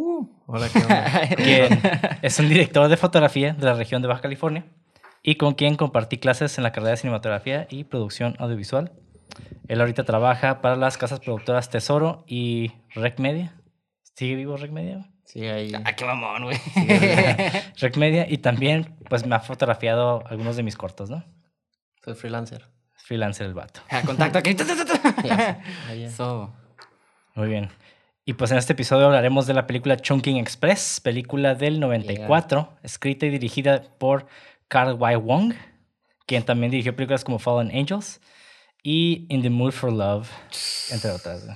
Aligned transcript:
Uh, 0.00 0.28
hola, 0.46 0.68
¿qué 0.72 0.78
onda? 0.78 2.18
es 2.22 2.38
un 2.38 2.48
director 2.48 2.88
de 2.88 2.96
fotografía 2.96 3.54
de 3.54 3.64
la 3.64 3.74
región 3.74 4.00
de 4.00 4.06
Baja 4.06 4.20
California 4.20 4.64
y 5.24 5.34
con 5.34 5.54
quien 5.54 5.74
compartí 5.74 6.18
clases 6.18 6.56
en 6.56 6.62
la 6.62 6.70
carrera 6.70 6.92
de 6.92 6.98
cinematografía 6.98 7.66
y 7.68 7.82
producción 7.82 8.36
audiovisual. 8.38 8.92
Él 9.66 9.80
ahorita 9.80 10.04
trabaja 10.04 10.60
para 10.60 10.76
las 10.76 10.98
casas 10.98 11.18
productoras 11.18 11.68
Tesoro 11.68 12.22
y 12.28 12.70
Rec 12.94 13.18
Media. 13.18 13.56
¿Sigue 14.14 14.36
vivo 14.36 14.56
Rec 14.56 14.70
Media? 14.70 15.10
Sí, 15.24 15.44
ahí. 15.44 15.72
Ah, 15.84 15.96
qué 15.96 16.04
mamón, 16.04 16.44
güey. 16.44 16.58
Rec 17.80 17.96
Media 17.96 18.24
y 18.30 18.38
también 18.38 18.94
pues 19.10 19.26
me 19.26 19.34
ha 19.34 19.40
fotografiado 19.40 20.22
algunos 20.28 20.54
de 20.54 20.62
mis 20.62 20.76
cortos, 20.76 21.10
¿no? 21.10 21.24
Soy 22.04 22.14
freelancer. 22.14 22.66
Freelancer 22.94 23.48
el 23.48 23.54
vato. 23.54 23.80
Ah, 23.90 24.02
contacto 24.06 24.38
aquí. 24.38 24.54
Ya. 25.24 25.60
So, 26.16 26.54
Muy 27.34 27.48
bien. 27.48 27.68
Y 28.28 28.34
pues 28.34 28.50
en 28.50 28.58
este 28.58 28.74
episodio 28.74 29.06
hablaremos 29.06 29.46
de 29.46 29.54
la 29.54 29.66
película 29.66 29.96
Chunking 29.96 30.36
Express, 30.36 31.00
película 31.00 31.54
del 31.54 31.80
94, 31.80 32.68
escrita 32.82 33.24
y 33.24 33.30
dirigida 33.30 33.84
por 33.96 34.26
Carl 34.68 34.98
Y. 35.00 35.16
Wong, 35.16 35.54
quien 36.26 36.42
también 36.42 36.70
dirigió 36.70 36.94
películas 36.94 37.24
como 37.24 37.38
Fallen 37.38 37.74
Angels 37.74 38.20
y 38.82 39.24
In 39.30 39.40
the 39.40 39.48
Mood 39.48 39.72
for 39.72 39.90
Love, 39.90 40.28
entre 40.90 41.10
otras. 41.10 41.46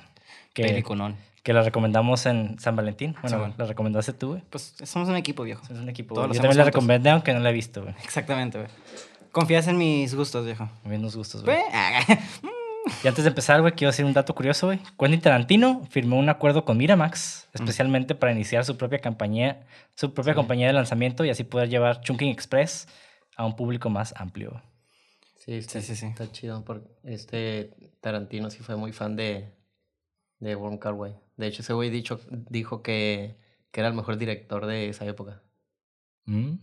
Que, 0.55 0.62
peliculón. 0.62 1.19
que 1.43 1.53
la 1.53 1.61
recomendamos 1.61 2.25
en 2.25 2.59
San 2.59 2.75
Valentín. 2.75 3.17
Bueno, 3.20 3.37
Simón. 3.37 3.55
la 3.59 3.67
recomendaste 3.67 4.15
tú, 4.15 4.28
güey. 4.28 4.43
Pues 4.48 4.75
somos 4.83 5.11
un 5.11 5.17
equipo, 5.17 5.43
viejo. 5.43 5.62
Es 5.65 5.78
un 5.78 5.91
equipo. 5.91 6.15
Todos 6.15 6.28
Yo 6.28 6.41
también 6.41 6.56
la 6.56 6.65
recomendé, 6.65 7.11
aunque 7.11 7.34
no 7.34 7.41
la 7.41 7.50
he 7.50 7.53
visto, 7.53 7.83
güey. 7.83 7.95
Exactamente, 8.03 8.56
güey. 8.56 8.70
Confías 9.31 9.69
en 9.69 9.77
mis 9.77 10.15
gustos, 10.15 10.47
viejo. 10.47 10.70
Bien 10.84 11.03
nos 11.03 11.17
gustos, 11.17 11.45
güey. 11.45 11.59
Y 13.05 13.08
antes 13.08 13.25
de 13.25 13.28
empezar, 13.28 13.61
güey, 13.61 13.72
quiero 13.75 13.91
decir 13.92 14.05
un 14.05 14.12
dato 14.12 14.34
curioso, 14.34 14.66
güey. 14.66 14.80
Quentin 14.98 15.20
Tarantino 15.20 15.84
firmó 15.91 16.19
un 16.19 16.28
acuerdo 16.28 16.64
con 16.64 16.77
Miramax, 16.77 17.48
especialmente 17.53 18.15
para 18.15 18.32
iniciar 18.32 18.65
su 18.65 18.76
propia 18.76 18.98
compañía, 19.00 19.65
su 19.94 20.12
propia 20.12 20.32
Sí. 20.32 20.37
compañía 20.37 20.66
de 20.66 20.72
lanzamiento 20.72 21.25
y 21.25 21.31
así 21.31 21.44
poder 21.44 21.69
llevar 21.69 22.00
Chunking 22.00 22.28
Express 22.31 22.88
a 23.37 23.47
un 23.47 23.54
público 23.56 23.88
más 23.88 24.12
amplio. 24.16 24.62
Sí, 25.38 25.54
está, 25.54 25.81
Sí, 25.81 25.88
sí, 25.88 25.97
sí. 25.97 26.06
está 26.06 26.31
chido. 26.32 26.65
Porque 26.65 26.88
este 27.04 27.70
Tarantino 28.00 28.50
sí 28.50 28.59
fue 28.65 28.76
muy 28.76 28.93
fan 28.93 29.14
de, 29.16 29.53
de 30.41 30.59
Kar 30.81 30.94
Wai. 30.94 31.14
De 31.37 31.47
hecho, 31.47 31.62
ese 31.62 31.72
güey 31.72 31.88
dicho, 31.91 32.20
dijo 32.31 32.82
que, 32.82 33.37
que 33.70 33.81
era 33.81 33.88
el 33.88 33.94
mejor 33.94 34.19
director 34.19 34.66
de 34.66 34.88
esa 34.88 35.06
época. 35.06 35.43
¿Mm? 36.26 36.54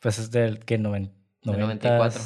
Pues 0.00 0.18
es 0.18 0.30
del 0.30 0.60
que 0.60 0.78
noven, 0.78 1.12
Del 1.42 1.58
90, 1.60 1.88
94. 1.98 2.22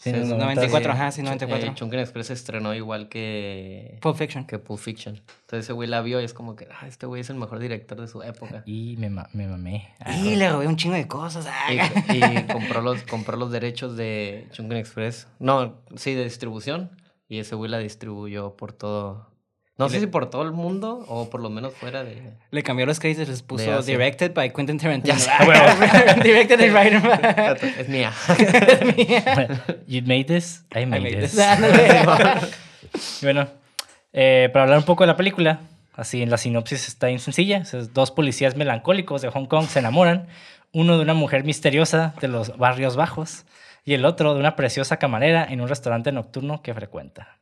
Sí, 0.00 0.10
Sí, 0.10 0.10
en 0.10 0.20
los 0.20 0.28
es 0.30 0.36
94, 0.38 0.92
90s. 0.92 0.94
ajá, 0.94 1.10
sí, 1.10 1.22
94. 1.22 1.70
Eh, 1.70 1.74
Chungking 1.74 1.98
Express 1.98 2.28
se 2.28 2.32
estrenó 2.34 2.72
igual 2.72 3.08
que, 3.08 3.98
Pulp 4.00 4.16
Fiction. 4.16 4.46
que 4.46 4.60
Pulp 4.60 4.78
Fiction. 4.78 5.16
Entonces 5.16 5.64
ese 5.66 5.72
güey 5.72 5.88
la 5.88 6.00
vio 6.02 6.20
y 6.20 6.24
es 6.24 6.32
como 6.34 6.54
que, 6.54 6.68
ah, 6.70 6.86
este 6.86 7.06
güey 7.06 7.20
es 7.22 7.30
el 7.30 7.36
mejor 7.36 7.58
director 7.58 8.00
de 8.00 8.06
su 8.06 8.22
época. 8.22 8.62
Y 8.64 8.94
me, 8.98 9.10
ma- 9.10 9.28
me 9.32 9.48
mamé. 9.48 9.88
Y 10.22 10.36
le 10.36 10.48
robé 10.50 10.68
un 10.68 10.76
chingo 10.76 10.94
de 10.94 11.08
cosas. 11.08 11.48
ah. 11.50 11.72
Y, 11.72 12.16
y 12.24 12.42
compró, 12.44 12.80
los, 12.80 13.02
compró 13.02 13.36
los 13.36 13.50
derechos 13.50 13.96
de 13.96 14.46
Chungking 14.52 14.78
Express. 14.78 15.26
No, 15.40 15.74
sí, 15.96 16.14
de 16.14 16.22
distribución. 16.22 16.90
Y 17.28 17.40
ese 17.40 17.56
güey 17.56 17.68
la 17.68 17.78
distribuyó 17.78 18.56
por 18.56 18.72
todo. 18.72 19.26
No 19.78 19.88
sé 19.88 19.94
le- 19.94 20.00
si 20.00 20.06
por 20.08 20.28
todo 20.28 20.42
el 20.42 20.50
mundo 20.52 21.04
o 21.08 21.30
por 21.30 21.40
lo 21.40 21.50
menos 21.50 21.72
fuera 21.74 22.02
de. 22.02 22.20
Le 22.50 22.62
cambió 22.64 22.84
los 22.84 22.98
créditos, 22.98 23.28
les 23.28 23.42
puso 23.42 23.80
De. 23.82 23.92
Directed 23.92 24.34
by 24.34 24.52
Quentin 24.52 24.76
Tarantino. 24.78 25.16
Ah, 25.30 26.16
directed 26.22 26.60
and 26.60 26.74
written 26.76 27.70
Es 27.78 27.88
mía. 27.88 28.12
You 29.86 30.02
made 30.02 30.24
this, 30.24 30.64
I 30.74 30.84
made, 30.84 31.00
made 31.02 31.20
this. 31.20 31.38
bueno, 33.22 33.48
eh, 34.12 34.50
para 34.52 34.64
hablar 34.64 34.78
un 34.78 34.84
poco 34.84 35.04
de 35.04 35.08
la 35.08 35.16
película, 35.16 35.60
así 35.94 36.22
en 36.22 36.30
la 36.30 36.38
sinopsis 36.38 36.88
está 36.88 37.06
bien 37.08 37.18
sencilla. 37.20 37.58
Es 37.58 37.94
dos 37.94 38.10
policías 38.10 38.56
melancólicos 38.56 39.22
de 39.22 39.30
Hong 39.30 39.46
Kong 39.46 39.66
se 39.68 39.78
enamoran, 39.78 40.26
uno 40.72 40.96
de 40.96 41.02
una 41.02 41.14
mujer 41.14 41.44
misteriosa 41.44 42.14
de 42.20 42.28
los 42.28 42.56
barrios 42.56 42.96
bajos 42.96 43.44
y 43.84 43.94
el 43.94 44.04
otro 44.04 44.34
de 44.34 44.40
una 44.40 44.56
preciosa 44.56 44.96
camarera 44.98 45.46
en 45.48 45.60
un 45.60 45.68
restaurante 45.68 46.12
nocturno 46.12 46.62
que 46.62 46.74
frecuenta. 46.74 47.38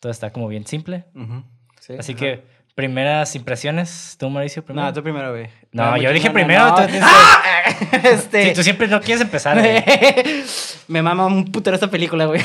Todo 0.00 0.10
está 0.12 0.32
como 0.32 0.48
bien 0.48 0.66
simple. 0.66 1.04
Ujú. 1.14 1.44
Sí, 1.80 1.94
Así 1.98 2.12
ajá. 2.12 2.18
que, 2.20 2.42
primeras 2.74 3.34
impresiones, 3.34 4.16
tú, 4.18 4.30
Mauricio, 4.30 4.64
primero. 4.64 4.86
No, 4.86 4.92
tú 4.92 5.02
primero, 5.02 5.32
güey. 5.32 5.48
No, 5.72 5.96
yo 5.96 6.12
dije 6.12 6.30
primero, 6.30 6.66
no, 6.66 6.74
tú 6.76 6.82
no. 6.82 6.98
¡Ah! 7.02 7.62
Este... 8.04 8.48
Sí, 8.48 8.52
tú 8.54 8.62
siempre 8.62 8.86
no 8.88 9.00
quieres 9.00 9.20
empezar. 9.22 9.58
güey. 9.58 9.82
Me 10.88 11.02
mama 11.02 11.26
un 11.26 11.44
putero 11.46 11.74
esta 11.74 11.90
película, 11.90 12.26
güey. 12.26 12.40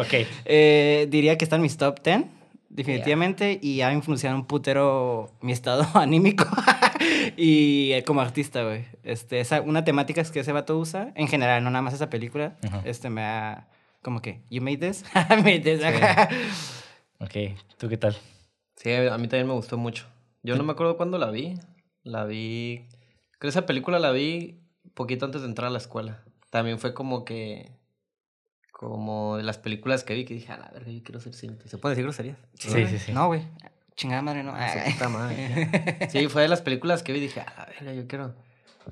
ok. 0.00 0.26
Eh, 0.44 1.06
diría 1.10 1.36
que 1.36 1.44
está 1.44 1.56
en 1.56 1.62
mis 1.62 1.76
top 1.76 2.00
10, 2.02 2.24
definitivamente, 2.68 3.58
y 3.60 3.80
ha 3.82 3.92
influenciado 3.92 4.36
un 4.36 4.44
putero 4.46 5.30
mi 5.40 5.52
estado 5.52 5.86
anímico 5.94 6.46
y 7.36 7.92
eh, 7.92 8.04
como 8.04 8.20
artista, 8.20 8.62
güey. 8.62 8.84
Este, 9.02 9.40
esa, 9.40 9.60
una 9.62 9.84
temática 9.84 10.22
que 10.24 10.40
ese 10.40 10.52
vato 10.52 10.78
usa, 10.78 11.12
en 11.14 11.28
general, 11.28 11.62
no 11.64 11.70
nada 11.70 11.82
más 11.82 11.94
esa 11.94 12.10
película, 12.10 12.56
este 12.84 13.10
me 13.10 13.22
ha... 13.22 13.66
Como 14.02 14.22
que, 14.22 14.40
you 14.48 14.62
made 14.62 14.78
this, 14.78 15.04
I 15.14 15.36
made 15.36 15.60
this. 15.60 15.84
acá. 15.84 16.28
Ok, 17.18 17.58
¿tú 17.76 17.88
qué 17.88 17.98
tal? 17.98 18.16
Sí, 18.82 18.90
a 18.94 19.18
mí 19.18 19.28
también 19.28 19.46
me 19.46 19.52
gustó 19.52 19.76
mucho. 19.76 20.06
Yo 20.42 20.56
no 20.56 20.62
me 20.64 20.72
acuerdo 20.72 20.96
cuándo 20.96 21.18
la 21.18 21.30
vi. 21.30 21.54
La 22.02 22.24
vi. 22.24 22.86
Creo 23.32 23.40
que 23.40 23.48
esa 23.48 23.66
película 23.66 23.98
la 23.98 24.10
vi 24.10 24.58
poquito 24.94 25.26
antes 25.26 25.42
de 25.42 25.48
entrar 25.48 25.68
a 25.68 25.70
la 25.70 25.76
escuela. 25.78 26.24
También 26.48 26.78
fue 26.78 26.94
como 26.94 27.26
que. 27.26 27.72
Como 28.72 29.36
de 29.36 29.42
las 29.42 29.58
películas 29.58 30.02
que 30.02 30.14
vi 30.14 30.24
que 30.24 30.32
dije, 30.32 30.50
a 30.50 30.56
la 30.56 30.70
verga, 30.70 30.90
yo 30.90 31.02
quiero 31.02 31.20
ser 31.20 31.34
cine. 31.34 31.58
¿Se 31.66 31.76
puede 31.76 31.94
decir 31.94 32.04
groserías? 32.04 32.38
Sí, 32.54 32.86
sí, 32.86 32.98
sí. 32.98 33.12
No, 33.12 33.26
güey. 33.26 33.42
Chingada 33.96 34.22
madre, 34.22 34.42
no. 34.42 34.54
Ah, 34.54 34.72
su 34.86 34.92
puta 34.92 35.08
madre. 35.10 36.08
Sí, 36.08 36.28
fue 36.28 36.40
de 36.40 36.48
las 36.48 36.62
películas 36.62 37.02
que 37.02 37.12
vi 37.12 37.18
y 37.18 37.22
dije, 37.22 37.40
a 37.42 37.52
la 37.58 37.66
verga, 37.66 37.92
yo 37.92 38.06
quiero, 38.06 38.34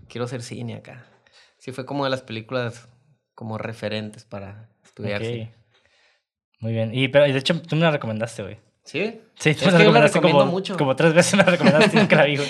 quiero 0.06 0.28
ser 0.28 0.42
cine 0.42 0.74
acá. 0.74 1.06
Sí, 1.56 1.72
fue 1.72 1.86
como 1.86 2.04
de 2.04 2.10
las 2.10 2.20
películas 2.20 2.88
como 3.34 3.56
referentes 3.56 4.26
para 4.26 4.68
estudiar 4.84 5.22
Ok. 5.22 5.28
cine. 5.28 5.54
Muy 6.60 6.72
bien. 6.72 6.94
Y 6.94 7.08
pero, 7.08 7.24
de 7.24 7.38
hecho, 7.38 7.62
tú 7.62 7.76
me 7.76 7.82
la 7.82 7.90
recomendaste, 7.90 8.42
güey. 8.42 8.58
¿Sí? 8.88 9.20
Sí, 9.38 9.50
Es 9.50 9.56
que 9.58 9.64
yo 9.66 9.70
la 9.70 9.78
recomendaste 9.78 10.16
recomiendo 10.18 10.40
como, 10.40 10.50
mucho. 10.52 10.76
como 10.78 10.96
tres 10.96 11.12
veces 11.12 11.34
me 11.36 11.44
la 11.44 11.50
recomendaste 11.50 11.94
y 11.96 12.00
nunca 12.00 12.16
la 12.16 12.24
vi, 12.24 12.36
güey. 12.38 12.48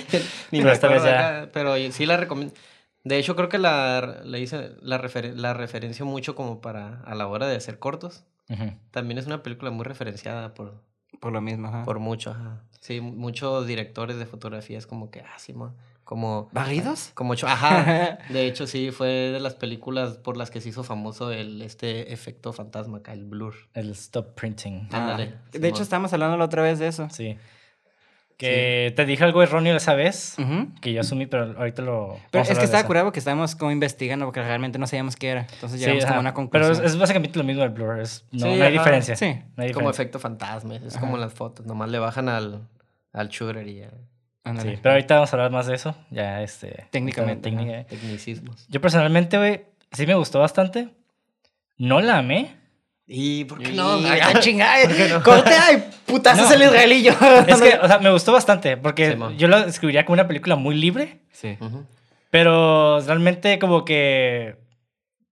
Ni 0.52 0.58
Pero 0.60 0.64
me 0.66 0.72
esta 0.72 0.86
vez 0.88 1.02
ya- 1.02 1.38
acá, 1.40 1.50
pero 1.52 1.74
sí 1.90 2.06
la 2.06 2.16
recomiendo. 2.16 2.54
De 3.02 3.18
hecho, 3.18 3.34
creo 3.34 3.48
que 3.48 3.58
la, 3.58 4.20
le 4.24 4.38
hice, 4.40 4.72
la, 4.80 5.00
referen- 5.02 5.34
la 5.34 5.52
referencio 5.54 6.06
mucho 6.06 6.36
como 6.36 6.60
para 6.60 7.00
a 7.02 7.14
la 7.16 7.26
hora 7.26 7.46
de 7.48 7.56
hacer 7.56 7.78
cortos. 7.80 8.22
Ujú. 8.48 8.72
También 8.92 9.18
es 9.18 9.26
una 9.26 9.42
película 9.42 9.70
muy 9.72 9.84
referenciada 9.84 10.54
por, 10.54 10.80
Por 11.20 11.32
lo 11.32 11.40
mismo, 11.40 11.68
ajá. 11.68 11.84
por 11.84 11.98
mucho. 11.98 12.30
ajá. 12.30 12.62
Sí, 12.80 13.00
muchos 13.00 13.66
directores 13.66 14.16
de 14.18 14.26
fotografía 14.26 14.78
es 14.78 14.86
como 14.86 15.10
que, 15.10 15.20
ah, 15.22 15.38
sí, 15.38 15.52
mo- 15.52 15.74
como... 16.08 16.48
¿Barridos? 16.52 17.10
Como 17.12 17.34
ajá. 17.34 18.16
De 18.30 18.46
hecho, 18.46 18.66
sí, 18.66 18.90
fue 18.92 19.08
de 19.08 19.40
las 19.40 19.54
películas 19.54 20.16
por 20.16 20.38
las 20.38 20.50
que 20.50 20.62
se 20.62 20.70
hizo 20.70 20.82
famoso 20.82 21.30
el, 21.32 21.60
este 21.60 22.14
efecto 22.14 22.54
fantasma 22.54 22.96
acá, 22.98 23.12
el 23.12 23.26
blur. 23.26 23.54
El 23.74 23.90
stop 23.90 24.34
printing. 24.34 24.88
Ah, 24.90 25.02
Ándale, 25.02 25.26
de 25.26 25.32
Simón. 25.52 25.64
hecho, 25.68 25.82
estábamos 25.82 26.10
hablando 26.14 26.38
la 26.38 26.46
otra 26.46 26.62
vez 26.62 26.78
de 26.78 26.86
eso. 26.88 27.08
Sí. 27.10 27.36
Que 28.38 28.92
te 28.96 29.04
dije 29.04 29.22
algo 29.24 29.42
erróneo 29.42 29.76
esa 29.76 29.94
vez, 29.94 30.36
que 30.80 30.92
yo 30.94 31.00
asumí, 31.02 31.26
pero 31.26 31.58
ahorita 31.58 31.82
lo. 31.82 32.18
Pero 32.30 32.42
es 32.42 32.48
que 32.48 32.54
de 32.54 32.64
estaba 32.64 32.84
curado 32.86 33.06
porque 33.06 33.18
estábamos 33.18 33.54
como 33.54 33.70
investigando 33.72 34.24
porque 34.26 34.40
realmente 34.42 34.78
no 34.78 34.86
sabíamos 34.86 35.14
qué 35.16 35.28
era. 35.30 35.40
Entonces 35.52 35.72
Sí, 35.80 35.84
llegamos 35.86 36.04
como 36.04 36.12
ajá. 36.12 36.18
a 36.18 36.20
una 36.20 36.30
Pero 36.50 36.64
conclusión. 36.64 36.86
es, 36.86 36.92
es 36.92 36.98
básicamente 36.98 37.36
lo 37.38 37.44
mismo 37.44 37.62
del 37.62 37.70
blur. 37.72 38.00
es- 38.00 38.24
no, 38.30 38.46
Sí, 38.46 38.56
no 38.56 38.64
hay 38.64 38.72
diferencia. 38.72 39.14
Sí. 39.16 39.42
No 39.56 39.64
hay 39.64 39.72
Como 39.72 39.90
efecto 39.90 40.18
fantasma, 40.20 40.76
es 40.76 40.92
Ajá. 40.96 41.00
como 41.00 41.18
las 41.18 41.34
fotos, 41.34 41.66
nomás 41.66 41.90
le 41.90 41.98
bajan 41.98 42.28
al, 42.30 42.60
al 43.12 43.28
shooter 43.28 43.66
y 43.68 43.80
ya. 43.80 43.90
Sí, 44.44 44.78
pero 44.82 44.92
ahorita 44.94 45.14
vamos 45.16 45.32
a 45.32 45.36
hablar 45.36 45.50
más 45.50 45.66
de 45.66 45.74
eso. 45.74 45.94
Ya, 46.10 46.42
este. 46.42 46.86
Técnicamente, 46.90 47.50
técnica. 47.50 47.84
Tecnicismos. 47.84 48.66
Yo 48.68 48.80
personalmente, 48.80 49.36
güey, 49.36 49.64
sí 49.92 50.06
me 50.06 50.14
gustó 50.14 50.38
bastante. 50.40 50.88
No 51.76 52.00
la 52.00 52.18
amé. 52.18 52.56
¿Y 53.06 53.44
por 53.44 53.60
Y 53.62 53.72
la 53.72 54.38
chingada. 54.40 54.84
¿Por 54.84 54.96
qué 54.96 55.08
no? 55.08 55.22
Corte, 55.22 55.50
ay, 55.50 55.84
putazos 56.06 56.48
No. 56.48 56.54
el 56.54 56.62
israelillo. 56.62 57.12
Es 57.46 57.60
que, 57.60 57.78
o 57.80 57.86
sea, 57.86 57.98
me 57.98 58.10
gustó 58.10 58.32
bastante, 58.32 58.76
porque 58.76 59.10
Simón. 59.12 59.36
yo 59.38 59.48
la 59.48 59.64
describiría 59.66 60.04
como 60.04 60.14
una 60.14 60.26
película 60.26 60.56
muy 60.56 60.74
libre, 60.74 61.20
Sí. 61.32 61.56
Pero 62.30 63.00
realmente 63.00 63.58
como 63.58 63.84
que 63.84 64.56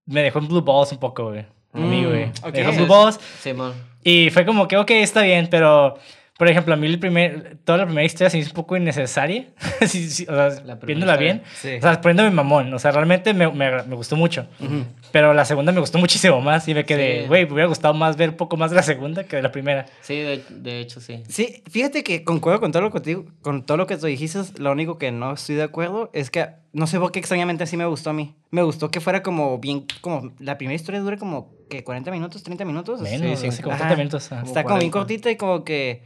me 0.07 0.23
dejó 0.23 0.39
en 0.39 0.49
blue 0.49 0.63
balls 0.63 0.93
un 0.93 0.99
poco, 0.99 1.29
güey. 1.31 1.41
A 1.73 1.79
mí, 1.79 2.03
Mm, 2.03 2.07
güey. 2.07 2.25
ok. 2.25 2.45
Me 2.47 2.53
dejó 2.53 2.71
en 2.71 2.77
blue 2.77 2.87
balls 2.87 3.21
Simón. 3.41 3.75
y 4.03 4.31
fue 4.31 4.47
como 4.47 4.67
que, 4.69 4.77
ok, 4.79 4.91
está 4.93 5.23
bien, 5.23 5.49
pero 5.51 5.99
Por 6.39 6.49
ejemplo, 6.49 6.75
a 6.75 6.77
mí 6.77 6.87
el 6.87 6.99
primer, 6.99 7.57
toda 7.65 7.79
la 7.79 7.85
primera 7.87 8.05
historia 8.05 8.29
se 8.29 8.37
me 8.37 8.43
hizo 8.43 8.51
un 8.51 8.57
poco 8.57 8.77
innecesaria. 8.77 9.47
sí, 9.87 10.11
sí, 10.11 10.27
o 10.29 10.35
sea, 10.35 10.49
viéndola 10.85 11.15
historia. 11.15 11.17
bien. 11.17 11.43
Sí. 11.55 11.77
O 11.79 11.81
sea, 11.81 11.99
poniéndome 12.01 12.31
mamón. 12.31 12.75
O 12.75 12.79
sea, 12.79 12.91
realmente 12.93 13.33
me, 13.33 13.51
me, 13.51 13.83
me 13.85 13.95
gustó 13.97 14.17
mucho. 14.17 14.47
Ujú. 14.61 14.85
Pero 15.13 15.33
la 15.33 15.47
segunda 15.47 15.73
me 15.73 15.81
gustó 15.81 15.97
muchísimo 15.99 16.41
más. 16.43 16.69
Y 16.69 16.75
me 16.75 16.85
quedé, 16.85 17.23
Sí. 17.23 17.27
güey, 17.29 17.47
me 17.47 17.53
hubiera 17.55 17.69
gustado 17.69 17.95
más 17.95 18.19
ver 18.19 18.29
un 18.31 18.37
poco 18.37 18.59
más 18.59 18.71
de 18.71 18.77
la 18.77 18.83
segunda 18.83 19.25
que 19.25 19.37
de 19.37 19.43
la 19.43 19.51
primera. 19.51 19.87
Sí, 20.03 20.17
de, 20.17 20.43
de 20.51 20.81
hecho, 20.81 21.01
sí. 21.01 21.23
Sí, 21.29 21.63
fíjate 21.71 22.05
que 22.05 22.23
concuerdo 22.23 22.61
con 22.61 22.71
todo 22.71 22.83
lo 22.83 22.91
que 22.93 23.01
te 23.01 23.11
digo- 23.11 23.25
con 23.41 23.65
todo 23.65 23.79
lo 23.79 23.87
que 23.87 23.97
tú 23.97 24.05
dijiste. 24.07 24.39
Lo 24.59 24.73
único 24.73 24.99
que 24.99 25.13
no 25.13 25.33
estoy 25.33 25.55
de 25.57 25.63
acuerdo 25.63 26.11
es 26.13 26.31
que 26.31 26.49
no 26.75 26.87
sé 26.87 26.99
por 27.01 27.13
qué 27.13 27.19
extrañamente 27.19 27.65
así 27.65 27.79
me 27.79 27.87
gustó 27.87 28.11
a 28.11 28.13
mí. 28.13 28.35
Me 28.51 28.63
gustó 28.63 28.91
que 28.91 29.01
fuera 29.01 29.23
como 29.23 29.59
bien, 29.59 29.87
como 30.03 30.35
la 30.39 30.59
primera 30.59 30.75
historia 30.75 31.01
dure 31.01 31.17
como 31.17 31.55
que 31.71 31.83
40 31.83 32.11
minutos, 32.11 32.43
30 32.43 32.67
minutos. 32.67 33.01
Menos, 33.01 33.41
sí, 33.41 33.47
así 33.47 33.63
como 33.63 33.75
ajá. 33.75 33.85
30 33.87 33.97
minutos. 33.97 34.27
ajá. 34.31 34.43
Como 34.43 34.49
Está 34.51 34.63
como 34.65 34.79
bien 34.79 34.91
40. 34.91 34.99
cortita 34.99 35.31
y 35.31 35.37
como 35.37 35.65
que 35.65 36.03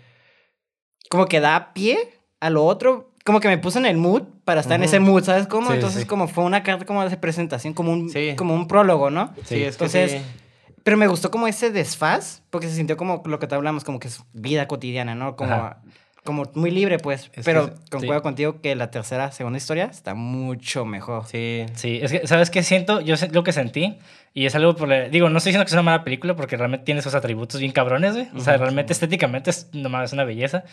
como 1.10 1.26
que 1.26 1.40
da 1.40 1.74
pie 1.74 1.98
a 2.40 2.48
lo 2.48 2.64
otro. 2.64 3.10
Como 3.22 3.40
que 3.40 3.48
me 3.48 3.58
puso 3.58 3.78
en 3.78 3.84
el 3.84 3.98
mood 3.98 4.22
para 4.44 4.62
estar 4.62 4.76
en 4.76 4.84
ese 4.84 4.98
mood, 4.98 5.22
¿sabes 5.24 5.46
cómo? 5.46 5.68
Sí, 5.68 5.74
Entonces 5.74 6.00
sí. 6.02 6.06
como 6.08 6.26
fue 6.26 6.42
una 6.42 6.62
carta 6.62 6.86
como 6.86 7.06
de 7.06 7.14
presentación, 7.18 7.74
como 7.74 7.92
un, 7.92 8.08
Sí. 8.08 8.34
como 8.36 8.54
un 8.54 8.66
prólogo, 8.66 9.10
¿no? 9.10 9.34
Sí, 9.44 9.56
es 9.62 9.76
que 9.76 9.84
entonces, 9.84 10.12
sí. 10.12 10.18
Pero 10.82 10.96
me 10.96 11.06
gustó 11.06 11.30
como 11.30 11.46
ese 11.46 11.70
desfaz, 11.70 12.42
porque 12.48 12.66
se 12.68 12.74
sintió 12.76 12.96
como 12.96 13.22
lo 13.26 13.38
que 13.38 13.46
te 13.46 13.54
hablamos, 13.54 13.84
como 13.84 14.00
que 14.00 14.08
es 14.08 14.22
vida 14.32 14.66
cotidiana, 14.66 15.14
¿no? 15.14 15.36
Como, 15.36 15.52
Ajá. 15.52 15.82
Como 16.24 16.44
muy 16.54 16.70
libre, 16.70 16.98
pues. 16.98 17.30
Es 17.34 17.44
Pero 17.44 17.66
que- 17.66 17.90
concuerdo 17.90 18.20
sí. 18.20 18.22
contigo 18.22 18.60
que 18.60 18.74
la 18.74 18.90
tercera, 18.90 19.32
segunda 19.32 19.56
historia 19.58 19.84
está 19.86 20.14
mucho 20.14 20.84
mejor. 20.84 21.24
Sí. 21.26 21.66
Sí, 21.74 21.98
es 22.02 22.12
que, 22.12 22.26
¿sabes 22.26 22.50
qué 22.50 22.62
siento? 22.62 23.00
Yo 23.00 23.16
sé 23.16 23.28
lo 23.30 23.42
que 23.42 23.52
sentí, 23.52 23.98
y 24.34 24.46
es 24.46 24.54
algo 24.54 24.76
por... 24.76 24.88
la- 24.88 25.08
Digo, 25.08 25.28
no 25.30 25.38
estoy 25.38 25.50
diciendo 25.50 25.64
que 25.64 25.68
es 25.70 25.72
una 25.74 25.82
mala 25.82 26.04
película, 26.04 26.36
porque 26.36 26.56
realmente 26.56 26.84
tiene 26.84 27.00
esos 27.00 27.14
atributos 27.14 27.60
bien 27.60 27.72
cabrones, 27.72 28.14
güey. 28.14 28.28
O 28.36 28.40
sea, 28.40 28.56
realmente 28.56 28.92
estéticamente 28.92 29.50
es, 29.50 29.68
nomás 29.72 30.04
es 30.06 30.12
una 30.12 30.24
belleza. 30.24 30.64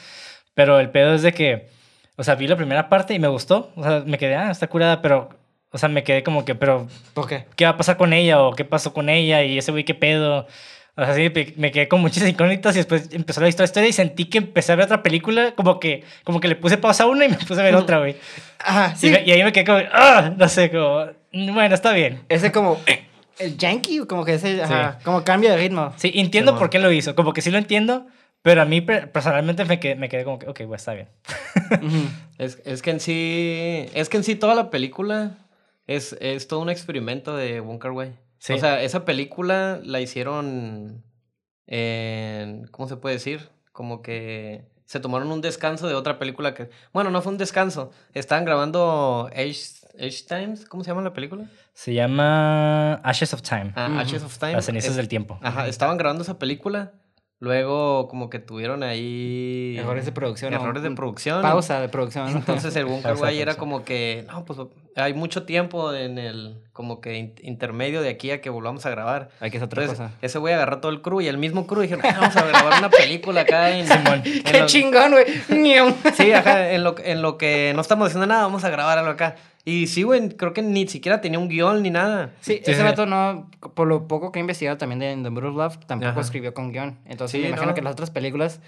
Pero 0.54 0.80
el 0.80 0.90
pedo 0.90 1.14
es 1.14 1.22
de 1.22 1.34
que, 1.34 1.70
o 2.18 2.24
sea, 2.24 2.36
vi 2.36 2.48
la 2.48 2.56
primera 2.58 2.90
parte 2.90 3.14
y 3.14 3.20
me 3.20 3.28
gustó. 3.28 3.72
O 3.76 3.84
sea, 3.84 4.04
me 4.06 4.18
quedé, 4.18 4.36
ah, 4.36 4.52
está 4.52 4.68
curada, 4.68 5.02
pero... 5.02 5.30
O 5.70 5.78
sea, 5.78 5.90
me 5.90 6.02
quedé 6.04 6.24
como 6.24 6.46
que, 6.46 6.56
pero, 6.56 6.88
¿Por 7.14 7.28
qué? 7.28 7.46
¿qué 7.58 7.66
va 7.66 7.72
a 7.72 7.78
pasar 7.78 7.98
con 7.98 8.14
ella? 8.14 8.42
¿O 8.42 8.54
qué 8.54 8.64
pasó 8.64 8.94
con 8.94 9.10
ella? 9.10 9.44
Y 9.44 9.58
ese 9.58 9.72
güey, 9.72 9.84
¿qué 9.84 9.94
pedo? 9.94 10.48
O 10.98 11.06
sea, 11.06 11.14
sí, 11.14 11.32
me- 11.58 11.72
quedé 11.72 11.88
con 11.88 12.02
muchas 12.02 12.28
incógnitas 12.28 12.76
y 12.76 12.80
después 12.80 13.10
empezó 13.12 13.40
la 13.40 13.50
historia, 13.50 13.66
historia 13.68 13.90
y 13.90 13.94
sentí 13.94 14.26
que 14.26 14.40
empecé 14.40 14.72
a 14.72 14.76
ver 14.76 14.86
otra 14.86 15.04
película, 15.04 15.54
como 15.56 15.80
que, 15.80 16.04
como 16.24 16.40
que 16.40 16.48
le 16.48 16.56
puse 16.56 16.78
pausa 16.78 17.04
a 17.04 17.08
una 17.08 17.26
y 17.26 17.30
me 17.30 17.38
puse 17.38 17.62
a 17.62 17.64
ver 17.64 17.76
otra, 17.76 18.00
güey. 18.00 18.16
Ajá, 18.60 18.94
Y, 18.96 19.00
sí. 19.00 19.10
me- 19.12 19.24
y 19.24 19.32
ahí 19.32 19.44
me 19.44 19.52
quedé 19.52 19.64
como, 19.66 19.80
ah, 19.94 20.34
no 20.36 20.50
sé, 20.50 20.72
como, 20.72 21.06
bueno, 21.54 21.76
está 21.76 21.94
bien. 21.94 22.22
Ese 22.30 22.52
como... 22.52 22.80
El 23.40 23.56
yankee, 23.56 24.00
como 24.08 24.26
que 24.26 24.34
ese, 24.34 24.64
ajá, 24.64 24.98
como 25.04 25.24
cambio 25.24 25.52
de 25.52 25.58
ritmo. 25.58 25.94
Sí, 25.98 26.12
entiendo 26.16 26.54
Simón. 26.54 26.60
por 26.60 26.70
qué 26.72 26.80
lo 26.80 26.92
hizo, 26.92 27.14
como 27.14 27.34
que 27.34 27.44
sí 27.44 27.52
lo 27.52 27.60
entiendo, 27.60 28.08
pero 28.42 28.64
a 28.64 28.66
mí 28.66 28.82
per- 28.82 29.12
personalmente 29.12 29.64
me 29.66 29.80
quedé, 29.80 29.94
me 29.94 30.10
quedé 30.10 30.24
como 30.24 30.40
que, 30.40 30.48
ok, 30.50 30.62
güey, 30.62 30.76
está 30.78 30.96
bien. 30.96 31.08
Es, 32.40 32.60
es 32.66 32.82
que 32.82 32.92
en 32.92 33.00
sí. 33.00 33.86
Es 33.94 34.10
que 34.10 34.18
en 34.18 34.24
sí 34.24 34.36
toda 34.36 34.56
la 34.56 34.70
película 34.72 35.38
es, 35.88 36.16
es 36.20 36.48
todo 36.48 36.60
un 36.62 36.70
experimento 36.70 37.36
de 37.36 37.62
Wonka 37.62 37.92
Wai. 37.92 38.14
Sí. 38.39 38.54
O 38.54 38.57
sea, 38.60 38.81
esa 38.81 39.04
película 39.06 39.80
la 39.84 40.00
hicieron 40.01 41.04
en. 41.66 42.68
¿Cómo 42.72 42.88
se 42.88 42.98
puede 42.98 43.16
decir? 43.16 43.50
Como 43.72 44.01
que 44.01 44.66
se 44.86 45.00
tomaron 45.00 45.31
un 45.31 45.42
descanso 45.42 45.88
de 45.88 45.94
otra 45.95 46.18
película 46.19 46.54
que. 46.54 46.69
Bueno, 46.94 47.12
no 47.12 47.22
fue 47.22 47.31
un 47.31 47.38
descanso. 47.38 47.92
Estaban 48.13 48.45
grabando 48.45 49.30
Age, 49.34 49.62
Age 50.00 50.24
Times. 50.28 50.66
¿Cómo 50.66 50.84
se 50.84 50.92
llama 50.92 51.01
la 51.01 51.13
película? 51.13 51.50
Se 51.74 51.94
llama 51.94 52.95
Ashes 53.04 53.34
of 53.34 53.42
Time, 53.42 53.74
Ah. 53.75 54.00
Ashes 54.00 54.24
of 54.24 54.38
Time. 54.38 54.54
las 54.54 54.66
cenizas 54.66 54.92
Es- 54.92 54.95
del 54.98 55.07
tiempo. 55.07 55.38
Ajá, 55.42 55.68
estaban 55.68 55.98
grabando 55.98 56.24
esa 56.24 56.39
película. 56.39 56.94
Luego, 57.39 58.07
como 58.07 58.31
que 58.31 58.39
tuvieron 58.39 58.81
ahí. 58.81 59.75
Errores 59.78 60.06
de 60.06 60.12
producción. 60.12 60.51
¿no? 60.54 60.60
Errores 60.60 60.81
de 60.81 60.89
Un- 60.89 60.95
producción. 60.95 61.42
Pausa 61.44 61.80
de 61.80 61.88
producción. 61.88 62.31
¿no? 62.34 62.39
Entonces 62.39 62.75
el 62.75 62.88
Pausa, 62.88 63.13
Wai 63.13 63.39
era 63.39 63.54
como 63.56 63.86
que, 63.86 64.25
no, 64.28 64.44
pues 64.44 64.57
hay 64.95 65.13
mucho 65.13 65.44
tiempo 65.44 65.94
en 65.94 66.18
el, 66.18 66.63
como 66.74 67.00
que 67.00 67.16
in- 67.16 67.36
intermedio 67.44 68.01
de 68.01 68.10
aquí 68.10 68.31
a 68.31 68.42
que 68.42 68.50
volvamos 68.50 68.88
a 68.88 68.89
grabar. 68.89 69.30
Hay 69.39 69.51
que 69.51 69.57
hacer 69.57 69.68
otra 69.68 69.84
Entonces, 69.84 70.06
cosa. 70.07 70.18
ese 70.24 70.39
güey 70.39 70.56
agarró 70.56 70.80
todo 70.80 70.92
el 70.92 71.04
crew 71.04 71.22
y 71.22 71.28
el 71.28 71.38
mismo 71.38 71.68
crew 71.68 71.81
dijeron, 71.81 72.04
vamos 72.04 72.36
a 72.36 72.44
grabar 72.44 72.80
una 72.80 72.89
película 72.89 73.42
acá 73.42 73.69
en... 73.78 73.86
Simón. 73.88 74.24
en 74.25 74.44
¡Qué 74.44 74.60
lo- 74.62 74.66
chingón, 74.66 75.12
güey! 75.12 75.25
Sí, 76.16 76.31
ajá, 76.31 76.72
en 76.72 76.84
lo, 76.84 76.95
en 76.98 77.22
lo 77.22 77.38
que 77.38 77.72
no 77.75 77.81
estamos 77.81 78.07
haciendo 78.07 78.25
nada, 78.25 78.42
vamos 78.44 78.63
a 78.63 78.69
grabar 78.72 78.98
algo 78.98 79.12
acá. 79.12 79.36
Y 79.69 79.88
sí, 79.88 80.04
güey, 80.04 80.30
creo 80.30 80.54
que 80.54 80.62
ni 80.62 80.88
siquiera 80.88 81.19
tenía 81.19 81.40
un 81.40 81.50
guion 81.50 81.84
ni 81.84 81.90
nada. 81.90 82.34
Sí, 82.40 82.62
Sí, 82.64 82.72
ese 82.72 82.84
vato 82.84 83.06
no, 83.06 83.52
por 83.75 83.86
lo 83.86 84.08
poco 84.08 84.31
que 84.31 84.40
he 84.40 84.42
investigado 84.42 84.78
también 84.78 85.00
de 85.00 85.30
the 85.30 85.46
of 85.46 85.56
Love, 85.58 85.78
tampoco 85.86 86.12
Ajá. 86.12 86.22
escribió 86.22 86.54
con 86.54 86.72
guion. 86.72 87.00
Entonces 87.04 87.34
Sí, 87.34 87.42
me 87.42 87.50
imagino 87.50 87.72
no. 87.72 87.74
que 87.75 87.81
las 87.81 87.92
otras 87.92 88.10
películas 88.10 88.62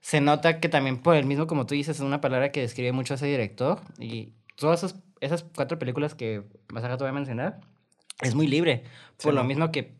se 0.00 0.20
nota 0.20 0.60
que 0.60 0.68
también 0.68 0.98
por 1.02 1.16
el 1.16 1.26
mismo, 1.26 1.48
como 1.48 1.66
tú 1.66 1.74
dices, 1.74 1.96
es 1.96 2.02
una 2.02 2.20
palabra 2.20 2.52
que 2.52 2.60
describe 2.60 2.92
mucho 2.92 3.14
a 3.14 3.16
ese 3.16 3.26
director. 3.26 3.80
Y 3.98 4.34
todas 4.54 4.84
esas, 4.84 5.00
esas 5.20 5.44
cuatro 5.56 5.76
películas 5.80 6.14
que 6.14 6.44
más 6.72 6.84
acá 6.84 6.96
te 6.96 7.02
voy 7.02 7.10
a 7.10 7.14
mencionar, 7.14 7.58
es 8.22 8.36
muy 8.36 8.46
libre. 8.46 8.84
Por 9.20 9.32
Sí, 9.32 9.36
lo 9.36 9.42
no. 9.42 9.44
mismo 9.48 9.72
que 9.72 9.96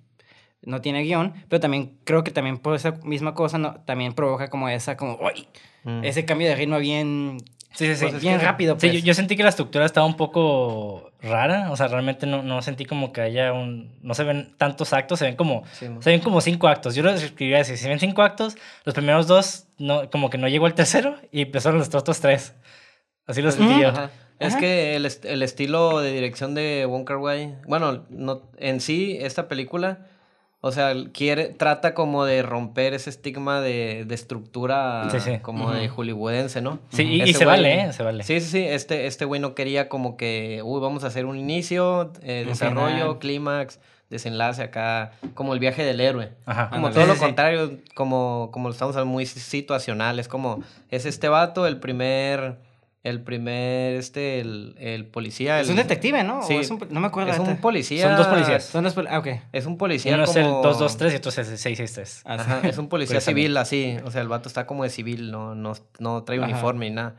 no 0.62 0.80
tiene 0.80 1.02
guion, 1.02 1.34
pero 1.48 1.58
también 1.58 1.98
creo 2.04 2.22
que 2.22 2.30
también 2.30 2.58
por 2.58 2.76
esa 2.76 2.92
misma 3.02 3.34
cosa 3.34 3.58
no, 3.58 3.80
también 3.86 4.12
provoca 4.12 4.48
como 4.50 4.68
esa, 4.68 4.96
como, 4.96 5.18
uy, 5.20 5.48
Mm. 5.84 6.04
ese 6.04 6.24
cambio 6.24 6.46
de 6.48 6.54
ritmo 6.54 6.78
bien, 6.78 7.38
Sí, 7.74 7.86
sí, 7.86 7.94
sí. 7.96 8.02
Pues 8.06 8.14
es 8.14 8.22
bien 8.22 8.38
que- 8.38 8.44
rápido. 8.44 8.74
Sí, 8.80 8.88
Pues. 8.88 9.00
yo, 9.02 9.06
yo 9.06 9.14
sentí 9.14 9.36
que 9.36 9.42
la 9.42 9.50
estructura 9.50 9.84
estaba 9.84 10.06
un 10.06 10.16
poco 10.16 11.12
rara, 11.20 11.70
o 11.70 11.76
sea, 11.76 11.88
realmente 11.88 12.26
no, 12.26 12.42
no 12.42 12.62
sentí 12.62 12.84
como 12.86 13.12
que 13.12 13.20
haya 13.20 13.52
un... 13.52 13.96
No 14.02 14.14
se 14.14 14.24
ven 14.24 14.54
tantos 14.56 14.92
actos, 14.92 15.18
se 15.18 15.26
ven 15.26 15.36
como... 15.36 15.64
Sí, 15.72 15.88
mo. 15.88 16.00
Se 16.02 16.10
ven 16.10 16.20
como 16.20 16.40
cinco 16.40 16.66
actos. 16.68 16.94
Yo 16.94 17.02
lo 17.02 17.12
describiría 17.12 17.60
así. 17.60 17.76
Se 17.76 17.88
ven 17.88 17.98
cinco 18.00 18.22
actos. 18.22 18.56
Los 18.84 18.94
primeros 18.94 19.26
dos, 19.26 19.66
no, 19.78 20.08
como 20.10 20.30
que 20.30 20.38
no 20.38 20.48
llegó 20.48 20.66
al 20.66 20.74
tercero 20.74 21.16
y 21.30 21.42
empezaron 21.42 21.78
los 21.78 21.94
otros 21.94 22.20
tres. 22.20 22.54
Así 23.26 23.42
lo 23.42 23.50
sentí 23.52 23.80
yo. 23.80 23.88
Ajá. 23.88 24.10
Es 24.38 24.54
que 24.56 24.94
el, 24.96 25.04
est- 25.04 25.24
el 25.24 25.42
estilo 25.42 26.00
de 26.00 26.12
dirección 26.12 26.54
de 26.54 26.86
Wonka 26.86 27.16
Wai, 27.18 27.56
bueno, 27.66 28.04
no, 28.08 28.42
en 28.56 28.80
sí, 28.80 29.18
esta 29.20 29.48
película, 29.48 30.06
o 30.60 30.72
sea, 30.72 30.92
quiere, 31.12 31.48
trata 31.48 31.94
como 31.94 32.24
de 32.24 32.42
romper 32.42 32.92
ese 32.94 33.10
estigma 33.10 33.60
de, 33.60 34.04
de 34.06 34.14
estructura 34.14 35.08
Sí, 35.10 35.20
sí. 35.20 35.38
como 35.40 35.70
de 35.72 35.88
hollywoodense, 35.88 36.60
¿no? 36.60 36.80
Sí, 36.90 37.02
y, 37.04 37.32
se 37.34 37.44
güey- 37.44 37.46
vale, 37.46 37.80
¿eh? 37.84 37.92
Se 37.92 38.02
vale. 38.02 38.24
Sí, 38.24 38.40
sí, 38.40 38.48
sí, 38.50 38.64
este, 38.64 39.06
este 39.06 39.24
güey 39.24 39.40
no 39.40 39.54
quería 39.54 39.88
como 39.88 40.16
que, 40.16 40.60
uy, 40.64 40.80
vamos 40.80 41.04
a 41.04 41.08
hacer 41.08 41.26
un 41.26 41.36
inicio, 41.38 42.12
eh, 42.22 42.44
desarrollo, 42.46 43.18
clímax, 43.18 43.78
desenlace 44.10 44.62
acá, 44.62 45.12
como 45.34 45.52
el 45.54 45.60
viaje 45.60 45.84
del 45.84 46.00
héroe. 46.00 46.30
Ajá. 46.46 46.70
Como 46.70 46.90
todo 46.90 47.02
Sí, 47.02 47.08
lo 47.08 47.16
contrario, 47.16 47.78
como, 47.94 48.48
como 48.52 48.68
lo 48.68 48.72
estamos 48.72 48.96
hablando, 48.96 49.12
muy 49.12 49.26
situacional. 49.26 50.18
Es 50.18 50.28
como, 50.28 50.62
es 50.90 51.04
este 51.06 51.28
vato, 51.28 51.66
el 51.66 51.78
primer, 51.78 52.56
el 53.08 53.22
primer, 53.22 53.94
este, 53.96 54.40
el, 54.40 54.74
el 54.78 55.06
policía. 55.06 55.60
Es 55.60 55.66
el- 55.68 55.72
un 55.72 55.76
detective, 55.78 56.22
¿no? 56.24 56.42
Sí, 56.42 56.54
es 56.56 56.70
un- 56.70 56.80
no 56.90 57.00
me 57.00 57.06
acuerdo. 57.08 57.30
Es 57.32 57.38
un 57.38 57.46
ahorita. 57.46 57.60
policía. 57.62 58.02
Son 58.08 58.16
dos 58.16 58.26
policías. 58.26 58.64
Son 58.64 58.84
dos 58.84 58.94
pol- 58.94 59.08
Ah, 59.10 59.18
ok. 59.18 59.28
Es 59.52 59.66
un 59.66 59.76
policía 59.78 60.14
Uno 60.14 60.24
es 60.24 60.36
el 60.36 60.44
como- 60.44 60.62
223 60.62 61.12
y 61.12 61.16
otro 61.16 61.30
es 61.30 61.38
el 61.38 61.44
663. 61.46 62.22
Ah, 62.24 62.36
sí. 62.36 62.40
Ajá, 62.50 62.68
es 62.68 62.78
un 62.78 62.88
policía 62.88 63.20
civil 63.20 63.56
así. 63.56 63.96
O 64.04 64.10
sea, 64.10 64.22
el 64.22 64.28
vato 64.28 64.48
está 64.48 64.66
como 64.66 64.84
de 64.84 64.90
civil, 64.90 65.30
no, 65.30 65.54
no, 65.54 65.72
no 65.98 66.22
trae 66.24 66.38
Ajá. 66.38 66.46
uniforme 66.48 66.88
ni 66.90 66.94
nada. 66.96 67.16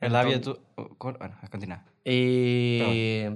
El 0.00 0.12
labio, 0.12 0.40
tú. 0.40 0.58
oh. 0.76 0.88
Bueno, 0.98 1.34
continúa. 1.50 1.84
Y 2.04 2.80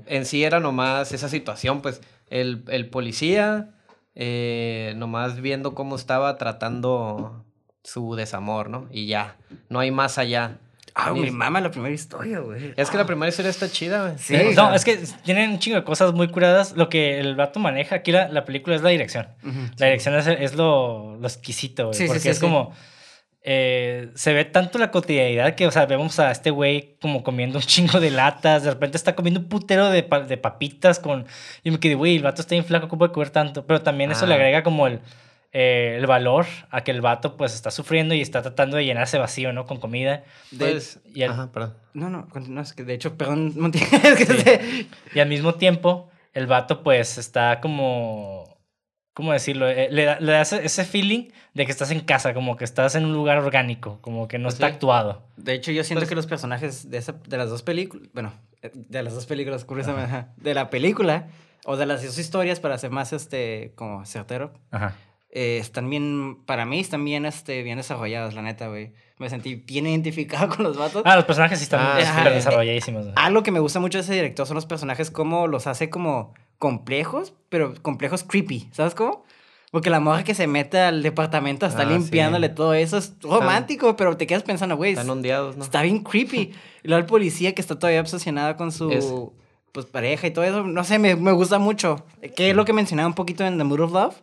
en 0.07 0.25
sí 0.27 0.43
era 0.45 0.61
nomás 0.61 1.13
esa 1.13 1.29
situación, 1.29 1.81
pues 1.83 2.01
el, 2.29 2.65
el 2.69 2.89
policía 2.91 3.71
eh, 4.17 4.95
nomás 4.97 5.41
viendo 5.41 5.75
cómo 5.75 5.95
estaba 5.97 6.37
tratando 6.39 7.45
su 7.85 8.17
desamor, 8.17 8.69
¿no? 8.71 8.89
Y 8.91 9.07
ya, 9.07 9.37
no 9.69 9.79
hay 9.79 9.91
más 9.91 10.19
allá. 10.19 10.59
Ah, 10.99 11.13
mi 11.13 11.31
mamá 11.31 11.61
la 11.61 11.71
primera 11.71 11.95
historia, 11.95 12.39
güey. 12.41 12.73
Es 12.75 12.89
que 12.89 12.97
la 12.97 13.05
primera 13.05 13.29
historia 13.29 13.51
está 13.51 13.69
chida, 13.71 14.03
güey. 14.07 14.19
Sí, 14.19 14.35
o 14.35 14.45
no, 14.45 14.53
sea- 14.55 14.75
es 14.75 14.85
que 14.85 14.99
tienen 15.25 15.51
un 15.51 15.59
chingo 15.59 15.77
de 15.77 15.85
cosas 15.85 16.15
muy 16.15 16.29
curadas. 16.29 16.75
Lo 16.75 16.89
que 16.89 17.21
el 17.21 17.37
vato 17.37 17.61
maneja 17.61 17.97
aquí, 17.97 18.13
la, 18.13 18.29
la 18.29 18.47
película, 18.47 18.75
es 18.77 18.81
la 18.83 18.89
dirección. 18.89 19.29
La 19.77 19.87
dirección 19.87 20.15
es, 20.15 20.27
es 20.27 20.55
lo, 20.55 21.17
lo 21.21 21.27
exquisito, 21.29 21.89
güey. 21.89 21.95
Sí, 21.95 22.05
sí, 22.05 22.07
porque 22.09 22.21
sí, 22.21 22.29
es 22.31 22.37
sí. 22.39 22.41
como. 22.41 22.73
eh, 23.43 24.09
se 24.15 24.33
ve 24.33 24.45
tanto 24.47 24.79
la 24.79 24.91
cotidianidad 24.91 25.55
que, 25.55 25.67
o 25.67 25.71
sea, 25.71 25.87
vemos 25.87 26.19
a 26.19 26.31
este 26.31 26.51
güey 26.51 26.97
como 27.01 27.23
comiendo 27.23 27.59
un 27.59 27.65
chingo 27.65 28.01
de 28.01 28.11
latas. 28.11 28.63
De 28.65 28.71
repente 28.71 28.97
está 28.97 29.15
comiendo 29.15 29.41
un 29.41 29.49
putero 29.49 29.91
de, 29.91 30.03
pa- 30.03 30.21
de 30.21 30.37
papitas 30.39 30.99
con. 30.99 31.27
Y 31.63 31.71
me 31.71 31.79
quedé, 31.79 31.95
güey, 31.95 32.17
el 32.17 32.23
vato 32.23 32.41
está 32.41 32.55
bien 32.55 32.65
flaco, 32.65 32.89
¿cómo 32.89 33.01
puede 33.01 33.13
comer 33.13 33.31
tanto? 33.31 33.67
Pero 33.67 33.83
también 33.83 34.11
eso 34.13 34.27
le 34.27 34.33
Ah. 34.33 34.37
agrega 34.37 34.63
como 34.63 34.87
el. 34.87 35.01
Eh, 35.53 35.97
el 35.99 36.07
valor 36.07 36.47
a 36.71 36.83
que 36.85 36.91
el 36.91 37.01
vato 37.01 37.37
pues 37.37 37.55
está 37.55 37.71
sufriendo 37.71 38.15
y 38.15 38.21
está 38.21 38.43
tratando 38.43 38.77
de 38.77 38.85
llenar 38.85 39.05
ese 39.05 39.19
vacío, 39.19 39.53
¿no? 39.53 39.65
Con 39.67 39.79
comida. 39.79 40.25
De- 40.51 40.73
Pues, 40.73 41.01
y 41.15 41.23
el- 41.23 41.31
Ajá, 41.31 41.51
perdón. 41.53 41.75
No, 41.95 42.11
no, 42.11 42.29
continúa. 42.29 42.63
Es 42.63 42.73
que 42.73 42.85
de 42.85 42.95
hecho, 42.95 43.17
perdón, 43.17 43.53
Monti. 43.59 43.79
es 43.79 44.17
que 44.17 44.27
se- 44.27 44.87
Y 45.15 45.21
al 45.21 45.29
mismo 45.29 45.55
tiempo, 45.55 46.11
el 46.35 46.47
vato 46.47 46.83
pues 46.83 47.19
está 47.19 47.61
como... 47.61 48.55
¿Cómo 49.15 49.33
decirlo? 49.33 49.67
Eh, 49.67 49.89
le, 49.91 50.05
da, 50.05 50.21
le 50.21 50.31
da 50.33 50.43
ese, 50.43 50.63
ese 50.63 50.85
feeling 50.85 51.31
de 51.55 51.65
que 51.65 51.73
estás 51.73 51.91
en 51.91 52.01
casa, 52.01 52.35
como 52.35 52.59
que 52.59 52.65
estás 52.65 52.97
en 52.97 53.07
un 53.07 53.15
lugar 53.15 53.39
orgánico, 53.39 53.99
como 54.03 54.29
que 54.29 54.37
no 54.39 54.45
Pues 54.45 54.57
está 54.57 54.67
sí. 54.69 54.75
actuado. 54.75 55.23
De 55.39 55.55
hecho, 55.55 55.73
yo 55.73 55.83
siento 55.85 56.01
Pues- 56.03 56.11
que 56.11 56.15
los 56.17 56.27
personajes 56.27 56.91
de, 56.91 56.99
esa, 56.99 57.13
de 57.27 57.39
las 57.39 57.49
dos 57.49 57.63
películas, 57.63 58.11
bueno, 58.13 58.35
eh, 58.61 58.71
de 58.75 59.03
las 59.03 59.15
dos 59.15 59.25
películas, 59.25 59.65
curiosamente, 59.65 60.27
de 60.37 60.53
la 60.53 60.69
película, 60.69 61.29
o 61.65 61.79
de 61.79 61.87
las 61.87 62.05
dos 62.05 62.19
historias, 62.19 62.61
para 62.61 62.77
ser 62.77 62.91
más, 62.91 63.15
este, 63.15 63.73
como 63.75 64.05
certero, 64.05 64.53
Ajá. 64.71 64.95
Eh, 65.39 65.59
están 65.59 65.91
bien, 65.91 66.39
para 66.47 66.65
mí 66.65 66.81
están 66.81 67.05
bien, 67.05 67.27
este, 67.27 67.63
bien 67.63 67.77
desarrollados, 67.77 68.33
la 68.35 68.41
neta, 68.41 68.69
güey. 68.69 68.93
Me 69.19 69.29
sentí 69.31 69.55
bien 69.55 69.87
identificado 69.87 70.49
con 70.57 70.63
los 70.65 70.77
vatos. 70.79 71.03
Ah, 71.05 71.15
los 71.17 71.25
personajes 71.27 71.59
sí 71.59 71.65
están 71.65 71.81
Ah, 71.81 72.17
súper 72.19 72.33
desarrolladísimos. 72.33 73.03
güey. 73.05 73.15
Algo 73.17 73.43
que 73.43 73.51
me 73.51 73.61
gusta 73.61 73.79
mucho 73.81 73.99
de 73.99 74.05
ese 74.05 74.15
director 74.15 74.47
son 74.47 74.55
los 74.55 74.65
personajes, 74.67 75.11
como 75.11 75.47
los 75.47 75.67
hace 75.67 75.91
como 75.91 76.33
complejos, 76.59 77.35
pero 77.51 77.75
complejos 77.83 78.25
creepy, 78.25 78.69
¿sabes 78.73 78.95
cómo? 78.95 79.25
Porque 79.73 79.91
la 79.91 80.01
morra 80.01 80.25
que 80.25 80.33
se 80.35 80.47
mete 80.47 80.79
al 80.79 81.03
departamento 81.03 81.67
está 81.67 81.83
Ah, 81.83 81.87
limpiándole 81.87 82.49
sí. 82.49 82.55
todo 82.55 82.73
eso 82.73 82.97
es 82.97 83.13
romántico, 83.21 83.95
pero 83.97 84.17
te 84.17 84.27
quedas 84.27 84.43
pensando, 84.43 84.77
güey, 84.77 84.93
Están 84.93 85.11
ondeados, 85.11 85.57
¿no? 85.57 85.65
está 85.65 85.83
bien 85.83 86.01
creepy. 86.03 86.53
Y 86.83 86.89
luego 86.89 87.01
el 87.01 87.07
policía 87.07 87.53
que 87.55 87.61
está 87.61 87.79
todavía 87.79 88.01
obsesionado 88.01 88.57
con 88.57 88.71
su 88.73 88.91
Es- 88.91 89.13
pues, 89.73 89.85
pareja 89.87 90.27
y 90.29 90.31
todo 90.31 90.45
eso, 90.45 90.63
no 90.63 90.85
sé, 90.85 90.99
me, 90.99 91.17
me 91.17 91.33
gusta 91.33 91.59
mucho. 91.59 92.07
Que 92.37 92.51
es 92.51 92.57
lo 92.57 92.65
que 92.65 92.73
mencionaba 92.73 93.07
un 93.09 93.15
poquito 93.15 93.45
en 93.45 93.59
The 93.59 93.65
Mood 93.65 93.81
of 93.81 93.93
Love. 93.93 94.15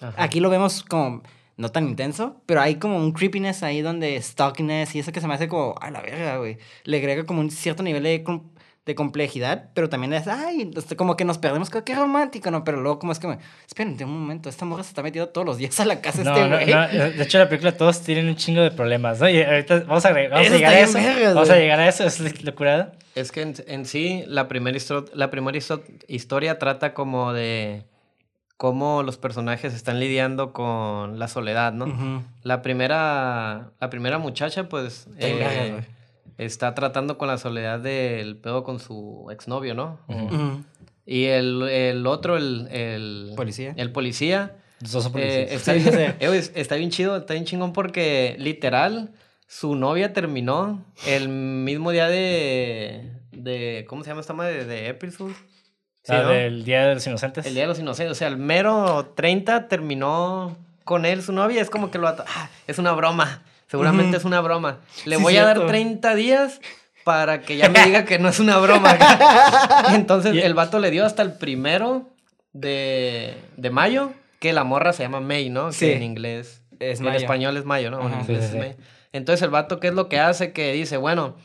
Ajá. 0.00 0.14
Aquí 0.22 0.40
lo 0.40 0.50
vemos 0.50 0.82
como 0.82 1.22
no 1.56 1.68
tan 1.70 1.86
intenso, 1.88 2.40
pero 2.46 2.60
hay 2.62 2.76
como 2.76 2.96
un 2.96 3.12
creepiness 3.12 3.62
ahí 3.62 3.82
donde 3.82 4.20
stalkiness 4.22 4.94
y 4.94 5.00
eso 5.00 5.12
que 5.12 5.20
se 5.20 5.26
me 5.28 5.34
hace 5.34 5.46
como, 5.48 5.74
a 5.80 5.90
la 5.90 6.00
verga, 6.00 6.38
güey. 6.38 6.56
Le 6.84 6.96
agrega 6.98 7.24
como 7.26 7.40
un 7.40 7.50
cierto 7.50 7.82
nivel 7.82 8.02
de, 8.02 8.22
com- 8.22 8.48
de 8.86 8.94
complejidad, 8.94 9.68
pero 9.74 9.90
también 9.90 10.14
es, 10.14 10.26
ay, 10.26 10.70
como 10.96 11.18
que 11.18 11.26
nos 11.26 11.36
perdemos, 11.36 11.68
que 11.68 11.84
qué 11.84 11.94
romántico, 11.94 12.50
¿no? 12.50 12.64
Pero 12.64 12.80
luego 12.80 12.98
como 12.98 13.12
es 13.12 13.18
que, 13.18 13.36
espérate 13.68 14.04
un 14.06 14.18
momento, 14.22 14.48
esta 14.48 14.64
morra 14.64 14.82
se 14.84 14.88
está 14.88 15.02
metiendo 15.02 15.28
todos 15.28 15.46
los 15.46 15.58
días 15.58 15.78
a 15.80 15.84
la 15.84 16.00
casa 16.00 16.24
No, 16.24 16.30
este 16.34 16.48
no, 16.48 16.56
güey. 16.56 16.70
no, 16.72 17.10
de 17.10 17.22
hecho, 17.22 17.36
la 17.38 17.48
película 17.50 17.76
todos 17.76 18.00
tienen 18.00 18.26
un 18.28 18.36
chingo 18.36 18.62
de 18.62 18.70
problemas, 18.70 19.20
¿no? 19.20 19.28
Y 19.28 19.42
ahorita 19.42 19.80
vamos 19.80 20.06
a, 20.06 20.08
agregar- 20.08 20.30
vamos 20.30 20.50
a 20.50 20.56
llegar 20.56 20.72
a 20.72 20.80
eso. 20.80 20.94
vergas, 20.94 21.34
vamos 21.34 21.50
a 21.50 21.56
llegar 21.56 21.80
a 21.80 21.88
eso, 21.88 22.04
es 22.06 22.42
locura. 22.42 22.92
Es 23.14 23.32
que 23.32 23.42
en, 23.42 23.54
en 23.66 23.84
sí, 23.84 24.24
la 24.26 24.48
primera, 24.48 24.78
la 25.12 25.30
primera 25.30 25.58
histo- 25.58 25.82
historia 26.08 26.58
trata 26.58 26.94
como 26.94 27.34
de 27.34 27.84
cómo 28.60 29.02
los 29.02 29.16
personajes 29.16 29.72
están 29.72 30.00
lidiando 30.00 30.52
con 30.52 31.18
la 31.18 31.28
soledad, 31.28 31.72
¿no? 31.72 32.26
La 32.42 32.60
primera, 32.60 33.70
la 33.80 33.88
primera 33.88 34.18
muchacha, 34.18 34.68
pues, 34.68 35.08
eh, 35.16 35.82
está 36.36 36.74
tratando 36.74 37.16
con 37.16 37.28
la 37.28 37.38
soledad 37.38 37.80
del 37.80 38.36
pedo 38.36 38.62
con 38.62 38.78
su 38.78 39.28
exnovio, 39.32 39.72
¿no? 39.72 39.98
Ujú. 40.08 40.62
Y 41.06 41.24
el, 41.24 41.62
el 41.70 42.06
otro, 42.06 42.36
el, 42.36 42.68
el 42.70 43.32
Policía. 43.34 43.72
El 43.78 43.92
policía. 43.92 44.58
Eh, 45.14 45.48
está, 45.52 45.72
Sí, 45.72 45.80
bien, 45.80 46.16
eh, 46.20 46.28
güey, 46.28 46.42
está 46.54 46.74
bien 46.76 46.90
chido, 46.90 47.16
está 47.16 47.32
bien 47.32 47.46
chingón 47.46 47.72
porque 47.72 48.36
literal 48.38 49.14
su 49.46 49.74
novia 49.74 50.12
terminó 50.12 50.84
el 51.06 51.30
mismo 51.30 51.92
día 51.92 52.08
de, 52.08 53.10
de 53.32 53.86
¿cómo 53.88 54.04
se 54.04 54.10
llama 54.10 54.20
esta 54.20 54.34
madre? 54.34 54.66
De 54.66 54.90
April 54.90 55.12
Fool. 55.12 55.34
Sí, 56.02 56.14
del 56.14 56.64
Día 56.64 56.86
de 56.86 56.94
los 56.94 57.06
Inocentes. 57.06 57.44
El 57.46 57.54
día 57.54 57.62
de 57.64 57.68
los 57.68 57.78
inocentes, 57.78 58.12
o 58.12 58.14
sea, 58.14 58.28
el 58.28 58.36
mero 58.38 59.12
30 59.16 59.68
terminó 59.68 60.56
con 60.84 61.04
él 61.04 61.22
su 61.22 61.32
novia, 61.32 61.60
es 61.60 61.70
como 61.70 61.90
que 61.90 61.98
lo 61.98 62.08
ata- 62.08 62.24
ah, 62.26 62.48
es 62.66 62.78
una 62.78 62.92
broma, 62.92 63.42
seguramente 63.68 64.16
es 64.16 64.24
una 64.24 64.40
broma. 64.40 64.78
Le 65.04 65.16
Sí, 65.16 65.22
voy 65.22 65.36
a 65.36 65.44
dar 65.44 65.56
cierto. 65.56 65.70
30 65.70 66.14
días 66.14 66.60
para 67.04 67.40
que 67.42 67.56
ya 67.56 67.68
me 67.68 67.84
diga 67.84 68.04
que 68.06 68.18
no 68.18 68.28
es 68.28 68.40
una 68.40 68.58
broma. 68.58 68.96
Entonces 69.94 70.42
el 70.42 70.54
vato 70.54 70.78
le 70.78 70.90
dio 70.90 71.04
hasta 71.04 71.22
el 71.22 71.32
primero 71.34 72.08
de, 72.52 73.36
de 73.56 73.70
mayo, 73.70 74.12
que 74.38 74.52
la 74.52 74.64
morra 74.64 74.92
se 74.92 75.02
llama 75.02 75.20
May, 75.20 75.50
¿no? 75.50 75.70
Sí. 75.72 75.86
Que 75.86 75.96
en 75.96 76.02
inglés, 76.02 76.62
Es 76.80 76.98
en 77.00 77.06
mayo. 77.06 77.18
español 77.18 77.56
es 77.56 77.64
mayo, 77.64 77.90
¿no? 77.90 77.98
Ajá. 78.00 78.20
En 78.20 78.26
Sí, 78.26 78.32
inglés 78.32 78.50
sí, 78.50 78.56
es. 78.56 78.60
May. 78.62 78.76
Entonces 79.12 79.42
el 79.42 79.50
vato, 79.50 79.80
¿qué 79.80 79.88
es 79.88 79.94
lo 79.94 80.08
que 80.08 80.18
hace? 80.18 80.52
Que 80.52 80.72
dice, 80.72 80.96
bueno, 80.96 81.36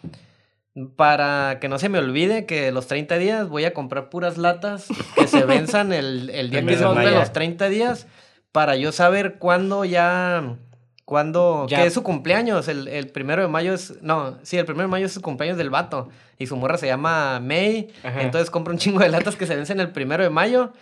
para 0.97 1.57
que 1.61 1.69
no 1.69 1.79
se 1.79 1.87
me 1.89 1.99
olvide 1.99 2.45
que 2.45 2.71
los 2.71 2.87
30 2.87 3.17
días 3.17 3.47
voy 3.47 3.63
a 3.65 3.73
comprar 3.73 4.09
puras 4.09 4.37
latas 4.37 4.87
que 5.15 5.27
se 5.27 5.45
venzan 5.45 5.93
el, 5.93 6.29
el 6.29 6.49
día 6.49 6.59
que 6.61 6.65
mes 6.65 6.79
de 6.79 7.11
los 7.11 7.31
30 7.31 7.69
días 7.69 8.07
para 8.51 8.75
yo 8.75 8.91
saber 8.91 9.35
cuándo 9.39 9.85
ya... 9.85 10.57
Cuándo, 11.05 11.67
Ya. 11.69 11.77
que 11.81 11.85
es 11.85 11.93
su 11.93 12.01
cumpleaños, 12.01 12.67
el, 12.67 12.87
el 12.87 13.09
primero 13.09 13.43
de 13.43 13.47
mayo 13.47 13.75
es, 13.75 14.01
no, 14.01 14.39
sí, 14.41 14.57
el 14.57 14.65
primero 14.65 14.87
de 14.87 14.91
mayo 14.91 15.05
es 15.05 15.13
su 15.13 15.21
cumpleaños 15.21 15.55
del 15.55 15.69
vato, 15.69 16.09
y 16.39 16.47
su 16.47 16.55
morra 16.57 16.79
se 16.79 16.87
llama 16.87 17.39
May, 17.39 17.89
Ajá. 18.03 18.23
entonces 18.23 18.49
compra 18.49 18.73
un 18.73 18.79
chingo 18.79 19.01
de 19.01 19.09
latas 19.09 19.35
que 19.35 19.45
se 19.45 19.55
vencen 19.55 19.79
el 19.79 19.91
primero 19.91 20.23
de 20.23 20.31
mayo 20.31 20.73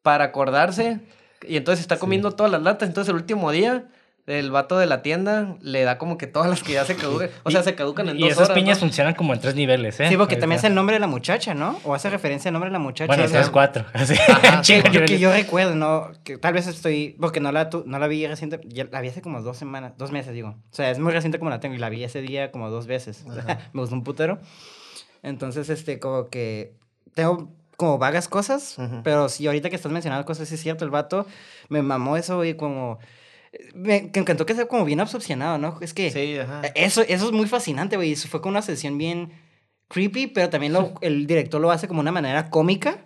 para 0.00 0.24
acordarse, 0.24 1.00
y 1.46 1.58
entonces 1.58 1.82
está 1.82 1.98
comiendo 1.98 2.30
todas 2.32 2.50
las 2.50 2.62
latas, 2.62 2.88
entonces 2.88 3.10
el 3.10 3.16
último 3.16 3.50
día, 3.50 3.84
el 4.26 4.50
vato 4.50 4.76
de 4.76 4.86
la 4.86 5.02
tienda 5.02 5.56
le 5.60 5.82
da 5.84 5.98
como 5.98 6.18
que 6.18 6.26
todas 6.26 6.50
las 6.50 6.62
que 6.64 6.72
ya 6.72 6.84
se 6.84 6.96
caducan, 6.96 7.30
o 7.44 7.50
sea, 7.52 7.62
se 7.62 7.76
caducan 7.76 8.08
en 8.08 8.16
y 8.16 8.20
dos 8.22 8.30
esas 8.32 8.44
horas, 8.50 8.54
piñas 8.58 8.78
¿no? 8.78 8.80
funcionan 8.86 9.14
como 9.14 9.32
en 9.34 9.40
tres 9.40 9.54
niveles, 9.54 10.00
¿eh? 10.00 10.08
Sí, 10.08 10.16
porque 10.16 10.34
también 10.36 10.58
es 10.58 10.64
el 10.64 10.74
nombre 10.74 10.94
de 10.96 11.00
la 11.00 11.06
muchacha, 11.06 11.54
¿no? 11.54 11.78
O 11.84 11.94
hace 11.94 12.10
referencia 12.10 12.48
al 12.48 12.54
nombre 12.54 12.68
de 12.70 12.72
la 12.72 12.80
muchacha. 12.80 13.06
Bueno, 13.06 13.24
entonces 13.24 13.50
cuatro. 13.50 13.84
Así, 13.92 14.14
Ajá, 14.14 14.62
que, 14.62 14.76
yo, 14.78 14.82
que 14.82 14.90
niveles. 14.90 15.20
yo 15.20 15.32
recuerdo, 15.32 15.76
¿no? 15.76 16.10
Que 16.24 16.38
tal 16.38 16.54
vez 16.54 16.66
estoy. 16.66 17.16
Porque 17.20 17.38
no 17.38 17.52
la, 17.52 17.70
tu- 17.70 17.84
no 17.86 17.98
la 18.00 18.08
vi 18.08 18.26
reciente. 18.26 18.60
ya 18.66 18.88
la 18.90 19.00
vi 19.00 19.08
hace 19.08 19.22
como 19.22 19.40
dos 19.42 19.56
semanas. 19.58 19.92
Dos 19.96 20.10
meses, 20.10 20.32
digo. 20.34 20.48
O 20.48 20.74
sea, 20.74 20.90
es 20.90 20.98
muy 20.98 21.12
reciente 21.12 21.38
como 21.38 21.50
la 21.50 21.60
tengo. 21.60 21.76
Y 21.76 21.78
la 21.78 21.88
vi 21.88 22.02
ese 22.02 22.20
día 22.20 22.50
como 22.50 22.68
dos 22.68 22.88
veces. 22.88 23.24
O 23.28 23.32
sea, 23.32 23.70
me 23.72 23.80
gustó 23.80 23.94
un 23.94 24.02
putero. 24.02 24.40
Entonces, 25.22 25.68
este, 25.70 25.98
como 26.00 26.28
que. 26.28 26.74
Tengo 27.14 27.50
como 27.76 27.98
vagas 27.98 28.26
cosas. 28.28 28.76
Pero 29.04 29.28
sí, 29.28 29.46
ahorita 29.46 29.70
que 29.70 29.76
estás 29.76 29.92
mencionando 29.92 30.24
cosas, 30.26 30.48
sí 30.48 30.54
es 30.56 30.60
cierto. 30.62 30.84
El 30.84 30.90
vato 30.90 31.26
me 31.68 31.82
mamó 31.82 32.16
eso, 32.16 32.36
güey, 32.36 32.56
como. 32.56 32.98
Me 33.74 34.10
que 34.10 34.20
encantó 34.20 34.46
que 34.46 34.54
sea 34.54 34.66
como 34.66 34.84
bien 34.84 35.00
obsesionado, 35.00 35.58
¿no? 35.58 35.78
Es 35.80 35.94
que. 35.94 36.10
Sí, 36.10 36.38
ajá. 36.38 36.62
Eso, 36.74 37.02
eso 37.02 37.26
es 37.26 37.32
muy 37.32 37.46
fascinante, 37.46 37.96
güey. 37.96 38.12
Eso 38.12 38.28
fue 38.28 38.40
con 38.40 38.50
una 38.50 38.62
sesión 38.62 38.98
bien 38.98 39.32
creepy, 39.88 40.26
pero 40.28 40.48
también 40.50 40.72
lo, 40.72 40.94
el 41.00 41.26
director 41.26 41.60
lo 41.60 41.70
hace 41.70 41.88
como 41.88 42.00
una 42.00 42.12
manera 42.12 42.50
cómica. 42.50 43.04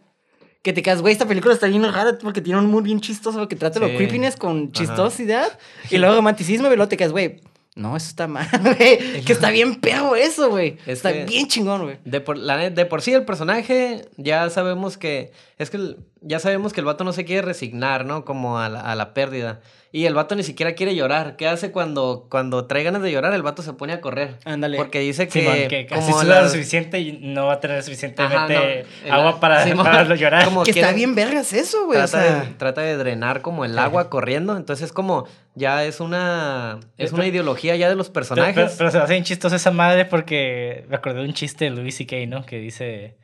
Que 0.63 0.75
te 0.75 0.83
quedas, 0.83 1.01
güey, 1.01 1.13
esta 1.13 1.27
película 1.27 1.55
está 1.55 1.69
bien 1.69 1.83
rara 1.91 2.19
porque 2.21 2.43
tiene 2.43 2.59
un 2.59 2.67
mood 2.71 2.83
bien 2.83 3.01
chistoso, 3.01 3.39
porque 3.39 3.57
trata 3.57 3.81
lo 3.81 3.89
Sí. 3.89 3.97
creepiness 3.97 4.37
con 4.37 4.65
Ajá. 4.65 4.73
chistosidad 4.73 5.59
y 5.91 5.97
luego 5.97 6.15
romanticismo, 6.17 6.67
y 6.67 6.77
luego 6.77 6.87
te 6.87 6.99
quedas, 6.99 7.13
güey, 7.13 7.41
no, 7.77 7.97
eso 7.97 8.09
está 8.09 8.27
mal, 8.27 8.47
güey. 8.63 9.23
Que 9.25 9.33
está 9.33 9.51
bien 9.51 9.77
perro 9.77 10.17
eso, 10.17 10.51
güey. 10.51 10.77
Es 10.85 10.99
Está 10.99 11.15
que- 11.15 11.25
bien 11.25 11.49
chingón, 11.49 11.85
güey. 11.85 11.97
De 12.05 12.21
por, 12.21 12.37
la 12.37 12.59
de 12.69 12.85
por 12.85 13.01
sí 13.01 13.15
el 13.15 13.25
personaje 13.25 14.07
ya 14.19 14.51
sabemos 14.51 14.99
que 14.99 15.33
es 15.57 15.71
que 15.71 15.79
el- 15.79 15.97
ya 16.21 16.41
sabemos 16.41 16.75
que 16.75 16.81
el 16.81 16.85
vato 16.87 17.05
no 17.05 17.15
se 17.15 17.25
quiere 17.25 17.41
resignar, 17.41 18.05
¿no? 18.05 18.27
Como 18.27 18.59
a 18.59 18.69
la, 18.69 18.81
a 18.83 18.95
la 18.97 19.15
pérdida. 19.15 19.63
Y 19.93 20.07
el 20.07 20.15
vato 20.15 20.37
ni 20.37 20.45
siquiera 20.45 20.75
quiere 20.75 20.95
llorar. 20.95 21.35
¿Qué 21.35 21.49
hace 21.49 21.73
cuando, 21.73 22.29
cuando 22.31 22.67
trae 22.67 22.85
ganas 22.85 23.03
de 23.03 23.11
llorar? 23.11 23.33
El 23.35 23.43
vato 23.43 23.61
se 23.63 23.73
pone 23.73 23.93
a 23.93 24.01
correr. 24.01 24.37
Ándale. 24.45 24.77
Porque 24.77 25.01
dice 25.01 25.27
que, 25.27 25.41
Simón, 25.41 25.57
que 25.69 25.87
casi 25.87 26.13
como 26.13 26.23
suda 26.23 26.43
lo 26.43 26.49
suficiente 26.49 27.01
y 27.01 27.19
no 27.21 27.47
va 27.47 27.55
a 27.55 27.61
tener 27.61 27.79
Ajá, 27.79 27.83
suficientemente 27.87 28.55
no, 28.55 28.63
el- 29.07 29.13
agua 29.13 29.41
para, 29.41 29.65
Simón, 29.65 29.85
para 29.87 30.05
lo 30.05 30.15
llorar. 30.15 30.45
como 30.45 30.63
que 30.63 30.71
está 30.71 30.83
quiere- 30.83 30.95
bien 30.97 31.17
vergas 31.17 31.53
eso, 31.53 31.87
güey. 31.87 31.99
O 32.01 32.05
trata, 32.07 32.25
sea, 32.25 32.41
de, 32.43 32.47
trata 32.55 32.81
de 32.83 32.97
drenar 32.97 33.43
como 33.43 33.65
el 33.65 33.77
agua 33.81 34.09
corriendo. 34.11 34.57
Entonces 34.57 34.87
es 34.87 34.93
como, 34.93 35.27
ya 35.57 35.85
es 35.85 35.99
una, 35.99 36.79
es 36.97 37.11
Pero- 37.11 37.17
una 37.17 37.27
ideología 37.27 37.75
ya 37.75 37.89
de 37.89 37.97
los 37.97 38.11
Pero, 38.11 38.15
personajes. 38.15 38.55
pero- 38.55 38.73
pero 38.79 38.91
se 38.93 38.99
hace 38.99 39.13
bien 39.15 39.25
chistoso 39.25 39.57
esa 39.57 39.73
madre 39.73 40.05
porque 40.05 40.85
me 40.89 40.95
acordé 40.95 41.19
de 41.19 41.25
un 41.27 41.35
chiste 41.35 41.65
de 41.65 41.71
Louis 41.73 41.97
C.K., 41.97 42.15
¿no? 42.29 42.47
Que 42.47 42.59
dice 42.61 43.17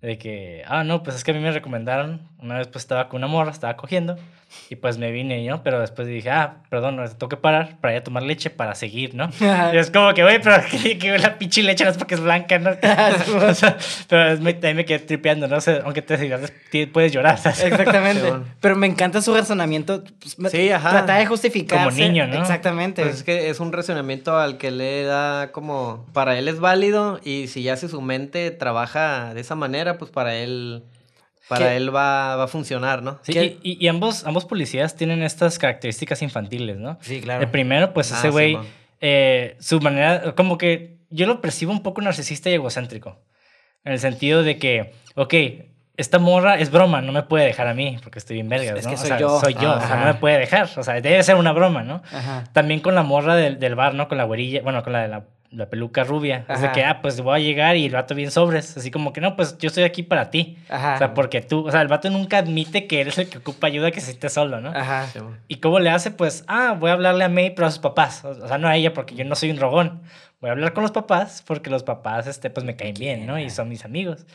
de 0.00 0.18
que, 0.18 0.62
ah, 0.68 0.84
no, 0.84 1.02
pues 1.02 1.16
es 1.16 1.24
que 1.24 1.30
a 1.30 1.34
mí 1.34 1.40
me 1.40 1.50
recomendaron, 1.50 2.28
una 2.38 2.58
vez 2.58 2.68
pues 2.68 2.84
estaba 2.84 3.08
con 3.08 3.18
una 3.18 3.26
morra, 3.26 3.50
estaba 3.50 3.74
cogiendo, 3.76 4.16
y 4.70 4.76
pues 4.76 4.98
me 4.98 5.10
vine, 5.10 5.46
¿no? 5.46 5.62
Pero 5.62 5.80
después 5.80 6.08
dije, 6.08 6.30
ah, 6.30 6.62
perdón, 6.70 6.96
no, 6.96 7.08
tengo 7.08 7.28
que 7.28 7.36
parar 7.36 7.78
para 7.80 7.94
ir 7.94 8.00
a 8.00 8.04
tomar 8.04 8.22
leche 8.22 8.50
para 8.50 8.74
seguir, 8.74 9.14
¿no? 9.14 9.30
Y 9.72 9.76
es 9.76 9.90
como 9.90 10.12
que, 10.14 10.22
güey, 10.22 10.40
pero 10.40 10.56
que, 10.70 10.98
que 10.98 11.18
la 11.18 11.36
pinche 11.38 11.62
leche 11.62 11.84
no 11.84 11.90
es 11.90 11.96
porque 11.98 12.14
es 12.14 12.20
blanca, 12.20 12.58
¿no? 12.58 12.70
O 13.48 13.54
sea, 13.54 13.76
pero 14.08 14.30
es 14.32 14.40
muy- 14.40 14.54
también 14.54 14.76
me 14.76 14.84
quedé 14.84 15.00
tripeando, 15.00 15.46
¿no? 15.48 15.56
O 15.56 15.60
sea, 15.60 15.80
aunque 15.84 16.02
te 16.02 16.16
digas, 16.16 16.52
puedes 16.92 17.12
llorar, 17.12 17.38
¿sabes? 17.38 17.62
Exactamente. 17.64 18.22
Simón. 18.24 18.44
Pero 18.60 18.76
me 18.76 18.86
encanta 18.86 19.20
su 19.22 19.34
razonamiento. 19.34 20.02
pues, 20.36 20.52
Sí, 20.52 20.70
ajá. 20.70 20.90
Trata 20.90 21.16
de 21.16 21.26
justificarse. 21.26 21.84
Como 21.84 21.96
niño, 21.96 22.26
¿no? 22.26 22.40
Exactamente. 22.40 23.02
Pues 23.02 23.16
es 23.16 23.22
que 23.22 23.50
es 23.50 23.60
un 23.60 23.72
razonamiento 23.72 24.36
al 24.38 24.58
que 24.58 24.70
le 24.70 25.04
da 25.04 25.52
como, 25.52 26.06
para 26.12 26.38
él 26.38 26.48
es 26.48 26.58
válido 26.60 27.20
y 27.22 27.48
si 27.48 27.62
ya 27.62 27.76
si 27.76 27.88
su 27.88 28.00
mente 28.00 28.50
trabaja 28.50 29.34
de 29.34 29.40
esa 29.40 29.54
manera, 29.54 29.98
pues 29.98 30.10
para 30.10 30.34
él, 30.36 30.82
para 31.48 31.74
él 31.76 31.94
va, 31.94 32.36
va 32.36 32.44
a 32.44 32.48
funcionar, 32.48 33.02
¿no? 33.02 33.18
Sí, 33.22 33.32
y, 33.62 33.72
y- 33.72 33.84
y 33.84 33.88
ambos, 33.88 34.24
ambos 34.26 34.44
policías 34.44 34.96
tienen 34.96 35.22
estas 35.22 35.58
características 35.58 36.22
infantiles, 36.22 36.78
¿no? 36.78 36.98
Sí, 37.00 37.20
claro. 37.20 37.42
El 37.42 37.50
primero, 37.50 37.92
pues 37.92 38.12
Ah, 38.12 38.18
ese 38.18 38.30
güey, 38.30 38.56
eh, 39.00 39.56
su 39.60 39.80
manera, 39.80 40.34
como 40.34 40.56
que 40.58 40.98
yo 41.10 41.26
lo 41.26 41.40
percibo 41.40 41.72
un 41.72 41.82
poco 41.82 42.00
narcisista 42.00 42.48
y 42.50 42.54
egocéntrico. 42.54 43.18
En 43.84 43.92
el 43.92 43.98
sentido 43.98 44.42
de 44.42 44.56
que, 44.58 44.92
ok, 45.14 45.34
esta 45.96 46.18
morra 46.18 46.58
es 46.58 46.70
broma, 46.72 47.02
no 47.02 47.12
me 47.12 47.22
puede 47.22 47.44
dejar 47.44 47.66
a 47.68 47.74
mí, 47.74 47.98
porque 48.02 48.18
estoy 48.18 48.34
bien 48.36 48.48
vergas, 48.48 48.78
Es 48.78 48.84
¿no? 48.84 48.90
que 48.90 48.94
O 48.96 48.98
soy 48.98 49.08
sea, 49.08 49.18
yo. 49.18 49.40
Soy 49.40 49.54
yo, 49.54 49.74
o 49.76 49.80
sea, 49.80 49.96
no 49.96 50.06
me 50.06 50.14
puede 50.14 50.38
dejar. 50.38 50.68
O 50.76 50.82
sea, 50.82 50.94
debe 51.00 51.22
ser 51.22 51.36
una 51.36 51.52
broma, 51.52 51.82
¿no? 51.84 52.02
Ajá. 52.12 52.44
También 52.52 52.80
con 52.80 52.94
la 52.96 53.02
morra 53.02 53.36
del, 53.36 53.60
del 53.60 53.74
bar, 53.76 53.94
¿no? 53.94 54.08
Con 54.08 54.18
la 54.18 54.24
güerilla, 54.24 54.62
bueno, 54.62 54.82
con 54.82 54.92
la 54.92 55.02
de 55.02 55.08
la, 55.08 55.24
la 55.54 55.70
peluca 55.70 56.04
rubia. 56.04 56.44
Ajá. 56.48 56.72
que, 56.72 56.84
ah, 56.84 57.00
pues 57.00 57.20
voy 57.20 57.40
a 57.40 57.42
llegar 57.42 57.76
y 57.76 57.86
el 57.86 57.92
vato 57.92 58.14
bien 58.14 58.30
sobres. 58.30 58.76
Así 58.76 58.90
como 58.90 59.12
que, 59.12 59.20
no, 59.20 59.36
pues 59.36 59.56
yo 59.58 59.68
estoy 59.68 59.84
aquí 59.84 60.02
para 60.02 60.30
ti. 60.30 60.58
Ajá. 60.68 60.94
O 60.94 60.98
sea, 60.98 61.14
porque 61.14 61.40
tú, 61.40 61.66
o 61.66 61.70
sea, 61.70 61.80
el 61.82 61.88
vato 61.88 62.10
nunca 62.10 62.38
admite 62.38 62.86
que 62.86 63.00
eres 63.00 63.16
el 63.18 63.28
que 63.28 63.38
ocupa 63.38 63.66
ayuda, 63.68 63.90
que 63.90 64.00
se 64.00 64.08
siente 64.08 64.28
solo, 64.28 64.60
¿no? 64.60 64.70
Ajá. 64.70 65.06
Sí. 65.12 65.20
¿Y 65.48 65.56
cómo 65.56 65.78
le 65.80 65.90
hace? 65.90 66.10
Pues, 66.10 66.44
ah, 66.48 66.76
voy 66.78 66.90
a 66.90 66.94
hablarle 66.94 67.24
a 67.24 67.28
May, 67.28 67.54
pero 67.54 67.66
a 67.66 67.70
sus 67.70 67.80
papás. 67.80 68.24
O 68.24 68.46
sea, 68.48 68.58
no 68.58 68.68
a 68.68 68.76
ella, 68.76 68.92
porque 68.92 69.14
yo 69.14 69.24
no 69.24 69.34
soy 69.34 69.50
un 69.50 69.58
rogón. 69.58 70.02
Voy 70.40 70.50
a 70.50 70.52
hablar 70.52 70.72
con 70.74 70.82
los 70.82 70.90
papás, 70.92 71.42
porque 71.46 71.70
los 71.70 71.82
papás, 71.84 72.26
este, 72.26 72.50
pues 72.50 72.66
me 72.66 72.76
caen 72.76 72.94
bien, 72.94 73.26
¿no? 73.26 73.38
Y 73.38 73.48
son 73.50 73.68
mis 73.68 73.84
amigos. 73.84 74.26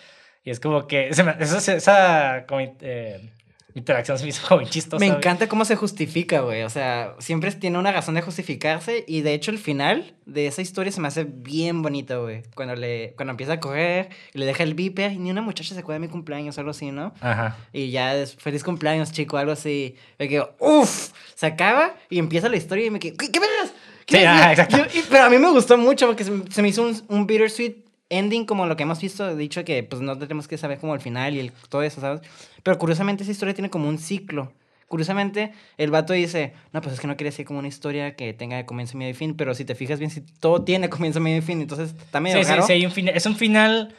Y 0.43 0.51
es 0.51 0.59
como 0.59 0.87
que, 0.87 1.13
se 1.13 1.23
me- 1.23 1.35
eso, 1.39 1.59
se- 1.59 1.75
esa, 1.75 2.45
como, 2.47 2.61
eh, 2.81 3.29
interacción 3.75 4.17
se 4.17 4.23
me 4.23 4.29
hizo 4.29 4.55
muy 4.55 4.65
chistosa. 4.65 4.99
Me 4.99 5.07
güey. 5.07 5.17
encanta 5.17 5.47
cómo 5.47 5.65
se 5.65 5.75
justifica, 5.75 6.41
güey. 6.41 6.63
O 6.63 6.69
sea, 6.69 7.15
siempre 7.19 7.51
tiene 7.51 7.77
una 7.77 7.91
razón 7.91 8.15
de 8.15 8.21
justificarse. 8.21 9.03
Y 9.07 9.21
de 9.21 9.33
hecho, 9.33 9.51
el 9.51 9.59
final 9.59 10.15
de 10.25 10.47
esa 10.47 10.61
historia 10.61 10.91
se 10.91 11.01
me 11.01 11.07
hace 11.07 11.23
bien 11.25 11.81
bonito, 11.81 12.23
güey. 12.23 12.43
Cuando, 12.55 12.75
le, 12.75 13.13
cuando 13.15 13.31
empieza 13.31 13.53
a 13.53 13.59
correr 13.59 14.09
y 14.33 14.39
le 14.39 14.45
deja 14.45 14.63
el 14.63 14.73
beeper. 14.73 15.11
Y 15.13 15.17
ni 15.19 15.31
una 15.31 15.41
muchacha 15.41 15.73
se 15.73 15.79
acuerda 15.81 15.99
de 15.99 16.07
mi 16.07 16.11
cumpleaños 16.11 16.57
o 16.57 16.61
algo 16.61 16.71
así, 16.71 16.91
¿no? 16.91 17.13
Ajá. 17.21 17.57
Y 17.73 17.91
ya 17.91 18.15
es 18.15 18.35
feliz 18.35 18.63
cumpleaños, 18.63 19.11
chico, 19.11 19.37
algo 19.37 19.51
así. 19.51 19.95
Me 20.17 20.27
quedo, 20.27 20.55
uff, 20.59 21.09
se 21.35 21.45
acaba 21.45 21.95
y 22.09 22.19
empieza 22.19 22.49
la 22.49 22.57
historia 22.57 22.85
y 22.85 22.89
me 22.91 22.99
quedo, 22.99 23.15
¿qué, 23.17 23.31
qué 23.31 23.39
vergas? 23.39 23.71
¿Qué 24.05 24.17
Sí, 24.17 24.21
vergas?". 24.23 24.35
ajá, 24.41 24.51
exacto. 24.51 24.77
Yo- 24.77 24.99
y- 24.99 25.03
pero 25.09 25.23
a 25.25 25.29
mí 25.29 25.37
me 25.37 25.49
gustó 25.51 25.77
mucho 25.77 26.07
porque 26.07 26.23
se, 26.23 26.31
se 26.51 26.61
me 26.61 26.69
hizo 26.69 26.83
un, 26.83 26.99
un 27.07 27.27
bittersweet 27.27 27.75
ending 28.09 28.45
como 28.45 28.65
lo 28.65 28.75
que 28.75 28.83
hemos 28.83 28.99
visto, 29.01 29.35
dicho 29.35 29.63
que 29.63 29.83
pues 29.83 30.01
no 30.01 30.17
tenemos 30.17 30.47
que 30.47 30.57
saber 30.57 30.79
como 30.79 30.95
el 30.95 31.01
final 31.01 31.35
y 31.35 31.39
el- 31.39 31.51
todo 31.69 31.83
eso, 31.83 32.01
¿sabes? 32.01 32.21
Pero 32.63 32.77
curiosamente 32.77 33.23
esa 33.23 33.31
historia 33.31 33.53
tiene 33.53 33.69
como 33.69 33.87
un 33.87 33.97
ciclo. 33.97 34.51
Curiosamente, 34.87 35.51
el 35.77 35.91
vato 35.91 36.13
dice, 36.13 36.53
no, 36.73 36.81
pues 36.81 36.95
es 36.95 36.99
que 36.99 37.05
no 37.05 37.15
quiere 37.15 37.29
decir 37.29 37.45
como 37.45 37.59
una 37.59 37.67
historia 37.67 38.15
que 38.15 38.33
tenga 38.33 38.65
comienzo, 38.65 38.97
medio 38.97 39.11
y 39.11 39.13
fin, 39.13 39.35
pero 39.35 39.53
si 39.53 39.63
te 39.63 39.75
fijas 39.75 39.99
bien, 39.99 40.09
si 40.09 40.21
todo 40.21 40.63
tiene 40.63 40.89
comienzo, 40.89 41.19
medio 41.19 41.37
y 41.37 41.41
fin, 41.41 41.61
entonces 41.61 41.93
está 41.99 42.19
medio 42.19 42.37
Sí, 42.37 42.43
sí, 42.43 42.49
raro. 42.49 42.63
sí, 42.63 42.85
un 43.01 43.07
es 43.09 43.25
un 43.27 43.35
final 43.35 43.93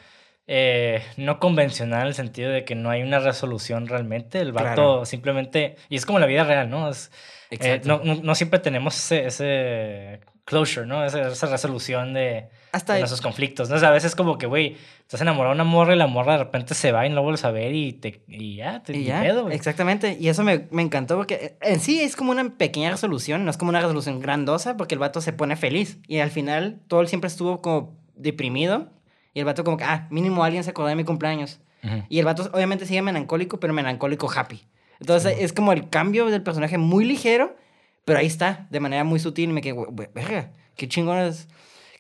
eh, 0.49 1.00
no 1.17 1.38
convencional 1.38 2.00
en 2.02 2.07
el 2.09 2.14
sentido 2.14 2.50
de 2.50 2.64
que 2.64 2.75
no 2.75 2.90
hay 2.90 3.02
una 3.02 3.21
resolución 3.21 3.87
realmente. 3.87 4.40
El 4.40 4.50
vato 4.50 4.64
Claro. 4.75 5.05
simplemente, 5.07 5.76
y 5.88 5.95
es 5.95 6.05
como 6.05 6.19
la 6.19 6.26
vida 6.26 6.43
real, 6.43 6.69
¿no? 6.69 6.88
Es, 6.90 7.12
eh, 7.52 7.81
no, 7.85 8.00
no, 8.02 8.17
no 8.17 8.35
siempre 8.35 8.59
tenemos 8.59 8.97
ese, 8.97 9.26
ese 9.26 10.21
closure, 10.50 10.85
¿no? 10.85 11.04
Esa, 11.04 11.28
esa 11.28 11.47
resolución 11.47 12.12
de, 12.12 12.49
Hasta 12.73 12.95
de 12.95 12.99
nuestros 12.99 13.21
conflictos, 13.21 13.71
¿no? 13.71 13.76
O 13.76 13.78
sea, 13.78 13.90
a 13.90 13.92
veces 13.92 14.16
como 14.16 14.37
que, 14.37 14.47
güey, 14.47 14.76
estás 15.02 15.21
enamorado 15.21 15.54
de 15.54 15.62
una 15.62 15.64
morra 15.71 15.95
y 15.95 15.97
la 15.97 16.09
morra 16.09 16.33
de 16.33 16.38
repente 16.40 16.75
se 16.75 16.90
va 16.90 17.07
y 17.07 17.09
no 17.09 17.14
la 17.14 17.21
vuelves 17.21 17.45
a 17.45 17.52
ver 17.52 17.73
y, 17.73 17.92
te, 17.92 18.23
y 18.26 18.57
ya, 18.57 18.83
te 18.83 18.97
Y 18.97 19.04
ya, 19.04 19.21
pedo, 19.23 19.45
güey. 19.45 19.54
exactamente. 19.54 20.16
Y 20.19 20.28
eso 20.28 20.42
me, 20.42 20.66
me 20.73 20.83
encantó 20.83 21.16
porque 21.16 21.57
en 21.61 21.78
sí 21.78 22.00
es 22.00 22.16
como 22.16 22.33
una 22.33 22.50
pequeña 22.50 22.90
resolución, 22.90 23.45
no 23.45 23.50
es 23.52 23.57
como 23.57 23.69
una 23.69 23.80
resolución 23.80 24.19
grandosa 24.21 24.76
porque 24.76 24.97
el 24.97 24.99
vato 24.99 25.21
se 25.21 25.33
pone 25.33 25.54
feliz. 25.54 25.99
Y 26.09 26.19
al 26.19 26.30
final 26.30 26.80
todo 26.88 27.00
él 27.00 27.07
siempre 27.09 27.28
estuvo 27.28 27.62
como 27.62 27.97
deprimido. 28.16 28.88
Y 29.33 29.38
el 29.38 29.45
vato 29.45 29.62
como 29.62 29.76
que, 29.76 29.85
ah, 29.85 30.09
mínimo 30.11 30.42
alguien 30.42 30.64
se 30.64 30.71
acordó 30.71 30.88
de 30.88 30.97
mi 30.97 31.04
cumpleaños. 31.04 31.61
Ujú. 31.85 32.02
Y 32.09 32.19
el 32.19 32.25
vato 32.25 32.50
obviamente 32.52 32.87
sigue 32.87 33.02
melancólico, 33.02 33.61
pero 33.61 33.73
melancólico 33.73 34.28
happy. 34.28 34.64
Entonces 34.99 35.37
es 35.38 35.52
como 35.52 35.73
el 35.73 35.88
cambio 35.88 36.26
del 36.26 36.42
personaje 36.42 36.76
muy 36.76 37.04
ligero, 37.04 37.57
pero 38.04 38.19
ahí 38.19 38.26
está, 38.26 38.66
de 38.71 38.80
manera 38.80 39.04
muy 39.04 39.21
sutil. 39.21 39.50
Y 39.50 39.52
me 39.52 39.61
quedé, 39.62 39.73
"Güey, 39.73 39.88
güey, 39.90 40.09
verga, 40.14 40.52
qué 40.76 40.88
chingón 40.88 41.19
es. 41.19 41.49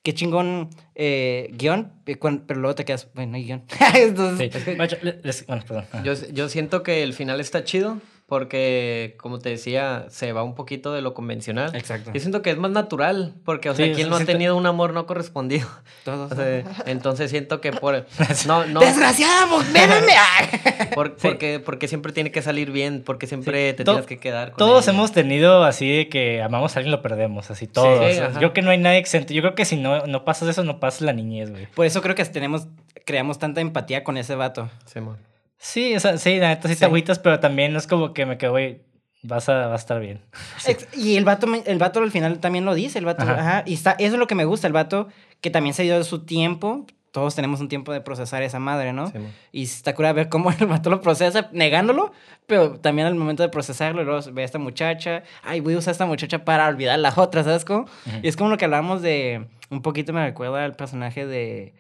Qué 0.02 0.14
chingón 0.14 0.70
eh, 0.94 1.50
guion, 1.52 1.92
eh, 2.06 2.16
pero 2.46 2.58
luego 2.60 2.74
te 2.74 2.86
quedas, 2.86 3.08
bueno, 3.14 3.32
no 3.32 3.36
hay 3.36 3.44
guion. 3.44 3.64
Entonces, 3.94 4.62
Sí. 4.64 4.70
Macho, 4.76 4.96
le- 5.02 5.20
les- 5.22 5.46
bueno, 5.46 5.62
perdón. 5.68 5.84
Yo, 6.04 6.14
yo 6.32 6.48
siento 6.48 6.82
que 6.82 7.02
el 7.02 7.12
final 7.12 7.38
está 7.40 7.64
chido 7.64 7.98
porque, 8.30 9.16
como 9.18 9.40
te 9.40 9.48
decía, 9.48 10.06
se 10.08 10.32
va 10.32 10.44
un 10.44 10.54
poquito 10.54 10.92
de 10.92 11.02
lo 11.02 11.14
convencional. 11.14 11.74
Exacto. 11.74 12.12
Yo 12.14 12.20
siento 12.20 12.42
que 12.42 12.50
es 12.50 12.56
más 12.58 12.70
natural 12.70 13.34
porque, 13.44 13.68
o 13.70 13.74
Sí, 13.74 13.84
sea, 13.86 13.92
¿quién 13.94 14.08
no 14.08 14.14
ha 14.14 14.18
siento- 14.18 14.32
tenido 14.32 14.56
un 14.56 14.66
amor 14.66 14.94
no 14.94 15.04
correspondido? 15.04 15.68
Todos. 16.04 16.30
O 16.30 16.34
sea, 16.36 16.62
entonces 16.86 17.28
siento 17.30 17.60
que 17.60 17.72
por... 17.72 18.06
No, 18.46 18.64
no, 18.66 18.78
¡Desgraciada, 18.78 19.46
véanme! 19.72 20.12
por- 20.94 21.08
Sí. 21.18 21.26
porque, 21.28 21.58
porque 21.58 21.88
siempre 21.88 22.12
tiene 22.12 22.30
que 22.30 22.40
salir 22.40 22.70
bien, 22.70 23.02
porque 23.04 23.26
siempre 23.26 23.70
Sí, 23.72 23.76
te 23.78 23.84
to- 23.84 23.92
tienes 23.94 24.06
que 24.06 24.18
quedar 24.18 24.50
con 24.52 24.58
Todos 24.58 24.84
ella. 24.86 24.96
hemos 24.96 25.10
tenido 25.10 25.64
así 25.64 25.90
de 25.90 26.08
que 26.08 26.40
amamos 26.40 26.76
a 26.76 26.78
alguien 26.78 26.94
y 26.94 26.96
lo 26.96 27.02
perdemos, 27.02 27.50
así 27.50 27.66
todos. 27.66 27.98
Sí, 27.98 28.04
O 28.12 28.14
sea, 28.14 28.24
ajá. 28.26 28.34
yo 28.34 28.38
creo 28.38 28.52
que 28.52 28.62
no 28.62 28.70
hay 28.70 28.78
nadie 28.78 28.98
exento. 28.98 29.34
Yo 29.34 29.42
creo 29.42 29.56
que 29.56 29.64
si 29.64 29.74
no, 29.76 30.06
no 30.06 30.24
pasas 30.24 30.48
eso, 30.48 30.62
no 30.62 30.78
pasas 30.78 31.00
la 31.02 31.12
niñez, 31.12 31.50
güey. 31.50 31.66
Por 31.66 31.84
eso 31.84 32.00
creo 32.00 32.14
que 32.14 32.24
tenemos, 32.26 32.68
creamos 33.04 33.40
tanta 33.40 33.60
empatía 33.60 34.04
con 34.04 34.16
ese 34.16 34.36
vato. 34.36 34.70
Simón. 34.86 35.18
Sí, 35.62 35.94
o 35.94 36.00
sea, 36.00 36.16
sí, 36.16 36.38
la 36.38 36.48
neta 36.48 36.68
sí, 36.68 36.74
Sí. 36.74 36.80
te 36.80 36.86
agüitas, 36.86 37.18
pero 37.18 37.38
también 37.38 37.76
es 37.76 37.86
como 37.86 38.14
que 38.14 38.24
me 38.24 38.38
quedo, 38.38 38.52
güey, 38.52 38.80
vas 39.22 39.48
a, 39.50 39.66
vas 39.66 39.72
a 39.72 39.82
estar 39.82 40.00
bien. 40.00 40.22
Ex- 40.66 40.88
Y 40.96 41.16
el 41.16 41.24
vato, 41.26 41.46
el 41.66 41.78
vato 41.78 42.00
al 42.02 42.10
final 42.10 42.38
también 42.40 42.64
lo 42.64 42.74
dice, 42.74 42.98
el 42.98 43.04
vato, 43.04 43.22
Ajá. 43.24 43.34
ajá, 43.38 43.62
y 43.66 43.74
está, 43.74 43.92
eso 43.92 44.14
es 44.14 44.18
lo 44.18 44.26
que 44.26 44.34
me 44.34 44.46
gusta, 44.46 44.66
el 44.66 44.72
vato 44.72 45.08
que 45.42 45.50
también 45.50 45.74
se 45.74 45.82
dio 45.82 46.02
su 46.02 46.24
tiempo, 46.24 46.86
todos 47.10 47.34
tenemos 47.34 47.60
un 47.60 47.68
tiempo 47.68 47.92
de 47.92 48.00
procesar 48.00 48.42
esa 48.42 48.58
madre, 48.60 48.92
¿no? 48.94 49.08
Simón. 49.08 49.32
Y 49.52 49.64
está 49.64 49.94
cura 49.94 50.12
ver 50.14 50.28
cómo 50.30 50.50
el 50.58 50.66
vato 50.66 50.88
lo 50.88 51.02
procesa, 51.02 51.50
negándolo, 51.52 52.12
pero 52.46 52.80
también 52.80 53.06
al 53.06 53.14
momento 53.16 53.42
de 53.42 53.50
procesarlo, 53.50 54.02
luego 54.02 54.32
ve 54.32 54.40
a 54.42 54.44
esta 54.46 54.58
muchacha, 54.58 55.24
ay, 55.42 55.60
voy 55.60 55.74
a 55.74 55.78
usar 55.78 55.90
a 55.90 55.92
esta 55.92 56.06
muchacha 56.06 56.44
para 56.46 56.66
olvidar 56.68 56.98
las 57.00 57.18
otras, 57.18 57.44
¿sabes 57.44 57.66
cómo? 57.66 57.84
Y 58.22 58.28
es 58.28 58.36
como 58.36 58.48
lo 58.48 58.56
que 58.56 58.64
hablábamos 58.64 59.02
de, 59.02 59.46
un 59.68 59.82
poquito 59.82 60.14
me 60.14 60.24
recuerda 60.24 60.64
al 60.64 60.74
personaje 60.74 61.26
de 61.26 61.74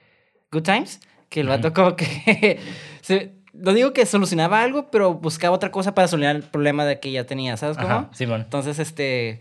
Good 0.52 0.64
Times, 0.64 1.00
que 1.30 1.40
el 1.40 1.46
vato 1.48 1.68
Ujú. 1.68 1.74
como 1.74 1.96
que, 1.96 2.58
se- 3.02 3.39
no 3.60 3.72
digo 3.72 3.92
que 3.92 4.04
solucionaba 4.06 4.62
algo, 4.62 4.90
pero 4.90 5.14
buscaba 5.14 5.54
otra 5.54 5.70
cosa 5.70 5.94
para 5.94 6.08
solucionar 6.08 6.36
el 6.36 6.42
problema 6.42 6.84
de 6.84 7.00
que 7.00 7.10
ya 7.12 7.24
tenía, 7.24 7.56
¿sabes 7.56 7.76
cómo? 7.76 7.88
Ajá, 7.88 8.10
Simón. 8.12 8.40
Entonces, 8.42 8.78
este. 8.78 9.38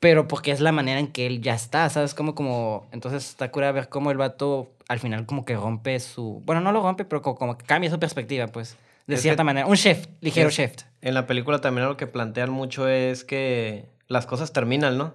Pero 0.00 0.28
porque 0.28 0.52
es 0.52 0.60
la 0.60 0.70
manera 0.70 1.00
en 1.00 1.08
que 1.08 1.26
él 1.26 1.40
ya 1.42 1.54
está, 1.54 1.88
¿sabes? 1.90 2.14
Como, 2.14 2.34
como. 2.34 2.86
Entonces 2.92 3.28
está 3.28 3.50
cura 3.50 3.72
ver 3.72 3.88
cómo 3.88 4.10
el 4.12 4.16
vato 4.16 4.70
al 4.88 5.00
final 5.00 5.26
como 5.26 5.44
que 5.44 5.56
rompe 5.56 5.98
su. 5.98 6.40
Bueno, 6.44 6.60
no 6.60 6.70
lo 6.72 6.82
rompe, 6.82 7.04
pero 7.04 7.20
co- 7.20 7.34
como, 7.34 7.58
que 7.58 7.66
cambia 7.66 7.90
su 7.90 7.98
perspectiva, 7.98 8.46
pues. 8.46 8.76
De 9.08 9.14
Es 9.16 9.22
cierta 9.22 9.40
que- 9.42 9.44
manera. 9.46 9.66
Un 9.66 9.74
shift, 9.74 10.08
ligero 10.20 10.50
es- 10.50 10.54
shift. 10.56 10.82
En 11.00 11.14
la 11.14 11.26
película 11.26 11.60
también 11.60 11.88
lo 11.88 11.96
que 11.96 12.06
plantean 12.06 12.50
mucho 12.50 12.86
es 12.88 13.24
que 13.24 13.86
las 14.06 14.26
cosas 14.26 14.52
terminan, 14.52 14.98
¿no? 14.98 15.14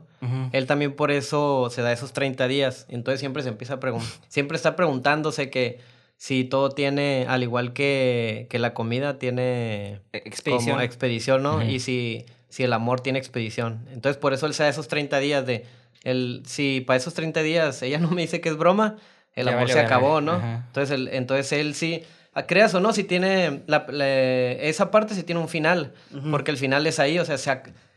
Él 0.53 0.67
también 0.67 0.95
por 0.95 1.11
eso 1.11 1.69
se 1.69 1.81
da 1.81 1.91
esos 1.91 2.13
30 2.13 2.47
días. 2.47 2.85
Entonces 2.89 3.19
siempre 3.19 3.43
se 3.43 3.49
empieza 3.49 3.73
a 3.73 3.79
preguntar, 3.81 4.09
siempre 4.29 4.55
está 4.55 4.75
preguntándose 4.77 5.49
que 5.49 5.79
si 6.23 6.45
todo 6.45 6.69
tiene, 6.69 7.25
al 7.27 7.43
igual 7.43 7.73
que, 7.73 8.47
que 8.49 8.57
la 8.57 8.73
comida 8.73 9.19
tiene 9.19 9.99
Expedición. 10.13 10.75
como 10.75 10.79
expedición, 10.81 11.43
¿no? 11.43 11.61
Y 11.61 11.81
si, 11.81 12.23
si 12.47 12.63
el 12.63 12.71
amor 12.71 13.01
tiene 13.01 13.19
expedición. 13.19 13.85
Entonces 13.91 14.15
por 14.15 14.31
eso 14.31 14.45
él 14.45 14.53
se 14.53 14.63
da 14.63 14.69
esos 14.69 14.87
30 14.87 15.19
días 15.19 15.45
de, 15.45 15.65
el, 16.05 16.41
si 16.45 16.79
para 16.79 16.95
esos 16.95 17.13
30 17.13 17.41
días 17.41 17.81
ella 17.81 17.99
no 17.99 18.09
me 18.09 18.21
dice 18.21 18.39
que 18.39 18.47
es 18.47 18.55
broma, 18.55 18.95
el 19.35 19.47
Ya 19.47 19.55
amor 19.57 19.69
se 19.69 19.81
acabó, 19.81 20.21
¿no? 20.21 20.35
Ajá. 20.35 20.63
Entonces, 20.67 20.91
el, 20.95 21.07
entonces 21.09 21.51
él 21.51 21.75
sí, 21.75 22.03
creas 22.47 22.73
o 22.73 22.79
no, 22.79 22.93
si 22.93 23.03
tiene, 23.03 23.63
la, 23.67 23.85
la- 23.89 24.07
esa 24.53 24.91
parte 24.91 25.15
sí 25.15 25.23
tiene 25.23 25.41
un 25.41 25.49
final, 25.49 25.91
porque 26.31 26.51
el 26.51 26.57
final 26.57 26.87
es 26.87 26.99
ahí, 26.99 27.19
o 27.19 27.25
sea, 27.25 27.37
se 27.37 27.51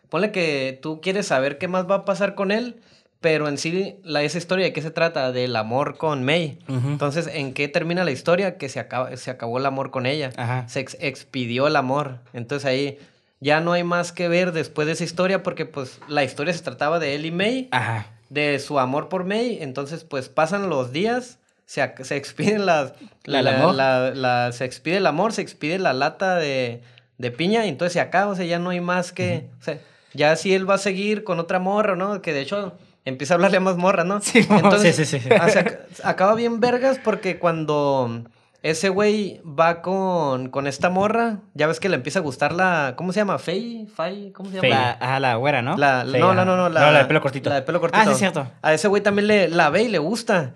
ponle 0.09 0.33
que 0.33 0.77
tú 0.83 1.01
quieres 1.01 1.29
saber 1.29 1.59
qué 1.59 1.69
más 1.69 1.89
va 1.89 1.95
a 1.95 2.05
pasar 2.05 2.35
con 2.35 2.51
él, 2.51 2.81
pero 3.21 3.49
en 3.49 3.59
sí, 3.59 3.97
la, 4.05 4.23
esa 4.23 4.39
historia 4.39 4.67
de 4.67 4.73
qué 4.73 4.83
se 4.83 4.91
trata, 4.91 5.33
del 5.33 5.57
amor 5.57 5.97
con 5.97 6.23
May. 6.25 6.59
Entonces, 6.69 7.29
¿en 7.33 7.55
qué 7.55 7.67
termina 7.69 8.05
la 8.05 8.11
historia? 8.11 8.57
Que 8.59 8.69
se, 8.69 8.79
acaba, 8.79 9.17
se 9.17 9.31
acabó 9.31 9.59
el 9.59 9.67
amor 9.67 9.91
con 9.91 10.07
ella. 10.07 10.31
Ajá. 10.37 10.69
Se 10.69 10.81
ex- 10.81 10.97
expidió 11.01 11.67
el 11.67 11.77
amor. 11.77 12.19
Entonces 12.33 12.67
ahí 12.67 12.99
ya 13.41 13.61
no 13.61 13.73
hay 13.73 13.85
más 13.85 14.13
que 14.13 14.29
ver 14.29 14.53
después 14.53 14.87
de 14.87 14.93
esa 14.93 15.05
historia 15.05 15.43
porque 15.43 15.67
pues 15.67 16.01
la 16.09 16.25
historia 16.25 16.53
se 16.53 16.63
trataba 16.63 16.99
de 16.99 17.15
él 17.15 17.27
y 17.27 17.31
May, 17.33 17.69
Ajá. 17.73 18.07
de 18.31 18.59
su 18.59 18.79
amor 18.79 19.09
por 19.09 19.25
May. 19.25 19.59
Entonces 19.61 20.05
pues 20.05 20.29
pasan 20.29 20.69
los 20.69 20.93
días, 20.93 21.39
se, 21.65 21.83
se 22.05 22.17
expiden 22.17 22.65
las... 22.67 22.93
¿La- 23.25 23.43
la- 23.43 23.59
amor? 23.59 23.75
la- 23.75 24.11
la- 24.15 24.53
se 24.53 24.65
expide 24.67 24.99
el 24.99 25.07
amor, 25.07 25.33
se 25.33 25.43
expide 25.43 25.79
la 25.79 25.93
lata 25.95 26.37
de, 26.37 26.83
de 27.19 27.31
piña 27.31 27.67
y 27.67 27.71
entonces 27.71 27.95
se 27.95 28.01
acaba, 28.01 28.31
o 28.33 28.37
sea, 28.37 28.45
ya 28.45 28.59
no 28.59 28.71
hay 28.71 28.81
más 28.81 29.11
que... 29.13 29.49
O 29.61 29.65
sea, 29.65 29.79
ya 30.15 30.35
si 30.37 30.55
él 30.55 30.69
va 30.69 30.75
a 30.75 30.79
seguir 30.79 31.25
con 31.25 31.39
otra 31.41 31.59
morra, 31.59 31.95
¿no? 31.97 32.23
Que 32.23 32.33
de 32.33 32.41
hecho 32.41 32.73
empieza 33.07 33.33
a 33.33 33.37
hablarle 33.37 33.57
a 33.57 33.61
más 33.61 33.77
morras, 33.79 34.05
¿no? 34.05 34.21
Sí, 34.21 34.47
Entonces, 34.51 34.95
Sí, 34.97 35.05
sí, 35.07 35.19
sí. 35.21 35.29
o 35.31 35.49
sea, 35.49 35.65
ac- 35.65 35.79
acaba 36.05 36.35
bien 36.35 36.61
vergas 36.61 37.01
porque 37.03 37.39
cuando 37.39 38.23
ese 38.63 38.89
güey 38.89 39.41
va 39.45 39.81
con, 39.81 40.51
con 40.51 40.67
esta 40.67 40.91
morra, 40.91 41.39
ya 41.55 41.67
ves 41.69 41.79
que 41.81 41.89
le 41.89 41.95
empieza 41.97 42.19
a 42.19 42.23
gustar 42.23 42.53
la... 42.53 42.95
¿Cómo 42.97 43.13
se 43.13 43.21
llama? 43.21 43.39
¿Fey? 43.39 43.87
¿Fay? 43.95 44.33
¿Cómo 44.33 44.51
se 44.51 44.57
llama? 44.57 44.61
Fey. 44.63 44.71
La, 44.71 44.91
ajá, 45.01 45.21
la 45.21 45.35
güera, 45.37 45.63
¿no? 45.63 45.77
La- 45.77 46.05
Fey, 46.11 46.21
no, 46.21 46.27
ajá. 46.33 46.35
no, 46.35 46.45
no, 46.45 46.57
no, 46.57 46.69
la, 46.69 46.81
No, 46.81 46.91
la 46.91 46.99
de 47.01 47.05
pelo 47.07 47.21
cortito. 47.21 47.49
La 47.49 47.57
de 47.57 47.63
pelo 47.63 47.81
cortito. 47.81 48.01
Ah, 48.03 48.05
sí, 48.07 48.11
es 48.13 48.19
cierto. 48.19 48.47
A 48.63 48.75
ese 48.75 48.89
güey 48.89 49.03
también 49.03 49.29
le, 49.29 49.49
la 49.49 49.71
ve 49.71 49.85
y 49.85 49.89
le 49.89 49.99
gusta. 49.99 50.55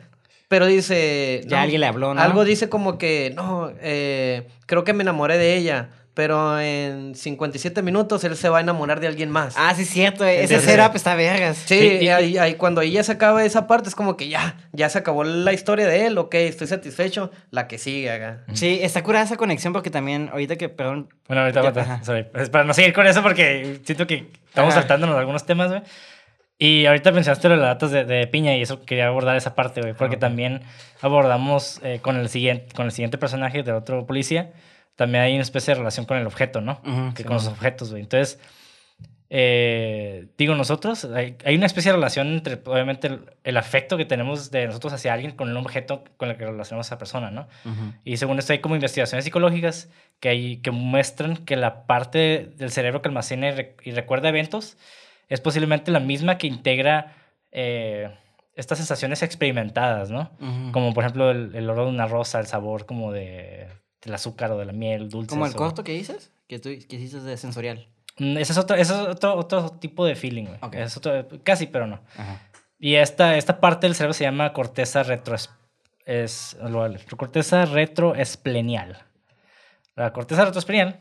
Pero 0.48 0.66
dice... 0.66 1.42
Ya 1.46 1.62
alguien 1.62 1.80
le 1.80 1.86
habló, 1.86 2.12
¿no? 2.12 2.20
Algo 2.20 2.44
dice 2.44 2.68
como 2.68 2.98
que, 2.98 3.32
no, 3.36 3.70
eh, 3.80 4.48
creo 4.66 4.82
que 4.82 4.92
me 4.92 5.04
enamoré 5.04 5.38
de 5.38 5.56
ella. 5.56 5.90
Pero 6.12 6.59
en 6.61 7.14
57 7.14 7.83
minutos 7.83 8.25
él 8.25 8.37
se 8.37 8.49
va 8.49 8.59
a 8.59 8.61
enamorar 8.61 8.99
de 8.99 9.07
alguien 9.07 9.31
más. 9.31 9.55
Ah, 9.57 9.73
sí, 9.77 9.83
es 9.83 9.90
cierto. 9.90 10.25
Ese 10.27 10.55
Entonces- 10.55 10.64
setup 10.75 10.96
está 10.96 11.14
vergas. 11.14 11.57
Sí, 11.57 11.79
Sí, 11.79 11.99
y 12.01 12.05
y- 12.05 12.09
ahí, 12.09 12.37
ahí 12.37 12.55
cuando 12.55 12.81
ahí 12.81 12.90
ya 12.90 13.03
se 13.05 13.12
acaba 13.12 13.44
esa 13.44 13.66
parte 13.68 13.88
es 13.88 13.94
como 13.94 14.16
que 14.16 14.29
ya, 14.29 14.57
ya 14.73 14.88
se 14.88 14.99
acabó 14.99 15.23
la 15.23 15.53
historia 15.53 15.87
de 15.87 16.07
él, 16.07 16.18
ok, 16.18 16.35
estoy 16.35 16.66
satisfecho, 16.66 17.31
la 17.51 17.68
que 17.68 17.79
sigue 17.79 18.11
acá. 18.11 18.44
Sí, 18.55 18.81
está 18.83 19.03
curada 19.05 19.25
esa 19.25 19.37
conexión 19.37 19.73
porque 19.73 19.90
también, 19.90 20.29
ahorita 20.33 20.57
que, 20.57 20.68
perdón, 20.68 21.09
Bueno, 21.29 21.42
ahorita 21.42 21.61
ajá. 21.81 22.03
sorry. 22.03 22.27
Es 22.35 22.51
para 22.51 22.64
no 22.64 22.75
seguir 22.75 22.92
con 22.92 23.07
eso 23.07 23.23
porque 23.23 23.79
siento 23.85 24.07
que 24.09 24.31
estamos 24.49 24.73
Ajá. 24.73 24.81
saltándonos 24.81 25.16
algunos 25.16 25.46
temas, 25.46 25.68
güey. 25.70 25.83
Y 26.59 26.85
ahorita 26.87 27.12
mencionaste 27.12 27.49
lo 27.49 27.55
de 27.55 27.61
las 27.62 27.70
latas 27.70 27.90
de, 27.92 28.05
de 28.05 28.27
piña 28.27 28.55
y 28.57 28.61
eso 28.62 28.83
quería 28.83 29.07
abordar 29.07 29.35
esa 29.37 29.55
parte, 29.55 29.81
güey. 29.81 29.94
Porque 29.94 30.16
ok. 30.16 30.20
también 30.20 30.61
abordamos 31.01 31.81
eh, 31.83 32.01
con, 32.03 32.16
el 32.16 32.29
siguiente, 32.29 32.75
con 32.75 32.85
el 32.87 32.92
siguiente 32.92 33.16
personaje 33.16 33.62
de 33.62 33.73
otro 33.73 34.05
policía. 34.07 34.51
También 34.96 35.24
hay 35.24 35.33
una 35.35 35.42
especie 35.42 35.72
de 35.74 35.79
relación 35.79 36.07
con 36.07 36.16
el 36.18 36.26
objeto, 36.26 36.61
¿no? 36.61 36.81
Que 37.14 37.22
sí, 37.22 37.24
con 37.24 37.35
los 37.35 37.44
bueno. 37.44 37.57
objetos, 37.57 37.90
güey. 37.90 38.03
Entonces, 38.03 38.38
eh, 39.33 40.26
digo 40.37 40.57
nosotros, 40.57 41.05
hay, 41.05 41.37
hay 41.44 41.55
una 41.55 41.66
especie 41.66 41.92
de 41.92 41.96
relación 41.96 42.29
entre, 42.35 42.55
obviamente, 42.64 43.07
el, 43.07 43.31
el 43.44 43.57
afecto 43.57 43.96
que 43.96 44.05
tenemos 44.05 44.50
de 44.50 44.66
nosotros 44.66 44.92
hacia 44.92 45.12
alguien 45.12 45.33
con 45.33 45.48
el 45.48 45.57
objeto 45.57 46.03
con 46.16 46.31
el 46.31 46.37
que 46.37 46.44
relacionamos 46.46 46.87
a 46.87 46.88
esa 46.88 46.98
persona, 46.98 47.31
¿no? 47.31 47.46
Y 48.05 48.16
según 48.16 48.38
esto 48.40 48.53
hay 48.53 48.59
como 48.59 48.74
investigaciones 48.74 49.24
psicológicas 49.24 49.88
que, 50.18 50.31
hay, 50.31 50.57
que 50.59 50.72
muestran 50.72 51.37
que 51.37 51.55
la 51.57 51.87
parte 51.87 52.53
del 52.57 52.70
cerebro 52.72 53.03
que 53.03 53.09
almacena 53.09 53.48
y, 53.48 53.53
re- 53.53 53.76
y 53.85 53.92
recuerda 53.92 54.29
eventos 54.31 54.76
es 55.29 55.40
posiblemente 55.40 55.92
la 55.92 56.00
misma 56.00 56.37
que 56.37 56.48
integra 56.48 57.14
eh, 57.53 58.11
estas 58.57 58.79
sensaciones 58.79 59.22
experimentadas, 59.22 60.11
¿no? 60.11 60.33
Como 60.72 60.92
por 60.92 61.05
ejemplo 61.05 61.31
el, 61.31 61.55
el 61.55 61.70
olor 61.70 61.85
de 61.87 61.92
una 61.92 62.07
rosa, 62.09 62.40
el 62.40 62.46
sabor 62.46 62.85
como 62.85 63.12
de, 63.12 63.68
del 64.02 64.14
azúcar 64.14 64.50
o 64.52 64.58
de 64.58 64.64
la 64.64 64.72
miel, 64.72 65.08
dulce. 65.08 65.30
Como 65.30 65.46
el 65.46 65.54
corto 65.54 65.84
que 65.84 65.92
dices, 65.92 66.32
que 66.48 66.58
tú 66.58 66.70
que 66.88 66.96
hiciste 66.96 67.20
de 67.20 67.36
sensorial. 67.36 67.88
Ese 68.16 68.52
es 68.52 68.58
otro, 68.58 68.76
ese 68.76 68.92
es 68.92 68.98
otro, 69.00 69.34
otro 69.36 69.70
tipo 69.72 70.04
de 70.04 70.14
feeling, 70.14 70.44
güey. 70.44 70.58
Ok. 70.62 70.74
Es 70.74 70.96
otro- 70.96 71.26
casi, 71.42 71.66
pero 71.66 71.86
no. 71.86 72.00
Ajá. 72.16 72.42
Y 72.78 72.94
esta, 72.96 73.36
esta 73.36 73.60
parte 73.60 73.86
del 73.86 73.94
cerebro 73.94 74.14
se 74.14 74.24
llama 74.24 74.52
corteza 74.52 75.02
retro 75.02 75.34
es, 76.06 76.56
leer. 76.58 77.04
corteza 77.16 77.64
retroesplenial. 77.66 79.04
La 79.96 80.12
corteza 80.12 80.44
retroesplenial 80.44 81.00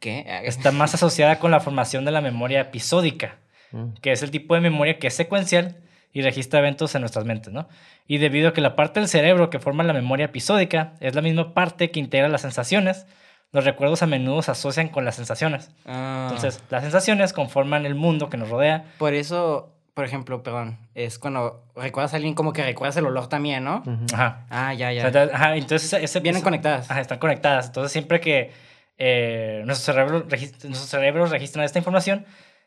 ¿Qué? 0.00 0.24
Está 0.44 0.70
más 0.72 0.94
asociada 0.94 1.38
con 1.38 1.50
la 1.50 1.60
formación 1.60 2.04
de 2.04 2.10
la 2.12 2.20
memoria 2.20 2.60
episódica, 2.60 3.38
Mm. 3.72 3.94
que 4.02 4.12
es 4.12 4.22
el 4.22 4.30
tipo 4.30 4.54
de 4.54 4.60
memoria 4.60 4.98
que 5.00 5.08
es 5.08 5.14
secuencial 5.14 5.76
y 6.14 6.22
registra 6.22 6.60
eventos 6.60 6.94
en 6.94 7.02
nuestras 7.02 7.26
mentes, 7.26 7.52
¿no? 7.52 7.68
Y 8.06 8.16
debido 8.16 8.48
a 8.48 8.52
que 8.54 8.62
la 8.62 8.74
parte 8.76 9.00
del 9.00 9.08
cerebro 9.10 9.50
que 9.50 9.58
forma 9.58 9.82
la 9.84 9.92
memoria 9.92 10.24
episódica 10.26 10.94
es 11.00 11.14
la 11.14 11.20
misma 11.20 11.52
parte 11.52 11.90
que 11.90 12.00
integra 12.00 12.28
las 12.28 12.40
sensaciones, 12.40 13.04
los 13.52 13.64
recuerdos 13.64 14.02
a 14.02 14.06
menudo 14.06 14.40
se 14.40 14.50
asocian 14.52 14.88
con 14.88 15.04
las 15.04 15.16
sensaciones. 15.16 15.70
Ah. 15.84 16.28
Entonces, 16.30 16.62
las 16.70 16.82
sensaciones 16.82 17.32
conforman 17.34 17.84
el 17.84 17.94
mundo 17.94 18.30
que 18.30 18.36
nos 18.36 18.48
rodea. 18.48 18.84
Por 18.98 19.12
eso, 19.14 19.70
por 19.94 20.04
ejemplo, 20.04 20.42
perdón, 20.42 20.78
es 20.94 21.18
cuando 21.18 21.62
recuerdas 21.76 22.12
a 22.14 22.16
alguien 22.16 22.34
como 22.34 22.52
que 22.52 22.62
recuerdas 22.64 22.96
el 22.96 23.06
olor 23.06 23.28
también, 23.28 23.62
¿no? 23.64 23.78
Ujú. 23.86 24.06
Ajá. 24.14 24.46
Ah, 24.50 24.72
ya, 24.74 24.88
O 24.88 24.92
ya. 24.92 25.00
sea, 25.02 25.08
entonces, 25.08 25.34
ajá, 25.34 25.56
entonces 25.56 25.92
ese, 25.92 26.20
Vienen 26.20 26.42
conectadas. 26.42 26.90
Ajá, 26.90 27.00
están 27.00 27.18
conectadas. 27.18 27.66
Entonces, 27.66 27.92
siempre 27.92 28.20
que 28.20 28.50
eh, 28.98 29.62
nuestro, 29.66 29.92
cerebro 29.92 30.28
regis- 30.28 30.52
nuestros 30.64 30.88
cerebros 30.88 31.30
registran 31.30 31.64
esta 31.64 31.78
información 31.78 32.24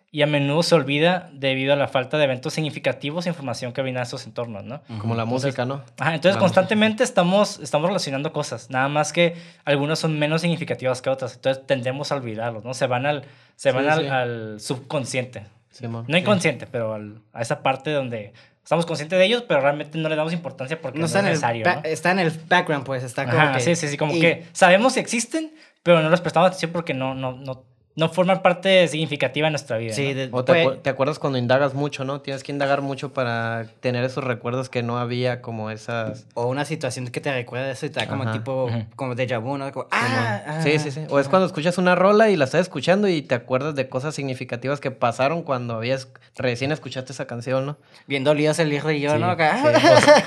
y 0.10 0.22
a 0.22 0.28
menudo 0.28 0.64
se 0.64 0.74
olvida 0.74 1.30
debido 1.34 1.74
a 1.74 1.76
la 1.76 1.88
falta 1.90 2.18
de 2.18 2.24
eventos 2.24 2.54
significativos 2.54 3.26
e 3.26 3.30
información 3.30 3.74
que 3.74 3.82
brindan 3.82 4.04
estos 4.04 4.26
entornos, 4.26 4.64
¿no? 4.64 4.82
Como 5.00 5.16
la 5.16 5.24
Entonces- 5.24 5.48
música, 5.50 5.66
¿no? 5.66 5.84
Ajá, 6.00 6.16
entonces 6.16 6.36
La 6.36 6.40
constantemente 6.40 7.04
estamos, 7.04 7.60
estamos 7.60 7.88
relacionando 7.90 8.32
cosas, 8.32 8.70
nada 8.70 8.88
más 8.88 9.12
que 9.12 9.36
algunas 9.66 10.00
son 10.00 10.18
menos 10.18 10.42
significativas 10.42 11.02
que 11.02 11.10
otras, 11.10 11.36
entonces 11.36 11.66
tendemos 11.68 12.12
a 12.12 12.16
olvidarlos, 12.16 12.64
¿no? 12.64 12.74
Se 12.74 12.88
van 12.88 13.06
al, 13.06 13.26
se 13.58 13.72
van 13.74 13.84
Sí, 13.84 13.90
al, 13.90 14.00
sí. 14.02 14.08
al 14.08 14.60
subconsciente, 14.62 15.46
Simón. 15.72 16.06
no 16.08 16.18
inconsciente, 16.18 16.68
pero 16.68 16.94
al- 16.94 17.22
a 17.34 17.42
esa 17.42 17.62
parte 17.62 17.92
donde 17.92 18.32
estamos 18.64 18.86
conscientes 18.86 19.20
de 19.20 19.26
ellos, 19.26 19.44
pero 19.48 19.60
realmente 19.62 19.98
no 19.98 20.08
le 20.08 20.16
damos 20.16 20.32
importancia 20.32 20.82
porque 20.82 21.00
No 21.00 21.02
no, 21.02 21.06
está, 21.08 21.20
es 21.20 21.24
en 21.24 21.28
el 21.28 21.34
necesario, 21.34 21.66
¿no? 21.66 21.82
está 21.84 22.12
en 22.12 22.20
el 22.20 22.32
background, 22.48 22.86
pues, 22.86 23.04
está 23.04 23.26
como 23.26 23.38
Ajá, 23.42 23.54
que... 23.56 23.60
sí, 23.60 23.76
sí, 23.76 23.90
sí, 23.90 23.98
como 23.98 24.14
y- 24.16 24.22
que 24.22 24.46
sabemos 24.54 24.94
que 24.94 25.02
existen, 25.02 25.52
pero 25.84 26.02
no 26.02 26.10
les 26.10 26.22
prestamos 26.22 26.48
atención 26.48 26.72
porque 26.72 26.94
no, 26.94 27.14
no, 27.14 27.34
no, 27.34 27.64
no 27.98 28.08
forman 28.10 28.42
parte 28.42 28.88
significativa 28.88 29.48
de 29.48 29.52
nuestra 29.52 29.78
vida. 29.78 29.92
Sí, 29.94 30.10
¿no? 30.10 30.14
de- 30.14 30.30
O 30.32 30.46
te, 30.46 30.54
puede- 30.54 30.66
acu- 30.78 30.82
te 30.84 30.90
acuerdas 30.92 31.20
cuando 31.20 31.38
indagas 31.40 31.74
mucho, 31.74 32.06
¿no? 32.06 32.22
Tienes 32.22 32.44
que 32.44 32.52
indagar 32.54 32.82
mucho 32.82 33.12
para 33.12 33.66
tener 33.82 34.04
esos 34.06 34.24
recuerdos 34.24 34.70
que 34.70 34.84
no 34.84 35.00
había, 35.00 35.42
como 35.42 35.72
esas... 35.72 36.28
O 36.36 36.46
una 36.48 36.64
situación 36.64 37.08
que 37.08 37.20
te 37.20 37.34
recuerda 37.34 37.70
eso 37.72 37.86
y 37.88 37.90
te 37.90 38.00
da 38.00 38.08
como 38.08 38.24
Ajá. 38.24 38.32
tipo, 38.34 38.66
Ujú. 38.66 38.86
como 38.96 39.16
déjà 39.16 39.40
vu, 39.42 39.58
¿no? 39.58 39.70
Como, 39.74 39.88
ah, 39.92 40.42
ah, 40.48 40.62
Sí, 40.62 40.78
sí, 40.80 40.92
sí. 40.92 41.02
O 41.10 41.20
es 41.20 41.28
cuando 41.28 41.48
escuchas 41.48 41.78
una 41.80 41.96
rola 41.96 42.30
y 42.30 42.36
la 42.38 42.46
estás 42.46 42.62
escuchando 42.62 43.08
y 43.10 43.24
te 43.24 43.34
acuerdas 43.36 43.74
de 43.76 43.90
cosas 43.90 44.14
significativas 44.16 44.80
que 44.80 44.92
pasaron 44.92 45.42
cuando 45.42 45.74
habías 45.74 46.08
recién 46.38 46.72
escuchaste 46.72 47.12
esa 47.14 47.26
canción, 47.26 47.66
¿no? 47.66 47.78
Bien 48.06 48.24
dolidos 48.24 48.60
el 48.60 48.72
hijo 48.72 48.92
y 48.92 49.02
yo, 49.02 49.14
Sí, 49.16 49.20
¿no? 49.20 49.32
Acá, 49.32 49.58
sí. 49.60 49.68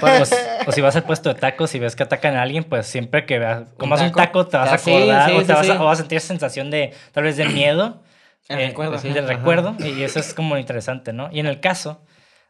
O, 0.03 0.07
o- 0.07 0.69
o 0.69 0.73
si 0.73 0.81
vas 0.81 0.97
al 0.97 1.05
puesto 1.05 1.33
de 1.33 1.39
tacos 1.39 1.73
y 1.75 1.79
ves 1.79 1.95
que 1.95 2.03
atacan 2.03 2.35
a 2.35 2.43
alguien, 2.43 2.65
pues 2.65 2.87
siempre 2.89 3.27
que 3.27 3.39
veas, 3.39 3.63
comas 3.79 4.01
un 4.01 4.09
taco, 4.13 4.45
taco, 4.45 4.47
te 4.49 4.57
vas 4.57 4.73
a 4.73 4.79
sí, 4.79 4.91
acordar 4.93 5.31
sí, 5.31 5.37
o, 5.37 5.41
sí, 5.41 5.47
te 5.47 5.53
vas 5.53 5.67
sí. 5.67 5.73
a, 5.73 5.81
o 5.81 5.85
vas 5.85 5.99
a 5.99 6.03
sentir 6.03 6.19
esa 6.19 6.27
sensación 6.29 6.71
de, 6.73 6.93
tal 7.13 7.23
vez, 7.25 7.37
de 7.37 7.45
miedo. 7.61 8.03
El 8.49 8.59
eh, 8.59 8.67
recuerdo. 8.69 8.99
sí, 8.99 9.09
Ajá. 9.09 9.15
del 9.15 9.29
recuerdo. 9.29 9.77
Y 9.79 10.03
eso 10.03 10.19
es 10.19 10.35
como 10.35 10.59
interesante, 10.59 11.13
¿no? 11.13 11.29
Y 11.33 11.41
en 11.41 11.47
el 11.47 11.61
caso 11.61 12.03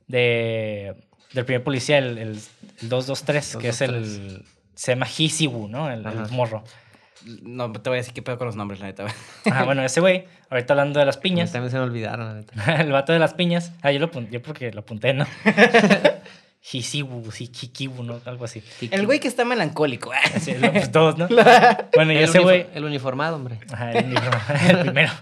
de, 0.06 0.94
del 1.32 1.44
primer 1.44 1.62
policía, 1.62 1.98
el, 1.98 2.18
el, 2.18 2.38
el 2.82 2.88
223, 2.88 3.56
que 3.56 3.68
es 3.68 3.80
el... 3.80 4.44
Se 4.74 4.92
llama 4.92 5.06
Hisibu, 5.06 5.68
¿no? 5.68 5.90
El, 5.90 6.02
morro. 6.30 6.64
No 7.42 7.70
te 7.70 7.90
voy 7.90 7.98
a 7.98 8.00
decir 8.00 8.14
qué 8.14 8.22
pedo 8.22 8.38
con 8.38 8.46
los 8.46 8.56
nombres, 8.56 8.80
la 8.80 8.86
neta. 8.86 9.04
Ah, 9.52 9.64
bueno, 9.64 9.82
ese 9.84 10.00
güey, 10.00 10.24
ahorita 10.48 10.72
hablando 10.72 11.00
de 11.00 11.04
las 11.04 11.18
piñas, 11.18 11.52
También 11.52 11.70
se 11.70 11.76
me 11.76 11.82
olvidaron, 11.82 12.26
la 12.26 12.34
neta. 12.34 12.76
el 12.80 12.90
vato 12.90 13.12
de 13.12 13.18
las 13.18 13.34
piñas. 13.34 13.72
Ah, 13.82 13.92
yo 13.92 13.98
lo 13.98 14.06
apunté, 14.06 14.32
yo 14.32 14.42
porque 14.42 14.72
lo 14.72 14.80
apunté, 14.80 15.12
¿no? 15.12 15.26
Hisibu, 16.62 17.30
sí, 17.32 17.44
Hikibu, 17.50 18.02
¿no? 18.02 18.20
Algo 18.26 18.44
así. 18.44 18.62
El 18.90 19.06
güey 19.06 19.18
que 19.18 19.28
está 19.28 19.44
melancólico. 19.44 20.10
Sí, 20.40 20.54
lo- 20.54 20.70
pues 20.72 20.92
todos, 20.92 21.16
¿no? 21.16 21.26
Bueno, 21.94 22.12
y 22.12 22.16
El, 22.18 22.24
ese 22.24 22.38
unifor- 22.38 22.42
güey. 22.42 22.66
el 22.74 22.84
uniformado, 22.84 23.36
hombre. 23.36 23.58
Ajá, 23.72 23.92
el, 23.92 24.06
uniforme- 24.14 24.70
el 24.70 24.78
primero. 24.80 25.12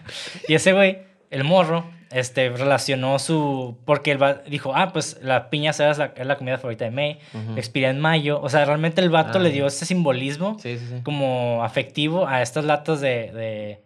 Y 0.48 0.55
ese 0.55 0.72
güey, 0.72 0.98
el 1.31 1.44
morro, 1.44 1.85
este, 2.11 2.48
relacionó 2.51 3.18
su. 3.20 3.79
Porque 3.85 4.11
él 4.11 4.20
va- 4.22 4.42
dijo, 4.48 4.72
ah, 4.74 4.92
pues 4.92 5.18
la 5.22 5.48
piña 5.48 5.70
es 5.70 5.79
la, 5.79 6.12
es 6.16 6.27
la 6.27 6.37
comida 6.37 6.59
favorita 6.59 6.85
de 6.87 6.90
May, 6.90 7.18
expira 7.57 7.90
en 7.90 8.01
mayo. 8.01 8.40
O 8.40 8.48
sea, 8.48 8.64
realmente 8.64 9.01
el 9.01 9.11
vato 9.11 9.38
Ah. 9.38 9.42
le 9.42 9.51
dio 9.51 9.66
ese 9.68 9.87
simbolismo 9.87 10.57
Sí, 10.61 10.77
sí, 10.79 10.87
sí. 10.88 10.94
como 11.05 11.62
afectivo 11.62 12.27
a 12.27 12.42
estas 12.42 12.64
latas 12.64 13.01
de, 13.01 13.31
de, 13.33 13.83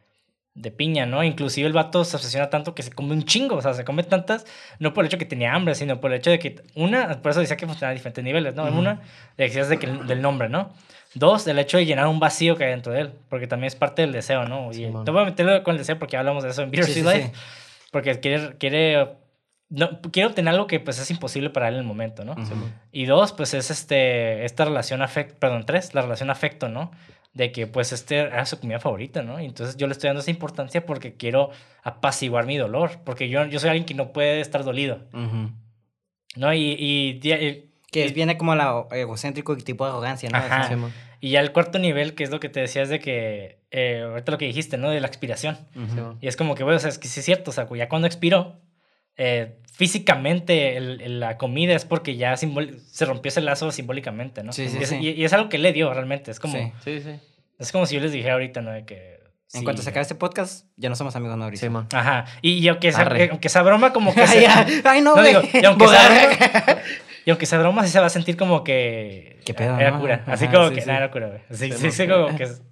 de 0.55 0.71
piña, 0.71 1.07
¿no? 1.07 1.25
Inclusive 1.25 1.67
el 1.67 1.73
vato 1.73 2.05
se 2.05 2.17
obsesiona 2.17 2.51
tanto 2.51 2.75
que 2.75 2.83
se 2.83 2.93
come 2.93 3.13
un 3.15 3.25
chingo, 3.25 3.57
o 3.57 3.63
sea, 3.63 3.73
se 3.73 3.85
come 3.85 4.03
tantas, 4.03 4.45
no 4.79 4.93
por 4.93 5.03
el 5.05 5.07
hecho 5.07 5.17
que 5.17 5.25
tenía 5.25 5.55
hambre, 5.55 5.75
sino 5.75 5.99
por 6.01 6.13
el 6.13 6.19
hecho 6.19 6.31
de 6.31 6.39
que, 6.39 6.63
una, 6.75 7.23
por 7.23 7.31
eso 7.31 7.41
decía 7.41 7.57
que 7.57 7.67
funcionaba 7.67 7.93
a 7.93 7.95
diferentes 7.95 8.23
niveles, 8.23 8.55
¿no? 8.55 8.65
Ujú. 8.65 8.79
Una, 8.79 9.01
decías 9.39 9.69
de 9.71 9.79
que, 9.79 9.87
del 9.87 10.21
nombre, 10.21 10.49
¿no? 10.51 10.75
Dos, 11.15 11.47
el 11.47 11.59
hecho 11.59 11.79
de 11.79 11.87
llenar 11.87 12.07
un 12.07 12.21
vacío 12.21 12.57
que 12.57 12.65
hay 12.65 12.71
dentro 12.71 12.93
de 12.93 13.01
él, 13.03 13.13
porque 13.31 13.47
también 13.47 13.69
es 13.69 13.77
parte 13.77 14.03
del 14.03 14.13
deseo, 14.13 14.45
¿no? 14.45 14.71
Y 14.71 14.75
Simón. 14.75 15.05
te 15.07 15.11
voy 15.11 15.23
a 15.23 15.25
meterlo 15.27 15.63
con 15.63 15.73
el 15.73 15.79
deseo 15.79 15.99
porque 15.99 16.17
hablamos 16.19 16.43
de 16.45 16.51
eso 16.51 16.63
en 16.63 16.71
Beer 16.71 16.85
Sí, 16.85 16.95
sí, 16.95 17.03
Life, 17.03 17.31
sí. 17.35 17.41
porque 17.91 18.21
quiere, 18.21 18.57
quiere, 18.59 19.09
no, 19.71 20.01
quiere 20.11 20.27
obtener 20.29 20.53
algo 20.53 20.67
que 20.67 20.81
pues 20.81 20.99
es 20.99 21.11
imposible 21.11 21.49
para 21.51 21.69
él 21.69 21.75
en 21.75 21.81
el 21.81 21.87
momento, 21.87 22.25
¿no? 22.27 22.33
Ujú. 22.33 22.69
Y 22.93 23.07
dos, 23.07 23.33
pues 23.33 23.55
es 23.55 23.71
este, 23.71 24.45
esta 24.45 24.67
relación 24.67 25.01
afecto, 25.01 25.35
perdón, 25.39 25.65
tres, 25.65 25.95
la 25.95 26.03
relación 26.03 26.29
afecto, 26.31 26.69
¿no? 26.69 26.91
De 27.35 27.51
que 27.51 27.67
pues 27.67 27.93
este 27.93 28.19
era 28.19 28.45
su 28.45 28.61
comida 28.61 28.79
favorita, 28.79 29.23
¿no? 29.23 29.41
Y 29.41 29.47
entonces 29.47 29.77
yo 29.79 29.87
le 29.87 29.93
estoy 29.93 30.09
dando 30.09 30.21
esa 30.21 30.31
importancia 30.31 30.85
porque 30.85 31.15
quiero 31.17 31.51
apaciguar 31.83 32.45
mi 32.47 32.59
dolor, 32.59 33.01
porque 33.05 33.29
yo, 33.31 33.47
yo 33.47 33.59
soy 33.59 33.71
alguien 33.71 33.87
que 33.87 33.95
no 33.95 34.13
puede 34.13 34.41
estar 34.41 34.65
dolido, 34.65 35.07
Ujú. 35.15 35.51
¿no? 36.37 36.53
Y, 36.55 36.59
y, 36.79 37.21
y- 37.25 37.69
Que 37.91 38.05
es, 38.05 38.15
viene 38.15 38.37
como 38.39 38.55
la 38.55 38.87
egocéntrico 38.93 39.55
y 39.55 39.63
tipo 39.63 39.85
de 39.85 39.91
arrogancia, 39.93 40.29
¿no? 40.31 40.39
Ajá. 40.39 40.71
Y 41.21 41.31
ya 41.31 41.41
el 41.41 41.53
cuarto 41.53 41.79
nivel, 41.79 42.15
que 42.15 42.25
es 42.25 42.31
lo 42.31 42.41
que 42.41 42.49
te 42.49 42.61
decía, 42.61 42.83
es 42.83 42.89
de 42.89 42.99
que, 42.99 43.61
eh, 43.71 44.03
ahorita 44.05 44.33
lo 44.33 44.39
que 44.39 44.47
dijiste, 44.47 44.77
¿no? 44.77 44.91
De 44.91 45.01
la 45.01 45.07
expiración. 45.07 45.57
ujú. 45.77 45.87
Simón. 45.95 46.19
Y 46.21 46.27
es 46.27 46.37
como 46.37 46.55
que, 46.55 46.65
bueno, 46.65 46.77
o 46.79 46.81
sea, 46.81 46.91
es 46.91 46.99
que 46.99 47.07
sí 47.09 47.21
es 47.21 47.27
cierto, 47.27 47.51
o 47.51 47.55
sea, 47.55 47.69
ya 47.77 47.89
cuando 47.89 48.07
expiró, 48.07 48.59
eh, 49.17 49.57
físicamente 49.73 50.77
el- 50.77 51.01
el- 51.01 51.21
la 51.21 51.39
comida 51.39 51.75
es 51.75 51.85
porque 51.85 52.17
ya 52.17 52.37
se 52.37 53.05
rompió 53.05 53.29
ese 53.29 53.41
lazo 53.41 53.71
simbólicamente, 53.73 54.43
¿no? 54.43 54.53
Sí, 54.53 54.69
sí, 54.69 54.79
y, 54.79 54.83
es, 54.83 54.89
sí. 54.89 54.97
y- 55.01 55.11
y 55.11 55.25
es 55.25 55.33
algo 55.33 55.49
que 55.49 55.59
le 55.59 55.73
dio 55.73 55.93
realmente, 55.93 56.31
es 56.31 56.39
como, 56.41 56.55
Sí. 56.57 56.73
Sí, 56.85 57.01
sí. 57.03 57.21
es 57.59 57.73
como 57.73 57.87
si 57.87 57.95
yo 57.97 58.01
les 58.01 58.13
dijera 58.13 58.35
ahorita, 58.35 58.61
¿no? 58.61 58.71
De 58.73 58.85
que... 58.85 59.21
En 59.55 59.59
sí, 59.61 59.65
cuanto 59.65 59.83
se 59.83 59.91
acabe 59.91 60.01
este 60.03 60.15
podcast, 60.15 60.67
ya 60.77 60.89
no 60.89 60.97
somos 60.97 61.15
amigos, 61.15 61.37
¿no? 61.37 61.43
Mauricio? 61.45 61.69
Simón. 61.69 61.87
Ajá, 61.93 62.25
y, 62.41 62.53
y 62.53 62.69
aunque, 62.69 62.91
sea, 62.91 63.03
Arre. 63.03 63.29
aunque 63.31 63.49
sea 63.51 63.61
broma, 63.63 63.93
como 63.93 64.15
que... 64.15 64.23
Ay, 64.23 64.29
se-. 64.47 64.83
Ay, 64.89 65.01
no, 65.03 65.15
no, 65.15 65.23
digo, 65.23 65.41
y 65.53 65.65
aunque 65.67 65.89
sea 65.89 66.09
broma, 66.09 66.79
y 67.27 67.31
aunque 67.31 67.47
sea 67.47 67.59
broma, 67.59 67.85
sí 67.85 67.91
se 67.91 68.01
va 68.01 68.07
a 68.07 68.11
sentir 68.11 68.37
como 68.37 68.65
que... 68.65 69.41
¿Qué 69.45 69.53
pedo, 69.53 69.79
Era 69.79 69.91
no? 69.91 70.01
cura, 70.01 70.25
así 70.27 70.45
Ajá, 70.47 70.55
como 70.55 70.69
sí, 70.69 70.75
que... 70.77 70.81
sí. 70.83 70.89
No, 70.89 70.97
era 70.97 71.11
cura, 71.11 71.27
güey. 71.29 71.41
Sí, 71.51 71.71
Sí, 71.71 71.73
sí, 71.73 71.85
no. 71.87 71.93
sí, 71.93 72.09
como 72.09 72.37
que... 72.37 72.45
es- 72.45 72.63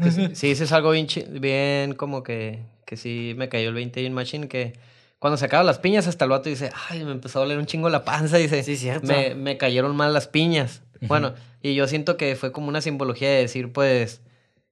que 0.00 0.10
sí, 0.10 0.28
sí, 0.34 0.50
eso 0.52 0.64
es 0.64 0.72
algo 0.72 0.90
bien, 0.92 1.06
bien 1.32 1.94
como 1.94 2.22
que, 2.22 2.60
que 2.86 2.96
sí 2.96 3.34
me 3.36 3.48
cayó 3.48 3.68
el 3.68 3.74
20 3.74 4.00
bien 4.00 4.12
machine 4.14 4.48
que 4.48 4.72
cuando 5.18 5.36
se 5.36 5.46
acaban 5.46 5.66
las 5.66 5.78
piñas 5.78 6.06
hasta 6.06 6.24
el 6.24 6.30
vato 6.30 6.48
dice, 6.48 6.70
ay, 6.88 7.04
me 7.04 7.12
empezó 7.12 7.38
a 7.38 7.42
doler 7.42 7.58
un 7.58 7.66
chingo 7.66 7.88
la 7.88 8.04
panza, 8.04 8.36
dice, 8.36 8.62
Sí, 8.62 8.76
cierto. 8.76 9.06
me, 9.06 9.34
me 9.34 9.56
cayeron 9.56 9.96
mal 9.96 10.12
las 10.12 10.28
piñas. 10.28 10.82
Bueno, 11.00 11.34
y 11.62 11.74
yo 11.74 11.86
siento 11.86 12.16
que 12.16 12.34
fue 12.36 12.52
como 12.52 12.68
una 12.68 12.80
simbología 12.80 13.28
de 13.28 13.36
decir, 13.36 13.72
pues, 13.72 14.20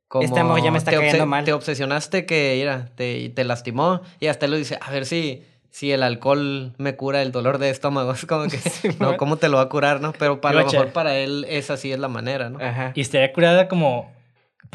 como 0.09 0.25
Este 0.25 0.39
amor 0.39 0.63
ya 0.63 0.71
me 0.71 0.79
está 0.79 0.93
cayendo 0.93 1.27
mal. 1.27 1.45
Te 1.45 1.53
obsesionaste 1.53 2.27
que, 2.27 2.55
mira, 2.59 2.91
te, 2.95 3.29
te 3.31 3.45
lastimó 3.45 4.03
y 4.21 4.29
hasta 4.29 4.47
él 4.47 4.53
lo 4.53 4.57
dice, 4.57 4.79
a 4.81 4.91
ver 4.93 5.05
si, 5.05 5.43
si 5.71 5.91
el 5.91 6.03
alcohol 6.05 6.75
me 6.79 6.95
cura 6.95 7.23
el 7.23 7.33
dolor 7.33 7.59
de 7.59 7.71
estómago. 7.71 8.13
Es 8.15 8.25
como 8.27 8.47
que, 8.47 8.59
no, 9.01 9.17
¿cómo 9.17 9.37
te 9.37 9.49
lo 9.49 9.57
va 9.57 9.65
a 9.65 9.69
curar, 9.69 10.01
no? 10.01 10.13
Pero 10.13 10.41
para 10.41 10.61
lo 10.61 10.67
mejor 10.67 10.93
para 10.93 11.17
él 11.17 11.45
esa 11.49 11.77
sí 11.77 11.93
es 11.93 11.99
la 11.99 12.09
manera, 12.09 12.51
¿no? 12.51 12.61
Ajá. 12.65 12.93
Y 12.95 13.01
estaría 13.01 13.33
curada 13.33 13.67
como... 13.69 14.15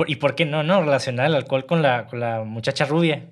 ¿Y 0.07 0.15
por 0.17 0.35
qué 0.35 0.45
no, 0.45 0.63
no? 0.63 0.81
Relacionar 0.81 1.27
el 1.27 1.35
alcohol 1.35 1.65
con 1.65 1.81
la, 1.81 2.07
con 2.07 2.19
la 2.19 2.43
muchacha 2.43 2.85
rubia. 2.85 3.25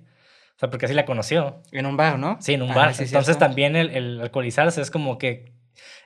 O 0.60 0.62
sea, 0.62 0.70
porque 0.70 0.88
así 0.88 0.94
la 0.94 1.06
conoció. 1.06 1.62
En 1.72 1.86
un 1.86 1.96
bar, 1.96 2.20
¿no? 2.20 2.36
Sí, 2.42 2.54
en 2.54 2.64
un 2.64 2.72
Ajá, 2.72 2.80
bar. 2.80 2.94
sí, 2.94 3.06
Entonces 3.06 3.38
también 3.38 3.78
el, 3.78 3.92
el 3.92 4.20
alcoholizarse 4.20 4.82
es 4.82 4.92
como 4.92 5.18
que... 5.18 5.54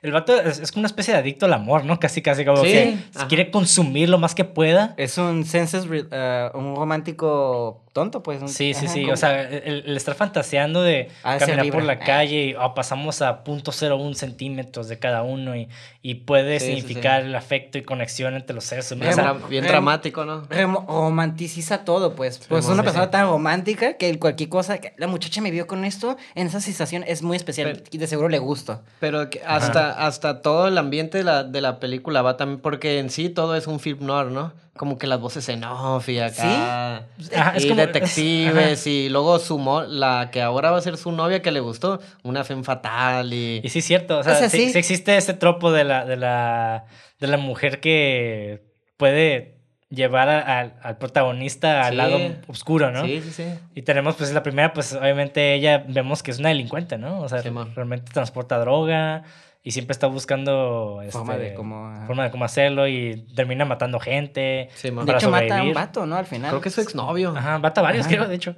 El 0.04 0.12
vato 0.12 0.40
es, 0.40 0.58
es 0.60 0.70
como 0.70 0.82
una 0.82 0.86
especie 0.88 1.12
de 1.14 1.20
adicto 1.20 1.46
al 1.46 1.52
amor, 1.54 1.84
¿no? 1.84 1.98
Casi, 1.98 2.22
casi 2.22 2.44
como 2.44 2.58
Sí, 2.62 2.70
que 2.72 2.98
ajá. 3.16 3.26
quiere 3.26 3.50
consumir 3.50 4.08
lo 4.08 4.18
más 4.18 4.34
que 4.34 4.44
pueda. 4.44 4.94
Es 4.96 5.18
un 5.18 5.44
senses, 5.44 5.86
eh, 5.90 6.50
un 6.54 6.76
romántico 6.76 7.80
tonto, 7.92 8.22
pues. 8.22 8.42
un- 8.42 8.48
Sí, 8.48 8.74
sí, 8.74 8.86
ajá, 8.86 8.94
sí. 8.94 9.10
O 9.10 9.16
sea, 9.16 9.40
el, 9.42 9.84
el 9.86 9.96
estar 9.96 10.14
fantaseando 10.14 10.82
de 10.82 11.08
ser 11.22 11.38
caminar 11.38 11.70
por 11.70 11.82
la 11.84 11.98
calle 12.00 12.44
y 12.46 12.54
ah, 12.58 12.74
pasamos 12.74 13.22
a 13.22 13.42
.01 13.44 14.14
centímetros 14.14 14.88
de 14.88 14.98
cada 14.98 15.22
uno 15.22 15.56
y, 15.56 15.68
y 16.02 16.14
puede 16.16 16.58
Sí, 16.60 16.66
sí, 16.66 16.74
significar 16.80 17.22
el 17.22 17.34
afecto 17.34 17.78
y 17.78 17.82
conexión 17.82 18.34
entre 18.34 18.54
los 18.54 18.64
seres 18.64 18.90
Bien, 18.90 19.00
humanos. 19.12 19.18
O 19.18 19.22
sea, 19.22 19.46
dra- 19.46 19.48
bien 19.48 19.64
dramático, 19.64 20.24
¿no? 20.24 20.42
Romanticiza 20.88 21.84
todo, 21.84 22.14
pues. 22.14 22.40
Pues 22.48 22.64
Sí, 22.64 22.70
es 22.70 22.74
una 22.74 22.82
sí, 22.82 22.86
persona 22.86 23.04
sí. 23.06 23.10
tan 23.12 23.26
romántica 23.28 23.96
que 23.96 24.18
cualquier 24.18 24.48
cosa, 24.48 24.78
que 24.78 24.92
la 24.96 25.06
muchacha 25.06 25.40
me 25.40 25.50
vio 25.50 25.66
con 25.66 25.84
esto, 25.84 26.16
en 26.34 26.46
esa 26.48 26.60
sensación 26.60 27.04
es 27.06 27.22
muy 27.22 27.36
especial 27.36 27.72
Pero- 27.72 27.84
y 27.90 27.98
de 27.98 28.06
seguro 28.06 28.28
le 28.28 28.38
gusta. 28.38 28.82
Pero 29.00 29.30
que 29.30 29.40
hasta, 29.46 29.92
hasta 29.96 30.42
todo 30.42 30.68
el 30.68 30.76
ambiente 30.78 31.18
de 31.18 31.24
la, 31.24 31.44
de 31.44 31.60
la 31.60 31.78
película 31.80 32.22
va 32.22 32.36
también, 32.36 32.60
porque 32.60 32.98
en 32.98 33.10
sí 33.10 33.28
todo 33.28 33.54
es 33.56 33.66
un 33.66 33.80
film 33.80 34.06
noir, 34.06 34.26
¿no? 34.30 34.52
Como 34.76 34.98
que 34.98 35.06
las 35.06 35.20
voces 35.20 35.48
en 35.48 35.62
off 35.64 36.08
y 36.08 36.18
acá. 36.18 37.04
Ajá, 37.36 37.52
es 37.56 37.64
y 37.64 37.68
como- 37.68 37.80
detectives, 37.80 38.86
y 38.86 39.08
luego 39.08 39.38
su 39.38 39.58
mo- 39.58 39.82
la 39.84 40.30
que 40.32 40.42
ahora 40.42 40.70
va 40.72 40.78
a 40.78 40.80
ser 40.80 40.96
su 40.96 41.12
novia 41.12 41.42
que 41.42 41.52
le 41.52 41.60
gustó, 41.60 42.00
una 42.24 42.42
femme 42.44 42.64
fatal 42.64 43.32
y. 43.32 43.60
Y 43.62 43.68
sí 43.68 43.80
cierto, 43.82 44.18
o 44.18 44.22
sea, 44.24 44.34
sí, 44.48 44.48
sí. 44.48 44.70
sí 44.72 44.78
existe 44.78 45.16
ese 45.16 45.34
tropo 45.34 45.70
de 45.72 45.84
la, 45.84 46.04
de 46.04 46.16
la, 46.16 46.86
de 47.20 47.26
la 47.28 47.36
mujer 47.36 47.80
que 47.80 48.62
puede 48.96 49.54
llevar 49.90 50.28
a- 50.28 50.58
al- 50.60 50.74
al 50.82 50.98
protagonista 50.98 51.84
al 51.84 51.92
Sí. 51.92 51.96
lado 51.96 52.18
oscuro, 52.48 52.90
¿no? 52.90 53.04
Sí, 53.04 53.20
sí, 53.22 53.30
sí. 53.30 53.44
Y 53.76 53.82
tenemos, 53.82 54.16
pues, 54.16 54.32
la 54.32 54.42
primera, 54.42 54.72
pues, 54.72 54.92
obviamente 54.92 55.54
ella 55.54 55.84
vemos 55.86 56.24
que 56.24 56.32
es 56.32 56.40
una 56.40 56.48
delincuente, 56.48 56.98
¿no? 56.98 57.20
O 57.20 57.28
sea, 57.28 57.42
Sí, 57.42 57.48
realmente 57.76 58.10
transporta 58.12 58.58
droga 58.58 59.22
y 59.66 59.70
siempre 59.70 59.92
está 59.92 60.06
buscando... 60.08 61.00
Forma 61.10 61.32
este, 61.34 61.44
de 61.46 61.54
cómo, 61.54 61.88
ajá. 61.88 62.06
Forma 62.06 62.24
de 62.24 62.30
cómo 62.30 62.44
hacerlo 62.44 62.86
y 62.86 63.24
termina 63.34 63.64
matando 63.64 63.98
gente. 63.98 64.68
Sí. 64.74 64.90
De 64.90 65.12
hecho, 65.12 65.30
mata 65.30 65.58
a 65.58 65.62
un 65.62 65.72
vato, 65.72 66.04
¿no? 66.04 66.16
Al 66.16 66.26
final. 66.26 66.50
Creo 66.50 66.60
que 66.60 66.68
es 66.68 66.74
su 66.74 66.82
exnovio. 66.82 67.34
Ajá, 67.34 67.58
mata 67.58 67.80
a 67.80 67.84
varios, 67.84 68.06
Ajá. 68.06 68.14
creo, 68.14 68.28
de 68.28 68.34
hecho. 68.34 68.56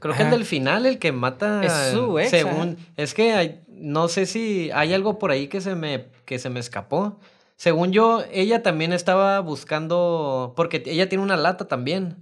Creo 0.00 0.14
que 0.14 0.22
el 0.22 0.28
Ajá. 0.28 0.36
del 0.36 0.46
final, 0.46 0.86
el 0.86 0.98
que 0.98 1.12
mata. 1.12 1.62
Es 1.62 1.92
su 1.92 2.18
ex, 2.18 2.30
Según. 2.30 2.78
Es 2.96 3.12
que 3.12 3.34
hay- 3.34 3.60
no 3.68 4.08
sé 4.08 4.24
si 4.24 4.70
hay 4.72 4.94
algo 4.94 5.18
por 5.18 5.30
ahí 5.30 5.48
que 5.48 5.60
se 5.60 5.74
me, 5.74 6.06
que 6.24 6.38
se 6.38 6.48
me 6.48 6.58
escapó. 6.58 7.20
Según 7.56 7.92
yo, 7.92 8.24
ella 8.32 8.62
también 8.62 8.94
estaba 8.94 9.40
buscando. 9.40 10.54
Porque 10.56 10.82
ella 10.86 11.08
tiene 11.10 11.22
una 11.22 11.36
lata 11.36 11.68
también. 11.68 12.16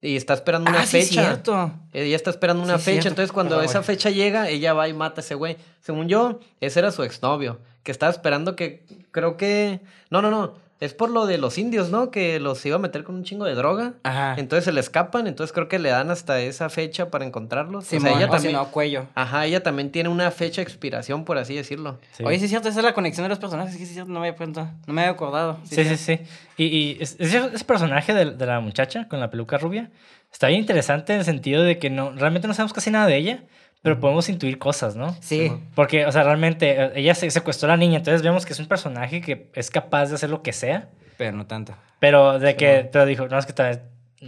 Y 0.00 0.16
está 0.16 0.34
esperando 0.34 0.70
una 0.70 0.82
ah, 0.82 0.86
sí, 0.86 1.02
fecha. 1.02 1.22
cierto. 1.22 1.72
Ella 1.92 2.14
está 2.14 2.30
esperando 2.30 2.62
una 2.62 2.78
Sí, 2.78 2.84
fecha. 2.84 2.92
cierto. 3.02 3.08
Entonces, 3.08 3.32
cuando 3.32 3.58
Ah, 3.58 3.64
esa 3.64 3.82
fecha 3.82 4.10
llega, 4.10 4.48
ella 4.48 4.72
va 4.72 4.88
y 4.88 4.92
mata 4.94 5.20
a 5.20 5.24
ese 5.24 5.34
güey. 5.34 5.56
Según 5.80 6.08
yo, 6.08 6.38
ese 6.60 6.78
era 6.78 6.92
su 6.92 7.02
exnovio. 7.02 7.58
Que 7.82 7.90
estaba 7.90 8.12
esperando 8.12 8.54
que. 8.54 8.84
Creo 9.10 9.36
que. 9.36 9.80
No, 10.10 10.22
no, 10.22 10.30
no. 10.30 10.54
Es 10.80 10.94
por 10.94 11.10
lo 11.10 11.26
de 11.26 11.38
los 11.38 11.58
indios, 11.58 11.90
¿no? 11.90 12.12
Que 12.12 12.38
los 12.38 12.64
iba 12.64 12.76
a 12.76 12.78
meter 12.78 13.02
con 13.02 13.16
un 13.16 13.24
chingo 13.24 13.44
de 13.44 13.54
droga. 13.56 13.94
Ajá. 14.04 14.34
Entonces 14.38 14.64
se 14.64 14.70
le 14.72 14.78
escapan, 14.78 15.26
entonces 15.26 15.52
creo 15.52 15.66
que 15.66 15.80
le 15.80 15.88
dan 15.88 16.10
hasta 16.10 16.40
esa 16.40 16.68
fecha 16.70 17.10
para 17.10 17.24
encontrarlos. 17.24 17.84
Sí, 17.86 17.96
o 17.96 18.00
sea, 18.00 18.10
ella 18.12 18.20
o 18.26 18.28
si 18.28 18.30
también. 18.30 18.52
no, 18.54 18.70
cuello. 18.70 19.06
Ajá, 19.16 19.44
ella 19.46 19.62
también 19.62 19.90
tiene 19.90 20.08
una 20.08 20.30
fecha 20.30 20.56
de 20.60 20.62
expiración, 20.62 21.24
por 21.24 21.36
así 21.38 21.54
decirlo. 21.56 21.98
Sí. 22.12 22.22
Oye, 22.24 22.38
sí 22.38 22.44
es 22.44 22.50
cierto, 22.50 22.68
esa 22.68 22.78
es 22.78 22.84
la 22.84 22.94
conexión 22.94 23.24
de 23.24 23.30
los 23.30 23.38
personajes. 23.40 23.72
Sí, 23.72 23.78
sí 23.78 23.84
es 23.84 23.90
cierto, 23.94 24.12
no 24.12 24.20
me 24.20 24.28
había 24.28 24.36
cuenta. 24.36 24.74
No 24.86 24.94
me 24.94 25.00
había 25.02 25.12
acordado. 25.12 25.58
Sí, 25.64 25.84
sí, 25.84 25.96
sí. 25.96 26.20
Y, 26.56 26.64
y 26.66 26.98
es- 27.00 27.16
ese, 27.18 27.38
ese 27.52 27.64
personaje 27.64 28.14
de, 28.14 28.30
de 28.32 28.46
la 28.46 28.60
muchacha 28.60 29.08
con 29.08 29.18
la 29.18 29.30
peluca 29.30 29.58
rubia 29.58 29.90
está 30.30 30.46
bien 30.48 30.60
interesante 30.60 31.12
en 31.14 31.20
el 31.20 31.24
sentido 31.24 31.62
de 31.64 31.78
que 31.78 31.90
no 31.90 32.12
realmente 32.12 32.46
no 32.46 32.54
sabemos 32.54 32.72
casi 32.72 32.90
nada 32.90 33.06
de 33.06 33.16
ella, 33.16 33.42
pero 33.82 34.00
podemos 34.00 34.28
intuir 34.28 34.58
cosas, 34.58 34.96
¿no? 34.96 35.16
Sí. 35.20 35.52
Porque, 35.74 36.04
o 36.06 36.12
sea, 36.12 36.22
realmente 36.24 36.70
eh, 36.82 36.92
ella 36.96 37.14
se 37.14 37.30
secuestró 37.30 37.68
a 37.68 37.72
la 37.72 37.76
niña, 37.76 37.98
entonces 37.98 38.22
vemos 38.22 38.44
que 38.44 38.52
es 38.52 38.58
un 38.60 38.66
personaje 38.66 39.20
que 39.20 39.50
es 39.54 39.70
capaz 39.70 40.06
de 40.06 40.16
hacer 40.16 40.30
lo 40.30 40.42
que 40.42 40.52
sea, 40.52 40.88
Pero 41.16 41.36
no 41.36 41.46
tanto. 41.46 41.74
pero 42.00 42.38
de 42.38 42.56
que 42.56 42.84
te 42.84 43.06
dijo, 43.06 43.28
no, 43.28 43.38
es 43.38 43.46
que 43.46 43.52
tal 43.52 43.68
vez 43.70 43.80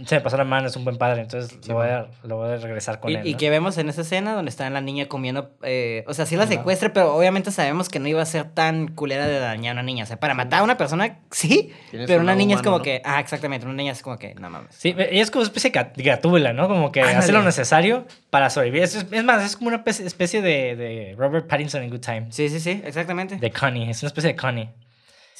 se 0.05 0.15
me 0.15 0.21
pasó 0.21 0.37
la 0.37 0.45
mano, 0.45 0.67
es 0.67 0.75
un 0.77 0.85
buen 0.85 0.97
padre, 0.97 1.21
entonces 1.21 1.67
lo, 1.67 1.75
voy 1.75 1.87
a, 1.89 2.07
lo 2.23 2.37
voy 2.37 2.49
a 2.53 2.55
regresar 2.57 2.99
con 3.01 3.11
Y, 3.11 3.15
él. 3.15 3.27
y 3.27 3.33
que 3.35 3.49
vemos 3.49 3.77
en 3.77 3.89
esa 3.89 4.01
escena 4.01 4.33
donde 4.33 4.49
está 4.49 4.69
la 4.69 4.79
niña 4.79 5.07
comiendo. 5.07 5.51
eh, 5.63 6.03
o 6.07 6.13
sea, 6.13 6.25
sí 6.25 6.35
la 6.37 6.47
secuestra, 6.47 6.93
pero 6.93 7.13
obviamente 7.13 7.51
sabemos 7.51 7.89
que 7.89 7.99
no 7.99 8.07
iba 8.07 8.21
a 8.21 8.25
ser 8.25 8.45
tan 8.51 8.87
culera 8.87 9.27
de 9.27 9.39
dañar 9.39 9.71
a 9.71 9.73
una 9.73 9.83
niña. 9.83 10.05
O 10.05 10.07
sea, 10.07 10.17
para 10.19 10.33
matar 10.33 10.61
a 10.61 10.63
una 10.63 10.77
persona, 10.77 11.19
sí. 11.29 11.71
Pero 11.91 12.21
una 12.21 12.35
niña 12.35 12.55
es 12.55 12.61
como 12.61 12.77
¿no? 12.77 12.83
que. 12.83 13.01
Ah, 13.03 13.19
exactamente. 13.19 13.65
Una 13.65 13.75
niña 13.75 13.91
es 13.91 14.01
como 14.01 14.17
que. 14.17 14.33
No 14.35 14.49
mames. 14.49 14.73
Sí, 14.73 14.95
ella 14.97 15.21
es 15.21 15.29
como 15.29 15.41
una 15.41 15.47
especie 15.47 15.71
de 15.71 15.79
gat- 15.79 15.93
gatúbela, 15.97 16.53
¿no? 16.53 16.67
Como 16.69 16.91
que 16.91 17.01
hace 17.01 17.15
Ándale. 17.15 17.33
lo 17.33 17.43
necesario 17.43 18.05
para 18.29 18.49
sobrevivir. 18.49 18.83
Es, 18.83 18.95
es 19.11 19.23
más, 19.25 19.43
es 19.43 19.57
como 19.57 19.67
una 19.67 19.77
especie- 19.77 20.05
especie 20.05 20.41
de, 20.41 20.75
de 20.77 21.15
Robert 21.17 21.47
Pattinson 21.47 21.83
en 21.83 21.89
Good 21.89 21.99
Time. 21.99 22.27
Sí, 22.29 22.47
sí, 22.49 22.59
sí, 22.61 22.81
exactamente. 22.85 23.35
De 23.37 23.51
Connie, 23.51 23.89
es 23.89 24.01
una 24.03 24.07
especie 24.07 24.29
de 24.31 24.35
Connie. 24.37 24.69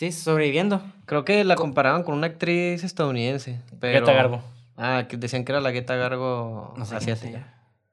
Sí, 0.01 0.11
sobreviviendo. 0.11 0.81
Creo 1.05 1.25
que 1.25 1.43
la 1.43 1.53
comparaban 1.53 2.01
con 2.01 2.15
una 2.15 2.25
actriz 2.25 2.83
estadounidense. 2.83 3.59
Pero... 3.79 3.99
Greta 3.99 4.13
Garbo. 4.13 4.41
Ah, 4.75 5.05
que 5.07 5.15
decían 5.15 5.45
que 5.45 5.51
era 5.51 5.61
la 5.61 5.69
Greta 5.69 5.95
Garbo 5.95 6.73
No 6.75 6.85
sé. 6.85 6.95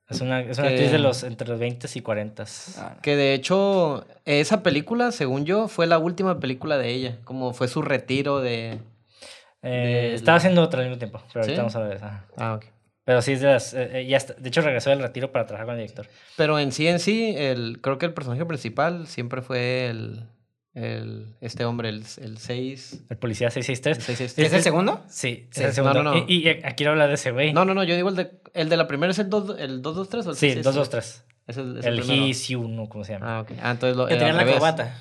Es 0.09 0.23
una, 0.23 0.41
es 0.41 0.57
una 0.57 0.69
Que- 0.69 0.75
actriz 0.75 0.91
de 0.91 0.99
los 1.01 1.23
entre 1.23 1.47
los 1.47 1.59
20 1.59 1.87
y 1.95 2.01
40. 2.01 2.45
Ah, 2.79 2.97
Que 3.03 3.15
de 3.15 3.35
hecho, 3.35 4.07
esa 4.25 4.63
película, 4.63 5.13
según 5.13 5.45
yo, 5.45 5.69
fue 5.69 5.87
la 5.87 5.99
última 5.99 6.41
película 6.41 6.79
de 6.79 6.89
ella. 6.89 7.19
Como 7.25 7.53
fue 7.53 7.69
su 7.69 7.83
retiro 7.83 8.41
de. 8.41 8.79
Eh, 9.61 10.13
Estaba 10.15 10.39
haciendo 10.39 10.63
otra 10.63 10.81
al 10.81 10.87
mismo 10.87 10.99
tiempo, 10.99 11.21
pero 11.35 11.43
ahorita 11.43 11.61
vamos 11.61 11.77
a 11.77 11.81
ver 11.81 11.97
esa. 11.99 12.25
Ah, 12.39 12.55
ok. 12.55 12.65
Pero 13.05 13.21
sí, 13.21 13.33
es 13.33 13.43
de 13.43 13.49
las. 13.49 13.75
eh, 13.75 14.01
eh, 14.01 14.07
ya 14.07 14.17
está- 14.17 14.33
de 14.33 14.49
hecho, 14.49 14.63
regresó 14.63 14.89
del 14.89 15.01
retiro 15.03 15.31
para 15.31 15.45
trabajar 15.45 15.67
con 15.67 15.75
el 15.75 15.83
director. 15.83 16.07
Pero 16.39 16.59
en 16.59 16.73
sí, 16.73 16.89
en 16.89 17.01
sí, 17.01 17.35
el, 17.37 17.83
creo 17.83 17.99
que 17.99 18.07
el 18.07 18.15
personaje 18.15 18.47
principal 18.47 19.07
siempre 19.09 19.43
fue 19.43 19.91
el. 19.91 20.25
El 20.85 21.27
este 21.41 21.65
hombre, 21.65 21.89
el 21.89 22.05
6. 22.05 23.01
El 23.11 23.17
policía 23.17 23.51
663. 23.51 24.39
¿Es 24.39 24.53
el 24.53 24.63
segundo? 24.63 25.03
Sí, 25.09 25.47
es 25.51 25.57
Sí. 25.57 25.65
el 25.65 25.73
segundo. 25.73 26.03
No, 26.03 26.15
no, 26.15 26.21
no. 26.21 26.25
Y, 26.29 26.39
y 26.45 26.49
aquí 26.49 26.75
quiero 26.77 26.93
hablar 26.93 27.09
de 27.09 27.15
ese 27.15 27.31
güey. 27.33 27.53
No, 27.53 27.65
no, 27.65 27.75
no, 27.75 27.85
yo 27.85 27.95
digo 27.97 28.09
el 28.09 28.17
de, 28.17 28.31
el 28.55 28.69
de 28.69 28.77
la 28.77 28.87
primera 28.87 29.11
es 29.11 29.19
el, 29.19 29.29
dos, 29.31 29.59
el 29.59 29.83
223 29.83 30.27
o 30.27 30.31
el 30.31 30.37
sí, 30.37 30.47
663? 30.53 30.65
223. 30.65 31.25
Es 31.49 31.57
el, 31.57 31.79
es 31.79 31.87
El 31.87 32.35
Siu, 32.35 32.69
¿no? 32.69 32.89
¿Cómo 32.89 33.05
se 33.05 33.13
llama? 33.15 33.39
Ah, 33.39 33.41
ok. 33.41 33.53
Ah, 33.63 33.71
entonces 33.73 33.97
lo, 33.97 34.07
Que 34.07 34.17
tenía 34.17 34.33
la 34.33 34.41
revés. 34.41 34.55
corbata. 34.55 34.97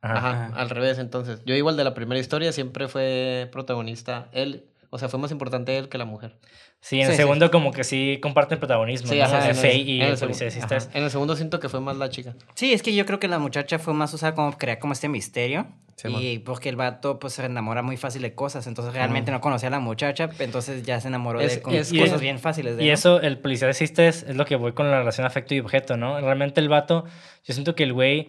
Ajá. 0.00 0.16
Ajá, 0.18 0.46
Ajá. 0.46 0.60
al 0.60 0.70
revés, 0.70 0.98
entonces. 0.98 1.40
Yo 1.46 1.54
igual 1.54 1.76
de 1.76 1.84
la 1.84 1.94
primera 1.94 2.20
historia 2.20 2.50
siempre 2.52 2.88
fue 2.88 3.48
protagonista 3.52 4.28
él. 4.32 4.64
O 4.94 4.98
sea, 4.98 5.08
fue 5.08 5.18
más 5.18 5.30
importante 5.30 5.78
él 5.78 5.88
que 5.88 5.96
la 5.96 6.04
mujer. 6.04 6.34
Sí, 6.80 6.96
en 7.00 7.06
Sí, 7.06 7.12
el 7.12 7.16
sí. 7.16 7.22
segundo 7.22 7.50
como 7.50 7.72
que 7.72 7.82
sí 7.82 8.18
comparten 8.22 8.58
protagonismo. 8.58 9.08
Sí, 9.08 9.18
¿no? 9.18 9.24
ajá. 9.24 9.48
el 9.48 9.56
y 9.88 10.02
el 10.02 10.18
policía 10.18 10.48
ajá, 10.48 10.50
663. 10.50 10.90
En 10.92 11.04
el 11.04 11.10
segundo 11.10 11.34
siento 11.34 11.60
que 11.60 11.70
fue 11.70 11.80
más 11.80 11.96
la 11.96 12.10
chica. 12.10 12.34
Sí, 12.54 12.74
es 12.74 12.82
que 12.82 12.94
yo 12.94 13.06
creo 13.06 13.18
que 13.18 13.26
la 13.26 13.38
muchacha 13.38 13.78
fue 13.78 13.94
más 13.94 14.12
usada 14.12 14.34
como 14.34 14.52
crear 14.58 14.78
como 14.78 14.92
este 14.92 15.08
misterio. 15.08 15.66
Sí, 15.96 16.08
y 16.14 16.38
porque 16.40 16.68
el 16.68 16.76
vato 16.76 17.18
pues 17.18 17.34
se 17.34 17.44
enamora 17.44 17.80
muy 17.82 17.96
fácil 17.96 18.20
de 18.22 18.34
cosas. 18.34 18.66
Entonces 18.66 18.92
realmente 18.92 19.30
no 19.30 19.40
conocía 19.40 19.68
a 19.68 19.70
la 19.70 19.80
muchacha. 19.80 20.28
Entonces 20.38 20.82
ya 20.82 21.00
se 21.00 21.08
enamoró 21.08 21.38
de 21.38 21.46
Es- 21.46 21.56
él 21.56 21.62
con 21.62 21.74
es 21.74 21.90
cosas 21.92 22.20
bien 22.20 22.38
fáciles 22.38 22.76
de 22.76 22.84
Y 22.84 22.90
eso, 22.90 23.20
el 23.20 23.38
policía 23.38 23.68
de 23.68 23.74
663 23.74 24.30
es 24.30 24.36
lo 24.36 24.44
que 24.44 24.56
voy 24.56 24.72
con 24.72 24.90
la 24.90 24.98
relación 24.98 25.26
afecto 25.26 25.54
y 25.54 25.60
objeto, 25.60 25.96
¿no? 25.96 26.20
Realmente 26.20 26.60
el 26.60 26.68
vato, 26.68 27.04
yo 27.44 27.54
siento 27.54 27.74
que 27.74 27.84
el 27.84 27.92
güey 27.94 28.28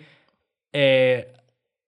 eh, 0.72 1.34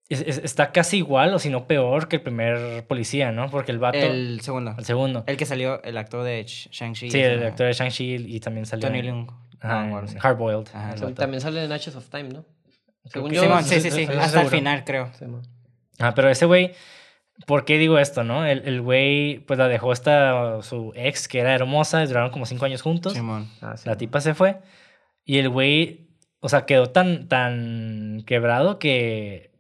es- 0.10 0.22
es- 0.22 0.38
está 0.44 0.72
casi 0.72 0.98
igual 0.98 1.34
o 1.34 1.40
si 1.40 1.50
no 1.50 1.68
peor 1.68 2.08
que 2.08 2.18
el 2.18 2.22
primer 2.22 2.86
policía, 2.88 3.32
¿no? 3.32 3.50
Porque 3.50 3.72
el 3.72 3.80
vato, 3.80 3.98
el, 3.98 4.34
El 4.36 4.42
segundo. 4.42 4.76
segundo. 4.84 5.24
El 5.28 5.38
que 5.38 5.46
salió, 5.46 5.82
el 5.84 5.98
actor 5.98 6.24
de 6.24 6.44
Sh- 6.46 6.70
Shang-Chi. 6.72 7.10
sí, 7.12 7.20
el 7.20 7.44
actor 7.44 7.68
de 7.68 7.74
Shang-Chi 7.74 8.16
y 8.36 8.40
también 8.40 8.66
salió 8.66 8.88
Tony 8.88 9.02
Leung. 9.02 9.30
Ah. 9.62 10.04
Hardboiled. 10.20 10.68
También 11.16 11.42
sale 11.42 11.64
en 11.64 11.72
Ashes 11.72 11.96
of 11.96 12.08
Time, 12.10 12.30
¿no? 12.30 12.46
Según 13.06 13.32
yo. 13.32 13.42
Simón, 13.42 13.64
sí, 13.64 13.80
sí, 13.82 13.90
sí, 13.92 14.04
Hasta 14.20 14.42
el 14.42 14.48
final, 14.50 14.84
creo. 14.84 15.12
Simón. 15.14 15.42
Ah, 16.00 16.14
pero 16.16 16.30
ese 16.30 16.46
güey, 16.46 16.74
¿por 17.48 17.66
qué 17.66 17.78
digo 17.78 17.98
esto, 18.00 18.24
no? 18.24 18.46
El, 18.46 18.68
el 18.68 18.82
güey, 18.82 19.40
pues 19.40 19.58
la 19.58 19.68
dejó 19.68 19.92
esta, 19.94 20.62
su 20.62 20.92
ex, 20.96 21.28
que 21.28 21.40
era 21.40 21.54
hermosa, 21.56 22.04
y 22.04 22.08
duraron 22.08 22.30
como 22.32 22.46
cinco 22.46 22.66
años 22.66 22.82
juntos. 22.82 23.14
Simón. 23.14 23.50
Ah. 23.62 23.76
La 23.86 23.96
tipa 23.98 24.22
se 24.22 24.34
fue 24.36 24.58
y 25.24 25.38
el 25.40 25.50
güey, 25.50 26.10
o 26.42 26.50
sea, 26.50 26.66
quedó 26.66 26.88
tan, 26.92 27.28
tan 27.28 28.24
quebrado 28.28 28.78
que 28.78 29.52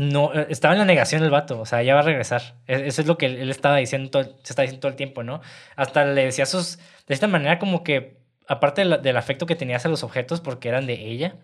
no, 0.00 0.32
eh, 0.34 0.46
estaba 0.50 0.74
en 0.74 0.78
la 0.80 0.84
negación 0.86 1.22
el 1.22 1.30
vato, 1.30 1.60
o 1.60 1.66
sea, 1.66 1.82
ya 1.82 1.94
va 1.94 2.00
a 2.00 2.04
regresar. 2.04 2.56
E- 2.66 2.86
Eso 2.86 3.02
es 3.02 3.06
lo 3.06 3.18
que 3.18 3.26
él, 3.26 3.50
estaba 3.50 3.76
diciendo, 3.76 4.10
todo- 4.10 4.24
se 4.42 4.52
está 4.52 4.62
diciendo 4.62 4.80
todo 4.80 4.90
el 4.90 4.96
tiempo, 4.96 5.22
¿no? 5.22 5.40
Hasta 5.76 6.04
le 6.04 6.24
decía 6.24 6.46
sus, 6.46 6.78
de 7.06 7.14
esta 7.14 7.26
manera 7.26 7.58
como 7.58 7.82
que, 7.84 8.18
aparte 8.48 8.80
de 8.80 8.86
la- 8.86 8.98
del 8.98 9.16
afecto 9.16 9.46
que 9.46 9.56
tenía 9.56 9.76
hacia 9.76 9.90
los 9.90 10.02
objetos 10.02 10.40
porque 10.40 10.68
eran 10.68 10.86
de 10.86 10.94
ella, 11.10 11.36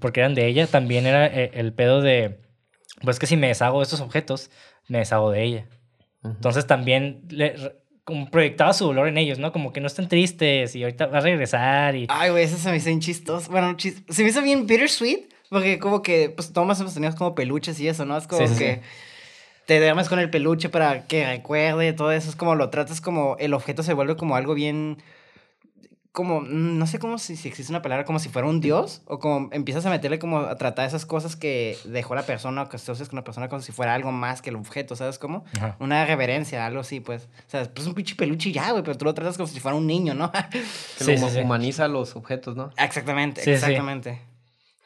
porque 0.00 0.20
eran 0.20 0.34
de 0.34 0.46
ella, 0.46 0.66
también 0.66 1.06
era 1.06 1.26
eh, 1.26 1.50
el 1.54 1.72
pedo 1.72 2.00
de, 2.02 2.40
pues 3.02 3.18
que 3.18 3.26
si 3.26 3.36
me 3.36 3.48
deshago 3.48 3.78
de 3.78 3.84
estos 3.84 4.00
objetos, 4.00 4.50
me 4.88 4.98
deshago 4.98 5.30
de 5.30 5.42
ella. 5.44 5.66
Entonces 6.24 6.66
también 6.66 7.22
le, 7.30 7.54
como 8.04 8.30
proyectaba 8.30 8.72
su 8.72 8.84
dolor 8.86 9.08
en 9.08 9.16
ellos, 9.18 9.38
¿no? 9.38 9.52
Como 9.52 9.72
que 9.72 9.80
no 9.80 9.86
estén 9.86 10.08
tristes 10.08 10.74
y 10.76 10.82
ahorita 10.82 11.06
va 11.06 11.18
a 11.18 11.20
regresar 11.20 11.94
y... 11.96 12.06
Ay, 12.08 12.30
güey, 12.30 12.44
eso 12.44 12.56
se 12.58 12.70
me 12.70 12.76
hizo 12.76 12.86
bien 12.86 13.00
chistoso. 13.00 13.50
Bueno, 13.50 13.76
chis- 13.76 14.04
se 14.08 14.22
me 14.22 14.28
hizo 14.28 14.42
bien 14.42 14.66
bittersweet. 14.66 15.31
Porque 15.52 15.78
como 15.78 16.02
que, 16.02 16.30
pues, 16.30 16.52
todos 16.52 16.80
hemos 16.80 16.94
tenido 16.94 17.14
como 17.14 17.34
peluches 17.34 17.78
y 17.78 17.86
eso, 17.88 18.04
¿no? 18.04 18.16
Es 18.16 18.26
como 18.26 18.46
Sí, 18.48 18.54
que 18.56 18.74
sí. 18.76 18.80
te 19.66 19.78
duermes 19.78 20.08
con 20.08 20.18
el 20.18 20.30
peluche 20.30 20.68
para 20.70 21.06
que 21.06 21.26
recuerde 21.26 21.92
todo 21.92 22.10
eso. 22.10 22.30
Es 22.30 22.36
como 22.36 22.54
lo 22.54 22.70
tratas 22.70 23.00
como, 23.00 23.36
el 23.38 23.52
objeto 23.54 23.82
se 23.82 23.92
vuelve 23.92 24.16
como 24.16 24.34
algo 24.34 24.54
bien... 24.54 24.96
como, 26.12 26.42
no 26.42 26.86
sé 26.86 26.98
cómo 26.98 27.16
si, 27.16 27.36
si 27.36 27.48
existe 27.48 27.72
una 27.72 27.80
palabra, 27.80 28.04
como 28.04 28.18
si 28.18 28.28
fuera 28.28 28.46
un 28.46 28.60
dios, 28.60 29.00
o 29.06 29.18
como 29.18 29.48
empiezas 29.52 29.86
a 29.86 29.90
meterle 29.90 30.18
como 30.18 30.40
a 30.40 30.56
tratar 30.58 30.86
esas 30.86 31.06
cosas 31.06 31.36
que 31.36 31.78
dejó 31.84 32.14
la 32.14 32.22
persona, 32.24 32.62
o 32.64 32.68
que 32.68 32.76
asocias 32.76 33.08
con 33.08 33.16
la 33.16 33.24
persona 33.24 33.48
como 33.48 33.62
si 33.62 33.72
fuera 33.72 33.94
algo 33.94 34.12
más 34.12 34.42
que 34.42 34.50
el 34.50 34.56
objeto, 34.56 34.94
¿sabes 34.94 35.18
cómo? 35.18 35.44
Ajá. 35.56 35.76
Una 35.80 36.04
reverencia, 36.04 36.66
algo 36.66 36.80
así, 36.80 37.00
pues. 37.00 37.28
O 37.46 37.50
sea, 37.50 37.64
pues 37.72 37.86
un 37.86 37.94
pinche 37.94 38.14
peluche 38.14 38.52
ya, 38.52 38.70
güey, 38.72 38.82
pero 38.82 38.98
tú 38.98 39.06
lo 39.06 39.14
tratas 39.14 39.36
como 39.38 39.46
si 39.46 39.58
fuera 39.58 39.74
un 39.74 39.86
niño, 39.86 40.12
¿no? 40.14 40.30
Que 40.50 41.04
Sí, 41.04 41.16
lo 41.16 41.28
sí, 41.28 41.34
sí. 41.34 41.40
humaniza 41.40 41.88
los 41.88 42.14
objetos, 42.14 42.56
¿no? 42.56 42.70
exactamente, 42.76 43.40
Sí, 43.40 43.50
sí. 43.50 43.52
exactamente. 43.52 44.20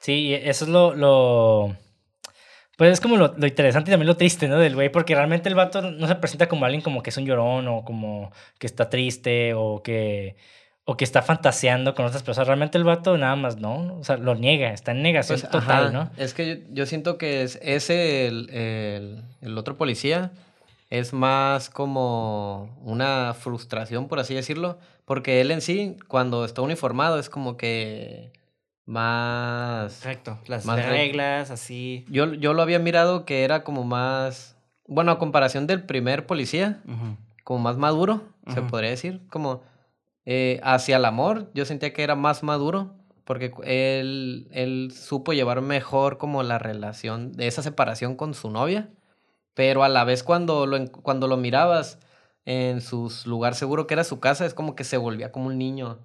Sí, 0.07 0.33
eso 0.33 0.66
es 0.66 0.71
lo, 0.71 0.95
lo... 0.95 1.77
Pues 2.77 2.92
es 2.92 3.01
como 3.01 3.16
lo, 3.16 3.35
lo 3.37 3.45
interesante 3.45 3.90
y 3.90 3.92
también 3.92 4.07
lo 4.07 4.16
triste, 4.16 4.47
¿no? 4.47 4.57
Del 4.57 4.77
güey, 4.77 4.88
porque 4.88 5.16
realmente 5.16 5.49
el 5.49 5.57
vato 5.57 5.83
no 5.83 6.07
se 6.07 6.14
presenta 6.14 6.47
como 6.47 6.64
alguien 6.64 6.81
como 6.81 7.03
que 7.03 7.11
es 7.11 7.16
un 7.16 7.27
llorón 7.27 7.66
o 7.66 7.85
como 7.85 8.31
que 8.61 8.69
está 8.69 8.88
triste 8.88 9.55
o 9.55 9.83
que, 9.83 10.37
o 10.85 10.97
que 10.97 11.03
está 11.03 11.23
fantaseando 11.23 11.97
con 11.97 12.05
otras 12.05 12.23
personas. 12.23 12.47
Realmente 12.47 12.79
el 12.79 12.85
vato 12.85 13.19
nada 13.19 13.35
más 13.35 13.57
no, 13.57 13.83
¿no? 13.83 13.99
o 13.99 14.05
sea, 14.05 14.16
lo 14.16 14.37
niega, 14.37 14.73
está 14.73 14.92
en 14.92 15.03
negación 15.03 15.40
Pues, 15.40 15.51
total, 15.51 15.87
ajá, 15.87 15.90
¿no? 15.90 16.11
Es 16.16 16.35
que 16.35 16.47
yo, 16.47 16.64
yo 16.71 16.87
siento 16.87 17.19
que 17.19 17.42
es 17.42 17.59
ese, 17.61 18.29
el, 18.29 18.49
el, 18.51 19.25
el 19.40 19.59
otro 19.59 19.77
policía, 19.77 20.31
es 20.88 21.14
más 21.14 21.69
como 21.69 22.79
una 22.85 23.35
frustración, 23.35 24.07
por 24.07 24.21
así 24.21 24.37
decirlo, 24.37 24.79
porque 25.05 25.40
él 25.40 25.51
en 25.51 25.62
sí, 25.62 25.97
cuando 26.07 26.45
está 26.45 26.62
uniformado, 26.62 27.19
es 27.19 27.29
como 27.29 27.57
que 27.57 28.31
más... 28.87 29.99
Correcto. 29.99 30.38
Las 30.46 30.64
Más 30.64 30.85
reglas, 30.87 31.51
así. 31.51 32.07
Yo, 32.09 32.33
yo 32.35 32.55
lo 32.55 32.62
había 32.62 32.79
mirado 32.79 33.25
que 33.25 33.44
era 33.44 33.64
como 33.64 33.85
más... 33.85 34.57
Bueno, 34.87 35.11
a 35.11 35.18
comparación 35.18 35.66
del 35.66 35.83
primer 35.83 36.27
policía, 36.27 36.81
como 37.42 37.61
más 37.61 37.77
maduro, 37.77 38.22
se 38.55 38.62
podría 38.62 38.90
decir, 38.90 39.20
como 39.31 39.62
eh, 40.25 40.61
hacia 40.62 40.96
el 40.96 41.05
amor, 41.05 41.51
yo 41.55 41.64
sentía 41.64 41.92
que 41.92 42.05
era 42.05 42.14
más 42.14 42.44
maduro, 42.44 42.94
porque 43.25 43.53
él, 43.64 44.46
él 44.53 44.92
supo 44.94 45.33
llevar 45.33 45.61
mejor 45.61 46.18
como 46.18 46.44
la 46.44 46.61
relación 46.61 47.33
de 47.33 47.49
esa 47.49 47.64
separación 47.64 48.14
con 48.14 48.35
su 48.35 48.49
novia, 48.51 48.90
pero 49.55 49.83
a 49.83 49.88
la 49.88 50.05
vez 50.05 50.22
cuando 50.22 50.66
lo, 50.66 50.88
cuando 50.90 51.27
lo 51.27 51.37
mirabas 51.37 51.99
en 52.44 52.81
su 52.81 53.12
lugar 53.25 53.57
seguro 53.57 53.88
que 53.88 53.94
era 53.94 54.05
su 54.05 54.20
casa, 54.20 54.46
es 54.46 54.55
como 54.55 54.77
que 54.77 54.85
se 54.85 54.96
volvía 54.96 55.33
como 55.33 55.46
un 55.46 55.59
niño, 55.59 55.99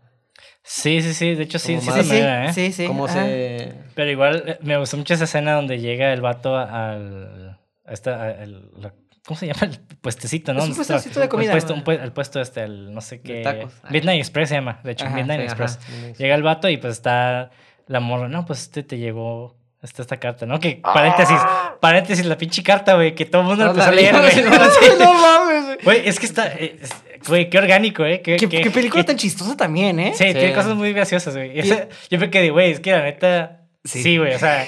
Sí, 0.63 1.01
sí, 1.01 1.13
sí, 1.13 1.35
de 1.35 1.43
hecho 1.43 1.57
sí, 1.59 1.75
Como 1.77 1.91
sí 1.95 2.03
se 2.03 2.13
mira, 2.13 2.45
¿eh? 2.45 2.53
sí, 2.53 2.71
sí. 2.71 2.87
se... 3.07 3.73
Pero 3.95 4.11
igual 4.11 4.43
eh, 4.47 4.57
me 4.61 4.77
gustó 4.77 4.97
mucho 4.97 5.13
esa 5.13 5.23
escena 5.23 5.53
donde 5.53 5.79
llega 5.79 6.13
el 6.13 6.21
vato 6.21 6.55
al... 6.57 7.57
A 7.85 7.93
esta, 7.93 8.21
a- 8.23 8.31
el- 8.43 8.69
la- 8.77 8.93
¿Cómo 9.25 9.39
se 9.39 9.47
llama? 9.47 9.59
El 9.63 9.79
puestecito, 10.01 10.53
¿no? 10.53 10.59
Es 10.59 10.65
un 10.65 10.71
está- 10.71 10.93
puestecito 10.93 11.19
de 11.19 11.25
el 11.25 11.29
comida. 11.29 11.51
puesto- 11.51 11.73
un 11.73 11.83
el 11.91 12.11
puesto 12.11 12.41
este, 12.41 12.63
el 12.63 12.93
no 12.93 13.01
sé 13.01 13.21
qué... 13.21 13.41
tacos. 13.41 13.73
Midnight 13.89 14.19
Express 14.19 14.49
se 14.49 14.55
llama, 14.55 14.79
de 14.83 14.91
hecho, 14.91 15.05
Ajá, 15.05 15.15
Midnight 15.15 15.41
sí, 15.41 15.45
Express. 15.45 15.77
ajá. 15.81 16.13
Llega 16.17 16.35
el 16.35 16.43
vato 16.43 16.69
y 16.69 16.77
pues 16.77 16.93
está 16.93 17.51
la 17.87 17.99
morra. 17.99 18.27
No, 18.29 18.45
pues 18.45 18.61
este 18.61 18.83
te 18.83 18.97
llegó 18.97 19.57
esta, 19.81 20.01
esta 20.03 20.17
carta, 20.17 20.45
¿no? 20.45 20.59
Que 20.59 20.79
paréntesis, 20.81 21.37
paréntesis, 21.79 22.25
la 22.25 22.37
pinche 22.37 22.63
carta, 22.63 22.95
güey, 22.95 23.13
que 23.15 23.25
todo 23.25 23.41
el 23.41 23.47
mundo 23.47 23.63
No, 23.65 23.71
empezó 23.71 23.89
a 23.89 23.91
leer, 23.91 24.15
güey. 24.15 24.43
no, 24.43 24.51
Sí. 24.79 24.89
no 24.99 25.13
mames, 25.21 25.65
güey. 25.65 25.77
Güey, 25.83 26.07
es 26.09 26.19
que 26.19 26.25
está. 26.25 26.47
eh, 26.53 26.77
es- 26.81 26.91
Güey, 27.27 27.49
qué 27.49 27.57
orgánico, 27.57 28.03
¿eh? 28.05 28.21
Qué, 28.21 28.35
¿Qué, 28.37 28.49
qué- 28.49 28.61
qué 28.61 28.71
película 28.71 29.03
qué- 29.03 29.07
tan 29.07 29.17
chistosa 29.17 29.55
también, 29.55 29.99
¿eh? 29.99 30.11
Sí, 30.15 30.23
tiene 30.25 30.49
Sí. 30.49 30.53
cosas 30.53 30.75
muy 30.75 30.91
graciosas, 30.93 31.35
güey. 31.35 31.53
Yo 32.09 32.19
me 32.19 32.29
quedé, 32.29 32.49
güey, 32.49 32.71
es 32.71 32.79
que 32.79 32.91
la 32.91 33.03
neta. 33.03 33.61
Sí. 33.83 34.01
Sí, 34.03 34.17
güey, 34.17 34.33
o 34.35 34.39
sea. 34.39 34.65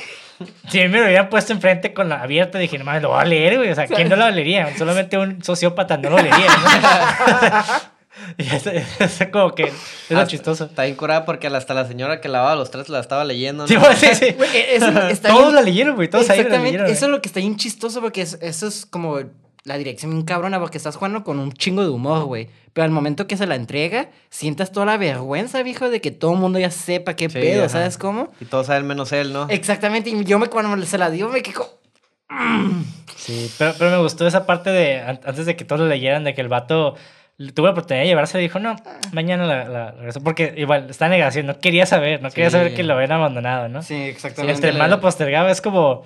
Si 0.70 0.80
me 0.80 0.98
lo 1.00 1.06
hubieran 1.06 1.30
puesto 1.30 1.54
enfrente 1.54 1.94
con 1.94 2.10
la 2.10 2.22
abierta, 2.22 2.58
dije, 2.58 2.78
no 2.78 2.84
mames, 2.84 3.02
lo 3.04 3.10
voy 3.10 3.22
a 3.22 3.26
leer, 3.26 3.58
güey. 3.58 3.70
O 3.70 3.76
sea, 3.76 3.88
¿quién 3.88 4.10
no 4.10 4.16
lo 4.16 4.30
leería? 4.30 4.76
Solamente 4.78 5.18
un 5.18 5.42
sociópata 5.44 5.96
no 5.98 6.10
lo 6.10 6.18
leería. 6.18 6.48
¿no? 6.48 7.64
y 8.38 8.56
eso, 8.56 8.72
eso 9.00 9.32
como 9.32 9.54
que 9.56 9.64
es 9.66 9.72
Hasta- 10.12 10.28
chistoso. 10.28 10.66
Está 10.66 10.84
bien 10.84 10.96
curada 10.96 11.24
porque 11.26 11.48
hasta 11.48 11.74
la 11.74 11.86
señora 11.86 12.20
que 12.20 12.28
lavaba 12.30 12.56
los 12.56 12.72
tres 12.72 12.90
la 12.90 13.00
estaba 13.00 13.24
leyendo, 13.24 13.64
¿no? 13.64 13.68
Sí, 13.68 13.76
güey, 13.76 13.96
sí, 13.96 14.08
sí. 14.16 14.26
E, 14.54 14.76
eso 14.76 14.88
está 15.10 15.30
Todos 15.30 15.44
bien- 15.46 15.56
la 15.56 15.62
leyeron, 15.62 15.96
güey. 15.96 16.10
Todos 16.10 16.30
ahí 16.30 16.38
la 16.38 16.44
Exactamente, 16.44 16.72
leyeron. 16.78 16.92
eso 16.92 17.06
es 17.06 17.12
lo 17.12 17.22
que 17.22 17.30
está 17.30 17.40
bien 17.40 17.56
chistoso 17.56 18.02
porque 18.02 18.22
es- 18.24 18.38
eso 18.42 18.68
es 18.68 18.86
como 18.86 19.20
la 19.66 19.78
dirección 19.78 20.12
bien 20.12 20.24
cabrona 20.24 20.60
porque 20.60 20.78
estás 20.78 20.96
jugando 20.98 21.24
con 21.24 21.40
un 21.40 21.54
chingo 21.54 21.84
de 21.84 21.90
humor, 21.90 22.26
güey. 22.26 22.50
Pero 22.74 22.86
al 22.86 22.92
momento 22.92 23.28
que 23.28 23.38
se 23.38 23.46
la 23.48 23.56
entrega, 23.56 24.10
sientas 24.30 24.72
toda 24.72 24.86
la 24.86 24.98
vergüenza, 24.98 25.62
viejo, 25.64 25.90
de 25.90 26.02
que 26.02 26.12
todo 26.12 26.34
el 26.34 26.40
mundo 26.40 26.60
ya 26.60 26.72
sepa 26.72 27.16
qué 27.16 27.30
Sí, 27.30 27.34
pedo, 27.40 27.62
ajá. 27.62 27.70
¿sabes 27.70 27.98
cómo? 27.98 28.30
Y 28.42 28.46
todos 28.46 28.68
saben 28.68 28.86
menos 28.88 29.12
él, 29.12 29.32
¿no? 29.32 29.48
Exactamente, 29.50 30.10
y 30.10 30.24
yo 30.26 30.40
me, 30.40 30.48
cuando 30.48 30.86
se 30.86 30.98
la 30.98 31.10
dio 31.10 31.30
me 31.30 31.42
quedo... 31.42 31.80
Sí, 33.16 33.50
pero, 33.58 33.74
pero 33.78 33.92
me 33.92 33.98
gustó 33.98 34.28
esa 34.28 34.46
parte 34.46 34.70
de 34.72 35.00
an- 35.02 35.20
antes 35.26 35.46
de 35.46 35.56
que 35.56 35.66
todos 35.66 35.82
lo 35.82 35.88
leyeran, 35.88 36.24
de 36.24 36.34
que 36.34 36.42
el 36.42 36.48
vato 36.50 36.96
tuvo 37.54 37.68
la 37.68 37.72
oportunidad 37.72 38.04
de 38.04 38.08
llevarse 38.10 38.38
y 38.40 38.42
dijo, 38.42 38.60
no, 38.60 38.76
mañana 39.12 39.46
la, 39.46 39.66
la 39.70 39.92
regreso. 39.92 40.22
Porque 40.22 40.54
igual 40.58 40.88
está 40.90 41.08
negación, 41.08 41.46
no 41.46 41.60
quería 41.60 41.86
saber, 41.86 42.22
no 42.22 42.30
quería 42.32 42.50
Sí. 42.50 42.58
saber 42.58 42.74
que 42.76 42.84
lo 42.84 42.96
habían 42.96 43.12
abandonado, 43.14 43.70
¿no? 43.70 43.82
Sí, 43.82 43.94
Y 43.96 44.02
exactamente. 44.10 44.54
entre 44.68 44.74
más 44.80 44.90
lo 44.90 45.00
postergaba, 45.00 45.52
es 45.52 45.62
como, 45.62 46.04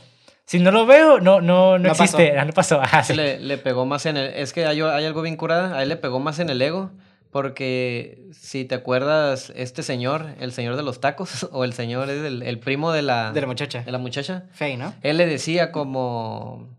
si 0.48 0.60
no 0.60 0.72
lo 0.72 0.88
veo, 0.88 1.20
no, 1.20 1.40
no, 1.42 1.78
no, 1.78 1.80
No 1.80 1.92
existe, 1.92 2.30
pasó. 2.30 2.40
ah, 2.42 2.46
no 2.46 2.54
pasó. 2.54 2.82
Ah, 2.82 3.04
sí. 3.04 3.14
le, 3.14 3.40
le 3.40 3.58
pegó 3.60 3.86
más 3.86 4.06
en 4.08 4.18
el... 4.18 4.34
Es 4.34 4.52
que 4.54 4.66
hay, 4.66 4.82
hay 4.82 5.06
algo 5.06 5.22
bien 5.22 5.36
curada, 5.36 5.78
a 5.78 5.84
él 5.84 5.90
le 5.90 5.98
pegó 5.98 6.20
más 6.20 6.40
en 6.40 6.50
el 6.50 6.60
ego, 6.62 6.90
porque 7.32 8.24
si 8.32 8.66
te 8.66 8.74
acuerdas, 8.76 9.52
este 9.56 9.84
señor, 9.84 10.26
el 10.40 10.52
señor 10.52 10.76
de 10.76 10.84
los 10.84 11.00
tacos, 11.00 11.48
o 11.52 11.64
el 11.64 11.74
señor 11.74 12.10
es 12.10 12.24
el, 12.24 12.42
el 12.42 12.60
primo 12.60 12.92
de 12.92 13.02
la, 13.04 13.32
De 13.32 13.42
la 13.42 13.48
muchacha. 13.48 13.84
de 13.84 13.92
la 13.92 13.98
muchacha, 14.00 14.46
Fey, 14.54 14.76
¿no? 14.78 14.94
él 15.04 15.18
le 15.18 15.26
decía 15.28 15.72
como... 15.72 16.76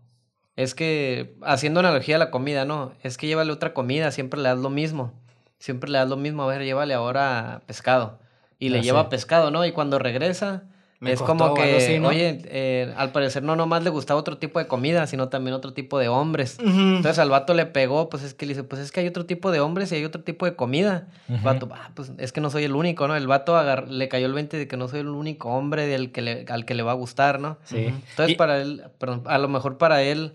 Es 0.55 0.75
que, 0.75 1.35
haciendo 1.43 1.79
analogía 1.79 2.17
a 2.17 2.19
la 2.19 2.31
comida, 2.31 2.65
¿no? 2.65 2.91
Es 3.01 3.17
que 3.17 3.27
llévale 3.27 3.49
otra 3.53 3.73
comida, 3.73 4.11
siempre 4.11 4.41
le 4.41 4.49
das 4.49 4.57
lo 4.57 4.69
mismo. 4.69 5.13
Siempre 5.57 5.89
le 5.89 5.97
das 5.99 6.09
lo 6.09 6.17
mismo, 6.17 6.43
a 6.43 6.47
ver, 6.47 6.63
llévale 6.65 6.93
ahora 6.93 7.61
pescado. 7.65 8.19
Y 8.59 8.67
le 8.67 8.79
Ah, 8.79 8.81
lleva 8.81 9.03
sí. 9.03 9.07
pescado, 9.09 9.51
¿no? 9.51 9.65
Y 9.65 9.71
cuando 9.71 9.99
regresa, 9.99 10.63
Me 11.01 11.13
es 11.13 11.21
como 11.21 11.53
que, 11.53 11.77
así, 11.77 11.97
¿no? 11.97 12.09
oye, 12.09 12.41
eh, 12.45 12.93
al 12.97 13.13
parecer 13.13 13.41
no 13.41 13.55
nomás 13.55 13.83
le 13.83 13.89
gustaba 13.89 14.19
otro 14.19 14.37
tipo 14.37 14.59
de 14.59 14.67
comida, 14.67 15.07
sino 15.07 15.29
también 15.29 15.53
otro 15.53 15.71
tipo 15.73 15.97
de 15.97 16.09
hombres. 16.09 16.57
Entonces 16.59 17.19
al 17.19 17.29
vato 17.29 17.53
le 17.53 17.65
pegó, 17.65 18.09
pues 18.09 18.21
es 18.23 18.33
que 18.33 18.45
le 18.45 18.53
dice, 18.53 18.63
pues 18.65 18.81
es 18.81 18.91
que 18.91 18.99
hay 18.99 19.07
otro 19.07 19.25
tipo 19.25 19.49
de 19.51 19.61
hombres 19.61 19.91
y 19.91 19.95
hay 19.95 20.03
otro 20.03 20.23
tipo 20.23 20.45
de 20.45 20.57
comida. 20.57 21.07
El 21.29 21.35
Ujú. 21.35 21.43
vato, 21.45 21.69
"Ah, 21.71 21.91
pues 21.95 22.11
es 22.17 22.33
que 22.33 22.41
no 22.41 22.49
soy 22.49 22.65
el 22.65 22.75
único, 22.75 23.07
¿no? 23.07 23.15
El 23.15 23.27
vato 23.27 23.55
agar- 23.55 23.87
le 23.89 24.09
cayó 24.09 24.25
el 24.25 24.33
20 24.33 24.57
de 24.57 24.67
que 24.67 24.75
no 24.75 24.89
soy 24.89 24.99
el 24.99 25.07
único 25.07 25.47
hombre 25.49 25.87
del 25.87 26.11
que 26.11 26.21
le- 26.21 26.45
al 26.49 26.65
que 26.65 26.73
le 26.75 26.83
va 26.83 26.91
a 26.91 26.95
gustar, 26.95 27.39
¿no? 27.39 27.57
Sí. 27.63 27.77
Entonces 27.85 28.31
Y- 28.31 28.35
para 28.35 28.61
él, 28.61 28.83
perdón, 28.97 29.23
a 29.25 29.37
lo 29.37 29.47
mejor 29.47 29.77
para 29.77 30.01
él, 30.03 30.33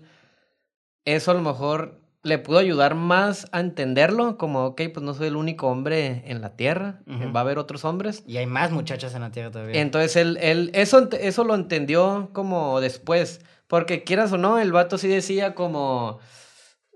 eso 1.05 1.29
a 1.29 1.35
lo 1.35 1.41
mejor 1.41 1.99
le 2.25 2.39
pudo 2.39 2.57
ayudar 2.57 2.95
más 2.95 3.47
a 3.51 3.59
entenderlo, 3.59 4.37
como, 4.37 4.65
ok, 4.65 4.81
pues 4.91 5.05
no 5.05 5.13
soy 5.13 5.27
el 5.27 5.35
único 5.35 5.67
hombre 5.67 6.23
en 6.25 6.41
la 6.41 6.55
tierra, 6.55 7.01
va 7.07 7.41
a 7.41 7.43
haber 7.43 7.59
otros 7.59 7.85
hombres. 7.85 8.23
Y 8.25 8.37
hay 8.37 8.47
más 8.47 8.71
muchachas 8.71 9.13
en 9.13 9.21
la 9.21 9.29
tierra 9.29 9.51
todavía. 9.51 9.79
Entonces 9.79 10.15
él, 10.15 10.39
él 10.41 10.71
eso, 10.73 11.07
eso 11.11 11.43
lo 11.43 11.53
entendió 11.53 12.29
como 12.33 12.81
después, 12.81 13.41
porque 13.67 14.03
quieras 14.03 14.31
o 14.31 14.39
no, 14.39 14.57
el 14.57 14.71
vato 14.71 14.97
sí 14.97 15.07
decía 15.07 15.53
como, 15.53 16.17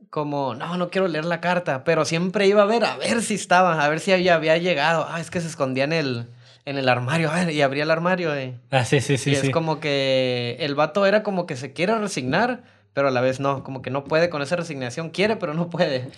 como, 0.10 0.56
no, 0.56 0.78
no 0.78 0.90
quiero 0.90 1.08
leer 1.08 1.26
la 1.26 1.42
carta, 1.42 1.84
pero 1.84 2.06
siempre 2.06 2.48
iba 2.48 2.64
a 2.64 2.66
ver, 2.66 2.84
a 2.84 2.98
ver 2.98 3.22
si 3.22 3.36
estaba, 3.36 3.86
a 3.86 3.88
ver 3.88 4.00
si 4.00 4.12
había, 4.12 4.34
había 4.34 4.58
llegado, 4.58 5.06
ah, 5.08 5.22
es 5.22 5.30
que 5.30 5.42
se 5.42 5.48
escondía 5.48 5.84
en 5.84 5.94
el, 5.94 6.28
en 6.66 6.80
el 6.80 6.90
armario, 6.90 7.30
a 7.30 7.36
ver, 7.36 7.52
y 7.52 7.62
abría 7.62 7.84
el 7.84 7.92
armario, 7.92 8.36
eh. 8.36 8.58
Ah, 8.72 8.84
sí, 8.84 9.00
sí, 9.00 9.20
sí. 9.20 9.30
y 9.30 9.36
sí. 9.36 9.48
es 9.48 9.54
como 9.54 9.80
que 9.80 10.58
el 10.60 10.74
vato 10.74 11.06
era 11.06 11.22
como 11.22 11.46
que 11.46 11.56
se 11.56 11.72
quiere 11.72 11.96
resignar, 12.00 12.64
pero 13.00 13.08
a 13.08 13.12
la 13.12 13.22
vez 13.22 13.40
no, 13.40 13.64
como 13.64 13.82
que 13.82 13.92
no 13.92 14.04
puede 14.04 14.30
con 14.30 14.42
esa 14.42 14.58
resignación, 14.58 15.10
quiere, 15.10 15.38
pero 15.38 15.54
no 15.54 15.70
puede. 15.70 16.10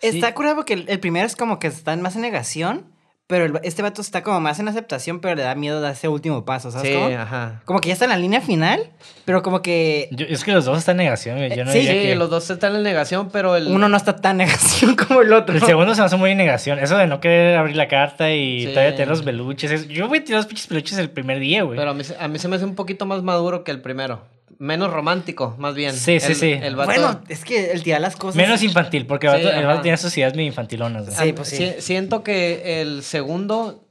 Está 0.00 0.28
Sí. 0.28 0.32
curado 0.32 0.56
porque 0.56 0.72
el, 0.72 0.86
el 0.88 0.98
primero 0.98 1.26
es 1.26 1.36
como 1.36 1.58
que 1.58 1.66
están 1.66 2.00
más 2.00 2.16
en 2.16 2.22
negación, 2.22 2.86
pero 3.26 3.44
el- 3.44 3.60
este 3.62 3.82
vato 3.82 4.00
está 4.00 4.22
como 4.22 4.40
más 4.40 4.58
en 4.58 4.66
aceptación, 4.68 5.20
pero 5.20 5.34
le 5.34 5.42
da 5.42 5.54
miedo 5.54 5.82
dar 5.82 5.92
ese 5.92 6.08
último 6.08 6.46
paso, 6.46 6.70
¿sabes 6.70 6.88
Sí, 6.88 6.94
cómo? 6.94 7.14
ajá. 7.14 7.60
Como 7.66 7.78
que 7.80 7.88
ya 7.88 7.92
está 7.92 8.06
en 8.06 8.10
la 8.12 8.16
línea 8.16 8.40
final, 8.40 8.80
pero 9.26 9.42
como 9.42 9.60
que 9.60 10.08
Yo- 10.12 10.24
es 10.28 10.42
que 10.42 10.52
los 10.52 10.64
dos 10.64 10.78
están 10.78 10.94
en 10.98 11.04
negación. 11.04 11.38
Yo 11.54 11.64
no 11.66 11.70
Sí, 11.72 11.82
Sí, 11.82 11.86
diría 11.88 12.02
que- 12.02 12.16
los 12.16 12.30
dos 12.30 12.48
están 12.48 12.74
en 12.74 12.82
negación, 12.82 13.28
pero 13.30 13.54
el... 13.56 13.66
uno 13.68 13.90
no 13.90 13.96
está 13.98 14.16
tan 14.16 14.38
negación 14.38 14.96
como 15.08 15.20
el 15.20 15.32
otro. 15.34 15.54
El 15.54 15.62
segundo 15.62 15.94
se 15.94 16.00
me 16.00 16.06
hace 16.06 16.16
muy 16.16 16.30
en 16.30 16.38
negación. 16.38 16.78
Eso 16.78 16.96
de 16.96 17.06
no 17.06 17.20
querer 17.20 17.58
abrir 17.58 17.76
la 17.76 17.86
carta 17.86 18.32
y 18.32 18.62
Sí. 18.66 18.68
todavía 18.72 18.92
tener 18.96 19.08
los 19.08 19.22
peluches. 19.22 19.70
es- 19.70 19.86
Yo 19.88 20.08
voy 20.08 20.18
a 20.20 20.24
tirar 20.24 20.38
los 20.38 20.46
pinches 20.46 20.66
peluches 20.66 20.96
el 20.98 21.10
primer 21.10 21.38
día, 21.38 21.62
güey. 21.64 21.78
Pero 21.78 21.90
a 21.90 21.94
mí, 21.94 22.02
a 22.18 22.26
mí 22.28 22.38
se 22.38 22.48
me 22.48 22.56
hace 22.56 22.64
un 22.64 22.74
poquito 22.74 23.04
más 23.04 23.22
maduro 23.22 23.62
que 23.64 23.70
el 23.70 23.82
primero. 23.82 24.22
Menos 24.60 24.92
romántico, 24.92 25.54
más 25.58 25.74
bien. 25.74 25.94
Sí, 25.94 26.20
sí, 26.20 26.32
El- 26.32 26.36
sí. 26.36 26.50
El 26.52 26.76
vato- 26.76 26.92
Bueno, 26.92 27.22
es 27.30 27.44
que 27.46 27.72
el 27.72 27.82
tirar 27.82 28.02
las 28.02 28.14
cosas. 28.16 28.36
Menos 28.36 28.62
infantil, 28.62 29.06
porque 29.06 29.26
el 29.26 29.38
Sí, 29.38 29.44
vato, 29.46 29.56
el 29.58 29.66
vato 29.66 29.80
tiene 29.80 29.96
sus 29.96 30.14
ideas 30.18 30.34
medio 30.34 30.48
infantilonas. 30.48 31.06
Sí, 31.14 31.30
a- 31.30 31.34
pues 31.34 31.48
sí. 31.48 31.56
si- 31.56 31.80
Siento 31.80 32.22
que 32.22 32.82
el 32.82 33.02
segundo. 33.02 33.82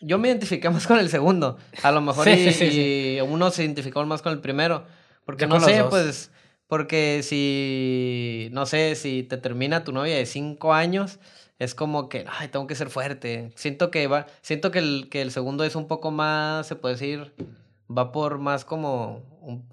Yo 0.00 0.18
me 0.18 0.26
identifiqué 0.26 0.68
más 0.68 0.84
con 0.88 0.98
el 0.98 1.08
segundo. 1.10 1.58
A 1.84 1.92
lo 1.92 2.00
mejor 2.00 2.24
Sí, 2.24 2.30
y, 2.32 2.52
sí, 2.52 2.70
sí, 2.70 3.16
y 3.16 3.20
uno 3.20 3.52
se 3.52 3.62
identificó 3.62 4.04
más 4.04 4.20
con 4.20 4.32
el 4.32 4.40
primero. 4.40 4.84
Porque 5.24 5.42
Yo 5.44 5.48
no 5.48 5.60
sé, 5.60 5.78
dos. 5.78 5.90
pues. 5.90 6.30
Porque 6.66 7.20
si. 7.22 8.48
No 8.52 8.66
sé, 8.66 8.96
si 8.96 9.22
te 9.22 9.36
termina 9.36 9.84
tu 9.84 9.92
novia 9.92 10.16
de 10.16 10.26
cinco 10.26 10.74
años. 10.74 11.18
Es 11.60 11.74
como 11.76 12.08
que, 12.10 12.26
ay, 12.40 12.48
tengo 12.48 12.66
que 12.66 12.74
ser 12.74 12.90
fuerte. 12.90 13.52
Siento 13.54 13.90
que 13.92 14.08
va, 14.08 14.26
siento 14.42 14.70
que 14.72 14.80
el, 14.80 15.08
que 15.08 15.22
el 15.22 15.30
segundo 15.30 15.62
es 15.64 15.74
un 15.76 15.86
poco 15.86 16.10
más, 16.10 16.66
se 16.66 16.74
puede 16.76 16.96
decir, 16.96 17.32
va 17.88 18.12
por 18.12 18.38
más 18.38 18.64
como 18.66 19.22
un- 19.40 19.64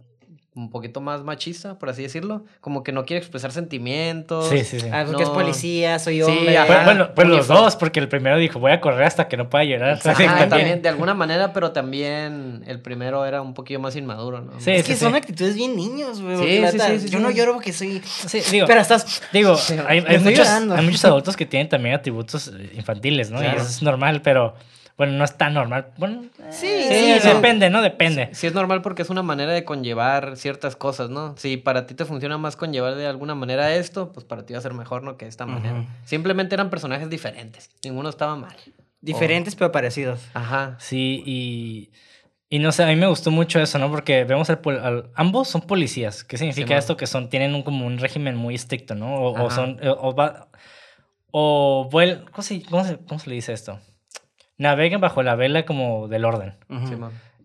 un 0.55 0.69
poquito 0.69 1.01
más 1.01 1.23
machista, 1.23 1.79
por 1.79 1.89
así 1.89 2.03
decirlo. 2.03 2.45
Como 2.61 2.83
que 2.83 2.91
no 2.91 3.05
quiere 3.05 3.19
expresar 3.19 3.51
sentimientos. 3.51 4.49
Sí, 4.49 4.63
sí, 4.63 4.79
sí. 4.79 4.87
Ah, 4.91 5.03
porque 5.07 5.23
es 5.23 5.29
policía, 5.29 5.97
soy 5.97 6.17
Sí, 6.17 6.21
hombre. 6.21 6.57
ajá. 6.57 6.83
Bueno, 6.85 7.09
pues 7.15 7.27
los 7.27 7.47
dos, 7.47 7.75
porque 7.75 7.99
el 7.99 8.07
primero 8.07 8.37
dijo, 8.37 8.59
voy 8.59 8.71
a 8.71 8.79
correr 8.79 9.03
hasta 9.03 9.27
que 9.27 9.35
no 9.35 9.49
pueda 9.49 9.63
llorar. 9.63 9.93
Ajá, 10.03 10.13
también. 10.13 10.49
también. 10.49 10.81
de 10.83 10.89
alguna 10.89 11.15
manera, 11.15 11.53
pero 11.53 11.71
también 11.71 12.63
el 12.67 12.79
primero 12.81 13.25
era 13.25 13.41
un 13.41 13.53
poquillo 13.55 13.79
más 13.79 13.95
inmaduro, 13.95 14.41
¿no? 14.41 14.59
Sí, 14.59 14.71
Es 14.71 14.85
que 14.85 14.93
sí, 14.93 14.99
son 14.99 15.13
sí. 15.13 15.17
actitudes 15.17 15.55
bien 15.55 15.75
niños, 15.75 16.21
güey. 16.21 16.35
Sí, 16.35 16.41
porque 16.41 16.59
la 16.61 16.71
sí, 16.71 16.77
neta, 16.77 16.89
sí, 16.89 16.99
sí, 16.99 17.09
Yo 17.09 17.17
sí. 17.17 17.23
no 17.23 17.31
lloro 17.31 17.53
porque 17.53 17.73
soy... 17.73 18.01
Sí, 18.05 18.41
digo, 18.51 18.67
Pero 18.67 18.79
estás... 18.81 19.21
digo 19.33 19.57
hay, 19.87 20.03
hay 20.07 20.19
muchos, 20.19 20.37
llorando. 20.37 20.75
hay 20.75 20.85
muchos 20.85 21.03
adultos 21.05 21.35
que 21.35 21.45
tienen 21.47 21.67
también 21.69 21.95
atributos 21.95 22.49
eh, 22.49 22.71
infantiles, 22.75 23.31
¿no? 23.31 23.41
Y 23.41 23.47
eso 23.47 23.61
es 23.65 23.81
normal, 23.81 24.21
pero 24.21 24.53
bueno, 24.97 25.13
no 25.13 25.23
es 25.23 25.37
tan 25.37 25.53
normal. 25.53 25.87
Bueno, 25.97 26.23
Sí, 26.51 26.69
depende, 27.33 27.69
¿no? 27.69 27.81
Depende. 27.81 28.29
Sí 28.33 28.47
es 28.47 28.53
normal 28.53 28.81
porque 28.81 29.01
es 29.01 29.09
una 29.09 29.23
manera 29.23 29.51
de 29.51 29.63
conllevar 29.63 30.37
ciertas 30.37 30.75
cosas, 30.75 31.09
¿no? 31.09 31.35
Si 31.37 31.57
para 31.57 31.85
ti 31.87 31.95
te 31.95 32.05
funciona 32.05 32.37
más 32.37 32.55
conllevar 32.55 32.95
de 32.95 33.07
alguna 33.07 33.33
manera 33.35 33.73
esto, 33.75 34.11
pues 34.13 34.25
para 34.25 34.45
ti 34.45 34.53
va 34.53 34.59
a 34.59 34.61
ser 34.61 34.73
mejor, 34.73 35.03
¿no? 35.03 35.17
Que 35.17 35.25
de 35.25 35.29
esta 35.29 35.45
manera. 35.45 35.85
Simplemente 36.05 36.53
eran 36.55 36.69
personajes 36.69 37.09
diferentes. 37.09 37.69
Ninguno 37.83 38.09
estaba 38.09 38.35
mal. 38.35 38.55
Diferentes 39.01 39.55
pero 39.55 39.71
parecidos. 39.71 40.21
Ajá. 40.33 40.77
Sí, 40.79 41.23
y, 41.25 41.91
y 42.49 42.59
no 42.59 42.71
sé, 42.71 42.83
a 42.83 42.87
mí 42.87 42.95
me 42.95 43.07
gustó 43.07 43.31
mucho 43.31 43.59
eso, 43.59 43.79
¿no? 43.79 43.89
Porque 43.89 44.23
vemos 44.25 44.49
al, 44.49 44.59
pol- 44.59 44.79
al- 44.79 45.09
ambos 45.15 45.47
son 45.49 45.61
policías. 45.61 46.23
¿Qué 46.23 46.37
significa 46.37 46.77
esto? 46.77 46.95
Que 46.97 47.07
son, 47.07 47.29
tienen 47.29 47.53
un, 47.55 47.63
como 47.63 47.85
un 47.85 47.97
régimen 47.97 48.35
muy 48.35 48.55
estricto, 48.55 48.93
¿no? 48.95 49.15
O, 49.15 49.31
o 49.43 49.49
son, 49.49 49.79
eh, 49.81 49.89
o, 49.89 50.15
va- 50.15 50.47
o 51.31 51.89
vuel- 51.91 52.23
¿cómo 52.31 52.43
se, 52.43 52.61
cómo, 52.63 52.83
se, 52.85 52.97
cómo 52.97 53.19
se 53.19 53.29
le 53.29 53.35
dice 53.35 53.53
esto? 53.53 53.79
Navegan 54.57 55.01
bajo 55.01 55.23
la 55.23 55.35
vela 55.35 55.65
como 55.65 56.07
del 56.07 56.25
orden. 56.25 56.55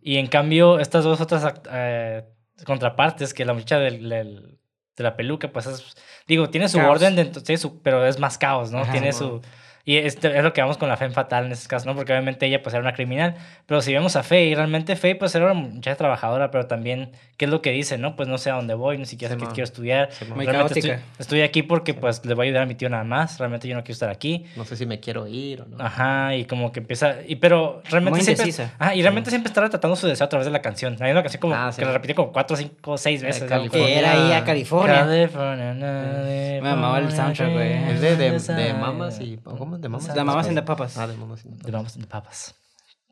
Y 0.02 0.16
en 0.18 0.26
cambio, 0.26 0.78
estas 0.78 1.04
dos 1.04 1.20
otras 1.20 1.44
act- 1.44 1.68
eh, 1.70 2.24
contrapartes, 2.64 3.34
que 3.34 3.44
la 3.44 3.52
muchacha 3.54 3.78
del, 3.78 4.08
del- 4.08 4.58
de 4.96 5.04
la 5.04 5.16
peluca, 5.16 5.48
pues 5.52 5.66
es, 5.66 5.96
digo, 6.26 6.50
tiene 6.50 6.68
su 6.68 6.78
Caos. 6.78 6.90
orden, 6.90 7.32
tiene 7.32 7.56
su, 7.58 7.80
pero 7.82 8.04
es 8.06 8.18
más 8.18 8.36
caos, 8.36 8.72
¿no? 8.72 8.80
Ajá, 8.80 8.92
tiene 8.92 9.12
su... 9.12 9.40
Y 9.84 9.96
este, 9.96 10.36
es 10.36 10.44
lo 10.44 10.52
que 10.52 10.60
vamos 10.60 10.76
con 10.76 10.88
la 10.88 10.96
Fe 10.98 11.08
fatal 11.10 11.46
en 11.46 11.52
este 11.52 11.66
caso, 11.66 11.86
¿no? 11.86 11.94
Porque 11.94 12.12
obviamente 12.12 12.44
ella 12.44 12.62
pues 12.62 12.74
era 12.74 12.82
una 12.82 12.92
criminal, 12.92 13.36
pero 13.64 13.80
si 13.80 13.92
vemos 13.92 14.16
a 14.16 14.22
Faye, 14.22 14.54
realmente 14.54 14.96
Faye 14.96 15.14
pues 15.14 15.34
era 15.34 15.46
una 15.46 15.54
muchacha 15.54 15.96
trabajadora, 15.96 16.50
pero 16.50 16.66
también, 16.66 17.10
¿qué 17.38 17.46
es 17.46 17.50
lo 17.50 17.62
que 17.62 17.70
dice, 17.70 17.96
no? 17.96 18.14
Pues 18.14 18.28
no 18.28 18.36
sé 18.36 18.50
a 18.50 18.54
dónde 18.54 18.74
voy, 18.74 18.98
ni 18.98 19.06
siquiera 19.06 19.32
sé 19.34 19.40
qué 19.40 19.46
quiero 19.46 19.64
estudiar. 19.64 20.10
Muy 20.34 20.44
Realmente 20.44 20.78
estoy, 20.80 20.96
estoy 21.18 21.40
aquí 21.40 21.62
porque 21.62 21.94
pues 21.94 22.22
le 22.26 22.34
voy 22.34 22.44
a 22.44 22.48
ayudar 22.48 22.62
a 22.64 22.66
mi 22.66 22.74
tío 22.74 22.90
nada 22.90 23.04
más, 23.04 23.38
realmente 23.38 23.66
yo 23.66 23.74
no 23.76 23.82
quiero 23.82 23.94
estar 23.94 24.10
aquí. 24.10 24.44
No 24.56 24.64
sé 24.66 24.76
si 24.76 24.84
me 24.84 25.00
quiero 25.00 25.26
ir 25.26 25.62
o 25.62 25.66
no. 25.66 25.82
Ajá, 25.82 26.34
y 26.36 26.44
como 26.44 26.70
que 26.70 26.80
empieza. 26.80 27.16
Y, 27.26 27.36
pero 27.36 27.82
realmente 27.88 28.18
Muy 28.18 28.36
siempre. 28.36 28.68
Ajá, 28.78 28.94
y 28.94 29.00
realmente 29.00 29.30
siempre 29.30 29.48
está 29.48 29.62
retratando 29.62 29.96
su 29.96 30.06
deseo 30.06 30.26
a 30.26 30.28
través 30.28 30.44
de 30.44 30.52
la 30.52 30.60
canción. 30.60 30.96
Hay 31.00 31.12
una 31.12 31.22
canción 31.22 31.40
como 31.40 31.54
Ah, 31.54 31.72
sí. 31.72 31.78
que 31.80 31.86
la 31.86 31.92
repite 31.92 32.14
como 32.14 32.30
cuatro, 32.32 32.56
cinco, 32.56 32.98
seis 32.98 33.22
veces. 33.22 33.50
Que 33.70 33.98
era 33.98 34.12
ahí 34.12 34.32
a 34.32 34.44
California. 34.44 34.96
California, 34.96 35.68
California, 35.78 36.60
Me 36.62 36.68
amaba 36.68 36.98
el 36.98 37.10
soundtrack, 37.10 37.52
güey. 37.52 37.72
Es 37.90 38.00
de, 38.02 38.16
de, 38.16 38.38
de 38.38 38.74
mamas 38.74 39.18
y... 39.20 39.38
¿Cómo 39.38 39.77
de 39.80 39.88
mamas? 39.88 40.14
La 40.16 40.24
mamas 40.24 40.46
en 40.48 40.54
the 40.54 40.62
papas. 40.62 40.96
Ah, 40.98 41.06
de 41.06 41.16
mamas 41.16 41.42
the 41.42 41.48
De 41.48 41.56
papas. 41.56 41.72
Mamas 41.72 41.94
and 41.96 42.04
the 42.04 42.08
Papas. 42.10 42.54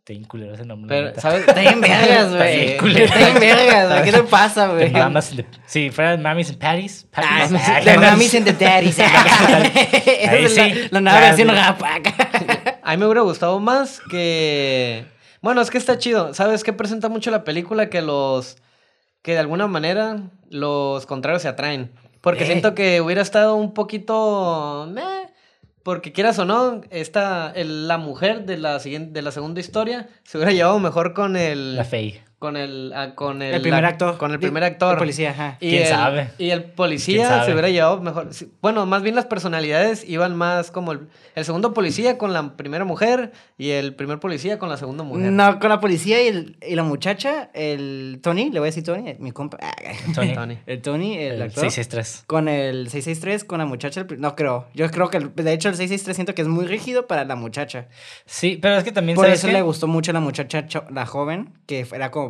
Te 0.05 0.15
inculero 0.15 0.55
ese 0.55 0.65
nombre. 0.65 0.89
Pero. 1.13 1.21
¿sabes? 1.21 1.45
Bien 1.57 1.81
vergas, 1.81 2.33
güey. 2.33 2.79
bien 2.79 3.35
vergas, 3.41 3.89
güey. 3.89 4.03
¿Qué 4.05 4.13
te 4.13 4.23
pasa, 4.23 4.69
De 4.69 4.89
güey? 4.89 4.91
Mamas 4.93 5.31
the- 5.35 5.45
Si 5.67 5.91
fuera 5.91 6.17
Mamis 6.17 6.51
and 6.51 6.59
Patties. 6.59 7.07
The 7.85 7.99
Mamis 7.99 8.35
and 8.37 8.45
the 8.45 8.53
Daddies. 8.53 8.99
Ahí 9.01 10.49
sí. 10.49 10.89
la 10.91 11.01
nueva 11.01 11.19
Ah, 11.19 11.21
versión 11.23 11.49
sí. 11.49 11.55
rap 11.55 11.83
acá. 11.83 12.79
A 12.83 12.91
mí 12.93 12.97
me 12.99 13.07
hubiera 13.07 13.23
gustado 13.23 13.59
más 13.61 14.01
que... 14.11 15.07
Bueno, 15.43 15.61
es 15.61 15.71
que 15.71 15.79
está 15.79 15.99
chido. 15.99 16.35
¿Sabes 16.35 16.63
qué 16.65 16.73
presenta 16.73 17.09
mucho 17.09 17.31
la 17.31 17.43
película? 17.45 17.89
Que 17.91 18.01
los... 18.03 18.57
Que 19.23 19.33
de 19.33 19.39
alguna 19.41 19.67
manera 19.67 20.19
los 20.51 21.05
contrarios 21.07 21.43
se 21.43 21.49
atraen. 21.49 21.91
Porque 22.21 22.45
Eh. 22.45 22.47
siento 22.47 22.75
que 22.77 23.01
hubiera 23.01 23.23
estado 23.23 23.57
un 23.57 23.75
poquito... 23.75 24.87
meh, 24.91 25.03
porque 25.87 26.11
quieras 26.13 26.37
o 26.41 26.45
no, 26.45 26.81
esta, 26.91 27.53
el- 27.55 27.87
la 27.87 27.97
mujer 27.97 28.45
de 28.45 28.57
la, 28.59 28.81
siguiente, 28.81 29.13
de 29.13 29.23
la 29.23 29.31
segunda 29.31 29.61
historia 29.61 30.09
se 30.25 30.37
hubiera 30.37 30.51
llevado 30.53 30.81
mejor 30.81 31.15
con 31.15 31.37
el... 31.37 31.77
La 31.77 31.85
Faye. 31.85 32.25
Con 32.39 32.59
el, 32.59 32.93
ah, 32.95 33.15
con 33.15 33.41
el, 33.41 33.55
El 33.55 33.63
primer 33.63 33.83
la- 33.83 33.89
actor. 33.89 34.19
Con 34.19 34.31
el 34.31 34.39
primer 34.39 34.63
actor. 34.63 34.93
El 34.93 34.99
policía, 34.99 35.31
ajá. 35.31 35.57
Y 35.59 35.71
¿Quién 35.71 35.83
el- 35.85 35.89
sabe? 35.89 36.31
Y 36.37 36.51
el 36.51 36.65
¿Quién 36.65 36.75
policía 36.77 37.29
sabe? 37.29 37.47
se 37.47 37.53
hubiera 37.53 37.71
llevado 37.71 37.99
mejor. 38.03 38.29
Bueno, 38.61 38.85
más 38.85 39.03
bien 39.03 39.15
las 39.15 39.25
personalidades 39.25 40.07
iban 40.07 40.37
más 40.37 40.71
como 40.71 40.93
el, 40.93 41.09
el 41.35 41.45
segundo 41.47 41.73
policía 41.73 42.19
con 42.19 42.35
la 42.35 42.55
primera 42.59 42.85
mujer 42.85 43.33
y 43.57 43.71
el 43.71 43.95
primer 43.95 44.19
policía 44.21 44.59
con 44.59 44.69
la 44.69 44.77
segunda 44.77 45.03
mujer. 45.03 45.33
No, 45.33 45.59
con 45.59 45.71
la 45.71 45.81
policía 45.81 46.23
y, 46.23 46.29
el- 46.29 46.59
y 46.69 46.75
la 46.75 46.83
muchacha, 46.83 47.49
el 47.55 48.21
Tony, 48.23 48.51
le 48.51 48.59
voy 48.61 48.67
a 48.67 48.71
decir 48.71 48.85
Tony, 48.85 49.15
mi 49.19 49.33
compa. 49.33 49.57
Ah, 49.63 49.73
Tony. 50.15 50.35
Tony. 50.35 50.59
El 50.67 50.83
Tony, 50.83 51.17
el, 51.17 51.33
El 51.37 51.43
actor. 51.43 51.65
663. 51.65 52.25
Con 52.27 52.49
el 52.49 52.91
663, 52.91 53.45
con 53.45 53.61
la 53.61 53.65
muchacha, 53.65 54.05
no 54.19 54.37
creo. 54.37 54.67
Yo 54.75 54.91
creo 54.91 55.09
que, 55.09 55.17
el- 55.17 55.35
de 55.35 55.53
hecho, 55.55 55.71
el 55.71 55.77
663 55.77 56.15
siento 56.15 56.35
que 56.35 56.43
es 56.43 56.49
muy 56.49 56.67
rígido 56.67 57.07
para 57.07 57.25
la 57.25 57.35
muchacha. 57.35 57.87
Sí, 58.27 58.59
pero 58.61 58.77
es 58.77 58.85
que 58.85 58.93
también 58.93 59.17
Por 59.17 59.25
¿sabes 59.25 59.39
eso 59.39 59.47
qué? 59.47 59.55
le 59.55 59.63
gustó 59.63 59.87
mucho 59.87 60.11
a 60.11 60.15
la 60.15 60.21
muchacha, 60.21 60.67
la 60.91 61.07
joven, 61.07 61.55
que 61.65 61.87
era 61.93 62.11
como... 62.11 62.26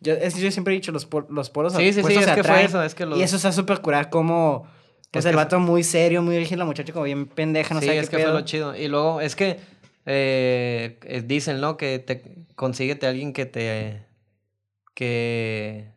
Yo, 0.00 0.12
es, 0.14 0.36
yo 0.36 0.50
siempre 0.50 0.74
he 0.74 0.76
dicho, 0.76 0.92
los, 0.92 1.08
los 1.30 1.50
polos 1.50 1.72
Sí, 1.72 1.92
sí, 1.92 2.02
sí, 2.02 2.14
es 2.14 2.26
que 2.32 2.42
fue 2.44 2.64
eso, 2.64 2.82
es 2.82 2.94
que 2.94 3.06
los- 3.06 3.18
Y 3.18 3.22
eso 3.22 3.36
está 3.36 3.52
súper 3.52 3.80
curar 3.80 4.10
como... 4.10 4.66
Pues 5.10 5.24
Es 5.24 5.28
el 5.28 5.32
que 5.32 5.36
vato 5.36 5.60
muy 5.60 5.84
serio, 5.84 6.22
muy 6.22 6.36
rígido, 6.36 6.58
la 6.58 6.64
muchacha 6.64 6.92
como 6.92 7.04
bien 7.04 7.26
pendeja, 7.26 7.72
no 7.72 7.80
sí, 7.80 7.86
sé 7.86 7.98
es 7.98 8.10
qué 8.10 8.16
que 8.16 8.22
fue 8.24 8.32
lo 8.32 8.40
chido. 8.40 8.74
Y 8.74 8.88
luego, 8.88 9.20
es 9.20 9.36
que 9.36 9.60
eh, 10.06 10.98
eh, 11.04 11.22
dicen, 11.24 11.60
¿no? 11.60 11.76
Que 11.76 12.00
te 12.00 12.22
consíguete 12.56 13.06
a 13.06 13.10
alguien 13.10 13.32
que 13.32 13.46
te. 13.46 14.02
que. 14.92 15.92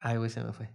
Ay, 0.00 0.16
güey, 0.18 0.30
se 0.30 0.42
me 0.42 0.52
fue. 0.52 0.68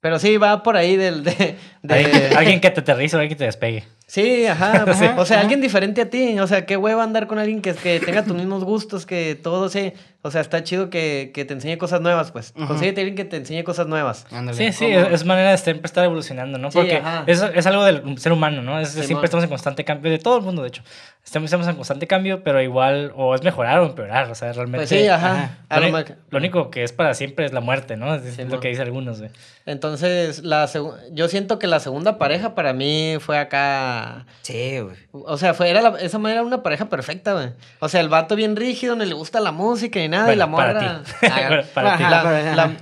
Pero 0.00 0.18
sí, 0.18 0.36
va 0.38 0.62
por 0.64 0.76
ahí 0.76 0.96
del. 0.96 1.22
De, 1.22 1.56
de- 1.82 1.94
Alguien, 1.94 2.36
alguien 2.36 2.60
que 2.60 2.70
te 2.70 2.80
aterrice 2.80 3.16
o 3.16 3.20
alguien 3.20 3.36
que 3.36 3.38
te 3.38 3.44
despegue. 3.44 3.84
Sí, 4.12 4.44
ajá. 4.44 4.72
pues, 4.84 5.00
Ajá, 5.00 5.18
o 5.18 5.24
sea, 5.24 5.36
ajá. 5.38 5.40
alguien 5.40 5.62
diferente 5.62 6.02
a 6.02 6.10
ti. 6.10 6.38
O 6.38 6.46
sea, 6.46 6.66
qué 6.66 6.76
hueva 6.76 7.02
andar 7.02 7.26
con 7.26 7.38
alguien 7.38 7.62
que, 7.62 7.72
que 7.72 7.98
tenga 7.98 8.22
tus 8.22 8.34
mismos 8.34 8.62
gustos, 8.62 9.06
que 9.06 9.40
todo 9.42 9.70
se. 9.70 9.94
O 10.20 10.30
sea, 10.30 10.42
está 10.42 10.62
chido 10.62 10.90
que, 10.90 11.30
que 11.32 11.46
te 11.46 11.54
enseñe 11.54 11.78
cosas 11.78 12.02
nuevas, 12.02 12.30
pues. 12.30 12.52
Ujú. 12.54 12.66
Consíguete 12.68 13.00
a 13.00 13.04
alguien 13.04 13.16
que 13.16 13.24
te 13.24 13.38
enseñe 13.38 13.64
cosas 13.64 13.86
nuevas. 13.86 14.26
Ándale. 14.30 14.58
Sí, 14.58 14.70
sí, 14.70 14.84
¿Cómo? 14.92 15.06
es, 15.06 15.12
es 15.14 15.24
manera 15.24 15.50
de 15.50 15.56
siempre 15.56 15.86
estar 15.86 16.04
evolucionando, 16.04 16.58
¿no? 16.58 16.70
Sí, 16.70 16.76
Porque 16.76 16.96
ajá. 16.96 17.24
es, 17.26 17.42
es 17.42 17.66
algo 17.66 17.84
del 17.84 18.18
ser 18.18 18.32
humano, 18.32 18.60
¿no? 18.60 18.78
Es, 18.78 18.90
siempre 18.90 19.24
estamos 19.24 19.44
en 19.44 19.48
constante 19.48 19.82
cambio, 19.82 20.12
de 20.12 20.18
todo 20.18 20.36
el 20.36 20.44
mundo, 20.44 20.60
de 20.60 20.68
hecho. 20.68 20.82
Estamos, 21.24 21.46
estamos 21.46 21.66
en 21.66 21.76
constante 21.76 22.06
cambio, 22.06 22.44
pero 22.44 22.60
igual 22.60 23.12
o 23.16 23.34
es 23.34 23.42
mejorar 23.42 23.80
o 23.80 23.86
empeorar, 23.86 24.30
o 24.30 24.34
sea, 24.34 24.52
realmente... 24.52 24.86
Pues 24.86 24.90
sí, 24.90 25.08
ajá. 25.08 25.32
ajá. 25.32 25.58
A 25.70 25.80
Lo, 25.80 26.38
único 26.38 26.70
que 26.70 26.84
es 26.84 26.92
para 26.92 27.14
siempre 27.14 27.46
es 27.46 27.52
la 27.52 27.60
muerte, 27.60 27.96
¿no? 27.96 28.14
Es, 28.14 28.38
lo 28.48 28.60
que 28.60 28.68
dicen 28.68 28.84
algunos, 28.84 29.20
güey. 29.20 29.30
Entonces, 29.64 30.42
la 30.42 30.68
yo 31.12 31.28
siento 31.28 31.58
que 31.58 31.66
la 31.66 31.80
segunda 31.80 32.18
pareja 32.18 32.54
para 32.54 32.72
mí 32.72 33.16
fue 33.20 33.38
acá. 33.38 34.01
Sí, 34.42 34.78
güey. 34.80 34.96
O 35.12 35.36
sea, 35.36 35.54
fue, 35.54 35.70
era 35.70 35.80
la- 35.82 35.98
esa 36.00 36.18
manera 36.18 36.40
era 36.40 36.46
una 36.46 36.62
pareja 36.62 36.86
perfecta, 36.88 37.32
güey. 37.34 37.50
O 37.80 37.88
sea, 37.88 38.00
el 38.00 38.08
vato 38.08 38.36
bien 38.36 38.56
rígido, 38.56 38.96
no 38.96 39.04
le 39.04 39.14
gusta 39.14 39.40
la 39.40 39.52
música 39.52 39.98
ni 40.00 40.08
nada, 40.08 40.32
y 40.32 40.36
la 40.36 40.50
para 40.50 40.72
morra. 40.74 41.02
ti. 41.02 41.26
Para 41.74 41.96
ti. 41.96 42.04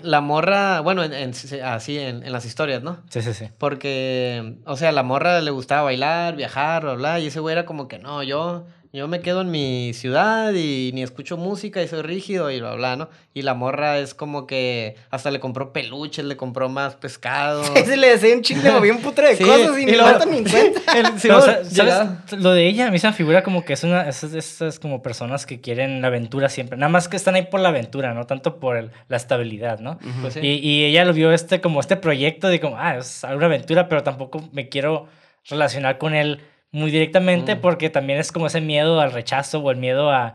la, 0.03 0.21
morra, 0.21 0.81
bueno, 0.81 1.03
en- 1.05 1.13
en- 1.15 1.33
así 1.65 1.99
en, 1.99 2.23
en 2.25 2.33
las 2.33 2.45
historias, 2.45 2.83
¿no? 2.83 2.99
Sí, 3.09 3.23
sí, 3.23 3.35
sí. 3.35 3.49
Porque, 3.59 4.55
o 4.67 4.77
sea, 4.77 4.91
a 4.91 4.93
la 4.93 5.03
morra 5.03 5.41
le 5.41 5.51
gustaba 5.51 5.83
bailar, 5.83 6.37
viajar, 6.37 6.83
bla, 6.83 6.95
bla, 6.95 7.21
y 7.21 7.27
ese 7.29 7.41
güey 7.41 7.53
era 7.53 7.67
como 7.67 7.89
que 7.89 7.99
no, 7.99 8.23
yo, 8.23 8.67
yo 8.93 9.07
me 9.07 9.21
quedo 9.21 9.43
en 9.43 9.51
mi 9.51 9.93
ciudad 9.95 10.53
y 10.53 10.91
ni 10.95 11.03
escucho 11.03 11.37
música 11.37 11.81
y 11.83 11.87
soy 11.89 12.03
rígido 12.03 12.51
y 12.51 12.59
bla, 12.61 12.75
bla, 12.75 12.97
¿no? 12.97 13.09
Y 13.35 13.43
la 13.43 13.55
morra 13.55 13.99
es 13.99 14.15
como 14.15 14.47
que 14.47 14.97
hasta 15.11 15.31
le 15.31 15.39
compró 15.39 15.73
peluches, 15.73 16.25
le 16.25 16.37
compró 16.37 16.69
más 16.69 16.97
pescado. 16.97 17.63
Ese 17.77 17.97
le 17.97 18.09
decía 18.11 18.35
un 18.35 18.43
chingo, 18.43 18.69
un 18.81 18.99
putero 19.01 19.29
de 19.29 19.37
Sí, 19.37 19.45
cosas 19.45 19.79
y, 19.79 19.83
y 19.83 19.87
ni 19.87 19.97
matan 19.97 20.31
ni 20.31 20.39
en 20.39 20.45
cuenta. 20.51 20.81
Lo 22.37 22.53
de 22.53 22.67
ella 22.67 22.89
a 22.89 22.91
mí 22.91 22.99
se 22.99 23.07
me 23.07 23.13
figura 23.13 23.43
como 23.43 23.65
que 23.65 23.73
es 23.75 23.85
una... 23.85 24.09
Es, 24.09 24.23
es- 24.25 24.35
esas 24.35 24.79
como 24.79 25.03
personas 25.03 25.47
que 25.47 25.61
quieren 25.61 26.01
la 26.03 26.09
aventura 26.09 26.49
siempre. 26.49 26.77
Nada 26.77 26.91
más 26.91 27.09
que 27.09 27.17
están 27.17 27.35
ahí 27.35 27.43
por 27.47 27.61
la 27.61 27.69
aventura, 27.71 28.15
¿no? 28.15 28.27
Tanto 28.27 28.59
por 28.59 28.77
el- 28.77 28.91
la 29.09 29.17
estabilidad, 29.17 29.79
¿no? 29.81 29.99
Pues 30.21 30.35
sí. 30.35 30.41
Y, 30.43 30.69
y 30.69 30.85
ella 30.87 31.05
lo 31.05 31.13
vio 31.13 31.33
este 31.33 31.61
como 31.61 31.81
este 31.81 31.97
proyecto 31.97 32.49
de 32.49 32.61
como, 32.61 32.77
ah, 32.79 32.97
es 32.97 33.23
una 33.25 33.47
aventura, 33.47 33.89
pero 33.89 34.03
tampoco 34.03 34.49
me 34.53 34.69
quiero 34.69 35.07
relacionar 35.49 35.99
con 35.99 36.15
él 36.15 36.41
muy 36.73 36.91
directamente 36.91 37.57
Mm. 37.57 37.61
porque 37.61 37.91
también 37.91 38.19
es 38.19 38.33
como 38.33 38.47
ese 38.47 38.61
miedo 38.61 39.01
al 39.01 39.13
rechazo 39.13 39.59
o 39.61 39.71
el 39.71 39.77
miedo 39.77 40.11
a 40.11 40.35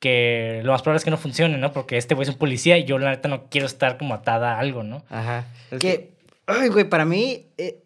que 0.00 0.60
lo 0.64 0.72
más 0.72 0.82
probable 0.82 0.98
es 0.98 1.04
que 1.04 1.10
no 1.10 1.16
funcione, 1.16 1.58
¿no? 1.58 1.72
Porque 1.72 1.96
este 1.96 2.14
güey 2.14 2.24
es 2.24 2.28
un 2.34 2.38
policía 2.38 2.76
y 2.76 2.84
yo 2.84 2.98
la 2.98 3.10
neta 3.10 3.28
no 3.28 3.44
quiero 3.48 3.66
estar 3.66 3.98
como 3.98 4.14
atada 4.14 4.56
a 4.56 4.58
algo, 4.58 4.82
¿no? 4.82 5.04
Ajá. 5.08 5.44
Es 5.70 5.78
que, 5.78 6.10
ay, 6.46 6.68
güey, 6.68 6.84
para 6.84 7.04
mí, 7.04 7.46
eh, 7.56 7.78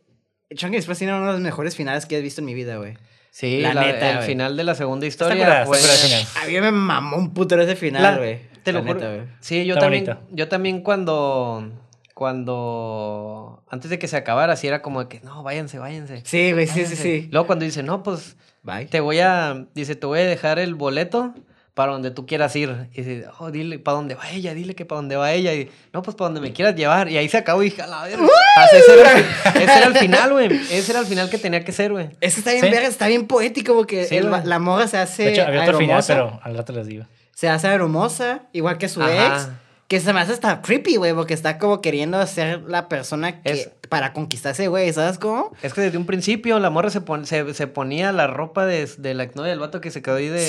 Chunky 0.54 0.76
Express 0.76 0.98
tiene 0.98 1.12
uno 1.14 1.26
de 1.26 1.32
los 1.32 1.40
mejores 1.42 1.76
finales 1.76 2.06
que 2.06 2.16
he 2.16 2.20
visto 2.22 2.40
en 2.40 2.46
mi 2.46 2.54
vida, 2.54 2.76
güey. 2.76 2.94
Sí, 3.30 3.60
La 3.60 3.74
la- 3.74 3.82
neta, 3.84 4.10
el 4.20 4.24
final 4.24 4.56
de 4.56 4.64
la 4.64 4.74
segunda 4.74 5.04
historia 5.06 5.66
fue... 5.66 5.78
A 5.78 6.46
mí 6.46 6.58
me 6.58 6.70
mamó 6.70 7.18
un 7.18 7.34
putero 7.34 7.60
ese 7.62 7.76
final, 7.76 8.16
güey. 8.16 8.38
te 8.62 8.72
lo 8.72 8.82
juro. 8.82 8.98
Sí, 9.40 9.66
yo 9.66 9.74
Está 9.74 9.84
también, 9.84 10.04
bonito. 10.06 10.26
yo 10.30 10.48
también 10.48 10.80
cuando, 10.80 11.70
cuando, 12.16 13.62
antes 13.68 13.90
de 13.90 13.98
que 13.98 14.08
se 14.08 14.16
acabara, 14.16 14.54
así 14.54 14.66
era 14.66 14.82
como 14.82 15.00
de 15.04 15.08
que, 15.08 15.20
no, 15.20 15.42
váyanse, 15.42 15.78
váyanse. 15.78 16.22
Sí, 16.24 16.52
güey, 16.52 16.66
sí, 16.66 16.72
sí, 16.72 16.80
váyanse". 16.82 16.96
sí. 17.02 17.28
Luego 17.30 17.46
cuando 17.46 17.64
dice, 17.64 17.82
no, 17.82 18.02
pues, 18.02 18.36
Bye. 18.62 18.86
te 18.86 19.00
voy 19.00 19.20
a, 19.20 19.66
dice, 19.74 19.96
te 19.96 20.06
voy 20.06 20.20
a 20.20 20.24
dejar 20.26 20.58
el 20.58 20.74
boleto 20.74 21.34
para 21.74 21.92
donde 21.92 22.10
tú 22.10 22.24
quieras 22.24 22.56
ir. 22.56 22.88
Y 22.94 23.02
dice, 23.02 23.26
oh, 23.38 23.50
dile, 23.50 23.78
para 23.78 23.96
dónde 23.96 24.14
va 24.14 24.30
ella, 24.30 24.54
dile 24.54 24.74
que 24.74 24.86
para 24.86 24.96
dónde 25.00 25.16
va 25.16 25.32
ella. 25.32 25.52
Y, 25.54 25.70
no, 25.92 26.00
pues 26.00 26.16
para 26.16 26.28
donde 26.28 26.40
me 26.40 26.52
quieras 26.54 26.74
llevar. 26.74 27.08
Y 27.10 27.18
ahí 27.18 27.28
se 27.28 27.36
acabó 27.36 27.62
y 27.62 27.66
dije, 27.66 27.82
a 27.82 27.86
la 27.86 28.04
verga. 28.04 28.26
Ese, 28.72 28.92
era, 28.98 29.12
el- 29.12 29.24
ese 29.62 29.76
era 29.76 29.86
el 29.86 29.94
final, 29.96 30.32
güey. 30.32 30.46
Ese 30.70 30.92
era 30.92 31.00
el 31.00 31.06
final 31.06 31.28
que 31.28 31.36
tenía 31.36 31.62
que 31.64 31.72
ser, 31.72 31.92
güey. 31.92 32.08
Ese 32.22 32.38
está 32.40 32.52
bien, 32.52 32.64
Sí. 32.64 32.70
verga, 32.70 32.88
está 32.88 33.08
bien 33.08 33.26
poético 33.26 33.74
porque 33.74 34.04
Sí, 34.06 34.16
el- 34.16 34.30
la 34.30 34.58
morra 34.58 34.88
se 34.88 34.96
hace 34.96 35.24
De 35.24 35.32
hecho, 35.32 35.42
había 35.42 35.64
otro 35.64 35.76
final, 35.78 36.02
pero 36.06 36.40
al 36.42 36.56
rato 36.56 36.72
les 36.72 36.86
digo. 36.86 37.04
Se 37.34 37.50
hace 37.50 37.68
hermosa, 37.68 38.44
igual 38.54 38.78
que 38.78 38.88
su 38.88 39.02
Ajá. 39.02 39.26
ex. 39.36 39.48
Que 39.88 40.00
se 40.00 40.12
me 40.12 40.18
hace 40.20 40.32
hasta 40.32 40.62
creepy, 40.62 40.96
güey, 40.96 41.14
porque 41.14 41.32
está 41.34 41.58
como 41.58 41.80
queriendo 41.80 42.24
ser 42.26 42.62
la 42.62 42.88
persona 42.88 43.40
que... 43.42 43.52
Es- 43.52 43.70
Para 43.88 44.12
conquistar 44.12 44.50
ese 44.50 44.66
güey, 44.66 44.92
¿sabes 44.92 45.16
cómo? 45.16 45.52
Es 45.62 45.72
que 45.72 45.80
desde 45.80 45.96
un 45.96 46.06
principio 46.06 46.58
la 46.58 46.70
morra 46.70 46.90
se, 46.90 47.00
pon- 47.02 47.24
se, 47.24 47.54
se 47.54 47.68
ponía 47.68 48.10
la 48.10 48.26
ropa 48.26 48.66
de, 48.66 48.88
de 48.98 49.14
la 49.14 49.22
exnovia 49.22 49.50
del 49.50 49.60
vato 49.60 49.80
que 49.80 49.92
se 49.92 50.02
quedó 50.02 50.16
ahí 50.16 50.26
de... 50.26 50.40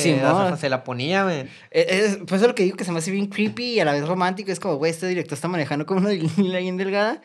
Azafa, 0.46 0.58
se 0.58 0.70
la 0.70 0.84
ponía, 0.84 1.24
güey. 1.24 1.42
Eh, 1.70 1.86
Es, 1.88 2.18
pues 2.28 2.42
es 2.42 2.48
lo 2.48 2.56
que 2.56 2.64
digo 2.64 2.78
que 2.78 2.84
se 2.84 2.92
me 2.92 2.98
hace 2.98 3.12
bien 3.12 3.28
creepy 3.28 3.74
y 3.74 3.80
a 3.80 3.86
la 3.86 3.92
vez 3.92 4.08
romántico. 4.08 4.52
Es 4.52 4.60
como, 4.60 4.78
güey, 4.78 4.90
este 4.90 5.06
director 5.08 5.36
está 5.36 5.48
manejando 5.48 5.86
como 5.86 6.00
una 6.00 6.10
línea 6.38 6.58
bien 6.60 6.78
delgada. 6.78 7.22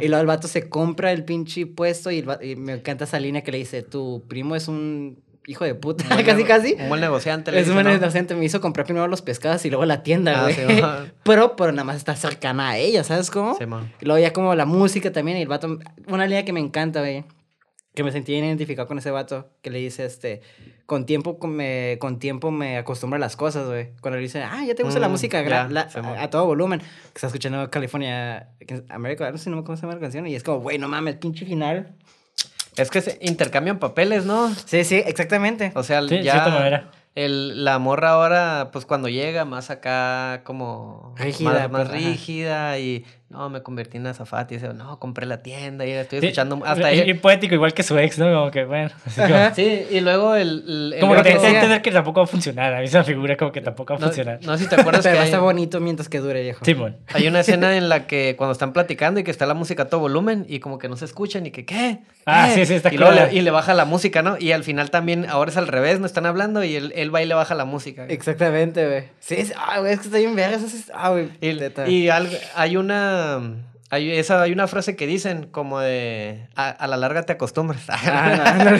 Y 0.00 0.08
luego 0.08 0.20
el 0.20 0.26
vato 0.26 0.48
se 0.48 0.68
compra 0.68 1.12
el 1.12 1.24
pinche 1.24 1.64
puesto 1.64 2.10
y, 2.10 2.18
el 2.18 2.28
y 2.42 2.56
me 2.56 2.74
encanta 2.74 3.04
esa 3.04 3.18
línea 3.18 3.42
que 3.42 3.52
le 3.52 3.56
dice, 3.58 3.80
tu 3.82 4.22
primo 4.28 4.54
es 4.54 4.68
un 4.68 5.23
hijo 5.46 5.64
de 5.64 5.74
puta, 5.74 6.04
buen 6.08 6.24
casi 6.26 6.44
casi. 6.44 6.76
Un 6.78 6.88
buen 6.88 7.00
negociante. 7.00 7.52
le 7.52 7.60
Es 7.60 7.68
un 7.68 7.74
buen 7.74 7.86
¿no? 7.86 7.94
inocente, 7.94 8.34
me 8.34 8.44
hizo 8.44 8.60
comprar 8.60 8.86
primero 8.86 9.06
los 9.08 9.22
pescados 9.22 9.64
y 9.64 9.70
luego 9.70 9.84
la 9.84 10.02
tienda, 10.02 10.40
Ah, 10.40 10.42
güey. 10.44 10.54
sí, 10.54 10.62
pero, 11.24 11.56
pero 11.56 11.72
nada 11.72 11.84
más 11.84 11.96
está 11.96 12.16
cercana 12.16 12.70
a 12.70 12.78
ella, 12.78 13.04
¿sabes 13.04 13.30
cómo? 13.30 13.54
Simón. 13.56 13.92
Y 14.00 14.04
luego 14.06 14.20
ya 14.20 14.32
como 14.32 14.54
la 14.54 14.66
música 14.66 15.12
también, 15.12 15.38
y 15.38 15.42
el 15.42 15.48
vato, 15.48 15.78
una 16.08 16.26
línea 16.26 16.44
que 16.44 16.52
me 16.52 16.60
encanta, 16.60 17.00
güey, 17.00 17.24
que 17.94 18.02
me 18.02 18.10
sentí 18.10 18.32
bien 18.32 18.44
identificado 18.44 18.88
con 18.88 18.98
ese 18.98 19.10
vato, 19.12 19.50
que 19.62 19.70
le 19.70 19.78
dice, 19.78 20.04
este, 20.04 20.40
con 20.84 21.06
tiempo 21.06 21.38
con 21.38 21.54
me, 21.54 21.96
con 22.00 22.18
tiempo 22.18 22.50
me 22.50 22.76
acostumbro 22.78 23.16
a 23.16 23.20
las 23.20 23.36
cosas, 23.36 23.68
güey. 23.68 23.90
Cuando 24.00 24.16
le 24.16 24.22
dice, 24.22 24.42
ah, 24.42 24.64
ya 24.66 24.74
te 24.74 24.82
gusta 24.82 24.98
la 24.98 25.06
Mm, 25.08 25.12
música 25.12 25.42
gra- 25.44 25.68
ya, 25.68 25.68
la- 25.68 25.88
a, 26.18 26.22
a 26.24 26.28
todo 26.30 26.44
volumen, 26.44 26.80
que 26.80 26.86
está 27.14 27.28
escuchando 27.28 27.70
California, 27.70 28.48
América, 28.88 29.30
no 29.30 29.38
sé 29.38 29.48
no 29.48 29.62
cómo 29.62 29.76
se 29.76 29.82
llama 29.82 29.94
la 29.94 30.00
canción, 30.00 30.26
y 30.26 30.34
es 30.34 30.42
como, 30.42 30.58
güey, 30.58 30.76
no 30.78 30.88
mames, 30.88 31.14
pinche 31.16 31.46
final. 31.46 31.94
Es 32.76 32.90
que 32.90 33.00
se 33.00 33.18
intercambian 33.20 33.78
papeles, 33.78 34.24
¿no? 34.24 34.52
Sí, 34.66 34.84
sí, 34.84 34.96
exactamente. 34.96 35.72
O 35.74 35.82
sea, 35.82 36.02
Sí, 36.06 36.22
ya... 36.22 36.46
manera. 36.48 36.90
El, 37.14 37.64
la 37.64 37.78
morra 37.78 38.10
ahora, 38.10 38.70
pues 38.72 38.86
cuando 38.86 39.08
llega, 39.08 39.44
más 39.44 39.70
acá 39.70 40.42
como... 40.44 41.14
Rígida, 41.16 41.50
Más, 41.50 41.70
más 41.70 41.88
pues, 41.88 41.88
ajá. 41.88 41.96
rígida 42.10 42.78
y... 42.80 43.04
No, 43.34 43.50
me 43.50 43.62
convertí 43.62 43.96
en 43.96 44.06
azafata 44.06 44.54
y 44.54 44.58
dice, 44.58 44.72
no, 44.74 44.98
compré 45.00 45.26
la 45.26 45.42
tienda 45.42 45.84
y 45.84 45.90
estoy 45.90 46.20
Sí, 46.20 46.26
escuchando... 46.26 46.62
Hasta 46.64 46.92
y, 46.92 47.00
ahí... 47.00 47.10
y 47.10 47.14
poético, 47.14 47.54
igual 47.56 47.74
que 47.74 47.82
su 47.82 47.98
ex, 47.98 48.16
¿no? 48.18 48.32
Como 48.32 48.50
que, 48.52 48.64
bueno. 48.64 48.90
así 49.06 49.20
como-. 49.20 49.54
Sí, 49.56 49.86
y 49.90 50.00
luego 50.00 50.36
el... 50.36 50.64
el- 50.68 50.92
el 50.94 51.00
Como 51.00 51.16
que 51.16 51.22
te 51.24 51.32
entender 51.32 51.82
que 51.82 51.90
tampoco 51.90 52.20
va 52.20 52.24
a 52.24 52.28
funcionar. 52.28 52.72
A 52.74 52.80
mí 52.80 52.86
me 52.92 53.04
figura 53.04 53.36
como 53.36 53.50
que 53.50 53.60
tampoco 53.60 53.94
va 53.94 53.96
a 53.96 54.00
no, 54.00 54.06
funcionar. 54.06 54.38
no 54.42 54.56
sé 54.56 54.64
si 54.64 54.70
te 54.70 54.76
acuerdas 54.80 55.02
Pero 55.02 55.12
que 55.14 55.16
va 55.16 55.20
a 55.20 55.24
hay, 55.24 55.28
estar 55.30 55.40
bonito 55.40 55.80
mientras 55.80 56.08
que 56.08 56.20
dure, 56.20 56.42
viejo. 56.42 56.64
Simón. 56.64 56.96
hay 57.12 57.26
una 57.26 57.40
escena 57.40 57.76
en 57.76 57.88
la 57.88 58.06
que 58.06 58.36
cuando 58.36 58.52
están 58.52 58.72
platicando 58.72 59.18
y 59.18 59.24
que 59.24 59.32
está 59.32 59.46
la 59.46 59.54
música 59.54 59.82
a 59.82 59.86
todo 59.88 60.00
volumen 60.00 60.46
y 60.48 60.60
como 60.60 60.78
que 60.78 60.88
no 60.88 60.96
se 60.96 61.04
escuchan 61.04 61.44
y 61.46 61.50
que, 61.50 61.64
¿qué? 61.64 61.98
Ah, 62.26 62.46
¿Qué?" 62.48 62.54
sí, 62.60 62.66
sí, 62.66 62.74
está 62.74 62.92
y, 62.94 62.96
clara. 62.96 63.26
le, 63.26 63.34
y 63.34 63.40
le 63.40 63.50
baja 63.50 63.74
la 63.74 63.84
música, 63.84 64.22
¿no? 64.22 64.36
Y 64.38 64.52
al 64.52 64.62
final 64.62 64.90
también, 64.90 65.26
ahora 65.28 65.50
es 65.50 65.56
al 65.56 65.66
revés, 65.66 65.98
no 65.98 66.06
están 66.06 66.26
hablando 66.26 66.62
y 66.62 66.76
él, 66.76 66.92
él 66.94 67.12
va 67.14 67.20
y 67.22 67.26
le 67.26 67.34
baja 67.34 67.54
la 67.56 67.64
música. 67.64 68.06
Exactamente, 68.06 68.86
güey. 68.86 69.04
Sí, 69.18 69.34
es, 69.38 69.52
ah, 69.56 69.80
güey, 69.80 69.92
es 69.94 69.98
que 69.98 70.06
está 70.06 70.18
bien 70.18 70.36
verga. 70.36 70.56
eso 70.56 70.68
sí- 70.68 70.84
Ah, 70.94 71.10
güey. 71.10 71.28
Y, 71.40 71.92
y 71.92 72.08
algo- 72.08 72.36
hay 72.54 72.76
una 72.76 73.23
hay, 73.90 74.10
esa, 74.12 74.42
hay 74.42 74.52
una 74.52 74.66
frase 74.66 74.96
que 74.96 75.06
dicen 75.06 75.46
como 75.50 75.78
de 75.80 76.48
a, 76.56 76.70
a 76.70 76.86
la 76.86 76.96
larga 76.96 77.22
te 77.22 77.32
acostumbras. 77.34 77.82
Ah, 77.88 78.56
no, 78.64 78.70
no. 78.72 78.78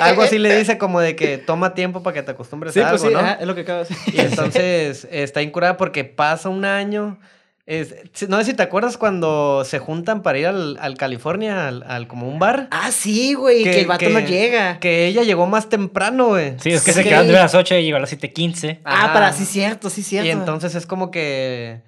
algo 0.00 0.22
así 0.22 0.38
le 0.38 0.56
dice 0.56 0.78
como 0.78 1.00
de 1.00 1.16
que 1.16 1.38
toma 1.38 1.74
tiempo 1.74 2.02
para 2.02 2.14
que 2.14 2.22
te 2.22 2.30
acostumbres 2.32 2.74
Sí, 2.74 2.80
a 2.80 2.88
algo, 2.88 2.98
pues 2.98 3.08
sí, 3.10 3.14
¿no? 3.14 3.20
ajá, 3.20 3.34
es 3.40 3.46
lo 3.46 3.54
que 3.54 3.62
decir. 3.64 3.96
Y 4.12 4.20
entonces 4.20 5.06
está 5.10 5.42
incurada 5.42 5.76
porque 5.76 6.04
pasa 6.04 6.48
un 6.48 6.64
año. 6.64 7.18
Es- 7.66 7.94
no 8.28 8.36
sé 8.38 8.44
si 8.44 8.54
te 8.54 8.62
acuerdas 8.62 8.98
cuando 8.98 9.64
se 9.64 9.78
juntan 9.78 10.22
para 10.22 10.38
ir 10.38 10.46
al, 10.46 10.76
al 10.80 10.96
California, 10.98 11.66
al, 11.68 11.82
al- 11.84 12.06
como 12.06 12.28
un 12.28 12.38
bar. 12.38 12.68
Ah, 12.70 12.90
sí, 12.92 13.32
güey, 13.32 13.64
que, 13.64 13.80
el 13.80 13.86
vato 13.86 14.08
no 14.10 14.20
llega. 14.20 14.78
Que 14.80 15.06
ella 15.06 15.22
llegó 15.22 15.46
más 15.46 15.70
temprano, 15.70 16.26
güey. 16.28 16.56
Sí, 16.60 16.70
es 16.72 16.82
que 16.82 16.90
Ok. 16.90 16.96
se 16.98 17.04
quedan 17.04 17.26
de 17.26 17.32
las 17.32 17.54
8 17.54 17.76
y 17.76 17.84
llegó 17.84 17.96
a 17.96 18.00
las 18.00 18.12
7.15. 18.12 18.80
Ah, 18.84 19.04
Ajá. 19.04 19.12
para, 19.14 19.32
sí, 19.32 19.46
cierto, 19.46 19.88
sí, 19.88 20.02
cierto. 20.02 20.26
Y 20.28 20.30
entonces 20.30 20.74
es 20.74 20.84
como 20.86 21.10
que, 21.10 21.80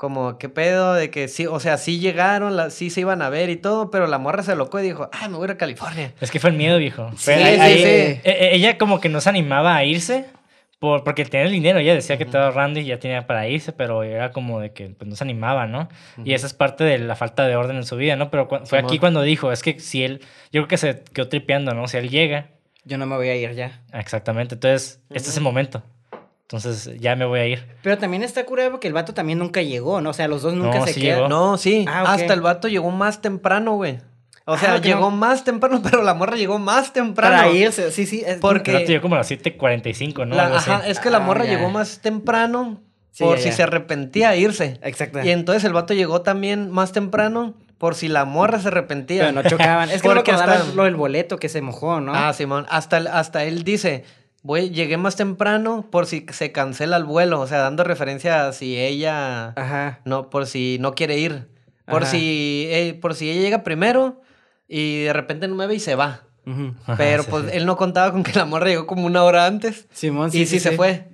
como, 0.00 0.38
¿qué 0.38 0.48
pedo? 0.48 0.94
De 0.94 1.10
que 1.10 1.28
sí, 1.28 1.46
o 1.46 1.60
sea, 1.60 1.76
sí 1.76 1.98
llegaron, 1.98 2.56
la- 2.56 2.70
sí 2.70 2.88
se 2.88 3.02
iban 3.02 3.20
a 3.20 3.28
ver 3.28 3.50
y 3.50 3.56
todo, 3.56 3.90
pero 3.90 4.06
la 4.06 4.16
morra 4.16 4.42
se 4.42 4.56
locó 4.56 4.80
y 4.80 4.82
dijo, 4.82 5.10
ah, 5.12 5.28
me 5.28 5.36
voy 5.36 5.42
a 5.42 5.44
ir 5.48 5.50
a 5.50 5.58
California. 5.58 6.14
Es 6.22 6.30
que 6.30 6.40
fue 6.40 6.48
el 6.48 6.56
miedo, 6.56 6.78
viejo. 6.78 7.10
Sí, 7.18 7.24
sí, 7.24 7.30
ahí- 7.32 7.76
sí. 7.76 7.84
e- 7.84 8.20
e- 8.24 8.54
Ella 8.54 8.78
como 8.78 8.98
que 8.98 9.10
no 9.10 9.20
se 9.20 9.28
animaba 9.28 9.76
a 9.76 9.84
irse 9.84 10.24
por, 10.78 11.04
porque 11.04 11.26
tenía 11.26 11.44
el 11.44 11.52
dinero. 11.52 11.80
Ella 11.80 11.92
decía 11.94 12.16
que 12.16 12.24
estaba 12.24 12.46
ahorrando 12.46 12.80
y 12.80 12.86
ya 12.86 12.98
tenía 12.98 13.26
para 13.26 13.46
irse, 13.46 13.72
pero 13.74 14.02
era 14.02 14.32
como 14.32 14.58
de 14.60 14.72
que 14.72 14.88
pues, 14.88 15.06
no 15.06 15.16
se 15.16 15.24
animaba, 15.24 15.66
¿no? 15.66 15.90
Y 16.24 16.32
esa 16.32 16.46
es 16.46 16.54
parte 16.54 16.82
de 16.84 16.98
la 16.98 17.14
falta 17.14 17.46
de 17.46 17.54
orden 17.56 17.76
en 17.76 17.84
su 17.84 17.96
vida, 17.96 18.16
¿no? 18.16 18.30
Pero 18.30 18.48
cu- 18.48 18.64
fue 18.64 18.78
aquí 18.78 18.98
cuando 18.98 19.20
dijo, 19.20 19.52
es 19.52 19.62
que 19.62 19.80
si 19.80 20.02
él, 20.02 20.20
yo 20.50 20.62
creo 20.62 20.68
que 20.68 20.78
se 20.78 21.04
quedó 21.12 21.28
tripeando, 21.28 21.74
¿no? 21.74 21.86
Si 21.88 21.98
él 21.98 22.08
llega, 22.08 22.46
Yo 22.86 22.96
no 22.96 23.04
me 23.04 23.16
voy 23.16 23.28
a 23.28 23.36
ir 23.36 23.52
ya. 23.52 23.82
exactamente. 23.92 24.54
Entonces, 24.54 25.02
este 25.10 25.28
es 25.28 25.36
el 25.36 25.42
momento. 25.42 25.82
Entonces, 26.52 26.98
ya 26.98 27.14
me 27.14 27.24
voy 27.26 27.38
a 27.40 27.46
ir. 27.46 27.64
Pero 27.82 27.96
también 27.98 28.22
está 28.24 28.44
curado 28.44 28.72
porque 28.72 28.88
el 28.88 28.92
vato 28.92 29.14
también 29.14 29.38
nunca 29.38 29.62
llegó, 29.62 30.00
¿no? 30.00 30.10
O 30.10 30.12
sea, 30.12 30.26
los 30.26 30.42
dos 30.42 30.54
nunca 30.54 30.78
No, 30.80 30.86
se 30.86 30.94
sí 30.94 31.00
quedan. 31.00 31.16
llegó. 31.18 31.28
No, 31.28 31.56
sí, 31.58 31.84
Ah, 31.88 32.12
hasta 32.12 32.32
el 32.34 32.40
vato 32.40 32.66
llegó 32.66 32.90
más 32.90 33.20
temprano, 33.22 33.74
güey. 33.76 33.98
O 34.46 34.58
sea, 34.58 34.72
Ah, 34.72 34.76
yo 34.78 34.82
llegó 34.82 35.10
no- 35.10 35.10
más 35.12 35.44
temprano, 35.44 35.80
pero 35.84 36.02
la 36.02 36.12
morra 36.14 36.36
llegó 36.36 36.58
más 36.58 36.92
temprano. 36.92 37.36
Para 37.36 37.50
irse, 37.52 37.92
sí, 37.92 38.04
sí. 38.04 38.24
es- 38.26 38.38
Porque- 38.38 38.78
El 38.78 38.86
llegó 38.86 39.02
como 39.02 39.14
a 39.14 39.18
las 39.18 39.28
7.45, 39.30 40.24
¿no? 40.26 40.34
La- 40.34 40.56
ajá, 40.56 40.82
es 40.88 40.98
que 40.98 41.08
la 41.10 41.18
Ah, 41.18 41.20
morra 41.20 41.44
llegó 41.44 41.70
más 41.70 42.00
temprano 42.00 42.80
Sí, 43.12 43.22
por 43.22 43.38
si 43.38 43.52
se 43.52 43.62
arrepentía 43.62 44.30
a 44.30 44.36
irse. 44.36 44.78
Exacto. 44.82 45.20
Y 45.22 45.30
entonces 45.30 45.62
el 45.64 45.72
vato 45.72 45.94
llegó 45.94 46.22
también 46.22 46.70
más 46.70 46.90
temprano 46.92 47.54
por 47.78 47.94
si 47.94 48.08
la 48.08 48.24
morra 48.24 48.58
se 48.58 48.68
arrepentía. 48.68 49.22
Pero 49.28 49.42
no 49.42 49.48
chocaban. 49.48 49.88
Es 49.90 50.02
que 50.02 50.08
no 50.08 50.14
Porque 50.14 50.32
hasta- 50.32 50.64
lo 50.74 50.82
del 50.84 50.96
boleto 50.96 51.36
que 51.38 51.48
se 51.48 51.60
mojó, 51.62 52.00
¿no? 52.00 52.12
Ah, 52.14 52.32
Simón. 52.32 52.66
Hasta, 52.70 52.96
el- 52.98 53.06
hasta 53.06 53.44
él 53.44 53.62
dice, 53.62 54.04
voy, 54.42 54.70
llegué 54.70 54.96
más 54.96 55.16
temprano 55.16 55.86
por 55.90 56.06
si 56.06 56.26
se 56.32 56.52
cancela 56.52 56.96
el 56.96 57.04
vuelo. 57.04 57.40
O 57.40 57.46
sea, 57.46 57.58
dando 57.58 57.84
referencia 57.84 58.46
a 58.48 58.52
si 58.52 58.76
ella... 58.78 59.48
Ajá. 59.56 60.00
No, 60.04 60.30
por 60.30 60.46
si 60.46 60.78
no 60.80 60.94
quiere 60.94 61.18
ir. 61.18 61.48
Por 61.86 62.02
Ajá. 62.02 62.12
si, 62.12 62.66
eh, 62.70 62.98
por 63.00 63.14
si 63.14 63.30
ella 63.30 63.40
llega 63.42 63.62
primero 63.64 64.20
y 64.68 65.02
de 65.02 65.12
repente 65.12 65.48
no 65.48 65.54
me 65.54 65.66
ve 65.66 65.74
y 65.76 65.80
se 65.80 65.94
va. 65.94 66.22
Ajá, 66.46 66.94
Pero 66.96 67.22
sí, 67.22 67.30
pues 67.30 67.44
sí. 67.44 67.50
él 67.54 67.66
no 67.66 67.76
contaba 67.76 68.12
con 68.12 68.22
que 68.22 68.32
la 68.32 68.44
morra 68.44 68.66
llegó 68.66 68.86
como 68.86 69.06
una 69.06 69.22
hora 69.24 69.46
antes. 69.46 69.86
Simón, 69.92 70.30
y 70.32 70.46
sí, 70.46 70.58
se 70.60 70.72
fue. 70.72 71.08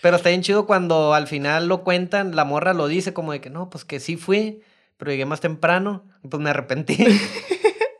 Pero 0.00 0.16
está 0.16 0.30
bien 0.30 0.42
chido 0.42 0.66
cuando 0.66 1.14
al 1.14 1.26
final 1.28 1.68
lo 1.68 1.84
cuentan, 1.84 2.34
la 2.34 2.44
morra 2.44 2.74
lo 2.74 2.88
dice 2.88 3.12
como 3.12 3.32
de 3.32 3.40
que 3.40 3.50
no, 3.50 3.70
pues 3.70 3.84
que 3.84 4.00
sí 4.00 4.16
fui, 4.16 4.60
pero 4.96 5.10
llegué 5.12 5.24
más 5.26 5.40
temprano 5.40 6.04
pues 6.28 6.42
me 6.42 6.50
arrepentí. 6.50 6.96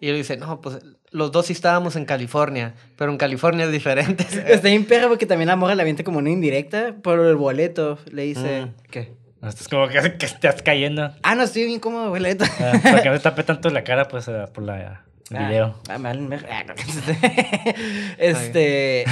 y 0.02 0.08
él 0.10 0.16
dice, 0.16 0.36
no, 0.36 0.60
pues 0.60 0.78
los 1.10 1.30
dos 1.32 1.46
sí 1.46 1.52
estábamos 1.54 1.96
en 1.96 2.04
California, 2.04 2.74
pero 2.96 3.10
en 3.12 3.16
California 3.18 3.64
es 3.66 3.72
diferente. 3.72 4.26
Está 4.52 4.68
bien 4.68 4.84
perro 4.84 5.08
porque 5.08 5.24
también 5.26 5.48
la 5.48 5.56
morra 5.56 5.74
le 5.74 5.82
avienta 5.82 6.04
como 6.04 6.18
una 6.18 6.28
indirecta 6.30 6.94
por 7.02 7.18
el 7.20 7.36
boleto. 7.36 7.98
Le 8.10 8.22
dice, 8.24 8.66
Mm. 8.66 8.74
¿qué? 8.90 9.12
Esto 9.42 9.62
es 9.62 9.68
como 9.68 9.88
que, 9.88 10.18
que 10.18 10.26
estás 10.26 10.60
cayendo. 10.62 11.10
Ah, 11.22 11.34
no, 11.34 11.42
estoy 11.44 11.64
bien 11.64 11.80
cómodo, 11.80 12.10
boleto. 12.10 12.44
Ah, 12.60 12.72
para 12.82 13.02
que 13.02 13.08
no 13.08 13.14
te 13.16 13.20
tape 13.20 13.42
tanto 13.44 13.70
la 13.70 13.82
cara, 13.84 14.06
pues, 14.08 14.28
eh, 14.28 14.44
por 14.52 14.64
la 14.64 15.02
el 15.30 15.46
video. 15.46 15.80
Ah, 15.88 15.96
mal, 15.98 16.20
me- 16.20 16.36
ah, 16.36 16.62
no. 16.66 16.74
Este. 18.18 19.04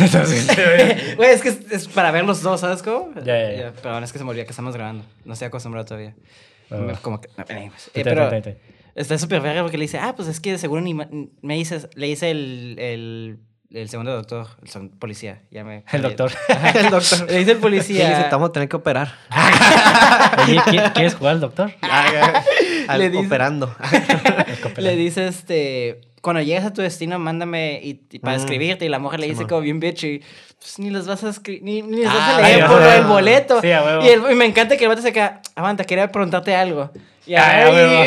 Güey, 1.17 1.31
es 1.31 1.41
que 1.43 1.49
es, 1.51 1.59
es 1.73 1.89
para 1.89 2.11
ver 2.11 2.25
los 2.25 2.43
dos, 2.43 2.61
¿sabes 2.61 2.83
cómo? 2.83 3.13
Ya, 3.25 3.39
ya, 3.39 3.53
ya. 3.53 3.73
Pero 3.77 3.91
bueno, 3.93 4.05
es 4.05 4.13
que 4.13 4.19
se 4.19 4.25
me 4.25 4.31
olvidó 4.31 4.45
que 4.45 4.51
estamos 4.51 4.75
grabando. 4.75 5.05
No 5.25 5.33
estoy 5.33 5.47
acostumbrado 5.47 5.87
todavía. 5.87 6.15
Ah. 6.71 6.93
Como 7.03 7.21
que. 7.21 7.29
no, 7.37 7.45
eh, 7.49 7.71
pero 7.95 8.31
está 8.95 9.19
súper 9.19 9.41
verga 9.41 9.63
porque 9.63 9.79
le 9.79 9.85
dice, 9.85 9.99
ah, 9.99 10.15
pues 10.17 10.29
es 10.29 10.41
que 10.41 10.59
seguro 10.59 10.81
ni 10.83 10.95
me 10.95 11.55
dices, 11.55 11.89
le 11.95 12.07
dice 12.07 12.31
el, 12.31 12.77
el, 12.79 13.39
el 13.71 13.89
segundo 13.89 14.13
doctor, 14.13 14.47
el 14.63 14.69
segundo 14.69 14.97
policía, 14.99 15.43
ya 15.51 15.63
me. 15.65 15.85
El 15.93 16.03
doctor. 16.03 16.33
el 16.75 16.91
doctor. 16.91 17.31
Le 17.31 17.39
dice 17.39 17.53
el 17.53 17.59
policía. 17.59 18.09
dice, 18.11 18.25
te 18.25 18.31
vamos 18.31 18.51
a 18.51 18.53
tener 18.53 18.69
que 18.69 18.77
operar. 18.77 19.13
Oye, 20.47 20.59
¿qui- 20.61 20.93
¿quieres 20.93 21.15
jugar 21.15 21.35
al 21.35 21.41
doctor? 21.41 21.73
Al- 22.89 22.99
Le 22.99 23.11
dice- 23.11 23.27
operando. 23.27 23.75
Le 24.77 24.97
dice 24.97 25.29
este. 25.29 26.01
Cuando 26.21 26.43
llegues 26.43 26.65
a 26.65 26.73
tu 26.73 26.83
destino, 26.83 27.19
mándame 27.19 27.81
y, 27.83 28.01
y 28.11 28.19
para 28.19 28.37
Mm. 28.37 28.41
escribirte. 28.41 28.85
Y 28.85 28.89
la 28.89 28.99
mujer 28.99 29.21
le 29.21 29.27
dice 29.29 29.47
como 29.47 29.63
bien 29.63 29.81
bitch. 29.81 30.05
Y 30.05 30.23
pues 30.59 30.79
ni 30.79 30.91
los 30.91 31.07
vas 31.07 31.25
a. 31.25 31.33
Ni, 31.63 31.81
ni 31.83 32.05
los 32.05 32.13
Ah, 32.13 32.17
vas 32.19 32.29
a 32.39 32.41
leer 32.43 32.63
ay, 32.65 32.69
por 32.69 32.83
el 32.83 33.05
boleto. 33.05 33.61
Sí, 33.63 33.69
y, 33.69 34.09
el- 34.09 34.31
y 34.31 34.35
me 34.35 34.45
encanta 34.45 34.77
que 34.77 34.85
el 34.85 34.89
vato 34.91 35.01
se 35.03 35.13
queda. 35.13 35.41
Aguanta, 35.55 35.85
quería 35.85 36.11
preguntarte 36.13 36.55
algo. 36.55 36.91
Y, 37.27 37.35
Ay, 37.35 37.41
a 37.41 37.67
ay, 37.67 37.73
huevo. 37.73 38.05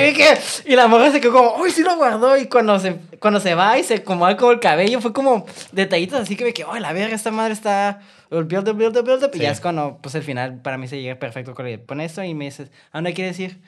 y 0.67 0.73
y 0.73 0.75
la 0.75 0.87
mujer 0.87 1.11
se 1.11 1.21
quedó 1.21 1.31
como, 1.33 1.55
uy, 1.55 1.71
sí 1.71 1.81
lo 1.81 1.95
guardó. 1.95 2.35
Y 2.37 2.47
cuando 2.47 2.77
se, 2.79 2.95
cuando 3.19 3.39
se 3.39 3.55
va 3.55 3.77
y 3.79 3.83
se 3.83 3.95
acomoda 3.95 4.35
como 4.37 4.51
el 4.51 4.59
cabello, 4.59 4.99
fue 5.01 5.13
como 5.13 5.45
detallitos 5.71 6.19
así 6.19 6.35
que 6.35 6.43
me 6.43 6.53
quedé, 6.53 6.65
oh, 6.67 6.77
la 6.77 6.93
verga, 6.93 7.15
esta 7.15 7.31
madre 7.31 7.53
está. 7.53 8.01
El 8.31 8.45
build 8.45 8.67
up, 8.67 8.75
build 8.75 8.97
up, 8.97 9.05
build 9.05 9.23
up. 9.23 9.29
Y 9.33 9.37
Sí. 9.37 9.43
ya 9.43 9.51
es 9.51 9.61
cuando, 9.61 9.99
pues 10.01 10.15
el 10.15 10.23
final 10.23 10.59
para 10.61 10.77
mí 10.79 10.87
se 10.87 10.99
llega 11.01 11.15
perfecto. 11.15 11.53
Cuando 11.55 11.69
le 11.71 11.77
pone 11.77 12.03
esto 12.05 12.23
y 12.23 12.33
me 12.33 12.45
dices, 12.45 12.69
¿a 12.91 12.97
dónde 12.97 13.13
quieres 13.13 13.39
ir? 13.39 13.59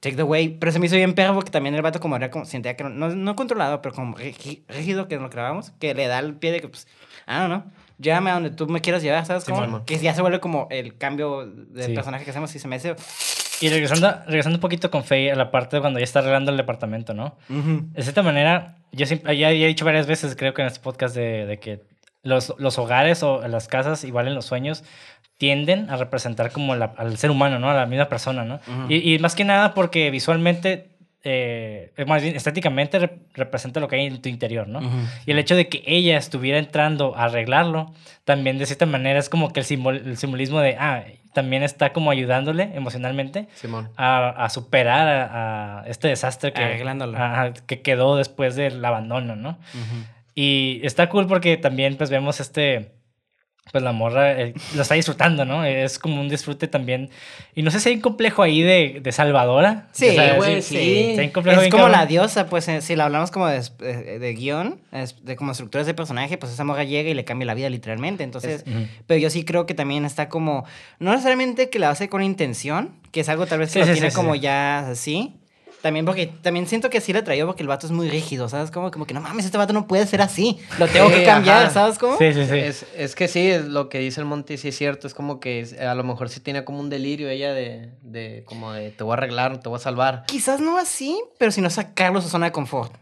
Take 0.00 0.16
the 0.16 0.22
way. 0.22 0.48
Pero 0.48 0.72
se 0.72 0.78
me 0.78 0.86
hizo 0.86 0.96
bien 0.96 1.14
perro 1.14 1.34
porque 1.34 1.50
también 1.50 1.74
el 1.74 1.82
vato 1.82 2.00
como 2.00 2.16
era 2.16 2.30
como, 2.30 2.44
sentía 2.44 2.76
que 2.76 2.84
no, 2.84 3.08
no, 3.10 3.36
controlado, 3.36 3.82
pero 3.82 3.94
como 3.94 4.16
rígi- 4.16 4.62
rígido 4.68 5.08
que 5.08 5.18
nos 5.18 5.30
grabamos, 5.30 5.70
que 5.78 5.94
le 5.94 6.06
da 6.06 6.18
el 6.18 6.34
pie 6.34 6.52
de 6.52 6.60
que, 6.60 6.68
pues, 6.68 6.86
ah, 7.26 7.40
no, 7.40 7.48
no, 7.48 7.64
llévame 7.98 8.30
a 8.30 8.34
donde 8.34 8.50
tú 8.50 8.66
me 8.68 8.80
quieras 8.80 9.02
llevar, 9.02 9.24
¿sabes? 9.26 9.44
cómo? 9.44 9.64
Simón. 9.64 9.84
que 9.84 9.98
ya 9.98 10.14
se 10.14 10.20
vuelve 10.22 10.40
como 10.40 10.68
el 10.70 10.96
cambio 10.98 11.46
del 11.46 11.86
Sí. 11.86 11.94
personaje 11.94 12.24
que 12.24 12.30
hacemos 12.30 12.54
y 12.54 12.58
se 12.58 12.68
me 12.68 12.76
hace... 12.76 12.94
Y 13.60 13.70
regresando, 13.70 14.14
regresando 14.26 14.58
un 14.58 14.60
poquito 14.60 14.90
con 14.90 15.02
Faye 15.02 15.32
a 15.32 15.34
la 15.34 15.50
parte 15.50 15.76
de 15.76 15.80
cuando 15.80 15.98
ya 15.98 16.04
está 16.04 16.18
arreglando 16.18 16.50
el 16.50 16.58
departamento, 16.58 17.14
¿no? 17.14 17.38
Ujú. 17.48 17.86
De 17.92 18.02
cierta 18.02 18.22
manera, 18.22 18.76
yo 18.92 19.06
siempre, 19.06 19.34
ya, 19.38 19.50
ya 19.50 19.64
he 19.64 19.68
dicho 19.68 19.86
varias 19.86 20.06
veces, 20.06 20.36
creo 20.36 20.52
que 20.52 20.60
en 20.60 20.68
este 20.68 20.80
podcast, 20.80 21.14
de, 21.16 21.46
de 21.46 21.58
que 21.58 21.80
los, 22.22 22.54
los 22.58 22.78
hogares 22.78 23.22
o 23.22 23.48
las 23.48 23.66
casas, 23.68 24.04
igual 24.04 24.28
en 24.28 24.34
los 24.34 24.44
sueños, 24.44 24.84
tienden 25.38 25.90
a 25.90 25.96
representar 25.96 26.50
como 26.50 26.74
la- 26.74 26.94
al 26.96 27.16
ser 27.18 27.30
humano, 27.30 27.58
¿no? 27.58 27.70
A 27.70 27.74
la 27.74 27.86
misma 27.86 28.08
persona, 28.08 28.44
¿no? 28.44 28.54
Ujú. 28.56 28.86
y, 28.92 29.14
y 29.14 29.18
más 29.18 29.34
que 29.34 29.44
nada 29.44 29.74
porque 29.74 30.10
visualmente, 30.10 30.88
eh, 31.24 31.92
más 32.06 32.22
bien 32.22 32.36
estéticamente, 32.36 32.98
rep- 33.00 33.18
representa 33.34 33.80
lo 33.80 33.88
que 33.88 33.96
hay 33.96 34.06
en 34.06 34.22
tu 34.22 34.28
interior, 34.28 34.66
¿no? 34.68 34.78
Ujú. 34.78 34.96
Y 35.26 35.32
el 35.32 35.38
hecho 35.38 35.56
de 35.56 35.68
que 35.68 35.82
ella 35.86 36.16
estuviera 36.16 36.58
entrando 36.58 37.16
a 37.16 37.24
arreglarlo, 37.24 37.92
también 38.24 38.58
de 38.58 38.66
cierta 38.66 38.86
manera 38.86 39.18
es 39.18 39.28
como 39.28 39.52
que 39.52 39.60
el, 39.60 39.66
simbol- 39.66 40.02
el 40.06 40.16
simbolismo 40.16 40.60
de, 40.60 40.76
ah, 40.78 41.04
también 41.34 41.62
está 41.62 41.92
como 41.92 42.10
ayudándole 42.10 42.70
emocionalmente 42.74 43.46
Simón. 43.56 43.90
a, 43.98 44.28
a 44.30 44.48
superar 44.48 45.06
a, 45.06 45.80
a 45.82 45.86
este 45.86 46.08
desastre 46.08 46.52
que, 46.54 46.62
ajá, 47.14 47.52
que 47.66 47.82
quedó 47.82 48.16
después 48.16 48.56
del 48.56 48.82
abandono, 48.82 49.36
¿no? 49.36 49.50
Ujú. 49.50 50.04
Y 50.34 50.80
está 50.82 51.08
cool 51.10 51.26
porque 51.26 51.56
también 51.58 51.96
pues 51.96 52.08
vemos 52.08 52.40
este, 52.40 52.92
pues 53.72 53.82
la 53.82 53.92
morra 53.92 54.32
eh, 54.40 54.54
lo 54.74 54.82
está 54.82 54.94
disfrutando, 54.94 55.44
¿no? 55.44 55.64
Es 55.64 55.98
como 55.98 56.20
un 56.20 56.28
disfrute 56.28 56.68
también. 56.68 57.10
Y 57.54 57.62
no 57.62 57.70
sé 57.70 57.80
si 57.80 57.88
hay 57.88 57.96
un 57.96 58.00
complejo 58.00 58.42
ahí 58.42 58.62
de, 58.62 59.00
de 59.02 59.12
salvadora. 59.12 59.88
Sí, 59.92 60.16
güey, 60.36 60.62
sí. 60.62 60.76
sí. 60.76 60.76
sí, 61.14 61.18
hay 61.18 61.26
un 61.26 61.32
complejo 61.32 61.60
Es 61.60 61.68
como 61.70 61.84
cabrón. 61.84 62.00
la 62.00 62.06
diosa, 62.06 62.46
pues, 62.46 62.68
eh, 62.68 62.80
si 62.80 62.94
la 62.96 63.04
hablamos 63.06 63.30
como 63.30 63.48
de, 63.48 63.62
de, 63.78 64.18
de 64.18 64.34
guion, 64.34 64.80
de 65.22 65.36
como 65.36 65.52
estructuras 65.52 65.86
de 65.86 65.94
personaje, 65.94 66.38
pues 66.38 66.52
esa 66.52 66.64
morra 66.64 66.84
llega 66.84 67.10
y 67.10 67.14
le 67.14 67.24
cambia 67.24 67.44
la 67.46 67.54
vida 67.54 67.68
literalmente. 67.68 68.24
Entonces, 68.24 68.64
pero 69.06 69.18
yo 69.18 69.30
sí 69.30 69.44
creo 69.44 69.66
que 69.66 69.74
también 69.74 70.04
está 70.04 70.28
como, 70.28 70.64
no 70.98 71.10
necesariamente 71.10 71.68
que 71.68 71.78
la 71.78 71.90
hace 71.90 72.08
con 72.08 72.22
intención, 72.22 72.92
que 73.10 73.20
es 73.20 73.28
algo 73.28 73.46
tal 73.46 73.58
vez 73.58 73.72
que 73.72 73.82
Sí, 73.82 73.88
lo 73.88 73.92
tiene 73.94 74.12
como 74.12 74.34
ya 74.36 74.90
así. 74.90 75.34
También 75.86 76.04
porque 76.04 76.26
también 76.26 76.66
siento 76.66 76.90
que 76.90 77.00
sí 77.00 77.12
la 77.12 77.22
traía 77.22 77.46
porque 77.46 77.62
el 77.62 77.68
vato 77.68 77.86
es 77.86 77.92
muy 77.92 78.08
rígido, 78.10 78.48
¿sabes? 78.48 78.72
Como, 78.72 78.90
como 78.90 79.06
que 79.06 79.14
no 79.14 79.20
mames, 79.20 79.44
este 79.44 79.56
vato 79.56 79.72
no 79.72 79.86
puede 79.86 80.04
ser 80.08 80.20
así. 80.20 80.58
Lo 80.80 80.88
tengo 80.88 81.08
Sí, 81.10 81.14
que 81.14 81.24
cambiar, 81.24 81.62
ajá. 81.66 81.70
¿sabes 81.70 81.96
cómo? 81.96 82.18
Sí, 82.18 82.32
sí, 82.34 82.44
sí. 82.44 82.56
Es, 82.58 82.86
es 82.96 83.14
que 83.14 83.28
sí, 83.28 83.48
es 83.48 83.66
lo 83.66 83.88
que 83.88 84.00
dice 84.00 84.20
el 84.20 84.26
Monty, 84.26 84.56
sí 84.56 84.68
es 84.68 84.76
cierto. 84.76 85.06
Es 85.06 85.14
como 85.14 85.38
que 85.38 85.60
es- 85.60 85.78
a 85.78 85.94
lo 85.94 86.02
mejor 86.02 86.28
sí 86.28 86.40
tiene 86.40 86.64
como 86.64 86.80
un 86.80 86.90
delirio 86.90 87.28
ella 87.28 87.52
de, 87.54 87.90
de 88.02 88.42
como 88.46 88.72
de 88.72 88.90
te 88.90 89.04
voy 89.04 89.12
a 89.12 89.14
arreglar, 89.18 89.60
te 89.60 89.68
voy 89.68 89.76
a 89.76 89.80
salvar. 89.80 90.24
Quizás 90.26 90.60
no 90.60 90.76
así, 90.76 91.16
pero 91.38 91.52
si 91.52 91.60
no 91.60 91.70
sacarlo 91.70 92.18
de 92.18 92.24
su 92.24 92.30
zona 92.30 92.46
de 92.46 92.52
confort. 92.52 92.92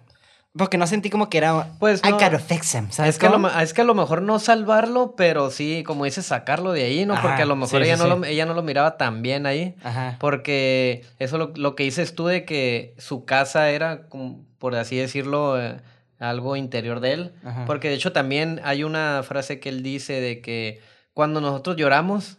Porque 0.57 0.79
no 0.79 0.87
sentí 0.87 1.11
como 1.11 1.29
que 1.29 1.39
era. 1.39 1.73
Pues 1.81 2.01
I 2.05 2.13
gotta 2.13 2.39
fix 2.39 2.75
him, 2.75 2.91
¿sabes? 2.93 3.17
Es 3.17 3.19
que, 3.19 3.27
a 3.27 3.29
lo, 3.29 3.35
cómo? 3.37 3.49
ma- 3.49 3.63
es 3.63 3.75
que 3.75 3.81
a 3.81 3.85
lo 3.85 3.95
mejor 3.95 4.23
no 4.23 4.39
salvarlo, 4.39 5.15
pero 5.17 5.51
sí, 5.51 5.83
como 5.85 6.05
dices, 6.05 6.27
sacarlo 6.27 6.71
de 6.73 6.85
ahí, 6.85 7.05
¿no? 7.07 7.15
Ajá, 7.15 7.23
Porque 7.23 7.43
a 7.43 7.47
lo 7.47 7.57
mejor 7.57 7.83
sí, 7.83 7.89
ella, 7.89 7.97
sí, 7.97 8.03
no 8.07 8.15
sí. 8.15 8.21
Lo, 8.21 8.25
ella 8.25 8.47
no 8.47 8.55
lo 8.55 8.63
miraba 8.63 8.97
tan 8.97 9.21
bien 9.23 9.47
ahí. 9.47 9.75
Ajá. 9.83 10.17
Porque 10.21 11.05
eso 11.19 11.39
lo, 11.39 11.53
lo 11.57 11.75
que 11.75 11.83
dices 11.83 12.15
tú 12.15 12.27
de 12.27 12.45
que 12.45 12.95
su 12.99 13.25
casa 13.25 13.71
era, 13.71 14.07
como, 14.09 14.45
por 14.59 14.77
así 14.77 14.97
decirlo, 14.97 15.61
eh, 15.61 15.81
algo 16.21 16.55
interior 16.55 17.01
de 17.01 17.13
él. 17.15 17.33
Ajá. 17.45 17.65
Porque 17.67 17.89
de 17.89 17.95
hecho 17.97 18.13
también 18.13 18.61
hay 18.63 18.85
una 18.85 19.23
frase 19.25 19.59
que 19.59 19.69
él 19.71 19.83
dice 19.83 20.21
de 20.21 20.41
que 20.41 20.81
cuando 21.15 21.41
nosotros 21.41 21.75
lloramos, 21.77 22.39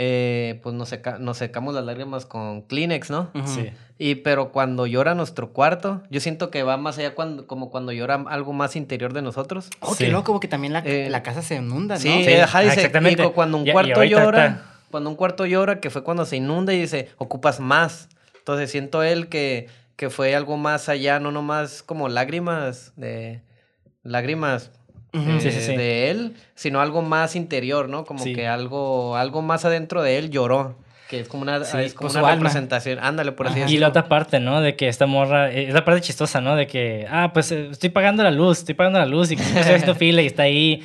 eh, 0.00 0.60
pues 0.62 0.76
nos, 0.76 0.88
seca- 0.90 1.18
nos 1.18 1.38
secamos 1.38 1.74
las 1.74 1.84
lágrimas 1.84 2.24
con 2.24 2.62
Kleenex, 2.62 3.10
¿no? 3.10 3.32
Sí. 3.46 3.70
Y 3.98 4.14
pero 4.14 4.52
cuando 4.52 4.86
llora 4.86 5.16
nuestro 5.16 5.52
cuarto, 5.52 6.02
yo 6.08 6.20
siento 6.20 6.52
que 6.52 6.62
va 6.62 6.76
más 6.76 6.98
allá 6.98 7.16
cuando, 7.16 7.48
como 7.48 7.68
cuando 7.68 7.90
llora 7.90 8.14
algo 8.28 8.52
más 8.52 8.76
interior 8.76 9.12
de 9.12 9.22
nosotros. 9.22 9.70
Oh, 9.80 9.96
qué 9.98 10.04
Sí. 10.06 10.10
loco, 10.12 10.30
porque 10.32 10.46
también 10.46 10.72
la, 10.72 10.78
Eh, 10.84 11.08
la 11.10 11.24
casa 11.24 11.42
se 11.42 11.56
inunda, 11.56 11.96
¿no? 11.96 12.00
Sí, 12.00 12.22
Sí, 12.24 12.32
ajá, 12.34 12.58
ah, 12.58 12.62
dice, 12.62 12.74
exactamente. 12.76 13.24
y 13.24 13.30
cuando 13.30 13.58
un 13.58 13.66
Y- 13.66 13.70
y 13.70 13.72
cuarto 13.72 14.04
llora, 14.04 14.46
está- 14.46 14.64
cuando 14.92 15.10
un 15.10 15.16
cuarto 15.16 15.46
llora, 15.46 15.80
que 15.80 15.90
fue 15.90 16.04
cuando 16.04 16.24
se 16.26 16.36
inunda 16.36 16.72
y 16.72 16.80
dice, 16.80 17.08
ocupas 17.18 17.58
más. 17.58 18.08
Entonces 18.38 18.70
siento 18.70 19.02
él 19.02 19.28
que, 19.28 19.66
que 19.96 20.10
fue 20.10 20.36
algo 20.36 20.56
más 20.56 20.88
allá, 20.88 21.18
no 21.18 21.32
nomás 21.32 21.82
como 21.82 22.08
lágrimas 22.08 22.92
de 22.94 23.42
lágrimas 24.04 24.70
Ujú. 25.12 25.30
eh, 25.30 25.40
Sí, 25.40 25.50
sí, 25.50 25.60
sí. 25.60 25.76
de 25.76 26.10
él, 26.10 26.34
sino 26.54 26.80
algo 26.80 27.02
más 27.02 27.36
interior, 27.36 27.88
¿no? 27.88 28.04
Como 28.04 28.24
que 28.24 28.46
algo, 28.46 29.16
algo 29.16 29.42
más 29.42 29.64
adentro 29.64 30.02
de 30.02 30.18
él 30.18 30.30
lloró. 30.30 30.76
Que 31.08 31.20
es 31.20 31.28
como 31.28 31.42
una, 31.42 31.56
es 31.56 31.94
como 31.94 32.10
por 32.10 32.20
una 32.20 32.34
representación. 32.34 32.98
Ándale, 33.00 33.32
por 33.32 33.46
así 33.46 33.54
Ajá. 33.54 33.60
Y 33.60 33.62
decirlo. 33.62 33.86
la 33.86 33.88
otra 33.88 34.08
parte, 34.08 34.40
¿no? 34.40 34.60
De 34.60 34.76
que 34.76 34.88
esta 34.88 35.06
morra, 35.06 35.50
eh, 35.50 35.68
es 35.68 35.72
la 35.74 35.82
parte 35.82 36.02
chistosa, 36.02 36.42
¿no? 36.42 36.54
De 36.54 36.66
que, 36.66 37.06
ah, 37.10 37.30
pues 37.32 37.50
eh, 37.50 37.68
estoy 37.70 37.88
pagando 37.88 38.22
la 38.22 38.30
luz, 38.30 38.58
estoy 38.58 38.74
pagando 38.74 38.98
la 38.98 39.06
luz 39.06 39.30
y 39.30 39.36
que 39.36 39.42
estoy 39.42 39.62
haciendo 39.62 39.94
fila 39.94 40.20
y 40.20 40.26
está 40.26 40.42
ahí. 40.42 40.82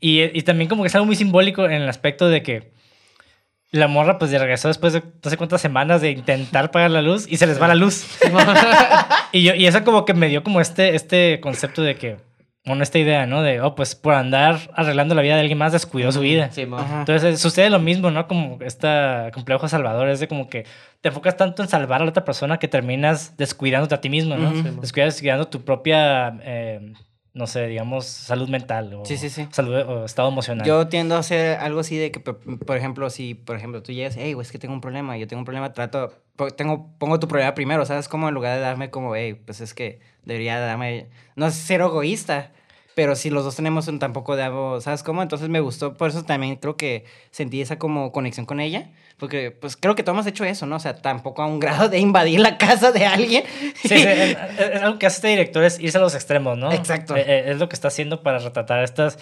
Y, 0.00 0.22
y 0.22 0.42
también 0.42 0.68
como 0.70 0.82
que 0.82 0.86
es 0.88 0.94
algo 0.94 1.04
muy 1.04 1.16
simbólico 1.16 1.66
en 1.66 1.72
el 1.72 1.88
aspecto 1.90 2.28
de 2.30 2.42
que 2.42 2.72
la 3.70 3.88
morra 3.88 4.16
pues 4.18 4.30
regresó 4.30 4.68
después 4.68 4.94
de 4.94 5.02
no 5.22 5.30
sé 5.30 5.36
cuántas 5.36 5.60
semanas 5.60 6.00
de 6.00 6.10
intentar 6.12 6.70
pagar 6.70 6.90
la 6.90 7.02
luz 7.02 7.26
y 7.28 7.36
se 7.36 7.46
les 7.46 7.60
va 7.60 7.68
la 7.68 7.74
luz. 7.74 8.06
y, 9.32 9.42
yo, 9.42 9.54
y 9.54 9.66
eso 9.66 9.84
como 9.84 10.06
que 10.06 10.14
me 10.14 10.28
dio 10.28 10.42
como 10.42 10.60
este, 10.62 10.94
este 10.94 11.40
concepto 11.40 11.82
de 11.82 11.96
que, 11.96 12.16
bueno, 12.66 12.82
esta 12.82 12.98
idea, 12.98 13.26
¿no? 13.26 13.42
De, 13.42 13.60
oh, 13.60 13.76
pues 13.76 13.94
por 13.94 14.14
andar 14.14 14.58
arreglando 14.74 15.14
la 15.14 15.22
vida 15.22 15.34
de 15.34 15.40
alguien 15.40 15.56
más 15.56 15.70
descuidó 15.72 16.10
su 16.10 16.20
vida. 16.20 16.50
Sí. 16.50 16.62
Entonces 16.62 17.40
sucede 17.40 17.70
lo 17.70 17.78
mismo, 17.78 18.10
¿no? 18.10 18.26
Como 18.26 18.58
esta 18.60 19.30
complejo 19.32 19.68
salvador, 19.68 20.08
es 20.08 20.18
de 20.18 20.26
como 20.26 20.48
que 20.48 20.66
te 21.00 21.08
enfocas 21.08 21.36
tanto 21.36 21.62
en 21.62 21.68
salvar 21.68 22.02
a 22.02 22.04
la 22.04 22.10
otra 22.10 22.24
persona 22.24 22.58
que 22.58 22.66
terminas 22.66 23.36
descuidándote 23.36 23.94
a 23.94 24.00
ti 24.00 24.10
mismo, 24.10 24.36
¿no? 24.36 24.50
Mo. 24.50 24.80
Descuidas, 24.80 25.14
descuidando 25.14 25.46
tu 25.46 25.64
propia, 25.64 26.36
eh, 26.42 26.92
no 27.34 27.46
sé, 27.46 27.68
digamos, 27.68 28.04
salud 28.06 28.48
mental 28.48 28.94
o, 28.94 29.04
Sí, 29.04 29.16
sí, 29.16 29.30
sí. 29.30 29.46
salud 29.52 29.74
o 29.86 30.04
estado 30.04 30.28
emocional. 30.28 30.66
Yo 30.66 30.88
tiendo 30.88 31.14
a 31.14 31.18
hacer 31.18 31.58
algo 31.58 31.78
así 31.78 31.96
de 31.96 32.10
que, 32.10 32.18
por, 32.18 32.40
por 32.58 32.76
ejemplo, 32.76 33.08
si, 33.10 33.34
por 33.34 33.54
ejemplo, 33.54 33.80
tú 33.80 33.92
llegas, 33.92 34.16
hey, 34.18 34.34
es 34.40 34.50
que 34.50 34.58
tengo 34.58 34.74
un 34.74 34.80
problema, 34.80 35.16
yo 35.16 35.28
tengo 35.28 35.38
un 35.40 35.44
problema, 35.44 35.72
trato, 35.72 36.12
tengo, 36.56 36.90
pongo 36.98 37.20
tu 37.20 37.28
problema 37.28 37.54
primero, 37.54 37.86
¿sabes? 37.86 38.08
Como 38.08 38.26
en 38.26 38.34
lugar 38.34 38.56
de 38.56 38.60
darme 38.60 38.90
como, 38.90 39.14
hey, 39.14 39.34
pues 39.34 39.60
es 39.60 39.72
que 39.72 40.00
debería 40.24 40.58
darme, 40.58 41.06
no 41.36 41.46
es 41.46 41.54
ser 41.54 41.82
egoísta, 41.82 42.50
pero 42.96 43.14
si 43.14 43.28
los 43.28 43.44
dos 43.44 43.54
tenemos 43.54 43.88
un 43.88 43.98
tampoco 43.98 44.36
de 44.36 44.42
algo, 44.42 44.80
¿sabes 44.80 45.02
cómo? 45.02 45.20
Entonces 45.20 45.50
me 45.50 45.60
gustó, 45.60 45.92
por 45.98 46.08
eso 46.08 46.24
también 46.24 46.56
creo 46.56 46.78
que 46.78 47.04
sentí 47.30 47.60
esa 47.60 47.78
como 47.78 48.10
conexión 48.10 48.46
con 48.46 48.58
ella, 48.58 48.88
porque 49.18 49.50
pues 49.50 49.76
creo 49.76 49.94
que 49.94 50.02
todos 50.02 50.16
hemos 50.16 50.26
hecho 50.26 50.46
eso, 50.46 50.64
¿no? 50.64 50.76
O 50.76 50.78
sea, 50.78 50.96
tampoco 50.96 51.42
a 51.42 51.46
un 51.46 51.60
grado 51.60 51.90
de 51.90 51.98
invadir 51.98 52.40
la 52.40 52.56
casa 52.56 52.92
de 52.92 53.04
alguien. 53.04 53.44
Sí, 53.82 53.88
sí, 53.88 53.94
es, 53.96 54.38
es 54.58 54.80
algo 54.80 54.98
que 54.98 55.04
hace 55.04 55.16
este 55.16 55.28
director 55.28 55.62
es 55.62 55.78
irse 55.78 55.98
a 55.98 56.00
los 56.00 56.14
extremos, 56.14 56.56
¿no? 56.56 56.72
Exacto. 56.72 57.14
Eh, 57.14 57.24
eh, 57.26 57.44
es 57.48 57.58
lo 57.58 57.68
que 57.68 57.74
está 57.74 57.88
haciendo 57.88 58.22
para 58.22 58.38
retratar 58.38 58.82
estas... 58.82 59.18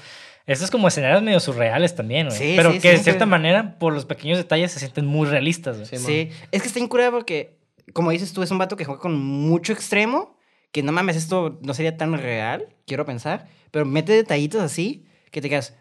Estos 0.47 0.71
como 0.71 0.87
escenarios 0.87 1.23
medio 1.23 1.41
surreales 1.41 1.97
también, 1.97 2.29
güey. 2.29 2.39
Sí, 2.39 2.53
Pero 2.55 2.71
sí, 2.71 2.79
que 2.79 2.91
de 2.91 2.99
cierta 2.99 3.25
sí. 3.25 3.31
manera, 3.31 3.77
por 3.81 3.93
los 3.93 4.05
pequeños 4.05 4.39
detalles, 4.39 4.71
se 4.71 4.79
sienten 4.79 5.05
muy 5.07 5.27
realistas, 5.27 5.79
güey. 5.79 6.01
Sí, 6.01 6.31
es 6.53 6.63
que 6.63 6.69
está 6.69 6.79
incurable 6.79 7.11
porque, 7.11 7.57
como 7.93 8.13
dices 8.13 8.33
tú, 8.33 8.43
es 8.45 8.53
un 8.53 8.59
vato 8.59 8.77
que 8.77 8.85
juega 8.85 9.01
con 9.01 9.19
mucho 9.19 9.73
extremo, 9.73 10.37
que 10.75 10.83
no 10.83 10.91
mames, 10.91 11.15
esto 11.15 11.61
no 11.63 11.73
sería 11.73 11.97
tan 11.97 12.13
real, 12.15 12.75
quiero 12.85 13.07
pensar, 13.07 13.47
pero 13.71 13.85
mete 13.85 14.13
detallitos 14.13 14.61
así 14.61 15.07
que 15.31 15.41
te 15.41 15.49
quedas, 15.49 15.77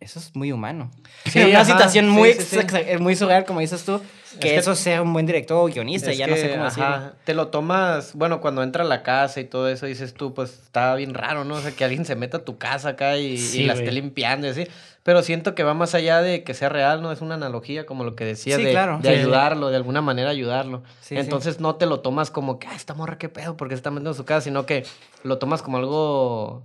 eso 0.00 0.18
es 0.18 0.34
muy 0.36 0.52
humano. 0.52 0.90
Sí, 1.26 1.40
una 1.40 1.60
ajá, 1.60 1.64
situación 1.64 2.08
muy, 2.08 2.32
sí, 2.34 2.58
eh, 2.74 2.98
muy 2.98 3.16
surreal, 3.16 3.44
como 3.44 3.60
dices 3.60 3.84
tú, 3.84 4.00
que, 4.34 4.50
que- 4.50 4.56
eso 4.56 4.74
sea 4.74 5.02
un 5.02 5.12
buen 5.12 5.26
director 5.26 5.56
o 5.58 5.66
guionista, 5.72 6.12
ya 6.12 6.26
no 6.26 6.36
sé 6.36 6.50
cómo 6.50 6.64
ajá, 6.64 6.68
decirlo. 7.00 7.12
Te 7.24 7.34
lo 7.34 7.48
tomas, 7.48 8.14
bueno, 8.14 8.40
cuando 8.40 8.62
entra 8.62 8.84
a 8.84 8.86
la 8.86 9.02
casa 9.02 9.40
y 9.40 9.44
todo 9.44 9.68
eso, 9.68 9.86
dices 9.86 10.14
tú, 10.14 10.34
pues 10.34 10.52
está 10.52 10.94
bien 10.94 11.14
raro, 11.14 11.44
¿no? 11.44 11.56
O 11.56 11.60
sea, 11.60 11.72
que 11.72 11.84
alguien 11.84 12.04
se 12.04 12.14
meta 12.16 12.38
a 12.38 12.44
tu 12.44 12.58
casa 12.58 12.90
acá 12.90 13.16
y, 13.18 13.34
y 13.34 13.62
la 13.64 13.72
esté 13.74 13.90
limpiando 13.92 14.46
y 14.46 14.50
así. 14.50 14.66
Pero 15.02 15.22
siento 15.22 15.54
que 15.54 15.62
va 15.62 15.72
más 15.74 15.94
allá 15.94 16.20
de 16.20 16.44
que 16.44 16.52
sea 16.54 16.68
real, 16.68 17.00
¿no? 17.00 17.10
Es 17.12 17.20
una 17.22 17.34
analogía, 17.36 17.86
como 17.86 18.04
lo 18.04 18.14
que 18.14 18.24
decía, 18.26 18.56
Sí, 18.56 18.64
de, 18.64 18.70
claro. 18.72 18.98
de 18.98 19.08
Sí, 19.08 19.14
sí. 19.14 19.20
ayudarlo, 19.20 19.70
de 19.70 19.76
alguna 19.76 20.02
manera 20.02 20.28
ayudarlo. 20.30 20.82
Sí, 21.00 21.14
sí. 21.14 21.16
Entonces 21.16 21.60
no 21.60 21.76
te 21.76 21.86
lo 21.86 22.00
tomas 22.00 22.30
como 22.30 22.58
que, 22.58 22.66
ah, 22.68 22.74
esta 22.76 22.92
morra, 22.94 23.16
qué 23.16 23.28
pedo, 23.30 23.56
porque 23.56 23.74
se 23.74 23.78
está 23.78 23.90
metiendo 23.90 24.10
a 24.10 24.14
su 24.14 24.24
casa, 24.26 24.42
sino 24.42 24.66
que 24.66 24.84
lo 25.22 25.38
tomas 25.38 25.62
como 25.62 25.78
algo. 25.78 26.62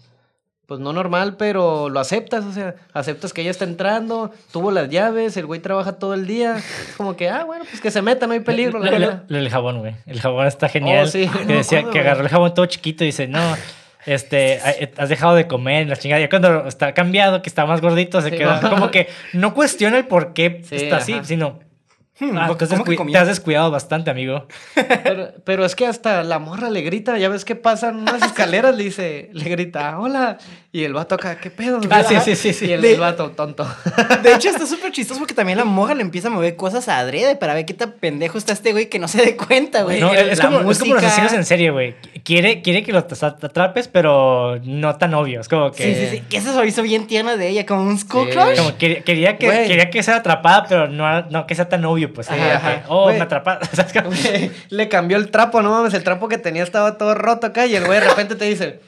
Pues 0.66 0.80
no 0.80 0.94
normal, 0.94 1.36
pero 1.38 1.90
lo 1.90 2.00
aceptas, 2.00 2.46
o 2.46 2.54
sea, 2.54 2.76
aceptas 2.94 3.34
que 3.34 3.42
ella 3.42 3.52
está 3.52 3.66
entrando, 3.66 4.32
tuvo 4.52 4.72
las 4.72 4.90
llaves, 4.90 5.36
el 5.36 5.46
güey 5.46 5.60
trabaja 5.60 5.94
todo 6.00 6.14
el 6.14 6.26
día, 6.26 6.56
como 6.96 7.18
que, 7.18 7.30
ah, 7.30 7.44
bueno, 7.44 7.66
pues 7.70 7.82
que 7.82 7.92
se 7.92 8.02
meta, 8.02 8.28
no 8.28 8.34
hay 8.34 8.40
peligro, 8.40 8.80
la 8.80 9.24
del 9.28 9.50
jabón, 9.50 9.80
güey. 9.80 9.96
El 10.06 10.22
jabón 10.22 10.48
está 10.48 10.70
genial. 10.70 11.06
Oh, 11.06 11.08
sí. 11.08 11.30
Que 11.38 11.46
No 11.46 11.54
decía 11.56 11.84
que 11.92 12.00
agarró 12.00 12.22
el 12.24 12.30
jabón 12.30 12.54
todo 12.54 12.66
chiquito 12.66 13.04
y 13.04 13.08
dice, 13.08 13.28
no, 13.28 13.42
este, 14.06 14.54
eh, 14.84 14.94
has 14.98 15.10
dejado 15.10 15.36
de 15.36 15.48
comer, 15.48 15.88
la 15.88 15.98
chingada. 15.98 16.22
Ya 16.22 16.30
cuando 16.30 16.66
está 16.66 16.94
cambiado, 16.94 17.42
que 17.42 17.50
está 17.50 17.66
más 17.66 17.82
gordito, 17.82 18.22
se 18.22 18.30
Sí, 18.30 18.38
queda 18.38 18.62
no. 18.62 18.70
como 18.70 18.90
que 18.90 19.10
no 19.34 19.54
cuestiona 19.54 19.98
el 19.98 20.06
por 20.08 20.34
qué 20.34 20.62
Sí, 20.64 20.76
está 20.78 20.98
así, 20.98 21.20
sino 21.24 21.60
Hmm, 22.20 22.38
Ah, 22.38 22.46
¿cómo 22.46 22.58
te, 22.58 22.66
has 22.66 22.84
te 23.12 23.18
has 23.18 23.28
descuidado 23.28 23.72
bastante, 23.72 24.12
amigo. 24.12 24.46
Pero, 25.04 25.32
pero 25.44 25.66
es 25.66 25.76
que 25.76 25.88
hasta 25.88 26.24
la 26.24 26.38
morra 26.38 26.70
le 26.70 26.82
grita, 26.82 27.18
ya 27.18 27.28
ves 27.28 27.44
que 27.44 27.56
pasan 27.56 27.98
unas 27.98 28.22
escaleras, 28.22 28.76
le 28.78 28.84
dice, 28.84 29.30
le 29.34 29.44
grita, 29.50 29.98
hola. 30.00 30.38
Y 30.72 30.84
el 30.84 30.94
vato 30.94 31.16
acá, 31.16 31.40
¿qué 31.40 31.50
pedo? 31.50 31.80
Ah, 31.90 32.04
sí, 32.04 32.16
sí, 32.24 32.36
sí, 32.36 32.54
sí. 32.54 32.66
Y 32.68 32.72
el, 32.74 32.82
De- 32.82 32.94
el 32.94 33.00
vato, 33.00 33.32
tonto. 33.32 33.68
De 34.22 34.34
hecho, 34.34 34.50
está 34.50 34.66
súper 34.68 34.92
chistoso 34.92 35.20
porque 35.20 35.34
también 35.34 35.58
la 35.58 35.66
morra 35.66 35.96
le 35.96 36.02
empieza 36.02 36.28
a 36.28 36.32
mover 36.32 36.56
cosas 36.56 36.88
a 36.88 37.00
adrede 37.00 37.36
para 37.36 37.56
ver 37.56 37.66
qué 37.66 37.74
tan 37.74 37.94
pendejo 37.94 38.38
está 38.38 38.54
este 38.54 38.72
güey 38.74 38.90
que 38.90 39.00
no 39.00 39.08
se 39.08 39.18
dé 39.24 39.36
cuenta, 39.36 39.82
güey. 39.82 40.00
No, 40.00 40.14
es, 40.14 40.40
como, 40.40 40.70
es 40.72 40.80
como 40.80 40.94
los 40.94 41.04
asesinos 41.04 41.34
en 41.34 41.46
serie, 41.46 41.72
güey. 41.72 41.96
Quiere, 42.24 42.62
quiere 42.62 42.84
que 42.84 42.94
los 42.94 43.04
atrapes, 43.22 43.90
pero 43.90 44.58
no 44.64 44.96
tan 44.96 45.14
obvio. 45.14 45.42
Es 45.42 45.50
como 45.50 45.72
que. 45.72 45.84
Sí, 45.84 45.94
sí, 45.96 46.08
sí. 46.18 46.24
Que 46.30 46.38
eso 46.38 46.58
se 46.58 46.66
hizo 46.66 46.82
bien 46.82 47.06
tierno 47.06 47.36
de 47.36 47.50
ella, 47.50 47.66
como 47.66 47.82
un 47.84 48.00
school 48.00 48.28
Sí. 48.30 48.34
crush. 48.38 48.58
Como 48.58 48.78
que- 48.78 49.04
quería, 49.04 49.38
que, 49.38 49.48
quería 49.48 49.90
que 49.90 50.02
sea 50.04 50.16
atrapada, 50.18 50.66
pero 50.70 50.88
no, 50.88 51.24
no 51.24 51.46
que 51.46 51.54
sea 51.56 51.68
tan 51.68 51.84
obvio, 51.84 52.14
pues. 52.14 52.32
Ajá, 52.32 52.74
eh, 52.76 52.84
oh, 52.88 53.04
Güey. 53.04 53.18
me 53.18 53.24
atrapaste. 53.24 53.68
¿Sabes 53.76 53.92
cómo? 53.92 54.10
le 54.70 54.88
cambió 54.88 55.18
el 55.18 55.32
trapo, 55.32 55.62
no 55.62 55.70
mames, 55.72 55.94
el 55.94 56.04
trapo 56.06 56.30
que 56.30 56.38
tenía 56.38 56.64
estaba 56.64 56.98
todo 56.98 57.14
roto 57.14 57.48
acá 57.48 57.66
y 57.66 57.76
el 57.76 57.86
güey 57.86 58.00
de 58.00 58.08
repente 58.08 58.36
te 58.36 58.46
dice- 58.46 58.80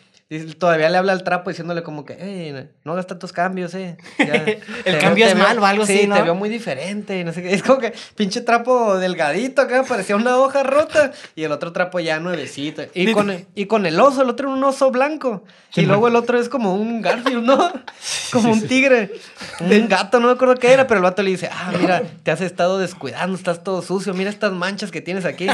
todavía 0.58 0.90
le 0.90 0.98
habla 0.98 1.12
al 1.12 1.24
trapo 1.24 1.52
diciéndole 1.52 1.84
como 1.84 2.04
que, 2.04 2.18
hey, 2.20 2.70
no 2.84 2.94
hagas 2.94 3.06
tantos 3.06 3.32
cambios, 3.32 3.76
eh. 3.76 3.98
Ya, 4.18 4.26
veo- 4.86 5.00
cambio 5.00 5.28
es 5.28 5.36
malo 5.36 5.62
o 5.62 5.66
algo 5.66 5.86
sí, 5.86 6.00
así, 6.00 6.08
¿no? 6.08 6.16
te 6.16 6.24
veo 6.24 6.34
muy 6.36 6.50
diferente, 6.50 7.20
y 7.20 7.24
no 7.24 7.32
sé 7.32 7.44
qué. 7.44 7.54
Es 7.54 7.62
como 7.62 7.80
que 7.80 7.94
pinche 8.16 8.42
trapo 8.42 8.98
delgadito 8.98 9.62
acá, 9.62 9.84
parecía 9.84 10.16
una 10.16 10.38
hoja 10.38 10.64
rota 10.64 11.12
y 11.36 11.44
el 11.44 11.52
otro 11.52 11.74
trapo 11.74 12.00
ya 12.00 12.20
nuevecito. 12.20 12.84
Y 12.94 13.12
con 13.12 13.30
el, 13.30 13.46
y 13.54 13.66
con 13.66 13.86
el 13.86 14.00
oso, 14.00 14.24
el 14.24 14.30
otro 14.30 14.48
era 14.48 14.58
un 14.58 14.64
oso 14.64 14.90
blanco. 14.90 15.44
Sí, 15.70 15.82
y 15.82 15.86
luego 15.86 16.04
man. 16.04 16.14
el 16.14 16.16
otro 16.16 16.40
es 16.40 16.50
como 16.50 16.76
un 16.76 17.02
Garfield, 17.02 17.44
¿no? 17.44 17.72
Como 18.32 18.52
un 18.52 18.68
tigre. 18.68 19.12
Un 19.60 19.88
gato, 19.88 20.20
no 20.20 20.28
me 20.28 20.34
acuerdo 20.34 20.56
qué 20.56 20.74
era, 20.74 20.88
pero 20.88 20.98
el 20.98 21.04
vato 21.04 21.22
le 21.24 21.32
dice, 21.32 21.50
ah, 21.52 21.72
mira, 21.80 22.02
te 22.24 22.32
has 22.32 22.42
estado 22.42 22.78
descuidando, 22.80 23.38
estás 23.38 23.64
todo 23.64 23.82
sucio, 23.82 24.14
mira 24.14 24.30
estas 24.30 24.52
manchas 24.52 24.92
que 24.92 25.02
tienes 25.02 25.26
aquí. 25.26 25.48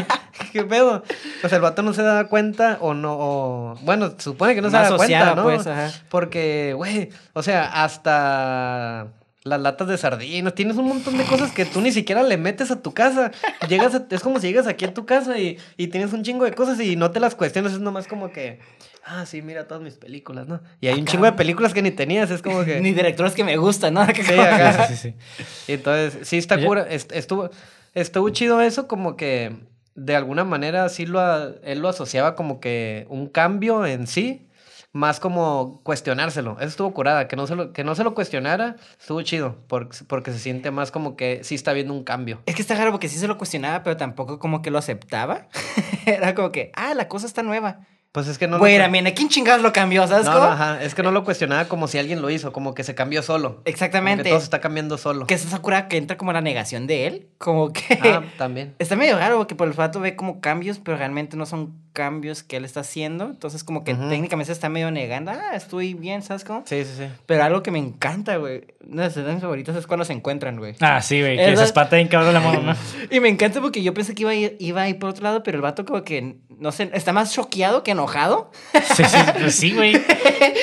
¿Qué 0.52 0.64
pedo? 0.64 1.04
Pues 1.42 1.54
el 1.54 1.62
vato 1.62 1.82
no 1.84 1.94
se 1.94 2.02
da 2.02 2.26
cuenta 2.28 2.78
o 2.82 2.94
no, 2.94 3.16
o... 3.20 3.76
Bueno, 3.82 4.14
supone 4.18 4.56
que 4.56 4.61
no, 4.62 4.70
se 4.70 4.78
da 4.78 4.96
cuenta, 4.98 5.36
¿no? 5.36 5.44
pues, 5.44 5.68
ajá. 5.68 5.92
Porque, 6.10 6.74
güey, 6.76 7.10
o 7.34 7.44
sea, 7.44 7.84
hasta 7.84 9.08
las 9.44 9.60
latas 9.60 9.88
de 9.88 9.98
sardinas, 9.98 10.54
tienes 10.54 10.78
un 10.78 10.88
montón 10.88 11.18
de 11.18 11.24
cosas 11.24 11.52
que 11.52 11.66
tú 11.66 11.82
ni 11.82 11.92
siquiera 11.92 12.22
le 12.22 12.38
metes 12.38 12.70
a 12.70 12.82
tu 12.82 12.94
casa. 12.94 13.32
Llegas 13.68 13.96
a- 13.96 14.06
es 14.10 14.22
como 14.22 14.40
si 14.40 14.48
llegas 14.48 14.68
aquí 14.68 14.86
a 14.86 14.94
tu 14.94 15.06
casa 15.08 15.40
y, 15.40 15.58
y 15.78 15.88
tienes 15.88 16.14
un 16.14 16.24
chingo 16.24 16.46
de 16.46 16.54
cosas 16.54 16.80
y 16.80 16.96
no 16.96 17.10
te 17.10 17.20
las 17.20 17.34
cuestionas, 17.34 17.74
es 17.74 17.80
nomás 17.80 18.06
como 18.08 18.32
que, 18.32 18.60
ah, 19.04 19.26
sí, 19.26 19.42
mira 19.42 19.68
todas 19.68 19.82
mis 19.82 19.96
películas, 19.96 20.48
¿no? 20.48 20.62
Y 20.80 20.88
hay 20.90 21.00
un 21.00 21.08
chingo 21.08 21.26
de 21.26 21.32
películas 21.34 21.74
que 21.74 21.82
ni 21.82 21.90
tenías, 21.90 22.30
es 22.30 22.44
como 22.44 22.64
que... 22.66 22.80
Ni 22.82 22.92
directores 22.94 23.34
que 23.34 23.44
me 23.44 23.58
gustan, 23.58 23.96
¿no? 23.96 24.06
Que 24.14 24.24
Sí, 24.24 24.34
acá. 24.34 24.88
Sí, 24.88 24.96
sí, 24.96 25.10
sí. 25.10 25.16
Y 25.68 25.74
Entonces, 25.74 26.28
sí 26.28 26.38
está 26.38 26.56
Oye. 26.56 26.66
cura, 26.68 26.84
est- 26.88 27.12
estuvo, 27.12 27.50
estuvo 27.96 28.30
chido 28.30 28.62
eso, 28.62 28.88
como 28.88 29.16
que 29.18 29.56
de 29.96 30.16
alguna 30.16 30.44
manera 30.44 30.88
sí 30.90 31.08
lo, 31.08 31.20
a- 31.20 31.50
él 31.64 31.80
lo 31.80 31.90
asociaba 31.90 32.36
como 32.36 32.60
que 32.60 33.08
un 33.10 33.26
cambio 33.28 33.88
en 33.88 34.06
sí, 34.06 34.48
más 34.94 35.20
como 35.20 35.82
cuestionárselo. 35.84 36.58
Eso 36.60 36.68
estuvo 36.70 36.94
curada, 36.94 37.28
que 37.28 37.36
no 37.36 37.48
se 37.48 37.56
lo, 37.56 37.74
que 37.74 37.84
no 37.84 37.96
se 37.96 38.04
lo 38.04 38.14
cuestionara, 38.14 38.76
estuvo 39.00 39.22
chido, 39.22 39.58
porque, 39.68 39.98
porque 40.08 40.32
se 40.32 40.40
siente 40.40 40.72
más 40.72 40.92
como 40.92 41.16
que 41.16 41.44
sí 41.44 41.56
está 41.56 41.74
viendo 41.74 41.94
un 41.94 42.04
cambio. 42.04 42.42
Es 42.46 42.56
que 42.56 42.62
está 42.62 42.76
raro 42.76 42.92
porque 42.92 43.08
sí 43.08 43.18
se 43.18 43.28
lo 43.28 43.38
cuestionaba, 43.38 43.84
pero 43.84 43.98
tampoco 43.98 44.40
como 44.40 44.62
que 44.62 44.72
lo 44.72 44.78
aceptaba. 44.78 45.48
Era 46.06 46.36
como 46.36 46.52
que, 46.52 46.72
ah, 46.76 46.94
la 46.94 47.08
cosa 47.08 47.26
está 47.26 47.44
nueva. 47.44 47.80
Pues 48.12 48.28
es 48.28 48.38
que 48.38 48.46
no... 48.46 48.60
Güey, 48.60 48.78
cu- 48.78 48.84
a 49.08 49.12
¿quién 49.12 49.30
chingados 49.30 49.62
lo 49.62 49.72
cambió? 49.72 50.06
¿Sabes 50.06 50.26
no, 50.26 50.34
cómo? 50.34 50.46
no, 50.48 50.52
ajá, 50.52 50.84
es 50.84 50.94
que 50.94 51.02
no 51.02 51.12
lo 51.12 51.24
cuestionaba 51.24 51.66
como 51.70 51.88
si 51.88 51.98
alguien 51.98 52.22
lo 52.22 52.30
hizo, 52.30 52.52
como 52.52 52.74
que 52.74 52.84
se 52.84 52.94
cambió 52.94 53.24
solo. 53.24 53.50
Como 53.52 53.62
Exactamente. 53.64 54.24
que 54.24 54.30
todo 54.32 54.40
se 54.40 54.44
está 54.44 54.60
cambiando 54.60 54.98
solo. 54.98 55.28
Que 55.28 55.36
es 55.36 55.46
esa 55.46 55.60
cura 55.60 55.88
que 55.88 55.96
entra 55.96 56.18
como 56.18 56.34
la 56.34 56.42
negación 56.42 56.88
de 56.88 57.08
él. 57.08 57.30
Como 57.38 57.72
que. 57.72 57.98
Ah, 58.04 58.22
también. 58.38 58.76
Está 58.80 58.98
medio 58.98 59.18
raro 59.18 59.38
porque 59.38 59.56
por 59.56 59.70
el 59.70 59.74
fato 59.74 60.02
ve 60.02 60.18
como 60.18 60.42
cambios, 60.42 60.80
pero 60.80 60.98
realmente 60.98 61.38
no 61.38 61.46
son 61.46 61.74
cambios 61.94 62.44
que 62.44 62.58
él 62.58 62.66
está 62.66 62.82
haciendo. 62.82 63.26
Entonces, 63.26 63.64
como 63.64 63.84
que 63.84 63.94
técnicamente 63.94 64.48
se 64.48 64.54
está 64.54 64.70
medio 64.70 64.92
negando. 64.92 65.32
Ah, 65.32 65.56
estoy 65.56 65.94
bien, 65.94 66.22
¿sabes 66.22 66.44
cómo? 66.44 66.64
Sí, 66.66 66.84
sí, 66.86 66.92
sí. 66.98 67.04
Pero 67.26 67.44
algo 67.44 67.62
que 67.64 67.72
me 67.72 67.80
encanta, 67.80 68.38
güey. 68.38 68.64
Una 68.88 69.04
de 69.04 69.08
las 69.10 69.18
escenas 69.18 69.42
favoritas 69.42 69.76
es 69.76 69.88
cuando 69.88 70.06
se 70.06 70.14
encuentran, 70.14 70.58
güey. 70.58 70.76
Ah, 70.80 71.02
sí, 71.02 71.20
güey. 71.22 71.38
Que 71.38 71.52
Esa- 71.52 71.58
se 71.62 71.66
espanta 71.66 71.96
bien 71.98 72.08
cabrón 72.08 72.34
la 72.34 72.40
mamá. 72.40 72.76
Y 73.12 73.20
me 73.20 73.30
encanta 73.30 73.62
porque 73.62 73.84
yo 73.84 73.94
pensé 73.94 74.16
que 74.16 74.22
iba 74.24 74.32
a 74.32 74.36
ir, 74.36 74.56
iba 74.60 74.82
a 74.84 74.90
ir 74.90 74.98
por 75.00 75.10
otro 75.10 75.24
lado, 75.24 75.44
pero 75.44 75.58
el 75.58 75.62
vato 75.62 75.86
como 75.86 76.04
que, 76.04 76.38
no 76.58 76.72
sé, 76.72 76.90
está 76.94 77.14
más 77.14 77.34
choqueado 77.34 77.84
que 77.84 77.92
enojado. 77.92 78.52
Sí, 78.96 79.04
sí, 79.04 79.18
pues 79.40 79.56
sí, 79.56 79.74
güey. 79.74 79.94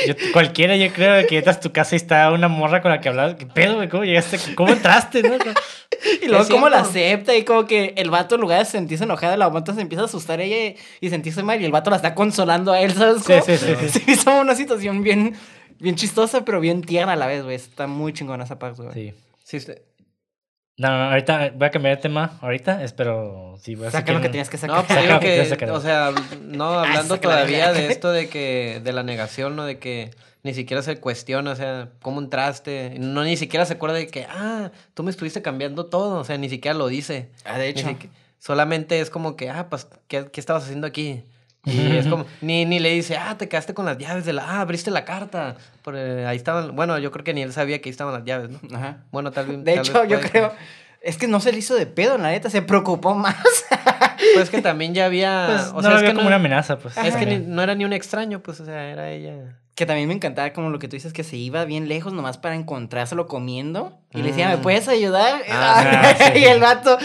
Yo- 0.06 0.14
Cualquiera, 0.32 0.76
yo 0.76 0.92
creo 0.92 1.26
que 1.26 1.38
entras 1.38 1.56
a 1.56 1.60
tu 1.60 1.72
casa 1.72 1.94
y 1.94 1.98
está 1.98 2.30
una 2.32 2.48
morra 2.48 2.80
con 2.82 2.90
la 2.90 3.00
que 3.00 3.08
hablabas. 3.08 3.34
¿Qué 3.34 3.46
pedo, 3.46 3.76
güey? 3.76 3.88
¿Cómo 3.88 4.04
llegaste? 4.04 4.36
aquí? 4.36 4.54
¿Cómo 4.54 4.72
entraste? 4.72 5.22
no? 5.22 5.34
Y 6.22 6.26
luego 6.28 6.44
Es 6.44 6.50
como 6.50 6.68
la 6.68 6.80
acepta 6.80 7.34
y 7.34 7.44
como 7.44 7.66
que 7.66 7.94
el 7.96 8.10
vato 8.10 8.36
en 8.36 8.40
lugar 8.42 8.60
de 8.60 8.64
sentirse 8.66 9.02
enojada, 9.04 9.36
la 9.36 9.48
moto 9.48 9.74
se 9.74 9.80
empieza 9.80 10.02
a 10.02 10.04
asustar 10.04 10.40
ella 10.40 10.78
y 11.00 11.08
sentirse 11.18 11.42
mal 11.42 11.60
y 11.60 11.64
el 11.64 11.72
vato 11.72 11.90
la 11.90 11.96
está 11.96 12.14
consolando 12.14 12.72
a 12.72 12.80
él, 12.80 12.92
¿sabes? 12.92 13.22
Sí, 13.24 13.32
cómo? 13.32 13.42
sí, 13.42 13.56
sí, 13.56 13.88
sí. 13.88 14.04
Hizo 14.12 14.40
una 14.40 14.54
situación 14.54 15.02
bien, 15.02 15.34
bien 15.78 15.96
chistosa, 15.96 16.44
pero 16.44 16.60
bien 16.60 16.82
tierna 16.82 17.12
a 17.12 17.16
la 17.16 17.26
vez, 17.26 17.42
güey. 17.42 17.56
Está 17.56 17.86
muy 17.86 18.12
chingona 18.12 18.44
esa 18.44 18.58
parte, 18.58 18.82
güey. 18.82 18.94
Sí. 18.94 19.14
Sí, 19.60 19.72
No, 20.76 20.88
no, 20.88 21.04
ahorita 21.10 21.52
voy 21.54 21.68
a 21.68 21.70
cambiar 21.70 21.96
de 21.96 22.02
tema. 22.02 22.38
Ahorita, 22.42 22.84
espero. 22.84 23.56
Sí, 23.60 23.74
voy 23.74 23.86
a 23.86 23.90
Saca 23.90 24.12
lo 24.12 24.20
que 24.20 24.28
tenías 24.28 24.50
que 24.50 24.58
sacar. 24.58 24.76
No, 24.76 24.82
pues 24.82 24.88
Saca 24.88 25.00
digo 25.00 25.14
lo 25.14 25.20
que 25.20 25.56
que, 25.56 25.70
o 25.70 25.80
sea, 25.80 26.12
no, 26.42 26.78
hablando 26.78 27.14
sácala, 27.14 27.34
todavía 27.36 27.72
de 27.72 27.86
esto 27.86 28.10
de 28.12 28.28
que, 28.28 28.80
de 28.84 28.92
la 28.92 29.02
negación, 29.02 29.56
¿no? 29.56 29.64
De 29.64 29.78
que 29.78 30.10
ni 30.42 30.54
siquiera 30.54 30.82
se 30.82 31.00
cuestiona, 31.00 31.50
o 31.50 31.56
sea, 31.56 31.88
cómo 32.02 32.20
entraste, 32.20 32.96
no, 32.98 33.24
ni 33.24 33.36
siquiera 33.36 33.64
se 33.64 33.74
acuerda 33.74 33.96
de 33.96 34.06
que, 34.06 34.26
ah, 34.28 34.70
tú 34.94 35.02
me 35.02 35.10
estuviste 35.10 35.42
cambiando 35.42 35.86
todo, 35.86 36.20
o 36.20 36.24
sea, 36.24 36.36
ni 36.38 36.48
siquiera 36.48 36.76
lo 36.76 36.88
dice. 36.88 37.30
Ah, 37.44 37.58
de 37.58 37.64
Ni 37.64 37.70
hecho. 37.70 37.96
Solamente 38.38 39.00
es 39.00 39.10
como 39.10 39.36
que, 39.36 39.50
ah, 39.50 39.66
pues, 39.68 39.88
¿qué, 40.08 40.28
qué 40.32 40.40
estabas 40.40 40.64
haciendo 40.64 40.86
aquí? 40.86 41.24
Y 41.64 41.96
es 41.96 42.06
como, 42.06 42.24
ni, 42.40 42.64
ni 42.64 42.78
le 42.78 42.90
dice, 42.90 43.16
ah, 43.16 43.36
te 43.36 43.48
quedaste 43.48 43.74
con 43.74 43.84
las 43.84 43.98
llaves 43.98 44.24
de 44.24 44.32
la, 44.32 44.44
ah, 44.44 44.60
abriste 44.60 44.90
la 44.90 45.04
carta. 45.04 45.56
Por, 45.82 45.96
eh, 45.96 46.26
ahí 46.26 46.36
estaban, 46.36 46.74
bueno, 46.76 46.98
yo 46.98 47.10
creo 47.10 47.24
que 47.24 47.34
ni 47.34 47.42
él 47.42 47.52
sabía 47.52 47.80
que 47.80 47.88
ahí 47.88 47.90
estaban 47.90 48.14
las 48.14 48.24
llaves, 48.24 48.50
¿no? 48.50 48.76
Ajá. 48.76 49.04
Bueno, 49.10 49.30
tal 49.32 49.46
vez. 49.46 49.64
De 49.64 49.74
tal 49.74 49.78
hecho, 49.86 50.00
vez 50.00 50.08
yo 50.10 50.20
creo. 50.20 50.52
Es 51.00 51.16
que 51.16 51.28
no 51.28 51.38
se 51.40 51.52
le 51.52 51.58
hizo 51.58 51.74
de 51.76 51.86
pedo, 51.86 52.18
la 52.18 52.30
neta, 52.30 52.50
se 52.50 52.62
preocupó 52.62 53.14
más. 53.14 53.36
Pues 54.34 54.50
que 54.50 54.60
también 54.60 54.94
ya 54.94 55.06
había. 55.06 55.46
Pues, 55.48 55.62
o 55.72 55.74
no 55.76 55.82
sea, 55.82 55.90
lo 55.90 55.96
es 55.96 56.02
veo 56.02 56.10
que 56.10 56.14
como 56.16 56.22
no- 56.22 56.26
una 56.28 56.36
amenaza, 56.36 56.78
pues. 56.80 56.96
Es 56.98 57.14
que 57.16 57.24
ni- 57.24 57.38
no 57.38 57.62
era 57.62 57.74
ni 57.76 57.84
un 57.84 57.92
extraño, 57.92 58.40
pues, 58.40 58.58
o 58.60 58.64
sea, 58.64 58.90
era 58.90 59.10
ella. 59.10 59.56
Que 59.76 59.86
también 59.86 60.08
me 60.08 60.14
encantaba 60.14 60.52
como 60.52 60.70
lo 60.70 60.80
que 60.80 60.88
tú 60.88 60.96
dices, 60.96 61.12
que 61.12 61.22
se 61.22 61.36
iba 61.36 61.64
bien 61.64 61.86
lejos 61.88 62.12
nomás 62.12 62.36
para 62.36 62.56
encontrárselo 62.56 63.28
comiendo. 63.28 64.00
Y 64.12 64.18
le 64.22 64.28
decía, 64.30 64.48
¿me 64.48 64.56
Mm. 64.56 64.62
puedes 64.62 64.88
ayudar? 64.88 65.42
Ah, 65.50 66.14
sí. 66.18 66.40
y 66.40 66.44
el 66.46 66.58
vato... 66.60 66.98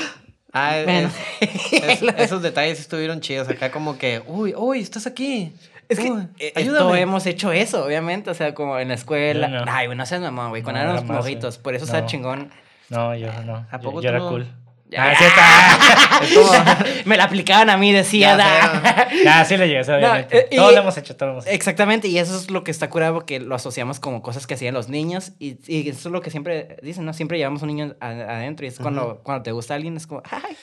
Ah, 0.54 0.82
Bueno. 0.84 1.10
es- 1.39 1.72
es- 2.04 2.16
esos 2.18 2.41
detalles 2.41 2.80
estuvieron 2.80 3.20
chidos. 3.22 3.49
Acá, 3.49 3.72
como 3.72 3.97
que, 3.97 4.22
uy, 4.28 4.54
uy, 4.56 4.80
estás 4.80 5.08
aquí. 5.08 5.51
Es 5.89 5.99
que 5.99 6.12
Uy, 6.12 6.28
eh, 6.39 6.54
ayúdame. 6.56 6.80
todos 6.80 6.97
hemos 6.97 7.26
hecho 7.26 7.51
eso, 7.51 7.84
obviamente. 7.86 8.30
O 8.30 8.34
sea, 8.34 8.54
como 8.54 8.80
en 8.80 8.88
la 8.88 8.93
escuela. 8.93 9.49
Yo 9.49 9.66
no. 9.66 9.72
Ay, 9.72 9.88
güey, 9.88 9.97
no 9.97 10.06
seas 10.06 10.22
mamón, 10.22 10.49
güey. 10.49 10.64
Cuando 10.64 10.82
No, 10.82 10.91
éramos 10.91 11.06
morritos. 11.06 11.58
Por 11.58 11.76
eso 11.76 11.86
No. 11.86 11.93
está 11.93 12.06
chingón. 12.06 12.51
No, 12.89 13.14
yo 13.16 13.28
no. 13.43 13.66
¿A 13.70 13.78
Yo- 13.78 13.84
poco 13.84 14.01
yo, 14.01 14.10
tú 14.10 14.16
era 14.16 14.20
no? 14.20 14.30
cool. 14.30 14.47
Ya. 14.94 15.14
Ah, 15.38 16.20
es 16.24 16.34
como- 16.34 16.52
Me 17.06 17.18
la 17.18 17.26
aplicaban 17.26 17.70
a 17.70 17.78
mí, 17.78 17.91
decía. 17.91 18.38
Ya 18.38 18.38
da. 18.38 19.46
Sí 19.46 19.58
le 19.58 19.68
llegué, 19.68 19.82
obviamente. 19.82 20.38
eh, 20.38 20.48
y- 20.52 20.56
Todos 20.56 20.74
lo 20.74 20.80
hemos 20.80 20.98
hecho, 20.98 21.16
todos 21.16 21.28
lo 21.28 21.34
hemos 21.34 21.46
hecho. 21.46 21.56
Exactamente, 21.56 22.08
y 22.08 22.18
eso 22.18 22.38
es 22.38 22.50
lo 22.52 22.64
que 22.64 22.72
está 22.72 22.89
curado 22.89 23.14
porque 23.16 23.39
lo 23.39 23.56
asociamos 23.56 24.00
como 24.00 24.22
cosas 24.22 24.48
que 24.48 24.54
hacían 24.54 24.74
los 24.74 24.89
niños 24.89 25.34
y, 25.39 25.58
y 25.68 25.89
eso 25.89 26.10
es 26.10 26.12
lo 26.14 26.22
que 26.22 26.30
siempre 26.32 26.78
dicen, 26.82 27.06
¿no? 27.06 27.14
Siempre 27.14 27.38
llevamos 27.38 27.62
un 27.64 27.68
niño 27.70 27.96
adentro 28.00 28.66
y 28.66 28.70
es 28.70 28.80
cuando, 28.80 29.22
cuando 29.24 29.44
te 29.44 29.52
gusta 29.52 29.76
alguien 29.76 29.98
es 29.98 30.08
como, 30.08 30.22
ay, 30.30 30.56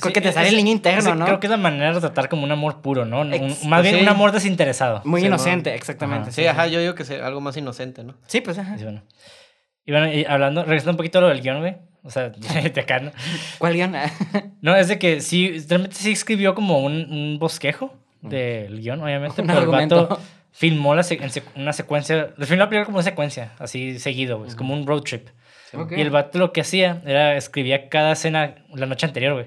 porque 0.00 0.20
te 0.20 0.28
Sí, 0.28 0.34
sale 0.34 0.46
es- 0.48 0.52
el 0.52 0.56
niño 0.58 0.72
interno, 0.72 1.14
¿no? 1.14 1.24
Creo 1.26 1.40
que 1.40 1.46
es 1.46 1.50
la 1.50 1.56
manera 1.56 1.92
de 1.92 2.00
tratar 2.00 2.28
como 2.28 2.44
un 2.44 2.52
amor 2.52 2.80
puro, 2.80 3.04
¿no? 3.04 3.20
Un- 3.20 3.56
más 3.68 3.82
bien 3.82 3.96
sí. 3.96 4.00
un 4.02 4.08
amor 4.08 4.32
desinteresado. 4.32 5.02
Muy 5.04 5.20
Sí, 5.20 5.26
inocente, 5.26 5.70
¿no? 5.70 5.76
exactamente. 5.76 6.22
Ajá. 6.30 6.32
Sí, 6.32 6.46
ajá, 6.46 6.66
yo 6.68 6.80
digo 6.80 6.94
que 6.94 7.04
sea 7.04 7.26
algo 7.26 7.40
más 7.40 7.56
inocente, 7.56 8.02
¿no? 8.04 8.14
Sí, 8.26 8.40
pues, 8.40 8.58
ajá. 8.58 8.76
Sí, 8.78 8.84
bueno. 8.84 9.02
Y 9.86 9.92
bueno, 9.92 10.12
y 10.12 10.24
hablando, 10.24 10.62
regresando 10.64 10.92
un 10.92 10.96
poquito 10.96 11.18
a 11.18 11.22
lo 11.22 11.28
del 11.28 11.42
guion, 11.42 11.60
güey. 11.60 11.76
O 12.04 12.10
sea, 12.10 12.28
de 12.74 12.80
acá, 12.80 13.00
¿no? 13.00 13.10
¿Cuál 13.58 13.74
guion? 13.74 13.94
No, 14.60 14.76
es 14.76 14.88
de 14.88 14.98
que 14.98 15.20
sí, 15.20 15.58
realmente 15.68 15.96
sí 15.96 16.12
escribió 16.12 16.54
como 16.54 16.78
un, 16.80 17.10
un 17.10 17.38
bosquejo 17.38 17.92
del 18.22 18.80
guion, 18.80 19.02
obviamente. 19.02 19.40
Un 19.42 19.48
pero 19.48 19.60
el 19.60 19.66
vato 19.66 20.20
filmó 20.52 20.94
la 20.94 21.02
se- 21.02 21.14
en 21.14 21.30
sec- 21.30 21.42
una 21.56 21.72
secuencia, 21.72 22.30
filmó 22.38 22.56
la 22.64 22.68
película 22.68 22.84
como 22.86 22.96
una 22.98 23.02
secuencia, 23.04 23.52
así 23.58 23.98
seguido. 23.98 24.44
Es 24.46 24.54
como 24.54 24.72
un 24.74 24.86
road 24.86 25.02
trip. 25.02 25.28
Y 25.96 26.00
el 26.00 26.10
vato 26.10 26.38
lo 26.38 26.52
que 26.52 26.60
hacía 26.60 27.02
era 27.04 27.36
escribía 27.36 27.88
cada 27.88 28.12
escena 28.12 28.54
la 28.72 28.86
noche 28.86 29.06
anterior, 29.06 29.32
güey. 29.34 29.46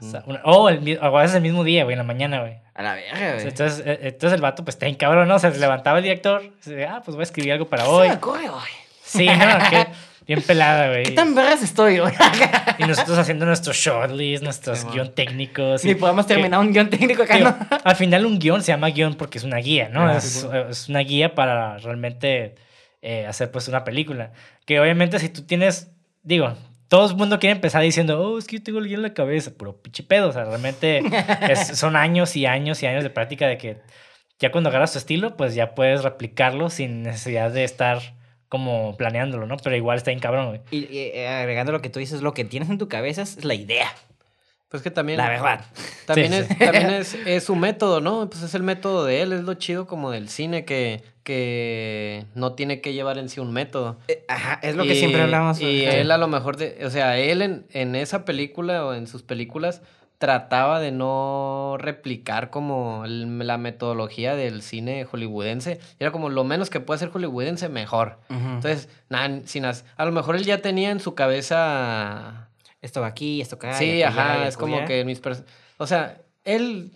O 0.00 0.04
sea, 0.08 0.22
una- 0.26 0.40
o 0.44 0.68
el, 0.68 0.96
o 1.02 1.04
a 1.16 1.22
veces 1.22 1.34
el 1.36 1.42
mismo 1.42 1.64
día, 1.64 1.82
güey, 1.84 1.94
en 1.94 1.98
la 1.98 2.04
mañana, 2.04 2.40
güey. 2.40 2.54
A 2.74 2.82
la 2.82 2.94
verga, 2.94 3.34
güey. 3.34 3.48
Entonces, 3.48 3.82
eh, 3.84 3.98
entonces 4.02 4.36
el 4.36 4.40
vato, 4.40 4.64
pues, 4.64 4.76
está 4.76 4.86
en 4.86 4.94
cabrón, 4.94 5.26
¿no? 5.26 5.34
O 5.34 5.38
sea, 5.40 5.50
se 5.50 5.58
levantaba 5.58 5.98
el 5.98 6.04
director, 6.04 6.42
y 6.44 6.50
dice, 6.50 6.86
ah, 6.86 7.02
pues 7.04 7.16
voy 7.16 7.22
a 7.22 7.24
escribir 7.24 7.52
algo 7.54 7.66
para 7.68 7.82
¿Qué 7.82 7.88
hoy. 7.90 8.06
se 8.06 8.12
me 8.12 8.16
ocurre 8.18 8.48
hoy? 8.48 8.68
Sí, 9.02 9.26
no, 9.26 9.70
que 9.70 9.86
bien 10.28 10.42
pelada, 10.42 10.88
güey. 10.88 11.02
¿Qué 11.02 11.10
tan 11.12 11.34
vergas 11.34 11.62
estoy, 11.62 11.98
güey? 11.98 12.12
Y 12.78 12.84
nosotros 12.84 13.18
haciendo 13.18 13.44
nuestros 13.46 13.76
shortlist, 13.76 14.44
nuestros 14.44 14.78
Sí, 14.80 14.86
guion 14.92 15.12
técnicos. 15.12 15.84
Ni 15.84 15.96
podemos 15.96 16.26
que- 16.26 16.34
terminar 16.34 16.60
un 16.60 16.72
guion 16.72 16.88
técnico 16.90 17.24
acá, 17.24 17.36
digo, 17.36 17.50
¿no? 17.50 17.78
al 17.82 17.96
final 17.96 18.24
un 18.26 18.38
guion 18.38 18.62
se 18.62 18.68
llama 18.70 18.88
guion 18.90 19.14
porque 19.14 19.38
es 19.38 19.44
una 19.44 19.56
guía, 19.56 19.88
¿no? 19.88 20.06
Ah, 20.06 20.18
es, 20.18 20.88
una 20.88 21.00
guía 21.00 21.34
para 21.34 21.78
realmente 21.78 22.54
eh, 23.02 23.26
hacer 23.26 23.50
pues 23.50 23.66
una 23.66 23.82
película. 23.82 24.32
Que 24.66 24.78
obviamente 24.78 25.18
si 25.18 25.28
tú 25.30 25.42
tienes, 25.42 25.90
digo, 26.22 26.54
todo 26.88 27.08
el 27.10 27.16
mundo 27.16 27.38
quiere 27.38 27.54
empezar 27.56 27.82
diciendo, 27.82 28.20
oh, 28.20 28.38
es 28.38 28.46
que 28.46 28.58
yo 28.58 28.62
tengo 28.62 28.78
el 28.78 28.84
guion 28.86 28.98
en 28.98 29.02
la 29.02 29.14
cabeza, 29.14 29.50
puro 29.56 29.80
pinche 29.80 30.02
pedo. 30.02 30.28
O 30.28 30.32
sea, 30.32 30.44
realmente 30.44 31.02
es- 31.50 31.78
son 31.78 31.96
años 31.96 32.36
y 32.36 32.44
años 32.46 32.82
y 32.82 32.86
años 32.86 33.02
de 33.02 33.10
práctica 33.10 33.46
de 33.46 33.56
que 33.58 33.78
ya 34.38 34.52
cuando 34.52 34.68
agarras 34.70 34.92
tu 34.92 34.98
estilo, 34.98 35.36
pues 35.36 35.54
ya 35.54 35.74
puedes 35.74 36.02
replicarlo 36.04 36.70
sin 36.70 37.02
necesidad 37.02 37.50
de 37.50 37.64
estar 37.64 37.98
como 38.48 38.96
planeándolo, 38.96 39.46
¿no? 39.46 39.56
Pero 39.58 39.76
igual 39.76 39.98
está 39.98 40.10
bien 40.10 40.20
cabrón, 40.20 40.48
güey. 40.48 40.60
Y, 40.70 40.78
y, 40.86 40.98
eh, 41.14 41.28
agregando 41.28 41.72
lo 41.72 41.82
que 41.82 41.90
tú 41.90 41.98
dices, 41.98 42.22
lo 42.22 42.32
que 42.34 42.44
tienes 42.44 42.70
en 42.70 42.78
tu 42.78 42.88
cabeza 42.88 43.22
es 43.22 43.44
la 43.44 43.54
idea. 43.54 43.92
Pues 44.68 44.82
que 44.82 44.90
también. 44.90 45.16
La 45.16 45.30
verdad. 45.30 45.64
También, 46.04 46.32
Sí, 46.32 46.38
es, 46.40 46.46
sí. 46.48 46.54
también 46.56 46.90
es, 46.90 47.14
es 47.14 47.44
su 47.44 47.56
método, 47.56 48.00
¿no? 48.02 48.28
Pues 48.28 48.42
es 48.42 48.54
el 48.54 48.62
método 48.62 49.06
de 49.06 49.22
él, 49.22 49.32
es 49.32 49.42
lo 49.42 49.54
chido 49.54 49.86
como 49.86 50.10
del 50.10 50.28
cine 50.28 50.66
que, 50.66 51.02
que 51.22 52.26
no 52.34 52.52
tiene 52.52 52.82
que 52.82 52.92
llevar 52.92 53.16
en 53.16 53.30
sí 53.30 53.40
un 53.40 53.50
método. 53.52 53.98
Eh, 54.08 54.24
Ajá, 54.28 54.60
es 54.62 54.76
lo 54.76 54.84
que 54.84 54.94
siempre 54.94 55.22
hablamos. 55.22 55.58
Y 55.60 55.84
él 55.86 56.10
a 56.10 56.18
lo 56.18 56.28
mejor, 56.28 56.58
de, 56.58 56.84
o 56.84 56.90
sea, 56.90 57.18
él 57.18 57.40
en, 57.40 57.66
en 57.72 57.94
esa 57.94 58.26
película 58.26 58.84
o 58.84 58.92
en 58.92 59.06
sus 59.06 59.22
películas 59.22 59.80
trataba 60.18 60.80
de 60.80 60.90
no 60.92 61.76
replicar 61.78 62.50
como 62.50 63.04
el- 63.04 63.38
la 63.46 63.56
metodología 63.58 64.34
del 64.34 64.62
cine 64.62 65.04
hollywoodense. 65.04 65.78
Era 66.00 66.10
como 66.10 66.28
lo 66.28 66.42
menos 66.44 66.70
que 66.70 66.80
puede 66.80 66.98
ser 66.98 67.10
hollywoodense, 67.10 67.68
mejor. 67.68 68.18
Entonces, 68.28 68.88
nada, 69.08 69.40
sin 69.44 69.64
as- 69.64 69.84
a 69.96 70.04
lo 70.04 70.12
mejor 70.12 70.34
él 70.36 70.44
ya 70.44 70.58
tenía 70.60 70.90
en 70.90 71.00
su 71.00 71.14
cabeza 71.14 72.48
esto 72.80 73.00
va 73.00 73.08
aquí, 73.08 73.40
esto 73.40 73.56
acá. 73.56 73.72
Sí, 73.74 74.02
ajá, 74.02 74.46
es 74.48 74.56
como 74.56 74.76
que 74.86 75.04
mis... 75.04 75.20
pers- 75.22 75.44
O 75.78 75.86
sea, 75.86 76.18
él... 76.44 76.90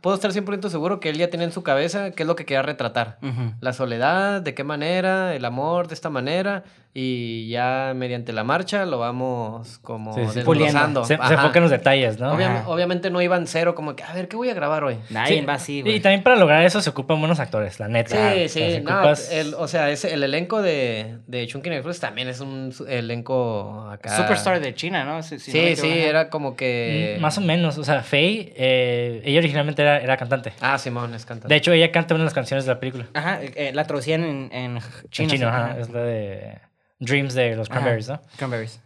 puedo 0.00 0.14
estar 0.16 0.32
100% 0.32 0.68
seguro 0.68 0.98
que 1.00 1.08
él 1.10 1.16
ya 1.16 1.30
tenía 1.30 1.46
en 1.46 1.52
su 1.52 1.62
cabeza 1.62 2.10
qué 2.10 2.24
es 2.24 2.26
lo 2.26 2.36
que 2.36 2.44
quería 2.44 2.62
retratar. 2.62 3.18
La 3.60 3.72
soledad, 3.72 4.42
de 4.42 4.52
qué 4.54 4.64
manera, 4.64 5.34
el 5.34 5.44
amor 5.44 5.88
de 5.88 5.94
esta 5.94 6.10
manera, 6.10 6.64
y 6.92 7.48
ya 7.48 7.92
mediante 7.94 8.32
la 8.32 8.42
marcha 8.42 8.84
lo 8.84 8.98
vamos 8.98 9.78
como 9.78 10.12
Sí, 10.12 10.22
sí. 10.26 10.34
desglosando. 10.40 11.04
Se, 11.04 11.16
se 11.16 11.34
enfoca 11.34 11.58
en 11.58 11.62
los 11.62 11.70
detalles, 11.70 12.18
¿no? 12.18 12.32
Obvia- 12.34 12.64
obviamente 12.66 13.10
no 13.10 13.22
iban 13.22 13.46
cero, 13.46 13.76
como 13.76 13.94
que, 13.94 14.02
a 14.02 14.12
ver, 14.12 14.26
¿qué 14.26 14.34
voy 14.36 14.50
a 14.50 14.54
grabar 14.54 14.82
hoy? 14.82 14.96
Nadie 15.08 15.38
Sí, 15.40 15.46
va 15.46 15.52
así, 15.54 15.82
Y 15.86 16.00
también 16.00 16.24
para 16.24 16.34
lograr 16.34 16.64
eso 16.64 16.80
se 16.80 16.90
ocupan 16.90 17.20
buenos 17.20 17.38
actores, 17.38 17.78
la 17.78 17.86
neta. 17.86 18.10
Sí, 18.10 18.16
O 18.16 18.48
sea, 18.48 18.48
sí, 18.48 18.72
se 18.72 18.80
no, 18.80 18.90
ocupas- 18.90 19.30
el, 19.30 19.54
o 19.54 19.68
sea, 19.68 19.88
ese, 19.90 20.12
el 20.12 20.22
elenco 20.24 20.62
de, 20.62 21.18
de 21.28 21.46
Chunkin 21.46 21.72
Express 21.74 22.00
también 22.00 22.26
es 22.26 22.40
un 22.40 22.74
elenco 22.88 23.88
acá. 23.88 24.16
Superstar 24.16 24.58
de 24.60 24.74
China, 24.74 25.04
¿no? 25.04 25.22
Si- 25.22 25.38
si 25.38 25.52
Sí, 25.52 25.76
sí, 25.76 25.88
era 25.88 26.28
como 26.28 26.56
que... 26.56 27.16
Mm, 27.18 27.22
Más 27.22 27.38
o 27.38 27.40
menos, 27.40 27.78
o 27.78 27.84
sea, 27.84 28.02
Faye, 28.02 28.52
eh, 28.56 29.22
ella 29.24 29.38
originalmente 29.38 29.82
era, 29.82 29.98
era 30.00 30.16
cantante. 30.16 30.52
Ah, 30.60 30.76
Simón, 30.78 31.14
es 31.14 31.24
cantante. 31.24 31.52
De 31.54 31.56
hecho, 31.56 31.72
ella 31.72 31.92
canta 31.92 32.14
una 32.14 32.22
de 32.22 32.26
las 32.26 32.34
canciones 32.34 32.64
de 32.66 32.72
la 32.74 32.80
película. 32.80 33.06
Ajá, 33.14 33.38
eh, 33.42 33.70
la 33.74 33.84
traducían 33.84 34.24
en, 34.24 34.50
en 34.52 34.78
chino. 35.10 35.28
en 35.30 35.36
chino, 35.36 35.36
sí, 35.36 35.44
ajá, 35.44 35.76
es 35.78 35.88
la 35.90 36.00
de 36.00 36.58
Dreams 37.00 37.34
de 37.34 37.56
los 37.56 37.68
Ajá. 37.68 37.80
Cranberries, 37.80 38.08
¿no? 38.08 38.20
Cranberries. 38.36 38.80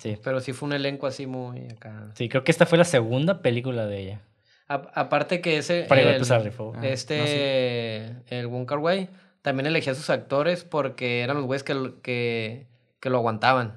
Sí. 0.00 0.18
Pero 0.22 0.40
sí 0.40 0.52
fue 0.52 0.66
un 0.66 0.72
elenco 0.74 1.06
así 1.06 1.26
muy 1.26 1.66
acá. 1.68 2.08
Sí, 2.14 2.28
creo 2.28 2.44
que 2.44 2.50
esta 2.50 2.66
fue 2.66 2.76
la 2.78 2.84
segunda 2.84 3.40
película 3.40 3.86
de 3.86 3.98
ella. 4.00 4.20
A- 4.68 4.90
aparte 4.94 5.40
que 5.40 5.56
ese. 5.58 5.84
Para 5.88 6.02
el- 6.02 6.20
la 6.28 6.38
rifó. 6.40 6.72
Ah, 6.76 6.86
este. 6.86 8.14
El 8.28 8.46
Wong 8.48 8.66
Kar 8.66 8.78
Wai 8.78 9.08
también 9.42 9.66
elegía 9.66 9.92
a 9.92 9.96
sus 9.96 10.10
actores 10.10 10.64
porque 10.64 11.22
eran 11.22 11.36
los 11.38 11.46
güeyes 11.46 11.62
que, 11.62 11.72
lo- 11.74 12.02
que, 12.02 12.66
que 13.00 13.08
lo 13.08 13.16
aguantaban. 13.18 13.74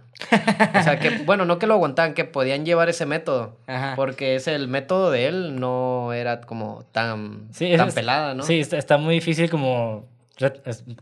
O 0.77 0.83
sea, 0.83 0.99
que, 0.99 1.09
bueno, 1.25 1.45
no 1.45 1.59
que 1.59 1.67
lo 1.67 1.75
aguantaban, 1.75 2.13
que 2.13 2.25
podían 2.25 2.65
llevar 2.65 2.89
ese 2.89 3.05
método. 3.05 3.57
Ajá. 3.67 3.93
Porque 3.95 4.35
ese, 4.35 4.53
el 4.53 4.67
método 4.67 5.11
de 5.11 5.27
él 5.27 5.55
no 5.59 6.11
era 6.13 6.41
como 6.41 6.83
tan, 6.91 7.47
Sí, 7.53 7.73
tan 7.77 7.87
es- 7.89 7.93
pelada, 7.95 8.33
¿no? 8.33 8.43
Sí, 8.43 8.59
está, 8.59 8.77
está 8.77 8.97
muy 8.97 9.15
difícil 9.15 9.49
como 9.49 10.05
es- 10.19 10.20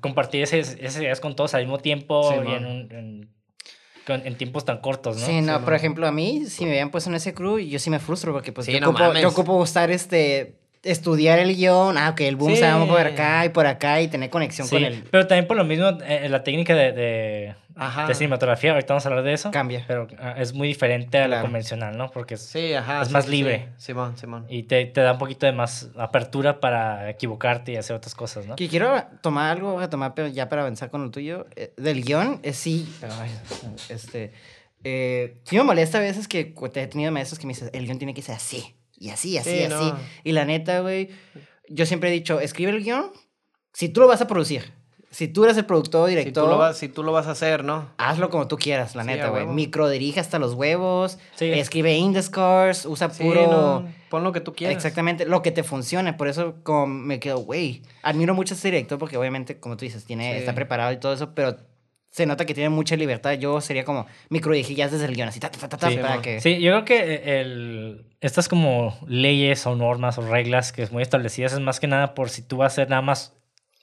compartir 0.01 0.43
esas, 0.43 0.75
ideas 0.77 1.19
con 1.19 1.35
todos 1.35 1.53
al 1.53 1.61
mismo 1.61 1.79
tiempo 1.79 2.29
Sí, 2.31 2.35
y 2.35 2.37
en, 2.53 2.63
man. 2.63 2.65
un- 2.65 2.91
en- 2.91 3.29
con- 4.05 4.25
en 4.25 4.35
tiempos 4.37 4.65
tan 4.65 4.79
cortos, 4.79 5.17
¿no? 5.17 5.25
Sí, 5.25 5.41
no, 5.41 5.53
Sí, 5.53 5.59
por 5.59 5.71
man. 5.71 5.75
ejemplo, 5.75 6.07
a 6.07 6.11
mí, 6.11 6.45
si 6.47 6.65
me 6.65 6.71
habían 6.71 6.89
puesto 6.89 7.09
en 7.09 7.15
ese 7.15 7.33
crew, 7.33 7.59
yo 7.59 7.77
sí 7.79 7.89
me 7.89 7.99
frustro 7.99 8.33
porque 8.33 8.51
pues 8.51 8.65
Sí, 8.65 8.73
yo, 8.73 8.79
no 8.79 8.89
ocupo, 8.89 9.13
yo 9.13 9.27
ocupo 9.29 9.63
estar, 9.63 9.91
este, 9.91 10.55
estudiar 10.81 11.37
el 11.39 11.55
guion, 11.55 11.97
ah, 11.97 12.15
que 12.15 12.27
el 12.27 12.35
boom 12.35 12.55
se 12.55 12.61
llama 12.61 12.87
por 12.87 12.99
acá 13.01 13.45
y 13.45 13.49
por 13.49 13.67
acá 13.67 14.01
y 14.01 14.07
tener 14.07 14.29
conexión 14.29 14.67
Sí, 14.67 14.75
con 14.75 14.85
el... 14.85 15.03
pero 15.11 15.27
también 15.27 15.45
por 15.47 15.57
lo 15.57 15.63
mismo, 15.65 15.89
eh, 16.07 16.27
la 16.29 16.43
técnica 16.43 16.73
de, 16.73 16.91
de, 16.93 17.55
Ajá. 17.79 18.05
de 18.07 18.13
cinematografía, 18.13 18.71
ahorita 18.73 18.93
vamos 18.93 19.05
a 19.05 19.09
hablar 19.09 19.23
de 19.23 19.33
eso, 19.33 19.51
Cambia. 19.51 19.83
pero 19.87 20.07
ah, 20.19 20.35
es 20.37 20.53
muy 20.53 20.67
diferente 20.67 21.17
a 21.17 21.21
lo 21.23 21.27
Claro. 21.29 21.41
convencional, 21.43 21.97
¿no? 21.97 22.11
Porque 22.11 22.33
es, 22.35 22.41
Sí, 22.41 22.73
ajá. 22.73 23.01
Es 23.01 23.07
sí, 23.07 23.13
más 23.13 23.27
libre. 23.27 23.69
sí. 23.77 23.85
Simón, 23.87 24.17
Simón. 24.17 24.45
y 24.49 24.63
te, 24.63 24.85
te 24.85 25.01
da 25.01 25.13
un 25.13 25.17
poquito 25.17 25.45
de 25.45 25.51
más 25.53 25.89
apertura 25.97 26.59
para 26.59 27.09
equivocarte 27.09 27.71
y 27.71 27.75
hacer 27.77 27.95
otras 27.95 28.13
cosas, 28.15 28.45
¿no? 28.45 28.55
Que 28.55 28.67
quiero 28.67 29.01
tomar 29.21 29.51
algo, 29.51 29.73
voy 29.73 29.83
a 29.83 29.89
tomar 29.89 30.13
pero 30.13 30.27
ya 30.27 30.49
para 30.49 30.61
avanzar 30.63 30.89
con 30.91 31.01
lo 31.03 31.09
tuyo, 31.11 31.47
eh, 31.55 31.73
del 31.77 32.03
guion, 32.03 32.39
es 32.43 32.57
sí, 32.57 32.87
ay, 33.01 33.31
este, 33.89 34.33
eh, 34.83 35.41
sí 35.43 35.55
me 35.57 35.63
molesta 35.63 35.97
a 35.97 36.01
veces 36.01 36.27
que 36.27 36.53
cu- 36.53 36.67
he 36.67 36.87
tenido 36.87 37.11
maestros 37.11 37.39
que 37.39 37.47
me 37.47 37.53
dicen, 37.53 37.69
el 37.73 37.85
guion 37.85 37.97
tiene 37.97 38.13
que 38.13 38.21
ser 38.21 38.35
así, 38.35 38.75
y 38.97 39.09
así, 39.09 39.37
así, 39.37 39.49
Sí, 39.49 39.63
así, 39.63 39.91
no. 39.91 39.97
y 40.23 40.31
la 40.33 40.45
neta, 40.45 40.79
güey, 40.81 41.09
yo 41.69 41.85
siempre 41.85 42.09
he 42.09 42.13
dicho, 42.13 42.39
escribe 42.39 42.71
el 42.71 42.83
guion 42.83 43.11
si 43.73 43.89
tú 43.89 44.01
lo 44.01 44.07
vas 44.07 44.21
a 44.21 44.27
producir, 44.27 44.73
si 45.11 45.27
tú 45.27 45.43
eres 45.43 45.57
el 45.57 45.65
productor 45.65 46.01
o 46.03 46.07
Si 46.07 46.15
director, 46.15 46.43
tú, 46.45 46.49
lo 46.49 46.57
vas, 46.57 46.77
si 46.77 46.87
tú 46.87 47.03
lo 47.03 47.11
vas 47.11 47.27
a 47.27 47.31
hacer, 47.31 47.63
¿no? 47.63 47.89
hazlo 47.97 48.29
como 48.29 48.47
tú 48.47 48.57
quieras, 48.57 48.95
la 48.95 49.03
Sí, 49.03 49.07
neta, 49.09 49.29
güey, 49.29 49.45
microdirige 49.47 50.19
hasta 50.19 50.37
los 50.39 50.53
huevos, 50.53 51.17
Sí. 51.35 51.45
escribe 51.51 51.95
indescores, 51.97 52.85
usa 52.85 53.09
Sí, 53.09 53.23
puro... 53.23 53.47
no, 53.47 53.87
pon 54.09 54.23
lo 54.23 54.31
que 54.31 54.41
tú 54.41 54.53
quieras. 54.53 54.75
Exactamente, 54.75 55.25
lo 55.25 55.41
que 55.41 55.51
te 55.51 55.63
funcione. 55.63 56.13
Por 56.13 56.27
eso 56.27 56.55
como 56.63 56.85
me 56.87 57.19
quedo, 57.19 57.39
güey, 57.39 57.81
admiro 58.03 58.33
mucho 58.35 58.53
a 58.53 58.55
este 58.55 58.69
director 58.69 58.97
porque 58.99 59.17
obviamente, 59.17 59.59
como 59.59 59.77
tú 59.77 59.85
dices, 59.85 60.05
tiene, 60.05 60.33
Sí. 60.33 60.39
está 60.39 60.53
preparado 60.53 60.91
y 60.91 60.97
todo 60.97 61.13
eso, 61.13 61.33
pero 61.33 61.57
se 62.11 62.25
nota 62.25 62.45
que 62.45 62.53
tiene 62.55 62.69
mucha 62.69 62.95
libertad. 62.95 63.33
Yo 63.33 63.61
sería 63.61 63.85
como 63.85 64.07
microdigillas 64.29 64.91
desde 64.91 65.05
el 65.05 65.15
guion, 65.15 65.27
así, 65.29 65.39
ta, 65.39 65.49
ta, 65.51 65.69
ta, 65.69 65.77
ta, 65.77 65.89
Sí, 65.89 65.97
para 65.97 66.21
que... 66.23 66.41
Sí, 66.41 66.59
yo 66.59 66.71
creo 66.71 66.85
que 66.85 67.39
el, 67.41 68.05
estas 68.19 68.49
como 68.49 68.97
leyes 69.07 69.65
o 69.67 69.75
normas 69.75 70.17
o 70.17 70.21
reglas 70.21 70.71
que 70.71 70.81
es 70.81 70.91
muy 70.91 71.03
establecidas 71.03 71.53
es 71.53 71.59
más 71.59 71.79
que 71.79 71.87
nada 71.87 72.15
por 72.15 72.29
si 72.31 72.41
tú 72.41 72.57
vas 72.57 72.73
a 72.73 72.75
ser 72.77 72.89
nada 72.89 73.01
más 73.03 73.35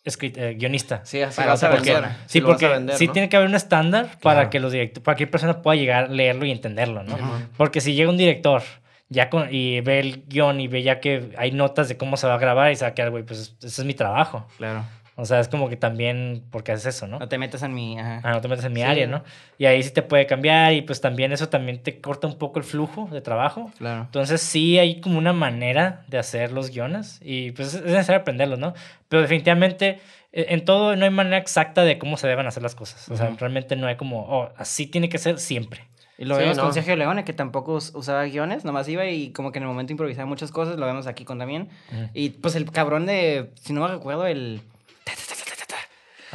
escrit- 0.06 0.36
eh, 0.38 0.54
guionista. 0.54 1.00
Sí, 1.04 1.20
así 1.20 1.36
Para 1.36 1.46
lo 1.48 1.52
vas 1.52 1.62
a 1.64 1.68
vender. 1.68 1.94
persona. 1.94 2.16
Sí, 2.26 2.40
lo 2.40 2.46
vas 2.48 2.54
a 2.54 2.58
porque 2.58 2.68
vender, 2.74 2.96
sí 2.96 3.06
¿no? 3.08 3.12
tiene 3.12 3.28
que 3.28 3.36
haber 3.36 3.48
un 3.48 3.54
estándar 3.54 4.08
para 4.22 4.48
que 4.50 4.60
los 4.60 4.72
directores, 4.72 5.02
para 5.04 5.14
que 5.16 5.24
cualquier 5.26 5.30
persona 5.30 5.62
pueda 5.62 5.76
llegar 5.76 6.04
a 6.04 6.08
leerlo 6.08 6.46
y 6.46 6.50
entenderlo, 6.50 7.02
¿no? 7.02 7.16
Porque 7.56 7.80
si 7.80 7.94
llega 7.94 8.08
un 8.10 8.16
director 8.16 8.62
ya 9.08 9.30
con, 9.30 9.48
y 9.54 9.80
ve 9.82 10.00
el 10.00 10.24
guion 10.26 10.60
y 10.60 10.68
ve 10.68 10.82
ya 10.82 10.98
que 11.00 11.30
hay 11.36 11.52
notas 11.52 11.88
de 11.88 11.96
cómo 11.96 12.16
se 12.16 12.26
va 12.26 12.34
a 12.34 12.38
grabar 12.38 12.72
y 12.72 12.76
se 12.76 12.84
va 12.84 12.88
a 12.90 12.94
quedar, 12.94 13.10
güey, 13.10 13.22
pues 13.24 13.54
ese 13.62 13.82
es 13.82 13.84
mi 13.86 13.94
trabajo. 13.94 14.46
Claro. 14.56 14.84
O 15.18 15.24
sea, 15.24 15.40
es 15.40 15.48
como 15.48 15.68
que 15.70 15.76
también, 15.78 16.44
porque 16.50 16.72
haces 16.72 16.94
eso, 16.96 17.06
¿no? 17.06 17.18
No 17.18 17.26
te 17.28 17.38
metas 17.38 17.62
en 17.62 17.72
mi... 17.72 17.98
Ajá. 17.98 18.20
Ah, 18.22 18.32
no 18.32 18.40
te 18.42 18.48
metes 18.48 18.66
en 18.66 18.72
mi 18.74 18.80
Sí. 18.80 18.86
área, 18.86 19.06
¿no? 19.06 19.24
Y 19.56 19.64
ahí 19.64 19.82
sí 19.82 19.90
te 19.90 20.02
puede 20.02 20.26
cambiar 20.26 20.74
y 20.74 20.82
pues 20.82 21.00
también 21.00 21.32
eso 21.32 21.48
también 21.48 21.82
te 21.82 22.00
corta 22.02 22.26
un 22.26 22.36
poco 22.36 22.58
el 22.58 22.64
flujo 22.66 23.08
de 23.10 23.22
trabajo. 23.22 23.72
Claro. 23.78 24.02
Entonces 24.02 24.42
sí 24.42 24.78
hay 24.78 25.00
como 25.00 25.16
una 25.18 25.32
manera 25.32 26.04
de 26.08 26.18
hacer 26.18 26.52
los 26.52 26.70
guiones 26.70 27.18
y 27.22 27.52
pues 27.52 27.72
es 27.74 27.82
necesario 27.82 28.20
aprenderlos, 28.20 28.58
¿no? 28.58 28.74
Pero 29.08 29.22
definitivamente 29.22 30.00
eh, 30.32 30.46
en 30.50 30.64
todo 30.66 30.94
no 30.96 31.04
hay 31.06 31.10
manera 31.10 31.38
exacta 31.38 31.82
de 31.84 31.96
cómo 31.98 32.18
se 32.18 32.28
deben 32.28 32.46
hacer 32.46 32.62
las 32.62 32.74
cosas. 32.74 33.08
O 33.08 33.16
sea, 33.16 33.28
Ujú. 33.30 33.36
realmente 33.38 33.74
no 33.74 33.86
hay 33.86 33.96
como, 33.96 34.20
oh, 34.28 34.50
así 34.58 34.86
tiene 34.86 35.08
que 35.08 35.16
ser 35.16 35.38
siempre. 35.38 35.80
Y 36.18 36.26
lo 36.26 36.34
Sí, 36.34 36.42
vemos 36.42 36.58
no. 36.58 36.64
con 36.64 36.74
Sergio 36.74 36.94
Leone, 36.94 37.24
que 37.24 37.32
tampoco 37.32 37.74
us- 37.74 37.92
usaba 37.94 38.24
guiones, 38.24 38.64
nomás 38.66 38.86
iba 38.88 39.06
y 39.06 39.30
como 39.32 39.50
que 39.50 39.58
en 39.58 39.62
el 39.62 39.68
momento 39.68 39.92
improvisaba 39.94 40.26
muchas 40.26 40.50
cosas, 40.50 40.76
lo 40.76 40.84
vemos 40.84 41.06
aquí 41.06 41.24
con 41.24 41.38
también. 41.38 41.68
Ujú. 41.90 42.08
Y 42.12 42.30
pues 42.30 42.54
el 42.54 42.70
cabrón 42.70 43.06
de, 43.06 43.50
si 43.62 43.72
no 43.72 43.80
me 43.80 43.88
recuerdo, 43.88 44.26
el... 44.26 44.60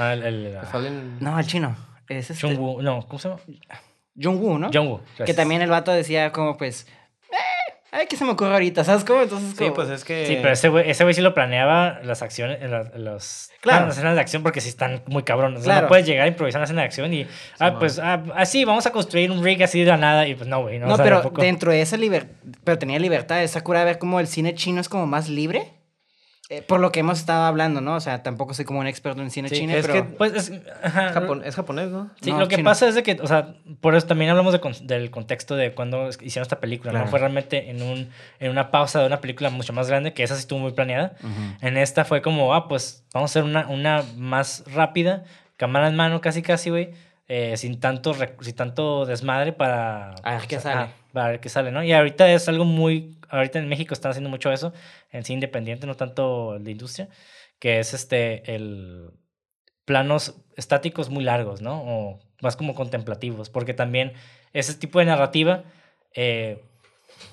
Ah, 0.01 0.13
el, 0.13 0.23
el, 0.23 0.57
Te 0.59 0.65
salen- 0.67 1.17
No, 1.19 1.37
el 1.39 1.45
chino. 1.45 1.75
Es 2.07 2.29
este... 2.31 2.47
Jung-woo, 2.47 2.81
no, 2.81 3.05
¿cómo 3.07 3.19
se 3.19 3.29
llama? 3.29 3.41
Jung-woo, 4.15 4.57
¿no? 4.57 4.69
Jung-woo. 4.71 4.99
Que 4.99 5.17
gracias. 5.19 5.37
también 5.37 5.61
el 5.61 5.69
vato 5.69 5.91
decía 5.91 6.31
como 6.31 6.57
pues... 6.57 6.85
Eh, 7.31 7.73
ay, 7.91 8.07
¿qué 8.07 8.17
se 8.17 8.25
me 8.25 8.31
ocurre 8.31 8.51
ahorita? 8.53 8.83
¿Sabes 8.83 9.05
cómo? 9.05 9.21
Entonces 9.21 9.51
Sí, 9.51 9.55
como- 9.63 9.73
pues 9.75 9.89
es 9.89 10.03
que... 10.03 10.25
Sí, 10.25 10.37
pero 10.41 10.51
ese 10.53 10.67
güey, 10.69 10.89
ese 10.89 11.03
güey 11.03 11.13
sí 11.13 11.21
lo 11.21 11.33
planeaba 11.33 11.99
las 12.03 12.21
acciones, 12.21 12.61
en 12.61 12.71
la- 12.71 12.91
en 12.93 13.05
los, 13.05 13.49
Claro. 13.61 13.83
ah, 13.83 13.87
las 13.87 13.95
escenas 13.97 14.15
de 14.15 14.21
acción 14.21 14.43
porque 14.43 14.59
sí 14.59 14.67
están 14.69 15.03
muy 15.07 15.23
cabrones. 15.23 15.59
O 15.61 15.63
sea, 15.63 15.73
Claro. 15.73 15.81
no 15.83 15.87
puedes 15.89 16.05
llegar 16.05 16.25
a 16.25 16.27
improvisar 16.27 16.59
una 16.59 16.65
escena 16.65 16.81
de 16.81 16.87
acción 16.87 17.13
y, 17.13 17.23
ah, 17.59 17.69
man. 17.71 17.79
pues, 17.79 17.99
ah, 17.99 18.21
así, 18.35 18.65
vamos 18.65 18.85
a 18.87 18.91
construir 18.91 19.31
un 19.31 19.41
rig 19.43 19.63
así 19.63 19.79
de 19.79 19.85
la 19.85 19.97
nada 19.97 20.27
y 20.27 20.35
pues 20.35 20.49
no, 20.49 20.61
güey. 20.63 20.79
No, 20.79 20.87
No, 20.87 20.93
o 20.93 20.95
sea, 20.97 21.03
pero 21.05 21.21
tampoco- 21.21 21.41
dentro 21.41 21.71
de 21.71 21.81
esa 21.81 21.95
libertad, 21.95 22.31
pero 22.65 22.77
tenía 22.77 22.99
libertad, 22.99 23.41
esa 23.43 23.61
cura 23.63 23.79
de 23.79 23.85
ver 23.85 23.99
cómo 23.99 24.19
el 24.19 24.27
cine 24.27 24.53
chino 24.55 24.81
es 24.81 24.89
como 24.89 25.05
más 25.07 25.29
libre. 25.29 25.71
Eh, 26.53 26.61
por 26.61 26.81
lo 26.81 26.91
que 26.91 26.99
hemos 26.99 27.17
estado 27.17 27.45
hablando, 27.45 27.79
¿no? 27.79 27.95
O 27.95 27.99
sea, 28.01 28.23
tampoco 28.23 28.53
soy 28.53 28.65
como 28.65 28.81
un 28.81 28.87
experto 28.87 29.21
en 29.21 29.31
cine 29.31 29.47
Sí, 29.47 29.55
chino, 29.55 29.71
es 29.73 29.87
pero... 29.87 29.93
que- 29.93 30.03
Pues 30.15 30.33
es, 30.33 30.51
ajá, 30.83 31.07
es 31.45 31.55
japonés, 31.55 31.89
¿no? 31.91 32.09
Sí, 32.19 32.29
No, 32.33 32.39
lo 32.39 32.49
que 32.49 32.57
chino. 32.57 32.69
pasa 32.69 32.89
es 32.89 32.95
de 32.95 33.03
que, 33.03 33.17
o 33.21 33.25
sea, 33.27 33.55
por 33.79 33.95
eso 33.95 34.05
también 34.05 34.29
hablamos 34.31 34.51
de 34.51 34.59
con- 34.59 34.75
del 34.85 35.11
contexto 35.11 35.55
de 35.55 35.73
cuando 35.73 36.09
hicieron 36.09 36.41
esta 36.41 36.59
película, 36.59 36.91
Claro. 36.91 37.05
¿no? 37.05 37.09
Fue 37.09 37.19
realmente 37.19 37.69
en, 37.69 37.81
un, 37.81 38.09
en 38.41 38.51
una 38.51 38.69
pausa 38.69 38.99
de 38.99 39.07
una 39.07 39.21
película 39.21 39.49
mucho 39.49 39.71
más 39.71 39.87
grande, 39.87 40.11
que 40.13 40.23
esa 40.23 40.35
sí 40.35 40.41
estuvo 40.41 40.59
muy 40.59 40.73
planeada. 40.73 41.13
En 41.61 41.77
esta 41.77 42.03
fue 42.03 42.21
como, 42.21 42.53
ah, 42.53 42.67
pues 42.67 43.05
vamos 43.13 43.29
a 43.29 43.39
hacer 43.39 43.43
una, 43.49 43.67
una 43.67 44.03
más 44.17 44.65
rápida, 44.73 45.23
cámara 45.55 45.87
en 45.87 45.95
mano 45.95 46.19
casi 46.19 46.41
casi, 46.41 46.69
güey, 46.69 46.89
eh, 47.29 47.55
sin, 47.55 47.79
tanto, 47.79 48.13
sin 48.41 48.55
tanto 48.57 49.05
desmadre 49.05 49.53
para... 49.53 50.15
A 50.21 50.31
ver 50.35 50.47
qué 50.49 50.57
o 50.57 50.59
sea, 50.59 50.73
sale. 50.73 50.89
para 51.13 51.29
ver 51.29 51.39
qué 51.39 51.47
sale, 51.47 51.71
¿no? 51.71 51.81
Y 51.81 51.93
ahorita 51.93 52.29
es 52.29 52.49
algo 52.49 52.65
muy... 52.65 53.15
Ahorita 53.31 53.59
en 53.59 53.69
México 53.69 53.93
están 53.93 54.11
haciendo 54.11 54.29
mucho 54.29 54.51
eso, 54.51 54.73
en 55.11 55.23
sí 55.23 55.33
independiente, 55.33 55.87
no 55.87 55.95
tanto 55.95 56.59
de 56.59 56.71
industria, 56.71 57.09
que 57.59 57.79
es 57.79 57.93
este, 57.93 58.53
el 58.53 59.11
planos 59.85 60.35
estáticos 60.55 61.09
muy 61.09 61.23
largos, 61.23 61.61
¿no? 61.61 61.81
O 61.83 62.19
más 62.41 62.55
como 62.55 62.75
contemplativos, 62.75 63.49
porque 63.49 63.73
también 63.73 64.13
ese 64.53 64.75
tipo 64.75 64.99
de 64.99 65.05
narrativa 65.05 65.63
eh, 66.13 66.63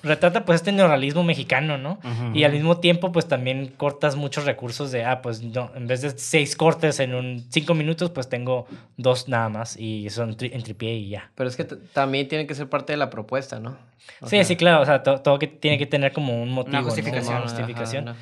retrata 0.03 0.45
pues 0.45 0.57
este 0.57 0.71
neorrealismo 0.71 1.23
mexicano, 1.23 1.77
¿no? 1.77 1.99
Y 2.33 2.43
al 2.43 2.51
mismo 2.53 2.77
tiempo 2.79 3.11
pues 3.11 3.27
también 3.27 3.67
cortas 3.77 4.15
muchos 4.15 4.45
recursos 4.45 4.91
de, 4.91 5.03
ah, 5.05 5.21
pues 5.21 5.41
no, 5.41 5.71
en 5.75 5.87
vez 5.87 6.01
de 6.01 6.11
seis 6.11 6.55
cortes 6.55 6.99
en 6.99 7.15
un 7.15 7.45
cinco 7.49 7.73
minutos, 7.73 8.09
pues 8.11 8.29
tengo 8.29 8.67
dos 8.97 9.27
nada 9.27 9.49
más 9.49 9.77
y 9.77 10.09
son 10.09 10.35
tri- 10.37 10.51
en 10.53 10.63
tripié 10.63 10.93
y 10.95 11.09
ya. 11.09 11.31
Pero 11.35 11.49
es 11.49 11.55
que 11.55 11.63
también 11.65 12.27
tiene 12.27 12.47
que 12.47 12.55
ser 12.55 12.69
parte 12.69 12.93
de 12.93 12.97
la 12.97 13.09
propuesta, 13.09 13.59
¿no? 13.59 13.77
O 14.21 14.25
sí, 14.27 14.37
sea, 14.37 14.43
sí, 14.43 14.55
claro, 14.55 14.81
o 14.81 14.85
sea, 14.85 15.03
to- 15.03 15.21
todo 15.21 15.37
que 15.39 15.47
tiene 15.47 15.77
que 15.77 15.85
tener 15.85 16.11
como 16.13 16.41
un 16.41 16.49
motivo, 16.51 16.77
¿no? 16.77 16.83
justificación, 16.83 17.35
Una 17.37 17.45
ajá, 17.45 17.49
justificación. 17.49 18.05
no. 18.05 18.15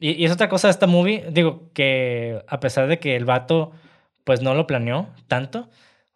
Y, 0.00 0.12
y 0.12 0.24
es 0.24 0.32
otra 0.32 0.48
cosa 0.48 0.68
de 0.68 0.72
esta 0.72 0.86
movie, 0.86 1.24
digo, 1.32 1.70
que 1.74 2.42
a 2.46 2.60
pesar 2.60 2.86
de 2.86 2.98
que 3.00 3.16
el 3.16 3.24
vato, 3.24 3.72
pues 4.24 4.42
no 4.42 4.54
lo 4.54 4.66
planeó 4.66 5.08
tanto, 5.26 5.68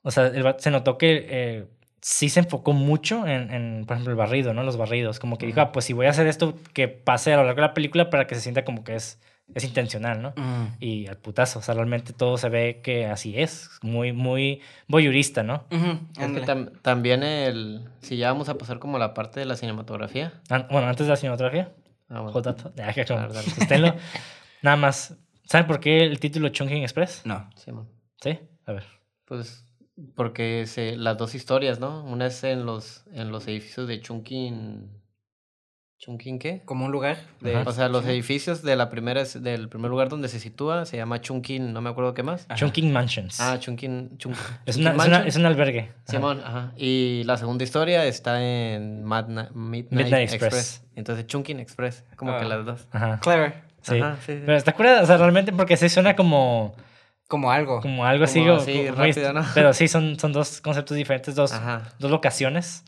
o 0.03 0.11
sea, 0.11 0.27
el 0.29 0.43
vato- 0.43 0.63
se 0.63 0.71
notó 0.71 0.99
que 0.99 1.27
eh, 1.29 1.65
sí 2.03 2.29
se 2.29 2.41
enfocó 2.41 2.73
mucho 2.75 3.27
en, 3.27 3.51
en, 3.51 3.85
por 3.87 3.95
ejemplo, 3.95 4.11
el 4.13 4.19
barrido, 4.19 4.53
¿no? 4.53 4.63
Los 4.65 4.77
barridos, 4.77 5.19
como 5.21 5.39
que 5.39 5.47
dijo, 5.47 5.61
ah, 5.61 5.73
pues 5.73 5.85
si 5.87 5.93
voy 5.95 6.07
a 6.07 6.11
hacer 6.11 6.27
esto, 6.27 6.55
que 6.75 6.89
pase 6.89 7.33
a 7.33 7.37
lo 7.37 7.45
largo 7.45 7.63
de 7.63 7.69
la 7.69 7.75
película 7.75 8.11
para 8.11 8.27
que 8.27 8.35
se 8.35 8.41
sienta 8.43 8.65
como 8.65 8.83
que 8.85 8.97
es, 8.97 9.21
es 9.55 9.65
intencional, 9.65 10.21
¿no? 10.21 10.31
Mm. 10.37 10.77
Y 10.81 11.07
al 11.07 11.17
putazo, 11.17 11.61
o 11.61 11.63
sea, 11.63 11.75
realmente 11.75 12.13
todo 12.13 12.37
se 12.39 12.49
ve 12.49 12.81
que 12.83 13.07
así 13.07 13.39
es, 13.39 13.71
muy, 13.83 14.13
muy 14.13 14.61
voyurista, 14.89 15.43
¿no? 15.43 15.65
Ujú, 15.71 15.99
Es 16.21 16.33
que 16.33 16.43
tam- 16.43 16.73
también 16.83 17.23
el... 17.23 17.89
Si 18.01 18.17
ya 18.17 18.33
vamos 18.33 18.49
a 18.49 18.59
pasar 18.59 18.79
como 18.81 18.99
la 18.99 19.15
parte 19.15 19.41
de 19.41 19.47
la 19.47 19.55
cinematografía. 19.57 20.33
An- 20.51 20.67
bueno, 20.71 20.89
antes 20.89 21.07
de 21.07 21.11
la 21.11 21.17
cinematografía, 21.17 21.73
Ah, 22.09 22.21
bueno. 22.21 22.33
J- 22.33 22.73
ya, 22.77 22.93
que 22.93 23.05
como- 23.07 23.21
A 23.21 23.27
ver, 23.27 23.33
dale. 23.37 23.49
susténlo. 23.51 23.95
Nada 24.61 24.77
más, 24.77 25.17
¿saben 25.45 25.67
por 25.67 25.81
qué 25.81 26.03
el 26.05 26.19
título 26.21 26.49
Chungking 26.51 26.83
Express? 26.83 27.23
No. 27.25 27.49
Simón. 27.57 27.89
Sí, 28.21 28.39
a 28.67 28.73
ver. 28.73 28.85
Pues 29.25 29.65
porque 30.15 30.67
se, 30.67 30.97
las 30.97 31.17
dos 31.19 31.35
historias, 31.35 31.81
¿no? 31.81 32.05
Una 32.05 32.27
es 32.27 32.43
en 32.45 32.65
los, 32.67 33.05
en 33.13 33.31
los 33.33 33.47
edificios 33.49 33.87
de 33.89 34.01
Chunkin... 34.01 34.91
¿Chunkin 35.99 36.41
qué? 36.41 36.63
Como 36.65 36.87
un 36.87 36.91
lugar 36.91 37.17
de... 37.41 37.59
O 37.59 37.71
sea, 37.71 37.89
los 37.89 38.05
edificios 38.07 38.63
de 38.63 38.75
la 38.75 38.91
primera, 38.91 39.21
es- 39.21 39.41
del 39.41 39.69
primer 39.69 39.89
lugar 39.89 40.09
donde 40.09 40.27
se 40.27 40.41
sitúa 40.41 40.85
se 40.85 40.97
llama 40.97 41.21
Chunkin, 41.21 41.73
no 41.73 41.81
me 41.81 41.91
acuerdo 41.91 42.13
qué 42.13 42.25
más. 42.25 42.45
Ajá. 42.47 42.57
Chungking 42.57 42.93
Mansions. 42.93 43.41
Ah, 43.41 43.57
Chunkin... 43.61 44.19
Chun- 44.19 44.33
es, 44.67 44.75
Chunkin 44.75 44.81
una, 44.81 44.91
es, 44.91 44.97
una- 44.97 45.11
Mansion. 45.11 45.29
es 45.29 45.37
un 45.37 45.47
albergue. 45.47 45.93
Simón, 46.09 46.41
ajá. 46.45 46.73
Y 46.77 47.23
la 47.25 47.37
segunda 47.37 47.63
historia 47.63 48.05
está 48.05 48.43
en 48.43 49.05
Madna- 49.05 49.51
Midnight, 49.55 49.93
Midnight 49.93 50.31
Express. 50.33 50.43
Express. 50.55 50.85
Entonces, 50.97 51.27
Chunkin 51.29 51.61
Express, 51.61 52.05
como 52.17 52.33
que 52.37 52.45
Ah. 52.47 52.49
las 52.49 52.67
dos. 52.67 52.89
Ajá. 52.91 53.21
Clever. 53.23 53.63
Sí. 53.83 54.01
Ajá, 54.01 54.17
sí, 54.27 54.33
sí. 54.33 54.43
Pero 54.45 54.57
está 54.57 54.73
curada, 54.73 55.03
o 55.03 55.07
sea, 55.07 55.19
realmente 55.19 55.53
porque 55.53 55.77
sí 55.77 55.89
suena 55.89 56.17
como, 56.17 56.75
Como 57.33 57.51
algo. 57.51 57.81
como 57.81 58.05
algo 58.05 58.25
así. 58.25 58.41
Como 58.41 58.53
así, 58.57 58.85
como 58.89 58.95
rápido, 58.99 59.33
¿no? 59.33 59.43
Pero 59.55 59.73
sí, 59.73 59.89
son, 59.89 60.19
son 60.19 60.35
dos 60.35 60.61
conceptos 60.61 60.95
diferentes, 60.99 61.35
dos, 61.35 61.51
Ajá, 61.51 61.95
dos 61.99 62.11
locaciones 62.11 62.85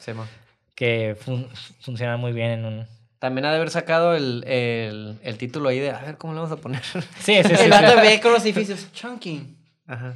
que 0.75 1.17
fun- 1.19 1.49
funcionan 1.81 2.21
muy 2.21 2.33
bien 2.33 2.51
en 2.51 2.65
un... 2.67 2.87
También 3.19 3.47
ha 3.47 3.51
de 3.51 3.57
haber 3.57 3.71
sacado 3.71 4.15
el, 4.15 4.45
el, 4.47 5.19
el 5.23 5.39
título 5.39 5.71
ahí 5.71 5.79
de, 5.79 5.93
a 5.93 6.01
ver, 6.03 6.19
¿cómo 6.19 6.35
le 6.35 6.41
vamos 6.41 6.53
a 6.53 6.61
poner? 6.61 6.83
Sí, 6.83 7.01
sí, 7.21 7.43
sí. 7.57 7.63
El 7.65 7.71
vato 7.71 7.97
ve 8.03 8.21
con 8.21 8.33
los 8.35 8.45
edificios. 8.45 8.93
Chunking. 8.93 9.54
Ajá. 9.87 10.15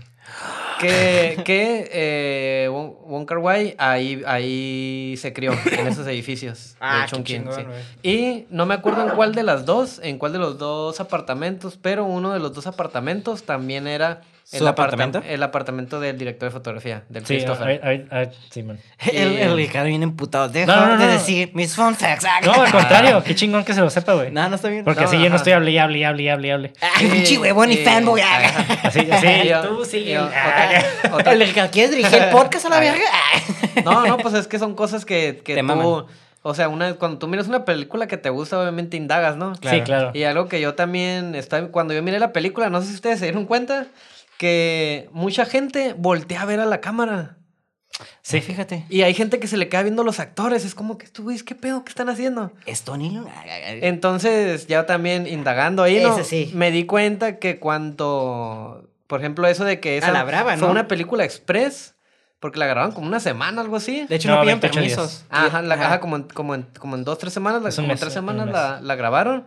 Que, 0.80 1.42
que 1.44 1.90
eh, 1.92 2.68
Won 2.70 2.94
Wong 3.06 3.26
Kar 3.26 3.38
Wai 3.38 3.74
ahí, 3.78 4.22
ahí 4.26 5.14
se 5.18 5.32
crió, 5.32 5.52
en 5.52 5.86
esos 5.88 6.06
edificios 6.06 6.76
Ah, 6.80 7.00
de 7.00 7.04
qué 7.04 7.10
Chongqing, 7.10 7.48
chingón, 7.48 7.66
sí. 8.02 8.08
Y 8.08 8.46
no 8.50 8.64
me 8.64 8.74
acuerdo 8.74 9.02
en 9.08 9.14
cuál 9.14 9.34
de 9.34 9.42
las 9.42 9.66
dos, 9.66 10.00
en 10.02 10.18
cuál 10.18 10.32
de 10.32 10.38
los 10.38 10.58
dos 10.58 11.00
apartamentos, 11.00 11.78
pero 11.80 12.04
uno 12.04 12.32
de 12.32 12.38
los 12.38 12.54
dos 12.54 12.66
apartamentos 12.66 13.42
también 13.42 13.86
era 13.86 14.22
el 14.50 14.60
¿Su 14.60 14.66
apartamento? 14.68 15.22
El 15.26 15.42
apartamento 15.42 16.00
del 16.00 16.16
director 16.16 16.48
de 16.48 16.52
fotografía, 16.52 17.02
del 17.10 17.26
Sí, 17.26 17.34
Christopher. 17.34 18.06
sí, 18.50 18.62
man. 18.62 18.78
El, 19.12 19.36
el 19.38 19.54
Ricardo 19.56 19.88
viene 19.88 20.04
emputado. 20.04 20.48
Deja 20.48 20.66
No, 20.74 20.86
no, 20.86 20.96
no, 20.96 21.02
de 21.02 21.06
no. 21.06 21.12
decir 21.12 21.50
mis 21.54 21.74
fun 21.76 21.94
facts. 21.94 22.24
Ah, 22.24 22.40
No, 22.42 22.52
al 22.62 22.70
contrario, 22.72 23.22
qué 23.22 23.34
chingón 23.34 23.62
que 23.64 23.74
se 23.74 23.80
lo 23.80 23.90
sepa, 23.90 24.14
güey. 24.14 24.30
No, 24.30 24.48
no 24.48 24.54
está 24.56 24.68
bien. 24.68 24.84
Porque 24.84 25.02
No, 25.02 25.06
así 25.08 25.20
yo 25.22 25.28
no 25.28 25.36
estoy 25.36 25.52
hable 25.52 25.70
y 25.72 25.76
hable 25.78 25.98
y 25.98 26.04
hable 26.04 26.22
y 26.22 26.28
hable 26.30 26.52
hable. 26.52 26.72
Ay, 26.80 27.06
Sí, 27.06 27.12
pinche 27.12 27.38
huevón 27.38 27.70
y 27.70 27.76
sí, 27.76 27.84
fanboy. 27.84 28.20
ajá. 28.22 28.88
Así, 28.88 29.00
así, 29.10 29.26
tú 29.68 29.84
sigue. 29.84 30.12
yo- 30.14 30.30
Ah. 30.34 30.70
otra- 31.04 31.14
otra- 31.16 31.32
El 31.34 31.40
Ricardo, 31.46 31.70
¿quieres 31.70 31.90
dirigir 31.90 32.22
el 32.22 32.30
podcast 32.30 32.64
a 32.66 32.68
la 32.70 32.80
verga? 32.80 33.04
No, 33.84 34.06
no, 34.06 34.16
pues 34.16 34.32
es 34.34 34.46
que 34.48 34.58
son 34.58 34.74
cosas 34.74 35.04
que, 35.04 35.42
que 35.44 35.54
Te 35.56 35.60
tú... 35.60 35.66
maman. 35.66 36.04
O 36.42 36.54
sea, 36.54 36.68
una, 36.68 36.94
cuando 36.94 37.18
tú 37.18 37.26
miras 37.28 37.48
una 37.48 37.64
película 37.64 38.06
que 38.06 38.16
te 38.16 38.30
gusta, 38.30 38.58
obviamente 38.58 38.96
indagas, 38.96 39.36
¿no? 39.36 39.54
Sí, 39.56 39.80
claro. 39.82 40.12
Y 40.14 40.22
algo 40.22 40.48
que 40.48 40.60
yo 40.60 40.74
también, 40.74 41.34
estaba, 41.34 41.66
cuando 41.68 41.92
yo 41.92 42.02
miré 42.02 42.18
la 42.20 42.32
película, 42.32 42.70
no 42.70 42.80
sé 42.80 42.88
si 42.88 42.94
ustedes 42.94 43.18
se 43.18 43.26
dieron 43.26 43.44
cuenta, 43.44 43.86
que 44.38 45.08
mucha 45.12 45.44
gente 45.44 45.94
voltea 45.96 46.42
a 46.42 46.44
ver 46.46 46.60
a 46.60 46.64
la 46.66 46.80
cámara. 46.80 47.34
Sí, 48.22 48.40
fíjate. 48.40 48.84
Y 48.88 49.02
hay 49.02 49.12
gente 49.12 49.40
que 49.40 49.48
se 49.48 49.56
le 49.56 49.68
queda 49.68 49.82
viendo 49.82 50.02
a 50.02 50.04
los 50.04 50.20
actores. 50.20 50.64
Es 50.64 50.74
como 50.74 50.98
que, 50.98 51.06
estos 51.06 51.24
güeyes, 51.24 51.42
¿qué 51.42 51.54
pedo? 51.56 51.82
¿Qué 51.84 51.88
están 51.88 52.08
haciendo? 52.08 52.52
¿Es 52.64 52.82
Tony? 52.82 53.20
Entonces, 53.82 54.66
ya 54.66 54.86
también 54.86 55.26
indagando 55.26 55.82
ahí, 55.82 56.00
¿no? 56.00 56.12
Ese 56.16 56.24
sí. 56.24 56.50
Me 56.54 56.70
di 56.70 56.84
cuenta 56.86 57.38
que 57.38 57.58
cuando, 57.58 58.88
por 59.06 59.20
ejemplo, 59.20 59.46
eso 59.48 59.64
de 59.64 59.80
que 59.80 59.98
esa 59.98 60.08
A 60.08 60.12
la 60.12 60.24
brava, 60.24 60.56
fue 60.56 60.66
¿no? 60.66 60.70
una 60.72 60.86
película 60.86 61.24
express, 61.24 61.94
porque 62.38 62.58
la 62.58 62.66
grabaron 62.66 62.92
como 62.92 63.06
una 63.08 63.18
semana, 63.20 63.60
algo 63.62 63.76
así. 63.76 64.06
De 64.08 64.16
hecho, 64.16 64.28
No, 64.28 64.36
no, 64.36 64.42
piden 64.42 64.60
28 64.60 64.80
días. 64.86 64.96
permisos. 64.96 65.24
Ajá, 65.30 65.62
la 65.62 65.76
caja 65.76 65.98
como 66.00 66.16
en, 66.16 66.22
como, 66.24 66.54
en, 66.54 66.62
como 66.78 66.94
en 66.96 67.02
dos, 67.04 67.18
tres 67.18 67.32
semanas, 67.32 67.62
la- 67.62 67.70
como 67.70 67.82
en 67.82 67.88
mes, 67.88 68.00
tres 68.00 68.12
semanas 68.12 68.80
la 68.82 68.94
grabaron. 68.94 69.46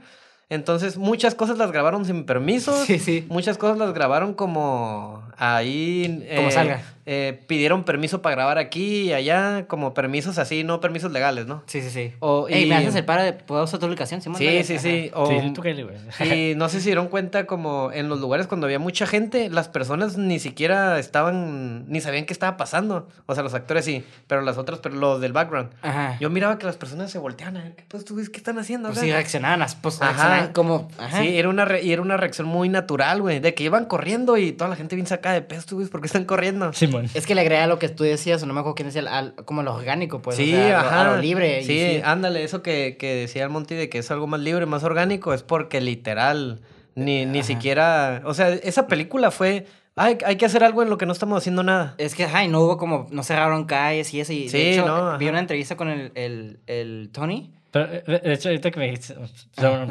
Entonces, 0.52 0.97
muchas 0.97 1.34
cosas 1.34 1.58
las 1.58 1.72
grabaron 1.72 2.04
sin 2.04 2.26
permisos. 2.26 2.86
Sí, 2.86 2.99
sí. 2.99 3.26
Muchas 3.30 3.58
cosas 3.58 3.78
las 3.78 3.93
grabaron 3.93 4.34
como 4.34 5.24
ahí. 5.38 6.26
Como 6.36 6.49
eh, 6.49 6.52
salga. 6.52 6.82
Eh, 7.06 7.43
pidieron 7.47 7.84
permiso 7.84 8.22
para 8.22 8.36
grabar 8.36 8.58
aquí 8.58 9.04
y 9.10 9.14
allá, 9.14 9.66
como 9.68 9.93
permisos 9.93 10.38
así, 10.38 10.64
no 10.64 10.80
permisos 10.80 11.12
legales, 11.12 11.47
¿no? 11.47 11.64
Sí, 11.66 11.82
sí, 11.82 11.89
sí. 11.89 12.14
O, 12.20 12.47
Ey, 12.49 12.64
y- 12.64 12.70
¿me 12.70 12.76
haces 12.76 12.95
el 12.95 13.06
paro 13.06 13.24
de... 13.24 13.34
¿Puedo 13.34 13.64
usar 13.64 13.80
tu 13.80 13.88
ubicación? 13.88 14.22
Sí, 14.22 14.32
sí, 14.64 14.74
Ajá. 14.74 14.82
sí. 14.82 15.12
O, 15.14 15.26
sí, 15.28 15.52
tú 15.54 15.62
cállate, 15.62 15.84
güey. 15.84 16.52
y 16.52 16.56
no 16.56 16.70
sé 16.70 16.80
si 16.80 16.86
dieron 16.88 17.08
cuenta 17.08 17.45
como 17.45 17.91
en 17.93 18.10
los 18.10 18.20
lugares 18.20 18.47
cuando 18.47 18.68
había 18.68 18.80
mucha 18.80 19.06
gente, 19.08 19.49
las 19.49 19.68
personas 19.68 20.18
ni 20.18 20.39
siquiera 20.39 20.99
estaban, 20.99 21.86
ni 21.89 22.02
sabían 22.02 22.26
qué 22.26 22.34
estaba 22.34 22.58
pasando. 22.58 23.08
O 23.26 23.34
sea, 23.34 23.43
los 23.43 23.54
actores 23.54 23.86
sí, 23.86 24.04
pero 24.28 24.41
las 24.41 24.58
otras, 24.58 24.80
pero 24.80 24.95
los 24.95 25.22
del 25.22 25.34
background. 25.34 25.72
Ajá. 25.82 26.18
Yo 26.20 26.30
miraba 26.30 26.58
que 26.58 26.66
las 26.66 26.78
personas 26.78 27.12
se 27.12 27.18
volteaban 27.20 27.58
a 27.58 27.64
ver, 27.64 27.76
¿qué, 27.76 27.84
pues, 27.88 28.06
tú 28.06 28.16
ves, 28.16 28.30
¿qué 28.30 28.38
están 28.38 28.58
haciendo? 28.60 28.89
Pues 28.89 28.99
acá?" 28.99 29.06
sí, 29.08 29.12
reaccionaban. 29.12 29.68
Pues 29.82 29.99
reaccionaban 29.99 30.54
como... 30.54 30.88
Ajá. 30.97 31.22
Sí, 31.22 31.38
era 31.38 31.49
una, 31.49 31.66
re- 31.66 31.84
y 31.84 31.91
era 31.91 32.02
una 32.02 32.18
reacción 32.18 32.47
muy 32.47 32.70
natural, 32.70 33.22
güey. 33.22 33.39
De 33.39 33.54
que 33.54 33.64
iban 33.64 33.86
corriendo 33.86 34.38
y 34.38 34.52
toda 34.52 34.70
la 34.70 34.76
gente 34.76 34.95
bien 34.95 35.08
sacada 35.08 35.36
de 35.36 35.41
peso, 35.41 35.64
tú, 35.68 35.76
güey, 35.76 35.88
¿por 35.88 36.02
qué 36.02 36.08
están 36.08 36.26
corriendo? 36.26 36.72
Simón. 36.92 37.10
Es 37.14 37.26
que 37.26 37.36
le 37.36 37.42
agrega 37.42 37.68
lo 37.68 37.80
que 37.80 37.89
tú 37.89 38.04
decías, 38.04 38.42
o 38.44 38.46
no 38.46 38.54
me 38.54 38.60
acuerdo 38.60 38.76
quién 38.76 38.88
decía, 38.89 39.02
al- 39.10 39.36
como 39.46 39.64
lo 39.64 39.74
orgánico, 39.74 40.22
pues. 40.22 40.36
o 40.38 40.42
sí, 40.42 40.54
a 40.56 40.70
lo- 40.70 40.78
ajá. 40.78 41.02
A 41.02 41.16
lo 41.16 41.22
libre. 41.22 41.62
y 41.62 41.66
Sí, 41.66 42.02
ándale, 42.04 42.44
eso 42.44 42.62
que, 42.62 42.98
que 43.00 43.16
decía 43.16 43.44
el 43.44 43.50
Monty 43.50 43.76
de 43.76 43.89
que 43.89 44.00
es 44.00 44.12
algo 44.12 44.28
más 44.28 44.39
libre, 44.39 44.66
más 44.66 44.84
orgánico, 44.84 45.34
es 45.34 45.44
porque 45.44 45.82
literal, 45.82 46.62
ni, 46.96 47.26
ni 47.26 47.44
siquiera. 47.44 48.22
O 48.26 48.34
sea, 48.34 48.50
esa 48.50 48.88
película 48.88 49.32
fue. 49.32 49.66
Hay, 49.98 50.18
hay 50.26 50.38
que 50.38 50.46
hacer 50.46 50.64
algo 50.64 50.82
en 50.84 50.89
lo 50.89 50.98
que 50.98 51.06
no 51.06 51.12
estamos 51.12 51.38
haciendo 51.38 51.64
nada. 51.64 51.96
Es 51.98 52.16
que, 52.16 52.24
ay, 52.26 52.48
no 52.48 52.62
hubo 52.62 52.78
como, 52.78 53.08
no 53.12 53.24
cerraron 53.24 53.66
calles 53.66 54.14
y 54.14 54.22
eso. 54.22 54.32
Y 54.32 54.48
Sí, 54.48 54.58
de 54.58 54.74
hecho, 54.74 54.86
no, 54.88 55.18
vi 55.18 55.28
una 55.28 55.39
entrevista 55.39 55.76
con 55.76 55.89
el, 55.89 56.12
el, 56.16 56.60
el 56.68 57.10
Tony. 57.12 57.52
Pero, 57.72 57.86
eh, 57.89 58.03
de 58.24 58.34
hecho, 58.34 58.49
ahorita 58.49 58.69
que 58.69 58.80
me 58.80 58.86
dijiste, 58.88 59.15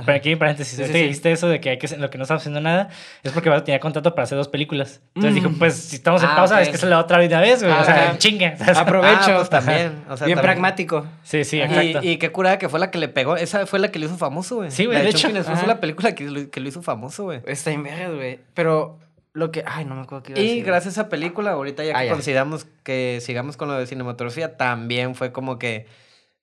aquí 0.07 0.33
en 0.33 0.39
paréntesis, 0.39 0.77
Sí, 0.77 0.85
sí, 0.85 0.93
sí. 0.93 0.99
dijiste 1.03 1.33
eso 1.33 1.49
de 1.49 1.61
que 1.61 1.71
hay 1.71 1.79
que 1.79 1.89
lo 1.97 2.11
que 2.11 2.19
no 2.19 2.23
estamos 2.25 2.43
haciendo 2.43 2.61
nada, 2.61 2.91
es 3.23 3.33
porque 3.33 3.51
tenía 3.63 3.81
contrato 3.81 4.15
para 4.15 4.25
hacer 4.25 4.37
dos 4.37 4.49
películas. 4.49 5.01
Entonces 5.15 5.33
Mm. 5.41 5.45
dijo, 5.47 5.59
pues 5.59 5.75
si 5.77 5.97
estamos 5.97 6.23
en 6.23 6.29
Ah, 6.29 6.37
pausa, 6.37 6.57
ok. 6.57 6.61
es 6.61 6.69
que 6.69 6.77
es 6.77 6.83
la 6.85 6.99
otra 6.99 7.17
vez, 7.19 7.63
güey. 7.63 7.73
o 7.73 7.85
sea, 7.85 8.09
Ajá. 8.11 8.19
chingue. 8.19 8.55
Aprovecho. 8.77 9.17
Ah, 9.33 9.35
pues 9.37 9.51
también. 9.51 10.05
O 10.11 10.17
sea, 10.17 10.27
Bien 10.27 10.37
también. 10.37 10.39
pragmático. 10.41 11.07
Sí, 11.23 11.43
sí, 11.45 11.57
Y, 11.57 11.61
exacto. 11.63 12.01
y 12.07 12.19
qué 12.19 12.31
curada 12.31 12.59
que 12.59 12.69
fue 12.69 12.79
la 12.81 12.91
que 12.91 12.99
le 12.99 13.09
pegó. 13.09 13.37
Esa 13.37 13.65
fue 13.67 13.79
la 13.79 13.91
que 13.91 13.99
lo 13.99 14.07
hizo 14.07 14.17
famoso, 14.19 14.57
güey. 14.57 14.71
Sí, 14.71 14.85
güey, 14.85 14.99
La 14.99 15.05
de 15.05 15.11
hecho. 15.11 15.29
Ajá. 15.29 15.57
fue 15.57 15.67
la 15.67 15.81
película 15.81 16.15
que 16.15 16.25
lo, 16.25 16.51
que 16.51 16.61
lo 16.61 16.69
hizo 16.69 16.83
famoso, 16.83 17.25
güey. 17.25 17.41
Está 17.47 17.71
en 17.71 17.83
güey. 17.83 18.41
Pero 18.55 18.99
lo 19.33 19.51
que, 19.53 19.65
ay, 19.67 19.85
no 19.87 19.95
me 19.95 20.03
acuerdo 20.03 20.23
qué 20.25 20.33
iba 20.33 20.41
a 20.41 20.43
Y 20.43 20.49
decir. 20.49 20.65
gracias 20.65 20.99
a 20.99 21.01
esa 21.03 21.09
película, 21.09 21.53
ahorita 21.53 21.83
ya 21.85 21.97
Ah, 21.97 22.01
que 22.01 22.07
ya. 22.09 22.13
consideramos 22.13 22.67
que 22.83 23.21
sigamos 23.23 23.57
con 23.57 23.69
lo 23.69 23.75
de 23.79 23.87
cinematografía, 23.87 24.57
también 24.57 25.15
fue 25.15 25.33
como 25.33 25.59
que 25.59 25.87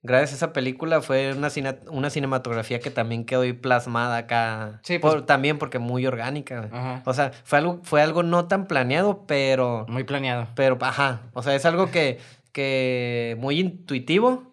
gracias 0.03 0.31
a 0.33 0.35
esa 0.35 0.53
película 0.53 1.01
fue 1.01 1.33
una, 1.33 1.49
cine- 1.49 1.79
una 1.89 2.09
cinematografía 2.09 2.79
que 2.79 2.91
también 2.91 3.25
quedó 3.25 3.41
ahí 3.41 3.53
plasmada 3.53 4.17
acá. 4.17 4.79
Sí, 4.83 4.99
Por- 4.99 5.11
pues- 5.13 5.25
también 5.25 5.57
porque 5.57 5.79
muy 5.79 6.05
orgánica. 6.05 6.69
Ajá. 6.71 7.01
O 7.05 7.13
sea, 7.13 7.31
fue 7.43 7.57
algo, 7.59 7.79
fue 7.83 8.01
algo 8.01 8.23
no 8.23 8.47
tan 8.47 8.67
planeado, 8.67 9.23
pero, 9.27 9.85
Muy 9.89 10.03
planeado. 10.03 10.47
pero, 10.55 10.77
ajá. 10.81 11.21
O 11.33 11.43
sea, 11.43 11.55
es 11.55 11.65
algo 11.65 11.91
que, 11.91 12.19
que 12.51 13.35
muy 13.39 13.59
intuitivo, 13.59 14.43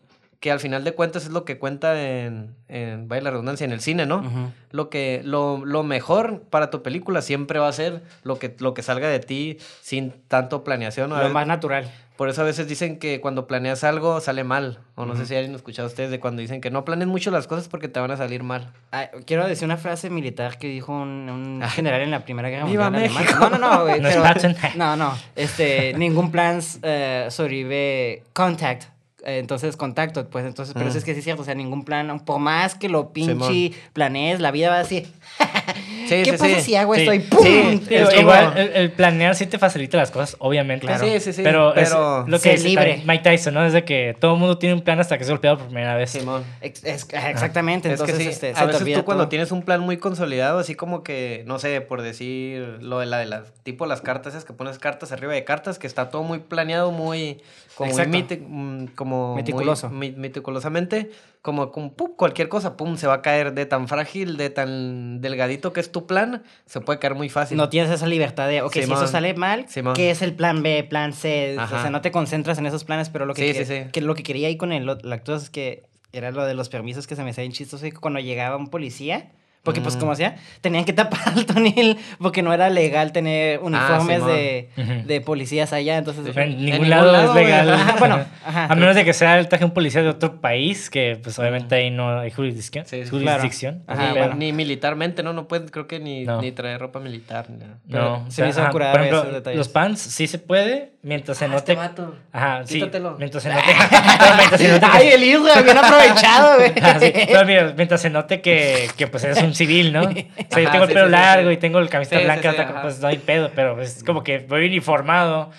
que 0.40 0.50
al 0.52 0.60
final 0.60 0.84
de 0.84 0.92
cuentas 0.92 1.24
es 1.24 1.30
lo 1.30 1.46
que 1.46 1.58
cuenta 1.58 1.98
en, 2.02 2.54
en 2.68 3.08
vaya 3.08 3.22
la 3.22 3.30
redundancia, 3.30 3.64
en 3.64 3.72
el 3.72 3.80
cine, 3.80 4.04
¿no? 4.04 4.52
Lo 4.72 4.90
que, 4.90 5.22
lo, 5.24 5.64
lo 5.64 5.82
mejor 5.84 6.42
para 6.50 6.68
tu 6.68 6.82
película 6.82 7.22
siempre 7.22 7.58
va 7.58 7.68
a 7.68 7.72
ser 7.72 8.02
lo 8.24 8.38
que, 8.38 8.54
lo 8.58 8.74
que 8.74 8.82
salga 8.82 9.08
de 9.08 9.20
ti 9.20 9.56
sin 9.80 10.10
tanto 10.28 10.62
planeación. 10.62 11.08
Lo 11.08 11.30
más 11.30 11.46
natural. 11.46 11.90
Por 12.16 12.28
eso 12.28 12.42
a 12.42 12.44
veces 12.44 12.68
dicen 12.68 12.98
que 13.00 13.20
cuando 13.20 13.48
planeas 13.48 13.82
algo 13.82 14.20
sale 14.20 14.44
mal. 14.44 14.78
O 14.94 15.04
no 15.04 15.16
sé 15.16 15.26
si 15.26 15.34
hayan 15.34 15.52
escuchado 15.54 15.88
ustedes 15.88 16.10
de 16.12 16.20
cuando 16.20 16.42
dicen 16.42 16.60
que 16.60 16.70
no 16.70 16.84
planees 16.84 17.08
mucho 17.08 17.32
las 17.32 17.48
cosas 17.48 17.66
porque 17.66 17.88
te 17.88 17.98
van 17.98 18.12
a 18.12 18.16
salir 18.16 18.44
mal. 18.44 18.70
Ah, 18.92 19.08
quiero 19.26 19.46
decir 19.48 19.64
una 19.64 19.76
frase 19.78 20.10
militar 20.10 20.56
que 20.58 20.68
dijo 20.68 20.92
un, 20.92 21.28
un 21.28 21.60
Ah. 21.64 21.68
general 21.70 22.02
en 22.02 22.12
la 22.12 22.20
Primera 22.24 22.48
Guerra 22.50 22.66
¡Viva 22.66 22.88
Mundial 22.90 23.10
alemana. 23.16 23.26
México! 23.26 23.50
No, 23.50 23.58
no, 23.58 23.76
no, 23.78 23.82
güey. 23.88 24.00
¿No 24.00 24.08
es 24.08 24.16
pero-? 24.16 24.54
No, 24.76 24.96
no. 24.96 25.12
Este, 25.34 25.92
ningún 25.94 26.30
plan 26.30 26.60
eh, 26.82 27.26
sobrevive 27.30 28.22
contact. 28.32 28.84
Eh, 29.26 29.38
Entonces, 29.38 29.74
contacto, 29.78 30.28
pues 30.28 30.44
entonces, 30.44 30.74
pero 30.74 30.86
eso 30.86 30.96
Mm. 30.96 30.98
es 30.98 31.04
que 31.04 31.12
sí 31.14 31.18
es 31.20 31.24
cierto, 31.24 31.40
o 31.40 31.44
sea, 31.46 31.54
ningún 31.54 31.82
plan, 31.86 32.20
por 32.26 32.38
más 32.40 32.74
que 32.74 32.90
lo 32.90 33.10
pinche 33.14 33.72
planees, 33.94 34.38
la 34.38 34.50
vida 34.50 34.68
va 34.68 34.80
así. 34.80 35.10
Sí, 36.04 36.16
¿Qué 36.22 36.24
sí, 36.26 36.30
pasa 36.32 36.46
sí. 36.56 36.60
si 36.60 36.76
hago 36.76 36.94
Sí. 36.94 37.00
esto 37.00 37.14
y 37.14 37.18
¡pum! 37.20 37.80
Es 37.88 38.08
como- 38.10 38.20
igual 38.20 38.52
el, 38.58 38.68
el 38.74 38.92
planear 38.92 39.34
sí 39.34 39.46
te 39.46 39.58
facilita 39.58 39.96
las 39.96 40.10
cosas, 40.10 40.36
obviamente. 40.38 40.86
Claro. 40.86 41.02
Sí, 41.02 41.18
sí, 41.18 41.32
sí, 41.32 41.40
Pero, 41.42 41.74
es 41.74 41.90
lo 41.92 42.26
que 42.42 42.52
dice 42.52 42.68
libre. 42.68 43.02
Mike 43.06 43.22
Tyson, 43.24 43.54
¿no? 43.54 43.64
Es 43.64 43.72
de 43.72 43.84
que 43.86 44.14
todo 44.20 44.34
el 44.34 44.38
mundo 44.40 44.58
tiene 44.58 44.74
un 44.74 44.82
plan 44.82 45.00
hasta 45.00 45.16
que 45.16 45.24
es 45.24 45.30
golpeado 45.30 45.56
por 45.56 45.66
primera 45.68 45.94
vez. 45.96 46.10
Simón. 46.10 46.44
Ex- 46.60 46.84
es- 46.84 47.08
exactamente, 47.10 47.88
Es 47.90 48.02
que 48.02 48.10
entonces 48.12 48.18
sí, 48.18 48.28
este, 48.28 48.52
a 48.54 48.66
veces 48.66 48.94
tú 48.94 49.04
cuando 49.06 49.28
tienes 49.28 49.50
un 49.50 49.62
plan 49.62 49.80
muy 49.80 49.96
consolidado, 49.96 50.58
así 50.58 50.74
como 50.74 51.02
que, 51.02 51.42
no 51.46 51.58
sé, 51.58 51.80
por 51.80 52.02
decir 52.02 52.76
lo 52.82 52.98
de 52.98 53.06
la 53.06 53.16
de 53.18 53.24
las, 53.26 53.54
tipo 53.62 53.86
las 53.86 54.02
cartas, 54.02 54.34
esas 54.34 54.44
que 54.44 54.52
pones 54.52 54.78
cartas 54.78 55.10
arriba 55.10 55.32
de 55.32 55.44
cartas, 55.44 55.78
que 55.78 55.86
está 55.86 56.10
todo 56.10 56.22
muy 56.22 56.40
planeado, 56.40 56.92
muy, 56.92 57.40
como, 57.76 57.92
muy 57.92 58.02
miti- 58.04 58.44
mm, 58.46 58.88
como 58.94 59.28
muy 59.28 59.36
Meticuloso. 59.36 59.88
mi- 59.88 60.12
meticulosamente, 60.12 61.10
como, 61.44 61.70
como, 61.72 61.92
pum, 61.92 62.12
cualquier 62.16 62.48
cosa, 62.48 62.74
pum, 62.74 62.96
se 62.96 63.06
va 63.06 63.16
a 63.16 63.20
caer 63.20 63.52
de 63.52 63.66
tan 63.66 63.86
frágil, 63.86 64.38
de 64.38 64.48
tan 64.48 65.20
delgadito 65.20 65.74
que 65.74 65.80
es 65.80 65.92
tu 65.92 66.06
plan, 66.06 66.42
se 66.64 66.80
puede 66.80 66.98
caer 66.98 67.14
muy 67.16 67.28
fácil. 67.28 67.58
No 67.58 67.68
tienes 67.68 67.90
esa 67.90 68.06
libertad 68.06 68.48
de, 68.48 68.62
ok, 68.62 68.72
si 68.72 68.78
eso 68.80 69.06
sale 69.06 69.34
mal. 69.34 69.66
¿qué 69.94 70.10
es 70.10 70.22
el 70.22 70.32
plan 70.32 70.62
B, 70.62 70.84
plan 70.84 71.12
C? 71.12 71.58
O 71.62 71.68
sea, 71.68 71.90
no 71.90 72.00
te 72.00 72.10
concentras 72.10 72.56
en 72.56 72.64
esos 72.64 72.84
planes, 72.84 73.10
pero 73.10 73.26
lo 73.26 73.34
que, 73.34 73.52
Sí, 73.62 73.90
que- 73.92 74.00
lo 74.00 74.14
que 74.14 74.22
quería 74.22 74.48
ahí 74.48 74.56
con 74.56 74.72
el 74.72 74.86
la 74.86 75.16
es 75.16 75.50
que 75.50 75.82
era 76.14 76.30
lo 76.30 76.46
de 76.46 76.54
los 76.54 76.70
permisos 76.70 77.06
que 77.06 77.14
se 77.14 77.22
me 77.22 77.28
hacía 77.30 77.42
bien 77.42 77.52
chistoso 77.52 77.86
y 77.86 77.92
cuando 77.92 78.20
llegaba 78.20 78.56
un 78.56 78.68
policía, 78.68 79.30
porque 79.64 79.80
pues 79.80 79.96
Mm. 79.96 79.98
como 80.00 80.12
hacía, 80.12 80.36
tenían 80.60 80.84
que 80.84 80.92
tapar 80.92 81.20
al 81.34 81.46
tonil 81.46 81.96
porque 82.18 82.42
no 82.42 82.52
era 82.52 82.70
legal 82.70 83.10
tener 83.10 83.58
uniformes 83.60 84.18
Simón. 84.18 84.28
de, 84.36 84.68
de 85.06 85.20
policías 85.20 85.72
allá, 85.72 85.96
entonces... 85.98 86.24
En 86.36 86.42
En 86.52 86.64
ningún, 86.64 86.88
lado, 86.90 87.10
lado, 87.10 87.30
es 87.30 87.34
legal. 87.34 87.72
Ajá, 87.72 87.96
bueno, 87.98 88.24
ajá. 88.46 88.66
A 88.66 88.74
menos 88.76 88.94
de 88.94 89.04
que 89.04 89.12
sea 89.12 89.38
el 89.40 89.48
traje 89.48 89.62
de 89.64 89.66
un 89.66 89.74
policía 89.74 90.02
de 90.02 90.10
otro 90.10 90.40
país, 90.40 90.90
que 90.90 91.18
pues 91.20 91.38
obviamente 91.38 91.74
ahí 91.74 91.90
no 91.90 92.20
hay 92.20 92.30
jurisdicción. 92.30 92.84
Sí, 92.86 93.02
sí, 93.04 93.10
jurisdicción. 93.10 93.82
claro. 93.86 94.00
Ajá, 94.02 94.12
ni, 94.12 94.18
bueno. 94.18 94.34
ni 94.36 94.52
militarmente, 94.52 95.22
¿no? 95.22 95.32
No 95.32 95.48
pueden, 95.48 95.68
creo 95.68 95.86
que 95.88 95.98
ni, 95.98 96.24
No. 96.24 96.40
ni 96.40 96.52
traer 96.52 96.78
ropa 96.80 97.00
militar. 97.00 97.48
ni 97.50 97.56
nada. 97.56 97.78
Pero 97.90 98.02
No, 98.24 98.30
se 98.30 98.42
me 98.42 98.50
hizo 98.50 98.60
ajá, 98.62 98.70
curada 98.70 98.92
por 98.92 99.00
ejemplo, 99.00 99.20
esos 99.22 99.32
detalles. 99.32 99.58
los 99.58 99.68
pants 99.68 100.00
sí 100.00 100.26
se 100.26 100.38
puede 100.38 100.93
mientras 101.04 101.38
se 101.38 101.44
Ah, 101.44 101.48
note. 101.48 101.72
este. 101.74 102.02
Ajá, 102.32 102.66
sí. 102.66 102.74
Quítatelo. 102.80 103.16
Mientras 103.18 103.42
se 103.44 103.48
note. 103.54 103.62
pero 104.18 104.36
mientras 104.36 104.60
se 104.60 104.68
note 104.68 104.80
que- 104.80 104.86
Ay, 104.92 105.08
el 105.08 105.22
Isra, 105.22 105.62
bien 105.62 105.78
aprovechado, 105.78 106.56
güey. 106.56 106.72
Ah, 106.82 106.96
sí, 106.98 107.12
pero 107.26 107.44
mira, 107.46 107.72
mientras 107.76 108.00
se 108.00 108.10
note 108.10 108.40
que, 108.40 108.88
que 108.96 109.06
pues 109.06 109.22
eres 109.24 109.40
un 109.42 109.54
civil, 109.54 109.92
¿no? 109.92 110.02
O 110.02 110.12
sea, 110.12 110.62
yo 110.62 110.70
tengo 110.70 110.84
el 110.84 110.92
pelo 110.92 111.06
sí, 111.06 111.12
largo 111.12 111.48
sí. 111.50 111.54
y 111.54 111.56
tengo 111.58 111.78
el 111.78 111.88
camiseta 111.88 112.20
blanca, 112.22 112.80
pues 112.82 112.98
no 113.00 113.08
hay 113.08 113.18
pedo, 113.18 113.50
pero 113.54 113.80
es 113.80 114.02
como 114.02 114.22
que 114.24 114.38
voy 114.38 114.66
uniformado, 114.66 115.50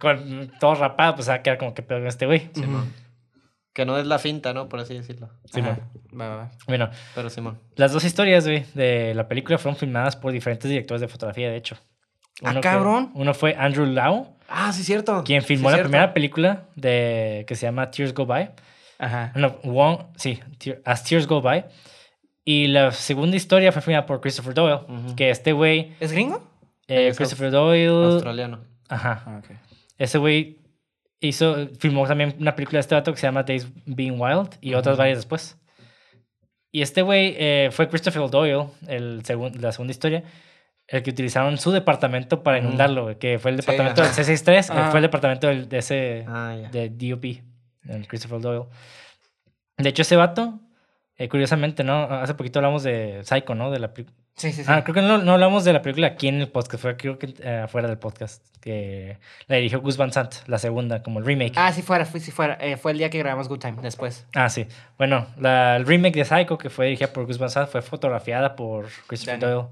con 0.00 0.50
todo 0.58 0.74
rapado, 0.74 1.14
pues 1.14 1.28
va 1.28 1.34
a 1.34 1.42
quedar 1.42 1.58
como 1.58 1.72
que 1.74 1.82
pedo 1.82 1.98
con 2.00 2.08
este 2.08 2.26
güey. 2.26 2.50
Simón. 2.54 2.92
Que 3.72 3.84
no 3.84 3.98
es 3.98 4.06
la 4.06 4.18
finta, 4.20 4.54
¿no? 4.54 4.68
Por 4.68 4.78
así 4.80 4.94
decirlo. 4.94 5.30
Simón. 5.52 5.70
Ajá. 5.72 5.88
Va, 6.20 6.28
va, 6.28 6.36
va. 6.36 6.50
Bueno, 6.68 6.90
Pero 7.16 7.28
Simón. 7.28 7.58
las 7.74 7.92
dos 7.92 8.04
historias, 8.04 8.46
güey, 8.46 8.64
de 8.74 9.14
la 9.14 9.26
película 9.26 9.58
fueron 9.58 9.76
filmadas 9.76 10.14
por 10.14 10.30
diferentes 10.30 10.70
directores 10.70 11.00
de 11.00 11.08
fotografía, 11.08 11.50
de 11.50 11.56
hecho. 11.56 11.76
Ah, 12.42 12.54
que- 12.54 12.60
cabrón. 12.60 13.10
uno 13.14 13.32
fue 13.34 13.54
Andrew 13.58 13.86
Lau, 13.86 14.36
Ah, 14.48 14.72
sí, 14.72 14.82
cierto. 14.82 15.22
quien 15.24 15.40
Sí, 15.42 15.48
filmó 15.48 15.70
la 15.70 15.76
cierto. 15.76 15.90
primera 15.90 16.12
película 16.14 16.64
de, 16.76 17.44
que 17.46 17.54
se 17.54 17.66
llama 17.66 17.90
Tears 17.90 18.12
Go 18.14 18.26
By. 18.26 18.50
Ajá. 18.98 19.32
No, 19.36 19.56
Wong, 19.64 19.98
sí, 20.16 20.40
As 20.84 21.04
Tears 21.04 21.26
Go 21.26 21.40
By. 21.42 21.64
Y 22.44 22.66
la 22.68 22.92
segunda 22.92 23.36
historia 23.36 23.72
fue 23.72 23.80
filmada 23.82 24.04
por 24.06 24.20
Christopher 24.20 24.52
Doyle, 24.54 24.80
Ujú. 24.88 25.16
que 25.16 25.30
este 25.30 25.52
güey, 25.52 25.92
¿Es 26.00 26.12
gringo? 26.12 26.42
eh, 26.88 27.08
Es 27.08 27.16
Christopher 27.16 27.50
Doyle, 27.50 27.88
Australiano. 28.14 28.60
ajá, 28.88 29.22
Ah, 29.26 29.38
ok. 29.42 29.56
ese 29.98 30.18
güey 30.18 30.58
hizo, 31.20 31.68
filmó 31.78 32.06
también 32.06 32.36
una 32.38 32.54
película 32.54 32.76
de 32.76 32.80
este 32.80 32.94
vato 32.94 33.12
que 33.12 33.18
se 33.18 33.26
llama 33.26 33.44
Days 33.44 33.66
Being 33.86 34.20
Wild 34.20 34.50
y 34.60 34.74
otras 34.74 34.98
varias 34.98 35.18
después. 35.18 35.56
Y 36.70 36.82
este 36.82 37.00
güey 37.02 37.34
eh, 37.38 37.70
fue 37.72 37.88
Christopher 37.88 38.28
Doyle, 38.28 38.66
el 38.88 39.22
segun- 39.22 39.54
la 39.60 39.72
segunda 39.72 39.92
historia, 39.92 40.24
el 40.88 41.02
que 41.02 41.10
utilizaron 41.10 41.56
su 41.58 41.70
departamento 41.72 42.42
para 42.42 42.58
inundarlo, 42.58 43.18
que 43.18 43.38
fue 43.38 43.50
el 43.52 43.56
departamento 43.58 44.02
del 44.02 44.10
C63, 44.12 44.68
eh, 44.70 44.72
Ah. 44.76 44.88
fue 44.90 44.98
el 45.00 45.02
departamento 45.04 45.46
del- 45.46 45.68
de 45.68 45.78
ese 45.78 46.24
Ah, 46.28 46.56
de 46.70 46.90
DOP, 46.90 47.42
el 47.88 48.06
Christopher 48.06 48.40
Doyle. 48.40 48.66
De 49.78 49.88
hecho, 49.88 50.02
ese 50.02 50.16
vato, 50.16 50.60
eh, 51.16 51.28
curiosamente, 51.28 51.84
¿no? 51.84 52.04
Hace 52.04 52.34
poquito 52.34 52.58
hablamos 52.58 52.82
de 52.82 53.20
Psycho, 53.24 53.54
¿no? 53.54 53.70
De 53.70 53.78
la 53.78 53.92
Sí, 54.36 54.50
sí, 54.50 54.64
sí. 54.64 54.64
Ah, 54.66 54.82
creo 54.82 54.94
que 54.96 55.00
no, 55.02 55.18
no 55.18 55.34
hablamos 55.34 55.64
de 55.64 55.72
la 55.72 55.80
película 55.80 56.08
aquí 56.08 56.26
en 56.26 56.40
el 56.40 56.48
podcast, 56.48 56.82
fue 56.82 56.96
creo 56.96 57.18
que 57.20 57.34
eh, 57.40 57.60
afuera 57.64 57.86
del 57.86 57.98
podcast, 57.98 58.44
que 58.60 59.18
la 59.46 59.56
dirigió 59.56 59.80
Gus 59.80 59.96
Van 59.96 60.12
Sant, 60.12 60.34
la 60.48 60.58
segunda, 60.58 61.04
como 61.04 61.20
el 61.20 61.24
remake. 61.24 61.52
Ah, 61.56 61.72
sí 61.72 61.82
fuera, 61.82 62.04
fue, 62.04 62.18
sí 62.18 62.32
fuera. 62.32 62.58
Eh, 62.60 62.76
fue 62.76 62.90
el 62.92 62.98
día 62.98 63.10
que 63.10 63.18
grabamos 63.20 63.48
Good 63.48 63.60
Time, 63.60 63.76
después. 63.80 64.26
Ah, 64.34 64.48
sí. 64.48 64.66
Bueno, 64.98 65.28
la, 65.38 65.76
el 65.76 65.86
remake 65.86 66.16
de 66.16 66.24
Psycho, 66.24 66.58
que 66.58 66.68
fue 66.68 66.86
dirigida 66.86 67.12
por 67.12 67.26
Gus 67.26 67.38
Van 67.38 67.48
Sant, 67.48 67.68
fue 67.70 67.80
fotografiada 67.80 68.56
por 68.56 68.86
Christopher 69.06 69.38
Danny. 69.38 69.52
Doyle. 69.52 69.68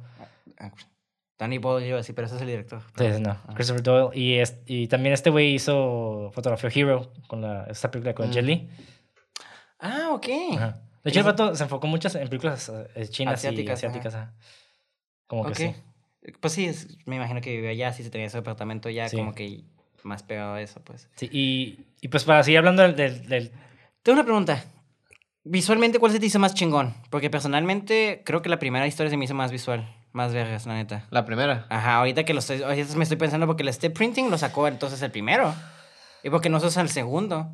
Ah, 1.43 1.47
Danny 1.47 1.59
Boyle, 1.59 1.89
yo 1.89 1.99
así, 1.99 2.13
pero 2.13 2.27
ese 2.27 2.37
es 2.37 2.43
el 2.43 2.49
director. 2.49 2.81
Sí, 2.97 3.05
no. 3.21 3.37
Christopher 3.55 3.83
Doyle. 3.83 4.11
Y, 4.19 4.35
es- 4.39 4.59
y 4.67 4.87
también 4.89 5.13
este 5.13 5.31
güey 5.31 5.55
hizo 5.55 6.31
fotografía 6.33 6.71
Hero 6.75 7.13
con 7.27 7.41
la, 7.43 7.65
esta 7.65 7.91
película 7.91 8.15
con 8.15 8.29
Mm. 8.29 8.33
Jet 8.33 8.45
Li. 8.45 8.69
Ah, 9.79 10.11
ok. 10.13 10.27
Ajá. 10.57 10.81
De 11.03 11.11
hecho, 11.11 11.19
el 11.21 11.25
vato 11.27 11.55
se 11.57 11.65
enfocó 11.65 11.87
mucho 11.89 12.09
en 12.17 12.29
películas 12.29 12.71
eh, 12.95 13.09
chinas 13.09 13.35
Asiáticas, 13.35 13.83
y 13.83 13.87
asiáticas. 13.87 14.15
ajá. 14.15 14.35
Como 15.27 15.45
que 15.47 15.55
sí. 15.55 15.75
Pues 16.41 16.53
sí, 16.53 16.67
es- 16.67 16.97
me 17.07 17.17
imagino 17.17 17.41
que 17.41 17.51
vivía 17.57 17.71
allá, 17.71 17.93
sí 17.93 18.05
se 18.05 18.11
tenía 18.11 18.29
ese 18.29 18.37
departamento 18.39 18.89
ya 18.89 19.09
Sí. 19.09 19.17
como 19.17 19.35
que 19.35 19.65
más 20.05 20.23
pegado 20.23 20.55
a 20.55 20.61
eso, 20.63 20.81
pues. 20.85 21.09
Sí, 21.17 21.29
y, 21.33 21.87
y 22.01 22.09
pues 22.09 22.23
para 22.25 22.43
seguir 22.45 22.59
hablando 22.59 22.83
del, 22.83 22.95
del- 22.95 23.27
del- 23.29 23.53
Tengo 24.05 24.15
una 24.19 24.25
pregunta. 24.25 24.65
Visualmente, 25.45 25.99
¿cuál 25.99 26.13
se 26.13 26.21
te 26.21 26.27
hizo 26.27 26.39
más 26.39 26.55
chingón? 26.55 26.95
Porque 27.11 27.29
personalmente 27.31 28.23
creo 28.25 28.43
que 28.43 28.49
la 28.49 28.61
primera 28.61 28.87
historia 28.87 29.11
se 29.11 29.17
me 29.17 29.25
hizo 29.25 29.35
más 29.35 29.51
visual, 29.51 29.93
más 30.13 30.33
vergas, 30.33 30.67
la 30.67 30.75
neta. 30.75 31.05
La 31.11 31.25
primera. 31.25 31.67
Ajá, 31.69 31.97
ahorita 31.97 32.25
que 32.25 32.35
lo 32.35 32.41
estoy, 32.41 32.63
ahorita 32.63 32.95
me 32.97 33.03
estoy 33.05 33.17
pensando 33.19 33.47
porque 33.47 33.63
el 33.63 33.73
step 33.73 33.93
printing 33.95 34.31
lo 34.31 34.39
sacó 34.39 34.69
entonces 34.69 35.01
el 35.03 35.11
primero. 35.11 35.55
Y 36.23 36.31
porque 36.31 36.49
no 36.49 36.61
se 36.61 36.67
usa 36.67 36.83
el 36.83 36.89
segundo, 36.89 37.51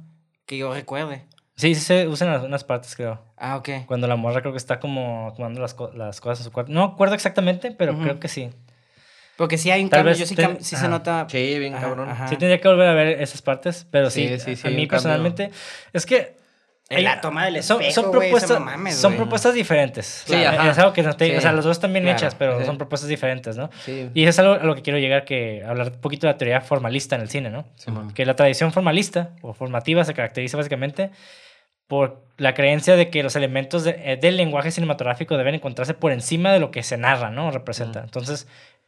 que 0.47 0.59
yo 0.59 0.73
recuerde. 0.75 1.25
Sí, 1.57 1.75
sí 1.75 1.81
se 1.81 2.07
usan 2.07 2.33
en 2.33 2.41
unas 2.43 2.63
partes, 2.65 2.95
creo. 2.95 3.21
Ah, 3.37 3.57
ok. 3.57 3.69
Cuando 3.87 4.07
la 4.07 4.17
morra 4.17 4.41
creo 4.41 4.53
que 4.53 4.59
está 4.59 4.79
como 4.79 5.29
acomodando 5.29 5.61
las, 5.61 5.75
co- 5.75 5.91
las 5.93 6.21
cosas 6.21 6.41
en 6.41 6.45
su 6.45 6.53
cuarto. 6.53 6.71
No 6.73 6.85
acuerdo 6.85 7.15
exactamente, 7.15 7.73
pero 7.73 7.95
Ujú. 7.95 8.03
creo 8.03 8.21
que 8.21 8.29
sí. 8.29 8.51
Porque 9.37 9.59
sí 9.59 9.71
hay 9.71 9.83
un 9.83 9.89
Tal 9.91 9.99
cambio, 9.99 10.11
vez 10.11 10.19
yo 10.19 10.27
sí, 10.27 10.35
te- 10.35 10.45
cam- 10.47 10.61
sí 10.61 10.77
se 10.77 10.89
nota. 10.89 11.27
Sí, 11.29 11.59
bien 11.59 11.75
Ajá, 11.75 11.83
cabrón. 11.87 12.09
ajá. 12.09 12.29
Sí 12.29 12.37
tendría 12.37 12.61
que 12.61 12.69
volver 12.69 12.89
a 12.89 12.93
ver 12.95 13.21
esas 13.23 13.41
partes, 13.43 13.87
pero 13.91 14.11
sí, 14.11 14.29
Sí, 14.29 14.39
sí, 14.41 14.57
sí, 14.57 14.69
a 14.69 14.71
mí 14.71 14.87
personalmente 14.87 15.51
es 15.93 16.07
que 16.07 16.38
En 16.91 17.05
la 17.05 17.21
toma 17.21 17.45
del 17.45 17.63
son, 17.63 17.83
espejo, 17.83 18.01
son 18.01 18.05
esa 18.05 18.11
propuestas, 18.21 18.61
mames, 18.61 18.97
son 18.97 19.17
propuestas 19.17 19.53
diferentes. 19.53 20.25
Sí, 20.27 20.35
Eh, 20.35 20.47
ajá. 20.47 20.71
Es 20.71 20.79
algo 20.79 20.93
que 20.95 21.03
no 21.03 21.15
te- 21.15 21.31
Sí. 21.31 21.37
o 21.37 21.41
sea, 21.43 21.53
las 21.53 21.65
dos 21.65 21.77
están 21.77 21.93
bien 21.93 22.05
Claro, 22.05 22.17
hechas, 22.17 22.35
pero 22.35 22.59
sí. 22.61 22.65
son 22.65 22.79
propuestas 22.79 23.09
diferentes, 23.11 23.57
¿no? 23.59 23.69
Sí. 23.85 24.09
Y 24.15 24.25
es 24.25 24.39
algo 24.39 24.55
a 24.55 24.65
lo 24.65 24.75
que 24.75 24.81
quiero 24.83 24.99
llegar, 24.99 25.25
que 25.27 25.63
hablar 25.67 25.93
un 25.93 26.01
poquito 26.01 26.27
de 26.27 26.33
la 26.33 26.39
teoría 26.39 26.61
formalista 26.63 27.15
en 27.17 27.21
el 27.23 27.29
cine, 27.29 27.51
¿no? 27.51 27.67
Simón. 27.77 28.13
Que 28.13 28.25
la 28.25 28.35
tradición 28.37 28.73
formalista 28.73 29.31
o 29.43 29.53
formativa 29.53 30.03
se 30.05 30.15
caracteriza 30.15 30.57
básicamente 30.57 31.11
por 31.89 32.23
la 32.39 32.55
creencia 32.55 32.97
de 32.97 33.11
que 33.11 33.23
los 33.23 33.37
elementos 33.37 33.85
de- 33.85 34.13
eh, 34.13 34.17
del 34.17 34.37
lenguaje 34.39 34.71
cinematográfico 34.71 35.37
deben 35.37 35.55
encontrarse 35.55 35.93
por 35.95 36.13
encima 36.13 36.53
de 36.53 36.59
lo 36.61 36.71
que 36.71 36.83
se 36.83 36.97
narra, 36.97 37.31
¿no? 37.31 37.49
O 37.49 37.51
representa. 37.51 38.01
Entonces, 38.01 38.47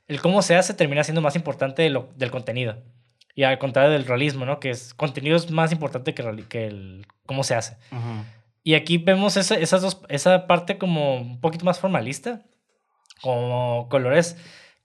el 0.08 0.20
cómo 0.22 0.40
se 0.42 0.56
hace 0.56 0.72
termina 0.74 1.04
siendo 1.04 1.20
más 1.20 1.36
importante 1.36 1.82
de 1.82 1.90
lo- 1.90 2.08
del 2.16 2.30
contenido. 2.30 2.76
Y 3.34 3.44
al 3.44 3.58
contrario 3.58 3.90
del 3.92 4.06
realismo, 4.06 4.44
¿no? 4.44 4.58
Que 4.60 4.70
es 4.70 4.92
contenido 4.94 5.36
es 5.36 5.50
más 5.50 5.72
importante 5.72 6.14
que, 6.14 6.22
reali- 6.24 6.46
que 6.48 6.66
el 6.66 7.06
cómo 7.26 7.44
se 7.44 7.54
hace. 7.54 7.76
Ujú. 7.92 8.24
Y 8.64 8.74
aquí 8.74 8.98
vemos 8.98 9.36
esa, 9.36 9.54
esas 9.54 9.82
dos, 9.82 10.02
esa 10.08 10.46
parte 10.46 10.76
como 10.78 11.16
un 11.16 11.40
poquito 11.40 11.64
más 11.64 11.78
formalista, 11.78 12.42
como 13.22 13.88
colores 13.88 14.36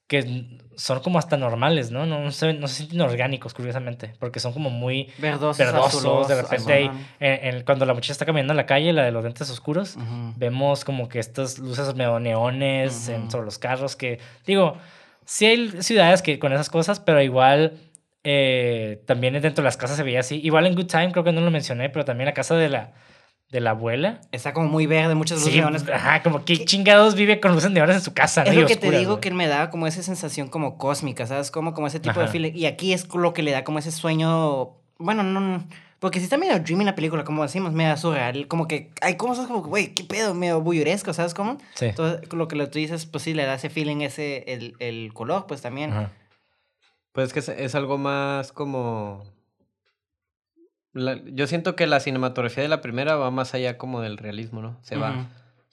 que 0.07 0.45
son 0.75 0.99
como 0.99 1.17
hasta 1.17 1.35
normales, 1.35 1.89
¿no? 1.89 2.05
No, 2.05 2.19
no 2.19 2.31
se, 2.31 2.53
no 2.53 2.67
se 2.67 2.75
sienten 2.75 3.01
orgánicos, 3.01 3.55
curiosamente, 3.55 4.13
porque 4.19 4.39
son 4.39 4.53
como 4.53 4.69
muy 4.69 5.11
Verdosos, 5.17 5.57
verdosos. 5.57 5.95
azulosos, 5.95 6.27
de 6.27 6.41
repente, 6.41 6.73
ahí, 6.73 6.91
en- 7.19 7.55
en- 7.55 7.63
cuando 7.63 7.85
la 7.85 7.93
muchacha 7.95 8.11
está 8.11 8.25
caminando 8.25 8.53
en 8.53 8.57
la 8.57 8.65
calle, 8.67 8.93
la 8.93 9.03
de 9.03 9.11
los 9.11 9.23
lentes 9.23 9.49
oscuros, 9.49 9.95
Ujú. 9.95 10.33
vemos 10.37 10.85
como 10.85 11.09
que 11.09 11.17
estas 11.17 11.57
luces 11.57 11.95
medio 11.95 12.19
neones 12.19 13.09
en- 13.09 13.21
Ujú. 13.23 13.31
sobre 13.31 13.45
los 13.45 13.57
carros, 13.57 13.95
que 13.95 14.19
digo, 14.45 14.77
sí 15.25 15.47
hay 15.47 15.81
ciudades 15.81 16.21
que 16.21 16.37
con 16.37 16.53
esas 16.53 16.69
cosas, 16.69 16.99
pero 16.99 17.19
igual 17.23 17.73
eh, 18.25 19.01
también 19.05 19.33
dentro 19.33 19.61
de 19.61 19.63
las 19.63 19.77
casas 19.77 19.95
se 19.97 20.03
veía 20.03 20.19
así. 20.19 20.41
Igual 20.43 20.65
en 20.65 20.75
Good 20.75 20.87
Time, 20.87 21.11
creo 21.11 21.23
que 21.23 21.31
no 21.31 21.39
lo 21.41 21.51
mencioné, 21.51 21.89
pero 21.89 22.03
también 22.03 22.25
la 22.25 22.33
casa 22.33 22.55
de 22.55 22.67
la, 22.69 22.91
de 23.51 23.61
la 23.61 23.69
abuela. 23.69 24.19
Está 24.31 24.51
como 24.51 24.67
muy 24.67 24.87
verde, 24.87 25.15
muchas 25.15 25.37
luces 25.37 25.53
Sí, 25.53 25.59
neones. 25.59 25.87
ajá, 25.87 26.21
como 26.23 26.43
que 26.43 26.65
chingados 26.65 27.15
vive 27.15 27.39
con 27.39 27.53
luces 27.53 27.71
neones 27.71 27.95
en 27.97 28.01
su 28.01 28.13
casa. 28.13 28.43
Es 28.43 28.53
¿no? 28.53 28.61
Lo 28.61 28.67
que 28.67 28.75
te 28.75 28.79
oscuras, 28.87 28.99
digo 28.99 29.11
güey. 29.13 29.21
que 29.21 29.31
me 29.31 29.47
da 29.47 29.69
como 29.69 29.87
esa 29.87 30.01
sensación 30.03 30.49
como 30.49 30.77
cósmica, 30.77 31.25
¿sabes? 31.27 31.51
Como, 31.51 31.73
como 31.73 31.87
ese 31.87 31.99
tipo 31.99 32.19
de 32.19 32.23
Ajá. 32.25 32.31
feeling. 32.31 32.51
Y 32.55 32.65
aquí 32.65 32.91
es 32.93 33.07
lo 33.13 33.31
que 33.33 33.43
le 33.43 33.51
da 33.51 33.63
como 33.63 33.79
ese 33.79 33.91
sueño. 33.91 34.71
Bueno, 34.97 35.23
no. 35.23 35.63
Porque 35.99 36.19
si 36.19 36.25
está 36.25 36.37
medio 36.37 36.59
dreamy 36.59 36.83
la 36.83 36.93
película, 36.93 37.23
como 37.23 37.41
decimos, 37.43 37.71
medio 37.73 37.95
surreal. 37.97 38.47
Como 38.47 38.67
que 38.67 38.91
hay 39.01 39.15
cosas 39.15 39.47
como, 39.47 39.61
güey, 39.61 39.93
qué 39.95 40.03
pedo, 40.03 40.33
medio 40.33 40.61
bulluresco, 40.61 41.13
¿sabes 41.13 41.33
cómo? 41.33 41.57
Sí. 41.75 41.85
Entonces, 41.85 42.31
lo 42.33 42.47
que 42.47 42.57
tú 42.67 42.77
dices, 42.79 43.05
pues 43.05 43.23
sí, 43.23 43.33
le 43.33 43.45
da 43.45 43.55
ese 43.55 43.69
feeling, 43.69 44.01
ese, 44.01 44.43
el, 44.53 44.75
el 44.79 45.13
color, 45.13 45.45
pues 45.47 45.61
también. 45.61 45.91
Ajá. 45.91 46.11
Pues 47.15 47.27
es 47.27 47.33
que 47.33 47.39
es, 47.39 47.49
es 47.49 47.73
algo 47.75 47.97
más 47.97 48.51
como... 48.51 49.23
la- 50.93 51.19
yo 51.25 51.47
siento 51.47 51.75
que 51.75 51.87
la 51.87 51.99
cinematografía 51.99 52.61
de 52.61 52.69
la 52.69 52.81
primera 52.81 53.15
va 53.15 53.31
más 53.31 53.53
allá 53.53 53.77
como 53.77 54.01
del 54.01 54.17
realismo, 54.17 54.61
¿no? 54.61 54.77
Se 54.81 54.97
va. 54.97 55.25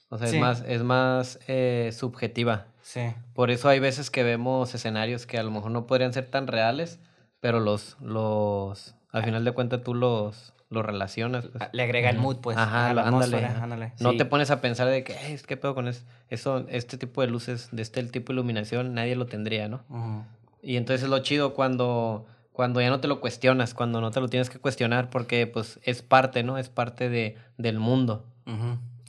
O 0.09 0.17
sea, 0.17 0.27
Sí. 0.27 0.35
es 0.37 0.41
más, 0.41 0.63
es 0.67 0.83
más 0.83 1.39
eh, 1.47 1.91
subjetiva. 1.93 2.65
Sí. 2.81 3.01
Por 3.33 3.51
eso 3.51 3.67
hay 3.69 3.79
veces 3.79 4.09
que 4.09 4.23
vemos 4.23 4.73
escenarios 4.73 5.25
que 5.25 5.37
a 5.37 5.43
lo 5.43 5.51
mejor 5.51 5.71
no 5.71 5.85
podrían 5.85 6.13
ser 6.13 6.27
tan 6.27 6.47
reales, 6.47 6.99
pero 7.39 7.59
los, 7.59 7.97
los, 7.99 8.95
al 9.11 9.23
final 9.23 9.43
de 9.43 9.51
cuentas 9.51 9.81
tú 9.83 9.93
los, 9.95 10.53
los 10.69 10.85
relacionas. 10.85 11.47
pues. 11.47 11.63
Le 11.73 11.83
agrega 11.83 12.09
el 12.09 12.19
mood, 12.19 12.37
pues. 12.37 12.57
Ajá, 12.57 12.91
a 12.91 12.93
la 12.93 13.07
ándale. 13.07 13.93
No 13.99 14.11
Sí. 14.11 14.17
te 14.17 14.25
pones 14.25 14.49
a 14.51 14.61
pensar 14.61 14.87
de 14.87 15.03
que, 15.03 15.13
"Ey, 15.13 15.37
¿qué 15.47 15.57
pedo 15.57 15.75
con 15.75 15.87
es- 15.89 16.05
eso? 16.29 16.65
Este 16.69 16.97
tipo 16.97 17.19
de 17.21 17.27
luces, 17.27 17.69
de 17.71 17.81
este 17.81 18.01
tipo 18.03 18.27
de 18.31 18.35
iluminación, 18.35 18.93
nadie 18.93 19.15
lo 19.17 19.25
tendría, 19.25 19.67
¿no? 19.67 19.83
Ujú. 19.89 20.23
Y 20.63 20.77
entonces 20.77 21.03
es 21.03 21.09
lo 21.09 21.19
chido 21.19 21.53
cuando, 21.53 22.25
cuando 22.53 22.79
ya 22.81 22.89
no 22.89 23.01
te 23.01 23.07
lo 23.09 23.19
cuestionas, 23.19 23.73
cuando 23.73 23.99
no 23.99 24.11
te 24.11 24.21
lo 24.21 24.29
tienes 24.29 24.49
que 24.49 24.59
cuestionar, 24.59 25.09
porque 25.09 25.45
pues 25.45 25.79
es 25.83 26.01
parte, 26.01 26.41
¿no? 26.43 26.57
Es 26.57 26.69
parte 26.69 27.09
de, 27.09 27.37
del 27.57 27.79
mundo. 27.79 28.25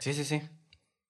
Sí, 0.01 0.13
sí, 0.13 0.25
sí. 0.25 0.43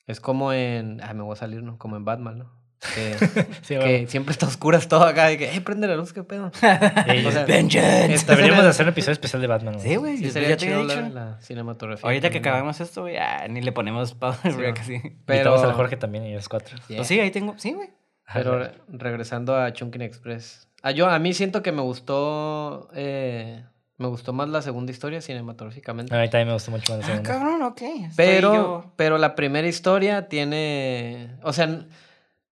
Es 0.06 0.20
como 0.20 0.52
en, 0.52 1.00
ah, 1.02 1.14
me 1.14 1.22
voy 1.22 1.32
a 1.32 1.36
salir, 1.36 1.62
¿no? 1.62 1.78
Como 1.78 1.96
en 1.96 2.04
Batman, 2.04 2.38
¿no? 2.38 2.52
Que, 2.94 3.16
Sí, 3.62 3.74
que 3.74 3.78
bueno. 3.78 4.08
siempre 4.08 4.32
está 4.32 4.46
oscuras 4.46 4.86
todo 4.88 5.04
acá, 5.04 5.26
de 5.28 5.38
que, 5.38 5.48
hey, 5.50 5.60
prende 5.60 5.86
la 5.88 5.96
luz, 5.96 6.12
¿qué 6.12 6.22
pedo? 6.22 6.48
O 6.52 7.30
sea, 7.30 7.46
Vengeance. 7.46 8.26
Deberíamos 8.26 8.64
de 8.64 8.68
hacer 8.70 8.84
un 8.84 8.90
episodio 8.90 9.12
especial 9.14 9.40
de 9.40 9.48
Batman. 9.48 9.74
güey. 9.74 9.88
Sí, 9.88 9.96
güey. 9.96 10.18
Sí, 10.18 10.30
sería 10.30 10.58
chido 10.58 10.84
la 10.84 11.40
cinematografía. 11.40 12.06
Ahorita 12.06 12.28
que 12.28 12.38
acabemos 12.38 12.78
esto, 12.80 13.02
güey, 13.02 13.16
ah, 13.16 13.46
ni 13.48 13.62
le 13.62 13.72
ponemos 13.72 14.12
pausa 14.12 14.42
Sí, 14.50 14.58
así. 14.78 15.00
Pero, 15.24 15.38
Invitamos 15.38 15.62
al 15.62 15.72
Jorge 15.72 15.96
también 15.96 16.26
y 16.26 16.34
los 16.34 16.48
cuatro. 16.50 16.76
Yeah. 16.88 16.98
Pues 16.98 17.08
sí, 17.08 17.18
ahí 17.18 17.30
tengo. 17.30 17.54
Sí, 17.56 17.72
güey. 17.72 17.88
Pero 18.32 18.58
re- 18.58 18.72
regresando 18.88 19.56
a 19.56 19.72
Chunkin 19.72 20.02
Express. 20.02 20.68
Ah, 20.82 20.90
yo, 20.90 21.08
a 21.08 21.18
mí 21.18 21.32
siento 21.34 21.62
que 21.62 21.72
me 21.72 21.82
gustó. 21.82 22.88
eh, 22.94 23.64
me 23.96 24.08
gustó 24.08 24.32
más 24.32 24.48
la 24.48 24.60
segunda 24.60 24.90
historia 24.92 25.20
cinematográficamente. 25.20 26.14
A 26.14 26.20
mí 26.20 26.28
también 26.28 26.48
me 26.48 26.54
gustó 26.54 26.70
mucho 26.72 26.92
más 26.96 27.00
la 27.00 27.04
Ah, 27.06 27.08
segunda. 27.16 27.30
cabrón, 27.30 27.62
ok. 27.62 27.80
Estoy 27.82 28.08
pero, 28.16 28.54
yo- 28.54 28.92
pero 28.96 29.18
la 29.18 29.34
primera 29.34 29.68
historia 29.68 30.28
tiene. 30.28 31.36
O 31.42 31.52
sea, 31.52 31.84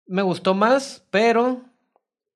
me 0.07 0.23
gustó 0.23 0.55
más, 0.55 1.05
pero 1.11 1.63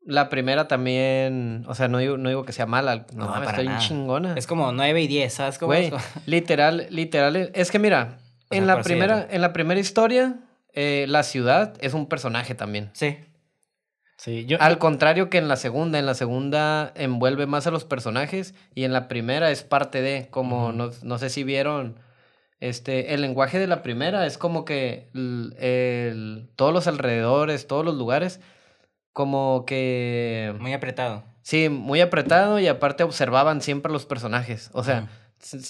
la 0.04 0.28
primera 0.30 0.66
también. 0.68 1.64
O 1.68 1.74
sea, 1.74 1.86
no 1.88 1.98
digo, 1.98 2.16
no 2.18 2.28
digo 2.28 2.44
que 2.44 2.52
sea 2.52 2.66
mala. 2.66 3.06
No, 3.14 3.26
No, 3.26 3.32
para 3.44 3.58
bien 3.58 3.66
nada. 3.72 3.78
chingona. 3.78 4.34
Es 4.36 4.46
como 4.46 4.72
9 4.72 5.00
y 5.02 5.06
10, 5.06 5.32
¿sabes 5.32 5.58
cómo? 5.58 5.68
Güey, 5.68 5.86
es? 5.86 5.94
literal, 6.26 6.86
literal. 6.90 7.50
Es 7.54 7.70
que 7.70 7.78
mira, 7.78 8.16
O 8.16 8.48
sea, 8.48 8.58
en, 8.58 8.66
la 8.66 8.82
primera, 8.82 9.26
en 9.30 9.40
la 9.42 9.52
primera 9.52 9.78
historia, 9.78 10.36
eh, 10.74 11.06
la 11.08 11.22
ciudad 11.22 11.74
es 11.80 11.94
un 11.94 12.06
personaje 12.06 12.54
también. 12.54 12.90
Sí. 12.92 13.18
Sí, 14.16 14.46
yo, 14.46 14.58
Al 14.60 14.78
contrario 14.78 15.30
que 15.30 15.38
en 15.38 15.46
la 15.46 15.54
segunda, 15.54 15.98
en 16.00 16.04
la 16.06 16.14
segunda 16.14 16.92
envuelve 16.96 17.46
más 17.46 17.68
a 17.68 17.70
los 17.70 17.84
personajes 17.84 18.52
y 18.74 18.82
en 18.82 18.92
la 18.92 19.06
primera 19.06 19.52
es 19.52 19.62
parte 19.62 20.02
de, 20.02 20.26
como 20.28 20.72
no, 20.72 20.90
no 21.04 21.18
sé 21.18 21.30
si 21.30 21.44
vieron, 21.44 22.00
este, 22.58 23.14
el 23.14 23.20
lenguaje 23.20 23.60
de 23.60 23.68
la 23.68 23.80
primera 23.82 24.26
es 24.26 24.36
como 24.36 24.64
que 24.64 25.08
el- 25.14 26.48
todos 26.56 26.72
los 26.72 26.88
alrededores, 26.88 27.68
todos 27.68 27.84
los 27.84 27.94
lugares, 27.94 28.40
como 29.12 29.64
que, 29.66 30.52
Muy 30.58 30.72
apretado. 30.72 31.22
sí, 31.42 31.68
muy 31.68 32.00
apretado 32.00 32.58
y 32.58 32.66
aparte 32.66 33.04
observaban 33.04 33.60
siempre 33.60 33.90
a 33.90 33.92
los 33.92 34.04
personajes, 34.04 34.70
o 34.72 34.82
sea, 34.82 35.08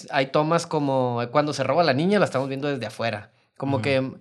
hay 0.09 0.25
tomas 0.27 0.65
como 0.65 1.21
cuando 1.31 1.53
se 1.53 1.63
roba 1.63 1.83
la 1.83 1.93
niña 1.93 2.17
la 2.17 2.25
estamos 2.25 2.49
viendo 2.49 2.67
desde 2.67 2.87
afuera, 2.87 3.29
como 3.57 3.83
que... 3.83 4.11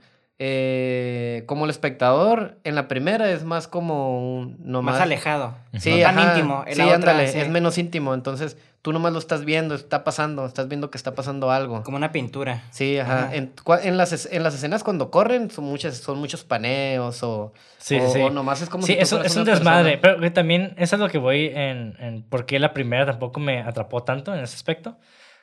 eh, 0.41 1.43
como 1.47 1.65
el 1.65 1.71
espectador, 1.71 2.59
en 2.65 2.75
la 2.77 2.87
primera 2.87 3.31
es 3.33 3.43
más 3.45 3.67
como 3.67 4.37
un, 4.39 4.57
nomás, 4.65 4.95
Más 4.95 5.03
alejado. 5.03 5.57
Sí, 5.79 5.91
No 5.97 6.03
tan 6.03 6.19
ajá. 6.19 6.29
íntimo. 6.37 6.65
En 6.67 6.73
Sí, 6.75 6.79
la 6.79 6.85
otra, 6.87 6.95
ándale, 6.97 7.29
sí. 7.29 7.39
es 7.41 7.49
menos 7.49 7.77
íntimo. 7.77 8.15
Entonces, 8.15 8.57
tú 8.81 8.93
nomás 8.93 9.13
lo 9.13 9.19
estás 9.19 9.45
viendo, 9.45 9.75
está 9.75 10.05
pasando, 10.05 10.47
estás 10.47 10.69
viendo 10.69 10.91
que 10.93 10.97
está 10.97 11.15
pasando 11.17 11.51
algo. 11.51 11.83
Como 11.83 11.97
una 11.97 12.13
pintura. 12.13 12.63
Sí, 12.71 12.99
ajá. 12.99 13.25
Ajá. 13.25 13.35
En, 13.35 13.97
las, 13.97 14.27
en 14.31 14.43
las 14.45 14.55
escenas 14.55 14.85
cuando 14.85 15.11
corren 15.11 15.51
son, 15.51 15.65
muchas, 15.65 15.97
son 15.97 16.19
muchos 16.21 16.45
paneos 16.45 17.23
o, 17.25 17.53
Sí, 17.79 17.97
o, 17.97 18.09
sí. 18.13 18.21
o 18.21 18.31
nomás 18.31 18.63
es 18.63 18.69
como 18.69 18.87
sí, 18.87 18.93
si 18.95 18.99
eso 19.01 19.21
es 19.23 19.35
un 19.37 19.45
desmadre. 19.45 19.99
persona. 19.99 20.21
Pero 20.21 20.33
también 20.33 20.75
eso 20.79 20.95
es 20.95 21.01
lo 21.01 21.09
que 21.09 21.19
voy 21.19 21.47
en, 21.53 21.97
en 21.99 22.23
por 22.23 22.47
qué 22.47 22.61
la 22.61 22.73
primera 22.73 23.05
tampoco 23.07 23.41
me 23.41 23.61
atrapó 23.61 24.05
tanto 24.05 24.33
en 24.33 24.41
ese 24.45 24.55
aspecto. 24.55 24.97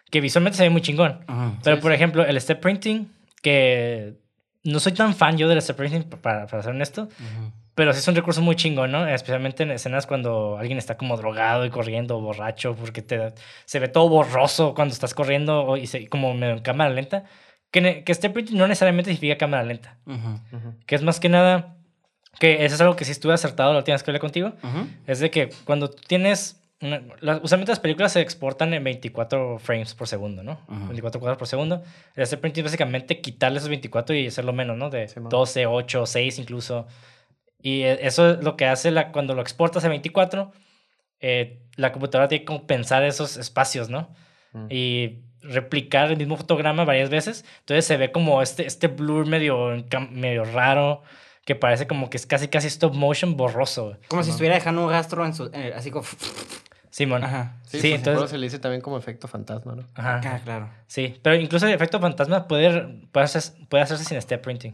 Que 0.09 0.21
visualmente 0.21 0.55
se 0.57 0.63
ve 0.63 0.69
muy 0.69 0.81
chingón. 0.81 1.19
Pero, 1.63 1.75
Sí, 1.75 1.81
por 1.81 1.91
sí. 1.91 1.95
ejemplo, 1.95 2.23
el 2.25 2.39
step 2.39 2.61
printing, 2.61 3.11
que 3.41 4.23
no 4.65 4.79
soy 4.79 4.91
tan 4.91 5.13
fan 5.15 5.37
yo 5.37 5.47
del 5.47 5.61
step 5.61 5.77
printing, 5.77 6.03
para, 6.03 6.47
para 6.47 6.61
ser 6.63 6.71
honesto, 6.73 7.07
pero 7.75 7.93
sí 7.93 7.99
es 7.99 8.07
un 8.07 8.15
recurso 8.15 8.41
muy 8.41 8.55
chingón, 8.55 8.91
¿no? 8.91 9.07
Especialmente 9.07 9.63
en 9.63 9.71
escenas 9.71 10.05
cuando 10.07 10.57
alguien 10.57 10.77
está 10.77 10.97
como 10.97 11.15
drogado 11.17 11.65
y 11.65 11.69
corriendo, 11.69 12.19
borracho, 12.19 12.75
porque 12.75 13.01
te, 13.01 13.33
se 13.65 13.79
ve 13.79 13.87
todo 13.87 14.09
borroso 14.09 14.73
cuando 14.73 14.93
estás 14.93 15.13
corriendo 15.13 15.63
o- 15.65 15.77
y 15.77 15.87
se, 15.87 16.07
como 16.07 16.33
medio 16.33 16.53
en 16.53 16.59
cámara 16.61 16.89
lenta. 16.89 17.23
Que, 17.71 18.03
que 18.05 18.29
printing 18.29 18.57
no 18.57 18.67
necesariamente 18.67 19.11
significa 19.11 19.37
cámara 19.37 19.63
lenta, 19.63 19.97
que 20.85 20.95
es 20.95 21.01
más 21.03 21.19
que 21.19 21.27
nada, 21.27 21.75
que 22.39 22.63
eso 22.65 22.75
es 22.75 22.81
algo 22.81 22.95
que 22.95 23.03
sí 23.03 23.11
estuve 23.11 23.33
acertado 23.33 23.73
la 23.73 23.79
última 23.79 23.95
vez 23.95 24.03
que 24.03 24.11
hablé 24.11 24.19
contigo, 24.21 24.53
es 25.07 25.19
de 25.19 25.29
que 25.29 25.49
cuando 25.65 25.89
tienes... 25.89 26.61
una- 26.85 27.37
usualmente 27.43 27.71
las 27.71 27.79
películas 27.79 28.11
se 28.13 28.21
exportan 28.21 28.73
en 28.73 28.83
24 28.83 29.59
frames 29.59 29.93
por 29.93 30.07
segundo, 30.07 30.43
¿no? 30.43 30.59
Ujú. 30.67 30.85
24 30.87 31.19
cuadros 31.19 31.37
por 31.37 31.47
segundo. 31.47 31.83
El 32.15 32.25
step 32.25 32.41
printing 32.41 32.61
es 32.61 32.71
básicamente 32.71 33.21
quitarle 33.21 33.57
esos 33.57 33.69
24 33.69 34.15
y 34.15 34.27
hacerlo 34.27 34.53
menos, 34.53 34.77
¿no? 34.77 34.89
De 34.89 35.07
Sí, 35.07 35.19
man. 35.19 35.29
12, 35.29 35.65
8, 35.65 36.05
6 36.05 36.39
incluso. 36.39 36.87
Y 37.61 37.81
eh, 37.83 37.99
eso 38.01 38.31
es 38.31 38.43
lo 38.43 38.55
que 38.57 38.65
hace 38.65 38.91
la, 38.91 39.11
cuando 39.11 39.33
lo 39.35 39.41
exportas 39.41 39.83
a 39.85 39.89
24, 39.89 40.51
eh, 41.19 41.61
la 41.75 41.91
computadora 41.91 42.27
tiene 42.27 42.41
que 42.41 42.45
compensar 42.53 43.03
esos 43.03 43.37
espacios, 43.37 43.89
¿no? 43.89 44.13
Mm. 44.53 44.67
Y 44.69 45.19
replicar 45.41 46.11
el 46.11 46.17
mismo 46.17 46.37
fotograma 46.37 46.85
varias 46.85 47.09
veces. 47.09 47.45
Entonces 47.59 47.85
se 47.85 47.97
ve 47.97 48.11
como 48.11 48.41
este, 48.41 48.65
este 48.65 48.87
blur 48.87 49.25
medio, 49.27 49.83
medio 50.11 50.43
raro, 50.43 51.01
que 51.45 51.53
parece 51.55 51.85
como 51.85 52.09
que 52.09 52.17
es 52.17 52.25
casi 52.25 52.47
casi 52.47 52.67
stop 52.67 52.95
motion 52.95 53.37
borroso. 53.37 53.97
Como 54.07 54.23
si 54.23 54.29
Ajá. 54.29 54.35
estuviera 54.35 54.55
dejando 54.55 54.83
un 54.85 54.89
rastro 54.89 55.23
en 55.25 55.33
su. 55.35 55.45
eh, 55.53 55.73
así 55.75 55.91
como. 55.91 56.05
Simón. 56.95 57.25
Ajá. 57.25 57.57
Sí, 57.63 57.81
Sí, 57.81 57.89
pues, 57.89 57.93
entonces- 58.07 58.29
se 58.29 58.37
le 58.37 58.45
dice 58.45 58.57
también 58.59 58.79
como 58.81 58.97
efecto 58.97 59.27
fantasma, 59.27 59.75
¿no? 59.75 59.83
Ajá. 59.95 60.21
Ah, 60.23 60.39
claro. 60.41 60.69
Sí, 60.87 61.19
pero 61.21 61.35
incluso 61.35 61.67
el 61.67 61.73
efecto 61.73 61.99
fantasma 61.99 62.47
puede, 62.47 62.71
puede, 63.11 63.25
hacerse, 63.25 63.51
puede 63.67 63.83
hacerse 63.83 64.05
sin 64.05 64.21
step 64.21 64.41
printing. 64.41 64.73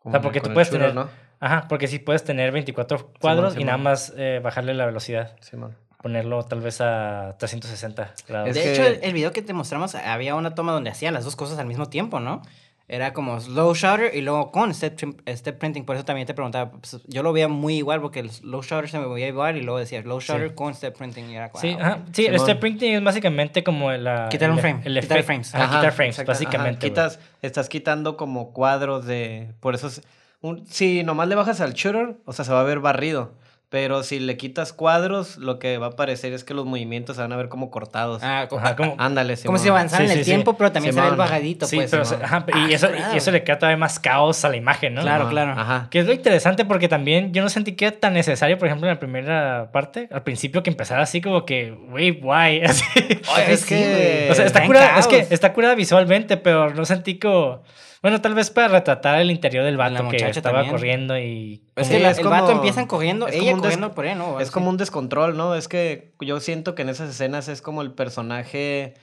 Como 0.00 0.12
sea, 0.12 0.20
porque 0.20 0.42
tú 0.42 0.52
puedes 0.52 0.68
shooter, 0.68 0.90
tener- 0.90 0.94
¿no? 0.94 1.08
Ajá, 1.40 1.64
porque 1.66 1.88
sí 1.88 1.98
puedes 2.00 2.22
tener 2.22 2.52
24 2.52 3.12
cuadros 3.18 3.52
y 3.54 3.58
Simón. 3.60 3.66
nada 3.66 3.78
más 3.78 4.12
eh, 4.18 4.40
bajarle 4.44 4.74
la 4.74 4.84
velocidad. 4.84 5.36
Simón. 5.40 5.74
Ponerlo 6.02 6.42
tal 6.42 6.60
vez 6.60 6.82
a 6.82 7.34
360 7.38 8.12
grados. 8.28 8.54
De 8.54 8.70
hecho, 8.72 8.84
el, 8.86 8.98
el 9.02 9.12
video 9.14 9.32
que 9.32 9.40
te 9.40 9.54
mostramos, 9.54 9.94
había 9.94 10.34
una 10.34 10.54
toma 10.54 10.72
donde 10.72 10.90
hacían 10.90 11.14
las 11.14 11.24
dos 11.24 11.34
cosas 11.34 11.58
al 11.58 11.66
mismo 11.66 11.86
tiempo, 11.86 12.20
¿no? 12.20 12.42
Era 12.90 13.12
como 13.12 13.38
slow 13.38 13.74
shutter 13.74 14.14
y 14.14 14.22
luego 14.22 14.50
con 14.50 14.72
step, 14.72 14.98
step 15.28 15.58
printing. 15.58 15.84
Por 15.84 15.96
eso 15.96 16.06
también 16.06 16.26
te 16.26 16.32
preguntaba. 16.32 16.70
pues, 16.70 16.98
yo 17.06 17.22
lo 17.22 17.34
veía 17.34 17.46
muy 17.46 17.76
igual 17.76 18.00
porque 18.00 18.20
el 18.20 18.30
slow 18.30 18.62
shutter 18.62 18.88
se 18.88 18.98
me 18.98 19.06
veía 19.06 19.28
igual 19.28 19.58
y 19.58 19.62
luego 19.62 19.78
decía 19.78 20.00
slow 20.00 20.20
shutter 20.20 20.54
con 20.54 20.74
step 20.74 20.96
printing. 20.96 21.28
Y 21.28 21.36
era 21.36 21.50
como, 21.50 21.60
Sí, 21.60 21.76
ah, 21.78 21.86
ajá. 21.86 21.98
sí 22.12 22.24
el 22.24 22.38
step 22.40 22.58
printing 22.60 22.94
es 22.94 23.02
básicamente 23.04 23.62
como 23.62 23.92
la... 23.92 24.30
Quitar 24.30 24.50
un 24.50 24.56
el- 24.56 24.62
frame, 24.62 24.80
El 24.86 25.00
quitar 25.00 25.18
efecto- 25.18 25.26
frames. 25.26 25.54
Ajá, 25.54 25.76
quitar 25.76 25.92
frames, 25.92 26.24
básicamente. 26.24 26.88
quitas, 26.88 27.20
estás 27.42 27.68
quitando 27.68 28.16
como 28.16 28.52
cuadros 28.54 29.04
de. 29.04 29.52
Por 29.60 29.74
eso 29.74 29.88
es. 29.88 30.00
Un, 30.40 30.66
si 30.66 31.02
nomás 31.02 31.28
le 31.28 31.34
bajas 31.34 31.60
al 31.60 31.74
shooter, 31.74 32.16
o 32.24 32.32
sea, 32.32 32.44
se 32.46 32.52
va 32.52 32.60
a 32.60 32.64
ver 32.64 32.78
barrido. 32.78 33.32
Pero 33.70 34.02
si 34.02 34.18
le 34.18 34.38
quitas 34.38 34.72
cuadros, 34.72 35.36
lo 35.36 35.58
que 35.58 35.76
va 35.76 35.88
a 35.88 35.90
parecer 35.90 36.32
es 36.32 36.42
que 36.42 36.54
los 36.54 36.64
movimientos 36.64 37.16
se 37.16 37.22
van 37.22 37.34
a 37.34 37.36
ver 37.36 37.50
como 37.50 37.70
cortados. 37.70 38.22
Ah, 38.24 38.46
co- 38.48 38.56
Ajá, 38.56 38.74
como- 38.76 38.94
Ándale, 38.96 39.34
como 39.34 39.58
Simón. 39.58 39.58
si 39.58 39.68
avanzara 39.68 39.98
Sí, 39.98 40.04
en 40.06 40.10
el 40.12 40.18
sí, 40.18 40.24
sí. 40.24 40.30
tiempo, 40.30 40.56
pero 40.56 40.72
también 40.72 40.94
se 40.94 41.00
ve 41.02 41.08
el 41.08 41.16
bajadito, 41.16 41.66
Sí, 41.66 41.76
pues. 41.76 41.90
pero, 41.90 42.02
ajá, 42.24 42.46
y, 42.48 42.52
Ah, 42.54 42.66
eso, 42.70 42.88
claro. 42.90 43.14
y 43.14 43.18
eso 43.18 43.30
le 43.30 43.44
queda 43.44 43.58
todavía 43.58 43.76
más 43.76 43.98
caos 44.00 44.42
a 44.46 44.48
la 44.48 44.56
imagen, 44.56 44.94
¿no? 44.94 45.02
Claro, 45.02 45.28
claro. 45.28 45.52
Ajá. 45.52 45.88
Que 45.90 45.98
es 45.98 46.06
lo 46.06 46.14
interesante 46.14 46.64
porque 46.64 46.88
también 46.88 47.34
yo 47.34 47.42
no 47.42 47.50
sentí 47.50 47.72
que 47.72 47.84
era 47.88 47.96
tan 48.00 48.14
necesario, 48.14 48.56
por 48.56 48.68
ejemplo, 48.68 48.88
en 48.88 48.94
la 48.94 49.00
primera 49.00 49.68
parte, 49.70 50.08
al 50.12 50.22
principio 50.22 50.62
que 50.62 50.70
empezara 50.70 51.02
así 51.02 51.20
como 51.20 51.44
que, 51.44 51.72
wey, 51.90 52.12
guay, 52.12 52.62
así. 52.64 52.84
Ay, 52.96 53.44
Es 53.48 53.66
que-. 53.66 54.28
O 54.30 54.34
sea, 54.34 54.46
está 54.46 54.64
curada, 54.64 54.98
es 54.98 55.06
que 55.06 55.26
está 55.28 55.52
curada 55.52 55.74
visualmente, 55.74 56.38
pero 56.38 56.72
no 56.72 56.86
sentí 56.86 57.18
como... 57.18 57.62
Bueno, 58.02 58.20
tal 58.20 58.34
vez 58.34 58.50
para 58.50 58.68
retratar 58.68 59.20
el 59.20 59.30
interior 59.30 59.64
del 59.64 59.76
vato 59.76 60.08
que 60.08 60.16
estaba 60.16 60.58
también. 60.58 60.70
corriendo 60.74 61.18
y... 61.18 61.64
Es 61.74 61.88
Sí, 61.88 61.94
que 61.94 62.00
la- 62.00 62.10
es 62.10 62.18
el 62.18 62.28
vato 62.28 62.46
como- 62.46 62.56
empiezan 62.58 62.86
corriendo, 62.86 63.26
es 63.26 63.34
ella 63.34 63.56
corriendo 63.56 63.92
por 63.94 64.06
él, 64.06 64.18
¿no? 64.18 64.38
Es 64.40 64.50
como 64.50 64.70
un 64.70 64.76
descontrol, 64.76 65.36
¿no? 65.36 65.54
Es 65.54 65.66
que 65.68 66.12
yo 66.20 66.38
siento 66.40 66.74
que 66.74 66.82
en 66.82 66.90
esas 66.90 67.10
escenas 67.10 67.48
es 67.48 67.60
como 67.62 67.82
el 67.82 67.92
personaje 67.92 68.94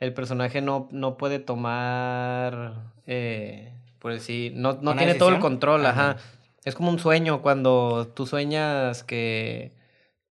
el 0.00 0.12
personaje 0.12 0.60
no, 0.60 0.88
no 0.90 1.16
puede 1.16 1.38
tomar, 1.38 2.74
eh, 3.06 3.72
por 3.98 4.12
decir, 4.12 4.52
no, 4.54 4.74
no 4.74 4.90
¿Una 4.90 4.98
tiene 4.98 5.14
todo 5.14 5.30
el 5.30 5.38
control, 5.38 5.86
ajá. 5.86 6.10
Ajá. 6.10 6.16
Es 6.64 6.74
como 6.74 6.90
un 6.90 6.98
sueño 6.98 7.42
cuando 7.42 8.08
tú 8.14 8.26
sueñas 8.26 9.04
que, 9.04 9.72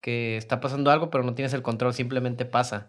que 0.01 0.35
está 0.37 0.59
pasando 0.59 0.91
algo, 0.91 1.09
pero 1.09 1.23
no 1.23 1.33
tienes 1.33 1.53
el 1.53 1.61
control, 1.61 1.93
simplemente 1.93 2.45
pasa. 2.45 2.87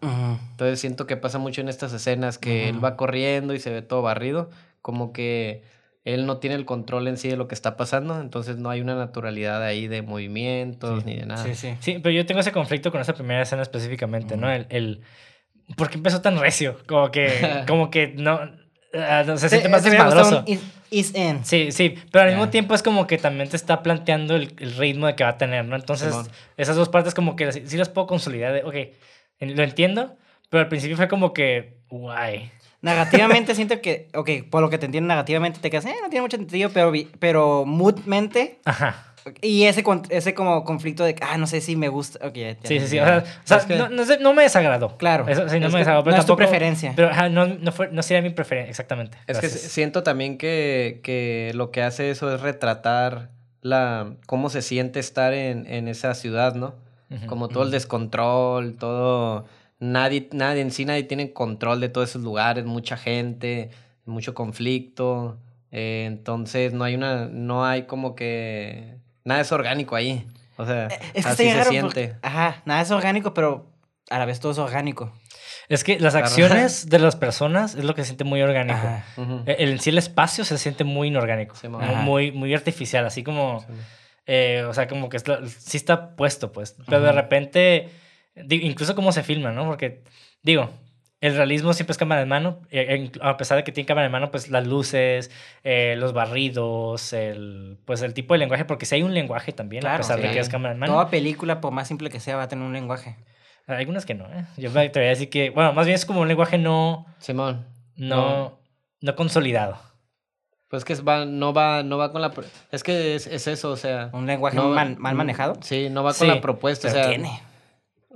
Entonces 0.50 0.80
siento 0.80 1.06
que 1.06 1.16
pasa 1.16 1.38
mucho 1.38 1.60
en 1.60 1.68
estas 1.68 1.92
escenas 1.92 2.38
que 2.38 2.68
él 2.68 2.84
va 2.84 2.96
corriendo 2.96 3.54
y 3.54 3.60
se 3.60 3.70
ve 3.70 3.82
todo 3.82 4.02
barrido, 4.02 4.50
como 4.84 5.14
que 5.14 5.62
él 6.04 6.26
no 6.26 6.36
tiene 6.36 6.56
el 6.56 6.66
control 6.66 7.08
en 7.08 7.16
sí 7.16 7.28
de 7.30 7.38
lo 7.38 7.48
que 7.48 7.54
está 7.54 7.78
pasando, 7.78 8.20
entonces 8.20 8.58
no 8.58 8.68
hay 8.68 8.82
una 8.82 8.94
naturalidad 8.94 9.62
ahí 9.64 9.88
de 9.88 10.02
movimientos 10.02 11.02
Sí. 11.02 11.06
ni 11.06 11.16
de 11.16 11.24
nada. 11.24 11.42
Sí, 11.42 11.54
sí. 11.54 11.74
Sí, 11.80 11.98
pero 12.02 12.14
yo 12.14 12.26
tengo 12.26 12.40
ese 12.40 12.52
conflicto 12.52 12.92
con 12.92 13.00
esa 13.00 13.14
primera 13.14 13.40
escena 13.40 13.62
específicamente, 13.62 14.36
¿no? 14.36 14.50
El, 14.52 14.66
el... 14.68 15.00
¿Por 15.76 15.88
qué 15.88 15.96
empezó 15.96 16.20
tan 16.20 16.38
recio? 16.38 16.76
Como 16.86 17.10
que, 17.10 17.62
como 17.66 17.88
que 17.90 18.08
no... 18.08 18.38
ah, 18.92 19.22
no, 19.26 19.38
se 19.38 19.48
siente 19.48 19.70
más 19.70 19.82
gusta 19.82 20.04
un 20.04 20.10
desmadroso. 20.10 20.44
is, 20.90 21.14
in. 21.16 21.42
Sí, 21.46 21.72
sí, 21.72 21.94
pero 22.12 22.24
al 22.24 22.30
mismo 22.32 22.44
Ya. 22.44 22.50
tiempo 22.50 22.74
es 22.74 22.82
como 22.82 23.06
que 23.06 23.16
también 23.16 23.48
te 23.48 23.56
está 23.56 23.82
planteando 23.82 24.36
el, 24.36 24.52
el 24.58 24.76
ritmo 24.76 25.06
de 25.06 25.14
que 25.16 25.24
va 25.24 25.30
a 25.30 25.38
tener, 25.38 25.64
¿no? 25.64 25.74
Entonces, 25.74 26.10
Simón. 26.10 26.28
esas 26.58 26.76
dos 26.76 26.90
partes 26.90 27.14
como 27.14 27.34
que 27.36 27.50
sí, 27.52 27.62
sí 27.64 27.78
las 27.78 27.88
puedo 27.88 28.06
consolidar 28.06 28.52
de, 28.52 28.62
ok, 28.64 28.74
en- 29.40 29.56
lo 29.56 29.62
entiendo, 29.62 30.16
pero 30.50 30.64
al 30.64 30.68
principio 30.68 30.98
fue 30.98 31.08
como 31.08 31.32
que, 31.32 31.78
guay. 31.88 32.50
Narrativamente 32.84 33.54
siento 33.56 33.80
que, 33.80 34.08
ok, 34.14 34.30
por 34.50 34.60
lo 34.62 34.70
que 34.70 34.78
te 34.78 34.86
entiendo 34.86 35.08
negativamente 35.08 35.58
te 35.60 35.70
quedas, 35.70 35.86
eh, 35.86 35.94
no 36.02 36.08
tiene 36.10 36.22
mucho 36.22 36.36
sentido, 36.36 36.70
pero, 36.72 36.90
vi- 36.90 37.10
pero 37.18 37.64
moodmente, 37.66 38.58
Ajá. 38.64 39.14
y 39.40 39.64
ese, 39.64 39.82
ese 40.10 40.34
como 40.34 40.64
conflicto 40.64 41.02
de, 41.02 41.16
ah, 41.22 41.38
no 41.38 41.46
sé 41.46 41.60
si 41.62 41.76
me 41.76 41.88
gusta, 41.88 42.26
ok, 42.26 42.34
ya- 42.34 42.50
ya- 42.52 42.56
Sí, 42.62 42.78
sí, 42.80 42.86
sí. 42.88 42.98
O 42.98 43.04
sea, 43.06 43.18
o 43.18 43.46
sea, 43.46 43.56
Es 43.56 43.64
que- 43.64 43.76
no, 43.76 43.88
no 43.88 44.04
sé, 44.04 44.18
no 44.18 44.34
me 44.34 44.42
desagradó. 44.42 44.96
Claro. 44.98 45.26
Eso 45.28 45.48
sí, 45.48 45.58
no 45.60 45.66
Es 45.68 45.72
me 45.72 45.78
desagradó. 45.78 46.04
Pero 46.04 46.16
no 46.16 46.20
es 46.20 46.26
tu 46.26 46.36
preferencia. 46.36 46.92
Pero 46.94 47.08
ajá, 47.08 47.28
no, 47.30 47.46
no, 47.46 47.72
fue, 47.72 47.88
no 47.90 48.02
sería 48.02 48.22
mi 48.22 48.30
preferencia, 48.30 48.70
exactamente. 48.70 49.16
Es 49.26 49.38
que 49.38 49.48
siento 49.48 50.02
también 50.02 50.36
que, 50.38 51.00
que 51.02 51.52
lo 51.54 51.70
que 51.70 51.82
hace 51.82 52.10
eso 52.10 52.32
es 52.34 52.40
retratar 52.42 53.30
la 53.62 54.12
cómo 54.26 54.50
se 54.50 54.60
siente 54.60 55.00
estar 55.00 55.32
en, 55.32 55.66
en 55.66 55.88
esa 55.88 56.14
ciudad, 56.14 56.54
¿no? 56.54 56.74
Como 57.28 57.48
todo 57.48 57.62
el 57.62 57.70
descontrol, 57.70 58.76
todo... 58.76 59.46
Nadie, 59.90 60.28
nadie 60.32 60.62
en 60.62 60.70
sí, 60.70 60.84
nadie 60.84 61.02
tiene 61.02 61.32
control 61.32 61.80
de 61.80 61.88
todos 61.90 62.10
esos 62.10 62.22
lugares, 62.22 62.64
mucha 62.64 62.96
gente, 62.96 63.70
mucho 64.06 64.32
conflicto. 64.34 65.38
eh, 65.70 66.04
entonces 66.06 66.72
no 66.72 66.84
hay 66.84 66.94
una, 66.94 67.26
no 67.26 67.64
hay 67.66 67.82
como 67.84 68.14
que... 68.14 68.96
Nada 69.24 69.40
es 69.40 69.50
orgánico 69.52 69.96
ahí. 69.96 70.24
O 70.56 70.64
sea, 70.64 70.86
Eh, 70.86 70.98
Es 71.14 71.24
que 71.26 71.30
así 71.32 71.44
se 71.50 71.54
raro 71.56 71.70
siente. 71.70 71.86
porque- 72.08 72.14
ajá, 72.22 72.62
nada 72.64 72.80
es 72.80 72.90
orgánico, 72.92 73.34
pero 73.34 73.66
a 74.08 74.18
la 74.20 74.24
vez 74.24 74.38
todo 74.38 74.52
es 74.52 74.58
orgánico. 74.58 75.12
Es 75.68 75.82
que 75.82 75.98
las 75.98 76.14
acciones 76.14 76.88
de 76.88 76.98
las 76.98 77.16
personas 77.16 77.74
es 77.74 77.84
lo 77.84 77.94
que 77.94 78.02
se 78.02 78.08
siente 78.08 78.22
muy 78.24 78.40
orgánico. 78.42 78.78
Ajá. 78.78 79.04
Ujú. 79.16 79.42
El, 79.46 79.70
en 79.70 79.80
sí 79.80 79.90
el 79.90 79.98
espacio 79.98 80.44
se 80.44 80.58
siente 80.58 80.84
muy 80.84 81.08
inorgánico. 81.08 81.56
Sí, 81.56 81.66
muy, 81.68 82.30
muy 82.32 82.54
artificial, 82.54 83.04
así 83.06 83.22
como... 83.24 83.60
Sí. 83.60 83.66
eh, 84.26 84.64
o 84.68 84.72
sea, 84.74 84.86
como 84.86 85.08
que 85.08 85.18
sí 85.18 85.76
está 85.76 86.14
puesto, 86.16 86.52
pues. 86.52 86.76
Pero 86.86 87.00
de 87.00 87.12
repente, 87.12 87.88
incluso 88.36 88.94
cómo 88.94 89.12
se 89.12 89.22
filma, 89.22 89.52
¿no? 89.52 89.64
Porque, 89.66 90.02
digo, 90.42 90.70
el 91.20 91.36
realismo 91.36 91.72
siempre 91.72 91.92
es 91.92 91.98
cámara 91.98 92.20
de 92.20 92.26
mano. 92.26 92.60
eh, 92.70 92.86
eh, 92.90 92.98
inclu- 93.10 93.20
a 93.22 93.36
pesar 93.36 93.56
de 93.56 93.64
que 93.64 93.72
tiene 93.72 93.86
cámara 93.86 94.06
de 94.06 94.12
mano, 94.12 94.30
pues 94.30 94.50
las 94.50 94.66
luces, 94.66 95.30
eh, 95.62 95.94
los 95.98 96.12
barridos, 96.12 97.12
el, 97.12 97.78
pues 97.86 98.02
el 98.02 98.12
tipo 98.14 98.34
de 98.34 98.38
lenguaje, 98.38 98.64
porque 98.64 98.84
si 98.86 98.96
hay 98.96 99.02
un 99.02 99.14
lenguaje 99.14 99.52
también, 99.52 99.84
a 99.84 99.88
Claro, 99.88 99.98
pesar 99.98 100.20
de 100.20 100.30
que 100.30 100.38
es 100.40 100.48
cámara 100.48 100.74
de 100.74 100.80
mano. 100.80 100.92
Toda 100.92 101.08
película, 101.10 101.60
por 101.60 101.72
más 101.72 101.88
simple 101.88 102.10
que 102.10 102.20
sea, 102.20 102.36
va 102.36 102.42
a 102.42 102.48
tener 102.48 102.64
un 102.66 102.72
lenguaje. 102.74 103.16
Algunas 103.66 104.04
que 104.04 104.12
no, 104.14 104.26
¿eh? 104.26 104.44
Yo 104.58 104.70
me 104.70 104.80
atrevería 104.82 105.12
a 105.12 105.14
decir 105.14 105.30
que, 105.30 105.48
bueno, 105.48 105.72
más 105.72 105.86
bien 105.86 105.94
es 105.94 106.04
como 106.04 106.20
un 106.20 106.28
lenguaje 106.28 106.58
no, 106.58 107.06
Simón. 107.18 107.64
no, 107.96 108.58
no 109.00 109.16
consolidado. 109.16 109.78
Pues 110.68 110.84
que 110.84 110.92
es- 110.92 111.06
va, 111.06 111.24
no 111.24 111.54
va, 111.54 111.82
no 111.82 111.96
va 111.96 112.12
con 112.12 112.20
la... 112.20 112.32
Es 112.72 112.82
que 112.82 113.14
es, 113.14 113.26
es 113.26 113.46
eso, 113.46 113.70
o 113.70 113.76
sea... 113.76 114.10
Un 114.12 114.26
lenguaje 114.26 114.56
no- 114.56 114.68
mal 114.70 114.96
manejado. 114.98 115.56
Sí, 115.62 115.88
no 115.88 116.02
va 116.04 116.12
Sí, 116.12 116.18
con 116.20 116.28
la 116.28 116.40
propuesta, 116.42 116.88
Pero 116.88 117.00
o 117.00 117.02
sea... 117.04 117.10
tiene. 117.10 117.40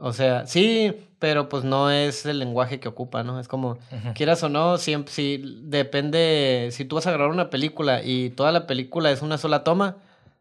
O 0.00 0.12
sea, 0.12 0.46
sí, 0.46 0.94
pero 1.18 1.48
pues 1.48 1.64
no 1.64 1.90
es 1.90 2.24
el 2.24 2.38
lenguaje 2.38 2.78
que 2.78 2.88
ocupa, 2.88 3.24
¿no? 3.24 3.40
Es 3.40 3.48
como, 3.48 3.78
quieras 4.14 4.42
o 4.44 4.48
no, 4.48 4.78
siempre, 4.78 5.12
si 5.12 5.60
depende, 5.64 6.68
si 6.72 6.84
tú 6.84 6.94
vas 6.96 7.06
a 7.06 7.10
grabar 7.12 7.30
una 7.32 7.50
película 7.50 8.02
y 8.04 8.30
toda 8.30 8.52
la 8.52 8.66
película 8.66 9.10
es 9.10 9.22
una 9.22 9.38
sola 9.38 9.64
toma, 9.64 9.96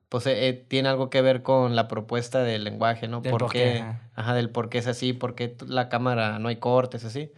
pues 0.10 0.26
eh, 0.28 0.48
eh, 0.48 0.54
tiene 0.54 0.90
algo 0.90 1.10
que 1.10 1.22
ver 1.22 1.42
con 1.42 1.76
la 1.76 1.88
propuesta 1.88 2.44
del 2.44 2.64
lenguaje, 2.64 3.08
¿no? 3.08 3.22
Del 3.22 3.32
¿Por 3.32 3.42
por 3.42 3.52
qué? 3.52 3.60
qué, 3.60 3.80
ajá. 3.80 4.02
Ajá, 4.16 4.34
del 4.36 4.50
por 4.50 4.70
qué 4.70 4.78
es 4.78 4.88
así, 4.88 5.14
por 5.14 5.36
qué 5.36 5.56
la 5.68 5.90
cámara 5.90 6.40
no 6.40 6.50
hay 6.50 6.56
cortes, 6.58 7.04
así. 7.04 7.32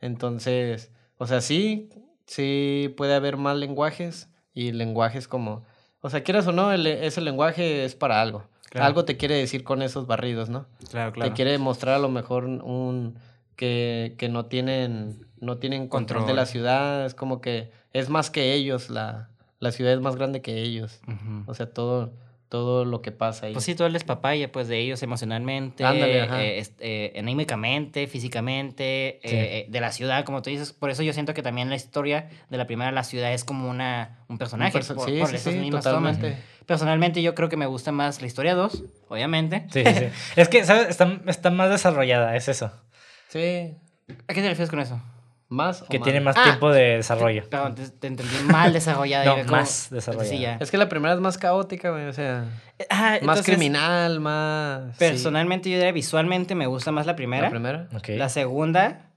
Entonces, 0.00 0.90
o 1.18 1.26
sea, 1.26 1.40
sí, 1.40 1.88
sí 2.26 2.92
puede 2.96 3.14
haber 3.14 3.36
más 3.36 3.56
lenguajes 3.56 4.28
y 4.52 4.72
lenguajes 4.72 5.28
como, 5.28 5.64
o 6.00 6.10
sea, 6.10 6.22
quieras 6.22 6.46
o 6.46 6.52
no, 6.52 6.72
el- 6.72 6.86
ese 6.86 7.20
lenguaje 7.20 7.84
es 7.84 7.94
para 7.94 8.20
algo. 8.20 8.44
Claro. 8.74 8.86
Algo 8.88 9.04
te 9.04 9.16
quiere 9.16 9.36
decir 9.36 9.62
con 9.62 9.82
esos 9.82 10.08
barridos, 10.08 10.48
¿no? 10.50 10.66
Claro, 10.90 11.12
claro. 11.12 11.30
te 11.30 11.36
quiere 11.36 11.52
demostrar 11.52 11.94
a 11.94 11.98
lo 12.00 12.08
mejor 12.08 12.44
un 12.44 13.16
que, 13.54 14.16
que 14.18 14.28
no 14.28 14.46
tienen 14.46 15.24
no 15.40 15.58
tienen 15.58 15.86
control, 15.86 16.26
de 16.26 16.34
la 16.34 16.44
ciudad 16.44 17.06
es 17.06 17.14
como 17.14 17.40
que 17.40 17.70
es 17.92 18.08
más 18.08 18.30
que 18.30 18.52
ellos 18.52 18.90
la, 18.90 19.28
la 19.60 19.70
ciudad 19.70 19.92
es 19.92 20.00
más 20.00 20.16
grande 20.16 20.42
que 20.42 20.60
ellos 20.60 21.00
o 21.46 21.54
sea 21.54 21.66
todo 21.70 22.12
todo 22.48 22.84
lo 22.84 23.00
que 23.00 23.12
pasa 23.12 23.46
ahí 23.46 23.52
Pues 23.52 23.64
sí, 23.64 23.74
todo 23.74 23.86
el 23.88 23.92
despapaya, 23.92 24.52
pues, 24.52 24.68
de 24.68 24.78
ellos 24.78 25.02
emocionalmente, 25.02 25.82
Ándale, 25.84 26.20
ajá. 26.22 26.40
eh, 26.44 26.58
est- 26.58 26.78
eh, 26.80 27.12
anímicamente, 27.18 28.06
físicamente, 28.06 29.18
Sí. 29.24 29.34
eh, 29.34 29.66
de 29.68 29.80
la 29.80 29.90
ciudad, 29.90 30.24
como 30.24 30.40
tú 30.42 30.50
dices. 30.50 30.72
Por 30.72 30.90
eso 30.90 31.02
yo 31.02 31.12
siento 31.12 31.34
que 31.34 31.42
también 31.42 31.68
la 31.68 31.74
historia 31.74 32.28
de 32.50 32.56
la 32.56 32.66
primera, 32.68 32.92
la 32.92 33.02
ciudad, 33.02 33.32
es 33.32 33.44
como 33.44 33.68
una, 33.68 34.18
un 34.28 34.34
Un 34.34 34.38
personaje. 34.38 34.78
perso- 34.78 34.94
por, 34.94 35.08
sí 35.10 35.18
por 35.18 35.28
sí 35.30 35.36
esas 35.36 35.54
mismas 35.56 35.82
totalmente 35.82 36.28
tomas. 36.30 36.44
Personalmente, 36.66 37.22
yo 37.22 37.34
creo 37.34 37.48
que 37.48 37.56
me 37.56 37.66
gusta 37.66 37.92
más 37.92 38.20
la 38.20 38.26
historia 38.26 38.54
2, 38.54 38.82
obviamente. 39.08 39.66
Sí, 39.72 39.84
sí, 39.84 39.94
sí. 39.94 40.06
es 40.36 40.48
que, 40.48 40.64
¿sabes? 40.64 40.88
Está, 40.88 41.20
está 41.26 41.50
más 41.50 41.70
desarrollada, 41.70 42.36
es 42.36 42.48
eso. 42.48 42.70
sí 43.28 43.76
¿A 44.28 44.34
qué 44.34 44.42
te 44.42 44.48
refieres 44.48 44.70
con 44.70 44.80
eso? 44.80 45.00
más 45.48 45.82
o 45.82 45.86
Que 45.86 45.98
más? 45.98 46.04
tiene 46.04 46.20
más 46.20 46.36
Ah, 46.36 46.44
tiempo 46.44 46.72
de 46.72 46.96
desarrollo. 46.96 47.48
Perdón, 47.48 47.74
te, 47.76 47.88
te 47.88 48.06
entendí 48.08 48.34
mal 48.50 48.72
desarrollada. 48.72 49.24
No, 49.24 49.34
como- 49.44 49.52
más 49.58 49.88
desarrollada. 49.90 50.28
Sí, 50.30 50.40
ya. 50.40 50.56
es 50.60 50.70
que 50.70 50.78
la 50.78 50.88
primera 50.88 51.14
es 51.14 51.20
más 51.20 51.38
caótica 51.38 51.90
güey, 51.90 52.06
o 52.06 52.12
sea 52.12 52.46
Ah, 52.90 53.10
más 53.10 53.18
entonces, 53.20 53.44
criminal 53.46 54.18
más 54.20 54.92
sí. 54.92 54.98
Personalmente, 54.98 55.70
yo 55.70 55.76
diría 55.76 55.92
visualmente 55.92 56.54
me 56.54 56.66
gusta 56.66 56.90
más 56.92 57.06
la 57.06 57.14
primera. 57.14 57.44
la 57.44 57.50
primera 57.50 57.88
Ok. 57.94 58.08
La 58.16 58.28
segunda 58.30 59.10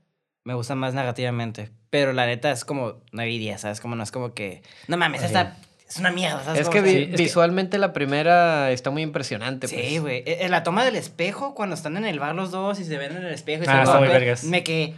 me 0.43 0.53
gusta 0.53 0.75
más 0.75 0.93
narrativamente. 0.93 1.71
Pero 1.89 2.13
la 2.13 2.25
neta 2.25 2.51
es 2.51 2.65
como 2.65 3.01
9 3.13 3.31
y 3.31 3.39
10, 3.39 3.61
¿sabes? 3.61 3.81
Como 3.81 3.95
no 3.95 4.03
es 4.03 4.11
como 4.11 4.33
que. 4.33 4.61
No 4.87 4.97
mames, 4.97 5.23
esta 5.23 5.57
es 5.89 5.97
una 5.97 6.11
mierda, 6.11 6.43
¿sabes? 6.43 6.61
es 6.61 6.69
que 6.69 6.79
O 6.79 6.83
sea, 6.83 6.91
vi- 6.91 6.97
Sí, 6.97 7.03
es 7.11 7.15
que- 7.17 7.23
visualmente 7.23 7.77
la 7.77 7.93
primera 7.93 8.71
está 8.71 8.89
muy 8.89 9.01
impresionante 9.03 9.67
Sí, 9.67 9.75
pues. 9.77 10.01
güey. 10.01 10.17
Eh, 10.19 10.39
eh, 10.41 10.49
La 10.49 10.63
toma 10.63 10.83
del 10.83 10.95
espejo, 10.95 11.55
cuando 11.55 11.75
están 11.75 11.95
en 11.97 12.05
el 12.05 12.19
bar 12.19 12.35
los 12.35 12.51
dos 12.51 12.79
y 12.79 12.83
se 12.83 12.97
ven 12.97 13.15
en 13.15 13.23
el 13.25 13.33
espejo 13.33 13.63
y 13.63 13.65
se 13.65 13.71
Ah, 13.71 13.83
los 13.85 13.95
muy 13.99 14.07
vergas. 14.09 14.43
Me 14.43 14.63
quedé. 14.63 14.93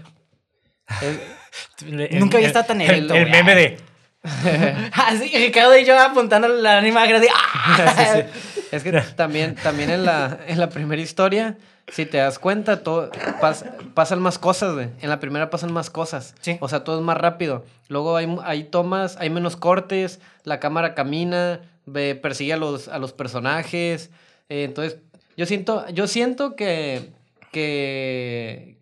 El- 1.01 2.19
Nunca 2.19 2.37
había 2.37 2.47
el- 2.47 2.51
estado 2.51 2.65
tan 2.65 2.81
el- 2.81 2.89
erecto, 2.89 3.13
El, 3.13 3.21
güey. 3.29 3.31
meme 3.31 3.55
de. 3.55 3.77
Así, 4.93 5.31
Ricardo 5.37 5.77
y 5.77 5.85
yo 5.85 5.97
apuntando 5.99 6.47
la 6.47 6.77
anima 6.79 7.05
grande. 7.05 7.27
¡Ah! 7.33 8.21
Es 8.71 8.83
que 8.83 8.91
también, 9.15 9.55
también 9.55 9.89
en 9.89 10.05
la, 10.05 10.37
en 10.47 10.59
la 10.59 10.69
primera 10.69 11.01
historia, 11.01 11.57
si 11.91 12.05
te 12.05 12.17
das 12.17 12.39
cuenta, 12.39 12.83
todo, 12.83 13.09
pas- 13.41 13.65
pasan 13.93 14.21
más 14.21 14.37
cosas, 14.39 14.73
güey. 14.73 14.89
En 15.01 15.09
la 15.09 15.19
primera 15.19 15.49
pasan 15.49 15.71
más 15.73 15.89
cosas. 15.89 16.35
Sí. 16.41 16.57
O 16.61 16.67
sea, 16.69 16.83
todo 16.83 16.97
es 16.99 17.03
más 17.03 17.17
rápido. 17.17 17.65
Luego 17.87 18.15
hay, 18.15 18.27
hay 18.43 18.63
tomas, 18.65 19.17
hay 19.17 19.29
menos 19.29 19.55
cortes, 19.55 20.19
la 20.43 20.59
cámara 20.59 20.93
camina, 20.95 21.61
ve, 21.85 22.15
persigue 22.15 22.53
a 22.53 22.57
los, 22.57 22.87
a 22.87 22.99
los 22.99 23.13
personajes. 23.13 24.11
eh, 24.49 24.63
entonces, 24.63 24.99
yo 25.37 25.45
siento, 25.45 25.87
yo 25.89 26.05
siento 26.07 26.55
que, 26.55 27.11
que, 27.51 28.77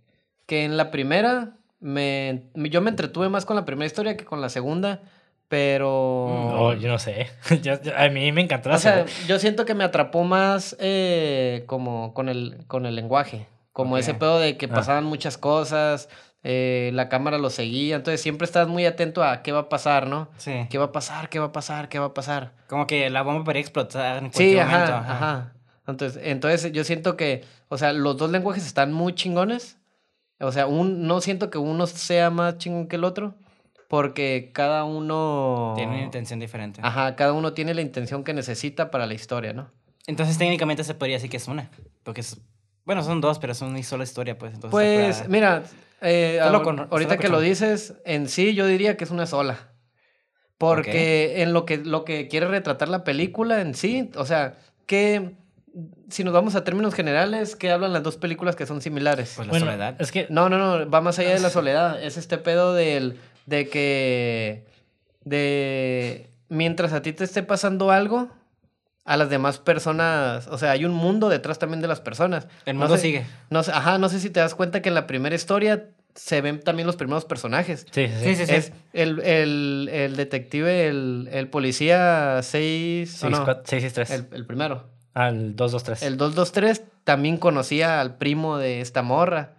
que 0.45 0.63
en 0.65 0.77
la 0.77 0.91
primera, 0.91 1.53
me, 1.79 2.43
yo 2.55 2.81
me 2.81 2.89
entretuve 2.89 3.29
más 3.29 3.45
con 3.45 3.55
la 3.55 3.65
primera 3.65 3.85
historia 3.85 4.17
que 4.17 4.25
con 4.25 4.41
la 4.41 4.49
segunda, 4.49 5.01
pero... 5.47 6.25
Oh, 6.25 6.73
yo 6.73 6.89
no 6.89 6.99
sé. 6.99 7.27
Yo- 7.61 7.81
yo- 7.81 7.97
a 7.97 8.09
mí 8.09 8.31
me 8.31 8.41
encantó 8.41 8.69
la 8.69 8.75
O 8.75 8.79
sea, 8.79 9.05
yo 9.27 9.39
siento 9.39 9.65
que 9.65 9.73
me 9.73 9.83
atrapó 9.83 10.23
más 10.23 10.75
eh, 10.79 11.63
como 11.67 12.13
con 12.13 12.29
el, 12.29 12.65
con 12.67 12.85
el 12.85 12.95
lenguaje. 12.95 13.47
Como 13.71 13.93
Ok. 13.95 13.99
ese 14.01 14.13
pedo 14.13 14.39
de 14.39 14.57
que 14.57 14.65
Ah. 14.65 14.69
pasaban 14.75 15.03
muchas 15.05 15.37
cosas, 15.37 16.09
eh, 16.43 16.91
la 16.93 17.09
cámara 17.09 17.37
lo 17.37 17.49
seguía. 17.49 17.95
Entonces 17.95 18.21
siempre 18.21 18.45
estás 18.45 18.67
muy 18.67 18.85
atento 18.85 19.23
a 19.23 19.41
qué 19.43 19.51
va 19.51 19.59
a 19.61 19.69
pasar, 19.69 20.07
¿no? 20.07 20.29
Sí. 20.37 20.67
¿Qué 20.69 20.77
va 20.77 20.85
a 20.85 20.91
pasar? 20.91 21.29
¿Qué 21.29 21.39
va 21.39 21.45
a 21.47 21.51
pasar? 21.51 21.87
¿Qué 21.89 21.99
va 21.99 22.07
a 22.07 22.13
pasar? 22.13 22.51
Como 22.67 22.87
que 22.87 23.09
la 23.09 23.21
bomba 23.21 23.43
podría 23.43 23.61
explotar 23.61 24.17
en 24.23 24.31
Sí, 24.33 24.55
cualquier 24.55 24.59
ajá, 24.61 24.71
momento. 24.79 24.95
ajá. 25.13 25.53
Entonces, 25.87 26.21
entonces 26.25 26.71
yo 26.73 26.83
siento 26.83 27.15
que, 27.15 27.43
o 27.69 27.77
sea, 27.77 27.93
los 27.93 28.17
dos 28.17 28.29
lenguajes 28.31 28.65
están 28.65 28.91
muy 28.91 29.13
chingones. 29.13 29.77
O 30.39 30.51
sea, 30.51 30.67
un, 30.67 31.07
no 31.07 31.21
siento 31.21 31.49
que 31.49 31.57
uno 31.57 31.87
sea 31.87 32.29
más 32.29 32.57
chingón 32.57 32.87
que 32.87 32.97
el 32.97 33.03
otro, 33.05 33.35
porque 33.87 34.51
cada 34.53 34.83
uno... 34.83 35.73
Tiene 35.75 35.93
una 35.95 36.03
intención 36.03 36.39
diferente. 36.39 36.81
Ajá, 36.83 37.15
cada 37.15 37.33
uno 37.33 37.53
tiene 37.53 37.73
la 37.73 37.81
intención 37.81 38.23
que 38.23 38.33
necesita 38.33 38.91
para 38.91 39.05
la 39.05 39.13
historia, 39.13 39.53
¿no? 39.53 39.71
Entonces 40.07 40.37
técnicamente 40.37 40.83
se 40.83 40.93
podría 40.93 41.17
decir 41.17 41.29
que 41.29 41.37
es 41.37 41.47
una. 41.47 41.69
Porque 42.03 42.21
es. 42.21 42.39
Bueno, 42.85 43.03
son 43.03 43.19
dos, 43.19 43.39
pero 43.39 43.51
es 43.51 43.61
una 43.61 43.81
sola 43.83 44.03
historia, 44.05 44.37
pues. 44.37 44.53
Entonces, 44.53 44.71
Pues, 44.71 45.27
mira, 45.29 45.63
eh, 46.01 46.39
ahorita 46.41 47.17
que 47.17 47.27
lo 47.27 47.41
dices, 47.41 47.95
en 48.05 48.29
sí 48.29 48.53
yo 48.53 48.65
diría 48.65 48.95
que 48.95 49.03
es 49.03 49.11
una 49.11 49.25
sola. 49.25 49.73
Porque 50.57 51.43
en 51.43 51.53
lo 51.53 51.65
que, 51.65 51.77
lo 51.77 52.03
que 52.03 52.27
quiere 52.27 52.47
retratar 52.47 52.87
la 52.89 53.03
película 53.03 53.61
en 53.61 53.75
sí, 53.75 54.09
o 54.15 54.25
sea, 54.25 54.57
que 54.87 55.35
si 56.09 56.23
nos 56.23 56.33
vamos 56.33 56.55
a 56.55 56.63
términos 56.63 56.95
generales, 56.95 57.55
¿qué 57.55 57.69
hablan 57.69 57.93
las 57.93 58.01
dos 58.01 58.17
películas 58.17 58.55
que 58.55 58.65
son 58.65 58.81
similares? 58.81 59.33
Pues 59.35 59.47
la 59.47 59.51
Bueno, 59.51 59.65
soledad. 59.67 59.95
es 60.01 60.11
que 60.11 60.25
No, 60.29 60.49
no, 60.49 60.57
no, 60.57 60.89
va 60.89 61.01
más 61.01 61.19
allá 61.19 61.33
de 61.33 61.39
la 61.41 61.49
soledad. 61.51 62.01
Es 62.01 62.17
este 62.17 62.39
pedo 62.39 62.73
del, 62.73 63.19
de 63.47 63.67
que, 63.69 64.65
de, 65.23 66.29
mientras 66.49 66.93
a 66.93 67.01
ti 67.01 67.13
te 67.13 67.23
esté 67.23 67.43
pasando 67.43 67.91
algo, 67.91 68.29
a 69.05 69.15
las 69.17 69.29
demás 69.29 69.57
personas, 69.59 70.47
o 70.47 70.57
sea, 70.57 70.71
hay 70.71 70.83
un 70.85 70.93
mundo 70.93 71.29
detrás 71.29 71.59
también 71.59 71.81
de 71.81 71.87
las 71.87 72.01
personas. 72.01 72.47
El 72.65 72.75
No 72.75 72.81
mundo 72.81 72.97
sé- 72.97 73.01
sigue. 73.03 73.25
No 73.49 73.63
sé, 73.63 73.71
ajá, 73.71 73.97
no 73.97 74.09
sé 74.09 74.19
si 74.19 74.29
te 74.29 74.39
das 74.41 74.53
cuenta 74.53 74.81
que 74.81 74.89
en 74.89 74.95
la 74.95 75.07
primera 75.07 75.33
historia 75.35 75.89
se 76.13 76.41
ven 76.41 76.59
también 76.59 76.87
los 76.87 76.95
primeros 76.97 77.23
personajes. 77.25 77.85
sí, 77.91 78.07
sí, 78.07 78.13
sí. 78.19 78.23
Sí, 78.25 78.35
sí, 78.35 78.45
sí. 78.47 78.53
Es 78.53 78.73
el, 78.93 79.19
el, 79.21 79.89
el 79.93 80.15
detective, 80.17 80.87
el, 80.87 81.29
el 81.31 81.47
policía 81.47 82.39
6, 82.43 83.09
Seis, 83.11 83.35
cuatro- 83.39 83.63
seis, 83.65 83.81
seis, 83.83 83.93
tres. 83.93 84.09
el, 84.11 84.25
el 84.31 84.45
primero. 84.45 84.89
Al 85.13 85.55
223. 85.55 86.03
El 86.03 86.17
223 86.17 86.83
también 87.05 87.37
conocía 87.37 88.01
al 88.01 88.17
primo 88.17 88.57
de 88.57 88.81
esta 88.81 89.01
morra. 89.03 89.53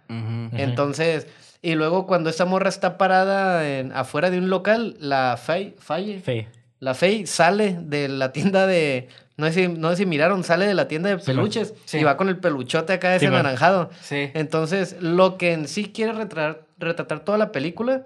Entonces, 0.53 1.25
y 1.61 1.75
luego 1.75 2.07
cuando 2.07 2.29
esta 2.29 2.45
morra 2.45 2.69
está 2.69 2.97
parada 2.97 3.67
en, 3.69 3.91
afuera 3.91 4.29
de 4.29 4.37
un 4.39 4.49
local, 4.49 4.95
la 4.99 5.37
Faye, 5.37 5.75
Faye, 5.79 6.21
Sí. 6.25 6.47
la 6.79 6.93
Faye 6.93 7.27
sale 7.27 7.77
de 7.81 8.07
la 8.07 8.31
tienda 8.31 8.65
de, 8.67 9.09
no 9.37 9.47
sé 9.47 9.53
si, 9.53 9.67
no 9.67 9.89
sé 9.91 9.97
si 9.97 10.05
miraron, 10.05 10.43
sale 10.43 10.65
de 10.65 10.73
la 10.73 10.87
tienda 10.87 11.09
de 11.09 11.17
peluches 11.17 11.73
Sí. 11.85 11.99
y 11.99 12.03
va 12.03 12.15
con 12.17 12.29
el 12.29 12.37
peluchote 12.37 12.93
acá 12.93 13.15
ese 13.15 13.21
Sí, 13.21 13.25
anaranjado. 13.27 13.89
Sí. 14.01 14.31
Entonces, 14.33 14.95
lo 15.01 15.37
que 15.37 15.51
en 15.53 15.67
sí 15.67 15.91
quiere 15.91 16.13
retratar, 16.13 16.61
retratar 16.77 17.19
toda 17.25 17.37
la 17.37 17.51
película 17.51 18.05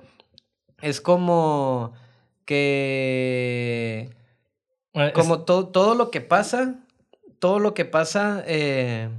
es 0.81 0.99
como 1.01 1.93
que 2.45 4.09
Bueno, 4.93 5.07
es- 5.09 5.13
como 5.13 5.41
to- 5.41 5.67
todo 5.67 5.95
lo 5.95 6.11
que 6.11 6.21
pasa, 6.21 6.75
todo 7.39 7.59
lo 7.59 7.73
que 7.73 7.85
pasa, 7.85 8.43
eh, 8.47 9.09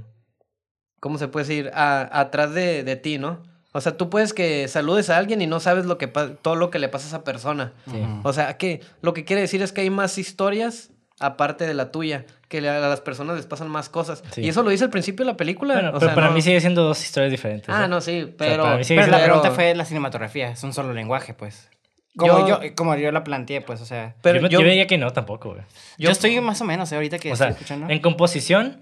¿cómo 0.99 1.17
se 1.17 1.27
puede 1.27 1.45
decir? 1.47 1.71
A- 1.73 2.19
atrás 2.19 2.53
de, 2.53 2.83
de 2.83 2.95
ti, 2.95 3.17
¿no? 3.17 3.43
O 3.75 3.81
sea, 3.81 3.97
tú 3.97 4.09
puedes 4.09 4.33
que 4.33 4.69
saludes 4.69 5.09
a 5.09 5.17
alguien 5.17 5.41
y 5.41 5.47
no 5.47 5.59
sabes 5.59 5.85
lo 5.85 5.97
que 5.97 6.07
todo 6.07 6.55
lo 6.55 6.69
que 6.69 6.79
le 6.79 6.87
pasa 6.87 7.05
a 7.05 7.07
esa 7.09 7.23
persona. 7.25 7.73
Sí. 7.91 8.01
O 8.23 8.31
sea, 8.31 8.55
que 8.57 8.79
lo 9.01 9.13
que 9.13 9.25
quiere 9.25 9.41
decir 9.41 9.61
es 9.61 9.73
que 9.73 9.81
hay 9.81 9.89
más 9.89 10.17
historias 10.17 10.91
aparte 11.19 11.65
de 11.67 11.73
la 11.73 11.91
tuya, 11.91 12.25
que 12.47 12.59
a 12.59 12.79
las 12.79 13.01
personas 13.01 13.35
les 13.35 13.45
pasan 13.45 13.67
más 13.69 13.89
cosas. 13.89 14.23
Sí. 14.31 14.41
Y 14.43 14.47
eso 14.49 14.63
lo 14.63 14.69
dice 14.69 14.85
al 14.85 14.89
principio 14.91 15.25
de 15.25 15.31
la 15.31 15.37
película. 15.37 15.73
bueno, 15.73 15.89
o 15.89 15.93
pero 15.93 16.05
sea, 16.07 16.15
para 16.15 16.27
no- 16.27 16.33
mí 16.33 16.41
sigue 16.41 16.61
siendo 16.61 16.83
dos 16.83 17.03
historias 17.03 17.31
diferentes. 17.31 17.67
Ah, 17.69 17.83
¿eh? 17.85 17.87
no, 17.89 17.99
sí, 18.01 18.33
pero... 18.37 18.63
para 18.63 18.77
mí 18.77 18.83
sigue 18.85 19.01
Pero 19.01 19.11
la 19.11 19.23
pregunta 19.23 19.51
fue 19.51 19.75
la 19.75 19.83
cinematografía. 19.85 20.49
Es 20.51 20.63
un 20.63 20.71
solo 20.73 20.93
lenguaje, 20.93 21.33
pues. 21.33 21.69
Como 22.17 22.47
Yo- 22.47 22.61
yo, 22.63 22.75
como 22.75 22.95
yo 22.95 23.11
la 23.11 23.25
planteé, 23.25 23.59
pues, 23.59 23.81
o 23.81 23.85
sea. 23.85 24.15
pero 24.21 24.39
yo, 24.39 24.47
yo- 24.47 24.59
yo 24.61 24.65
diría 24.69 24.87
que 24.87 24.97
no 24.97 25.11
tampoco, 25.11 25.49
güey. 25.49 25.63
Yo, 25.97 26.11
estoy 26.11 26.39
más 26.39 26.61
o 26.61 26.63
menos, 26.65 26.89
¿eh? 26.93 26.95
ahorita 26.95 27.19
que 27.19 27.29
O 27.31 27.33
estoy 27.33 27.47
sea, 27.47 27.51
escuchando. 27.53 27.89
en 27.89 27.99
composición, 27.99 28.81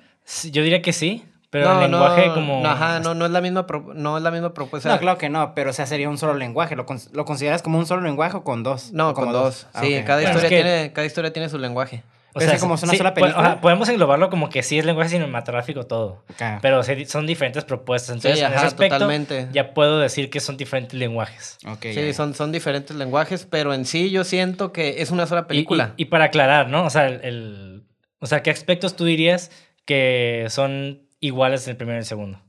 yo 0.52 0.61
diría 0.61 0.84
que 0.84 0.94
sí, 0.94 1.24
pero 1.53 1.65
no, 1.73 1.81
en 1.85 1.91
lenguaje 1.91 2.27
no, 2.27 2.34
como... 2.34 2.61
no, 2.61 2.69
ajá, 2.69 2.99
no, 2.99 3.13
no 3.13 3.25
es 3.25 3.31
la 3.31 3.39
misma, 3.39 3.65
pro- 3.65 3.93
no 3.95 4.17
es 4.17 4.23
la 4.23 4.31
misma 4.31 4.53
propuesta. 4.53 4.89
no, 4.89 4.99
claro 4.99 5.17
que 5.17 5.30
no, 5.30 5.53
pero 5.55 5.69
o 5.69 5.73
sea, 5.73 5.85
sería 5.85 6.09
un 6.09 6.17
solo 6.17 6.34
lenguaje. 6.34 6.75
¿Lo, 6.75 6.85
lo 7.13 7.23
consideras 7.25 7.61
como 7.61 7.77
un 7.80 7.85
solo 7.85 8.01
lenguaje 8.01 8.35
o 8.35 8.43
con 8.43 8.63
dos? 8.63 8.91
No, 8.91 9.09
¿O 9.11 9.13
como 9.13 9.27
con 9.27 9.34
dos. 9.43 9.67
Ah, 9.73 9.80
Sí, 9.81 10.01
cada, 10.05 10.21
Bueno, 10.21 10.31
historia 10.31 10.43
es 10.43 10.49
que- 10.49 10.69
tiene, 10.69 10.93
cada 10.93 11.07
historia 11.07 11.31
tiene 11.31 11.47
su 11.47 11.57
lenguaje. 11.57 12.03
O 12.35 12.39
Pero 12.39 12.49
es 12.51 12.57
que 12.57 12.61
como 12.61 12.73
es 12.73 12.81
una 12.81 12.95
sola 12.95 13.13
película. 13.13 13.45
ajá, 13.45 13.61
podemos 13.61 13.88
englobarlo 13.89 14.31
como 14.31 14.49
que 14.49 14.63
sí 14.63 14.80
es 14.80 14.85
lenguaje 14.85 15.11
cinematográfico 15.11 15.85
todo. 15.85 16.23
Pero 16.63 16.81
son 17.05 17.27
diferentes 17.27 17.63
propuestas. 17.63 18.15
Entonces, 18.15 18.39
Sí, 18.39 18.43
en 18.43 18.47
ese 18.51 18.57
ajá, 18.57 18.65
aspecto, 18.65 18.95
totalmente. 18.95 19.47
ya 19.51 19.75
puedo 19.75 19.99
decir 19.99 20.31
que 20.31 20.39
son 20.39 20.57
diferentes 20.57 20.97
lenguajes. 20.97 21.59
Ok, 21.67 21.85
Sí, 21.93 22.11
son, 22.13 22.34
son 22.34 22.51
diferentes 22.51 22.95
lenguajes, 22.97 23.45
pero 23.47 23.75
en 23.75 23.85
sí 23.85 24.09
yo 24.09 24.23
siento 24.23 24.71
que 24.73 25.03
es 25.03 25.11
una 25.11 25.27
sola 25.27 25.41
Y- 25.41 25.45
película. 25.45 25.93
Y, 25.95 26.01
y 26.01 26.05
para 26.05 26.25
aclarar, 26.25 26.69
¿no? 26.69 26.85
O 26.85 26.89
sea, 26.89 27.05
el, 27.05 27.21
el- 27.23 27.84
o 28.17 28.25
sea, 28.25 28.41
¿qué 28.41 28.49
aspectos 28.49 28.95
tú 28.95 29.05
dirías 29.05 29.51
que 29.85 30.47
son 30.49 31.03
iguales 31.27 31.67
el 31.67 31.75
primero 31.77 31.97
y 31.97 31.99
el 31.99 32.05
segundo? 32.05 32.39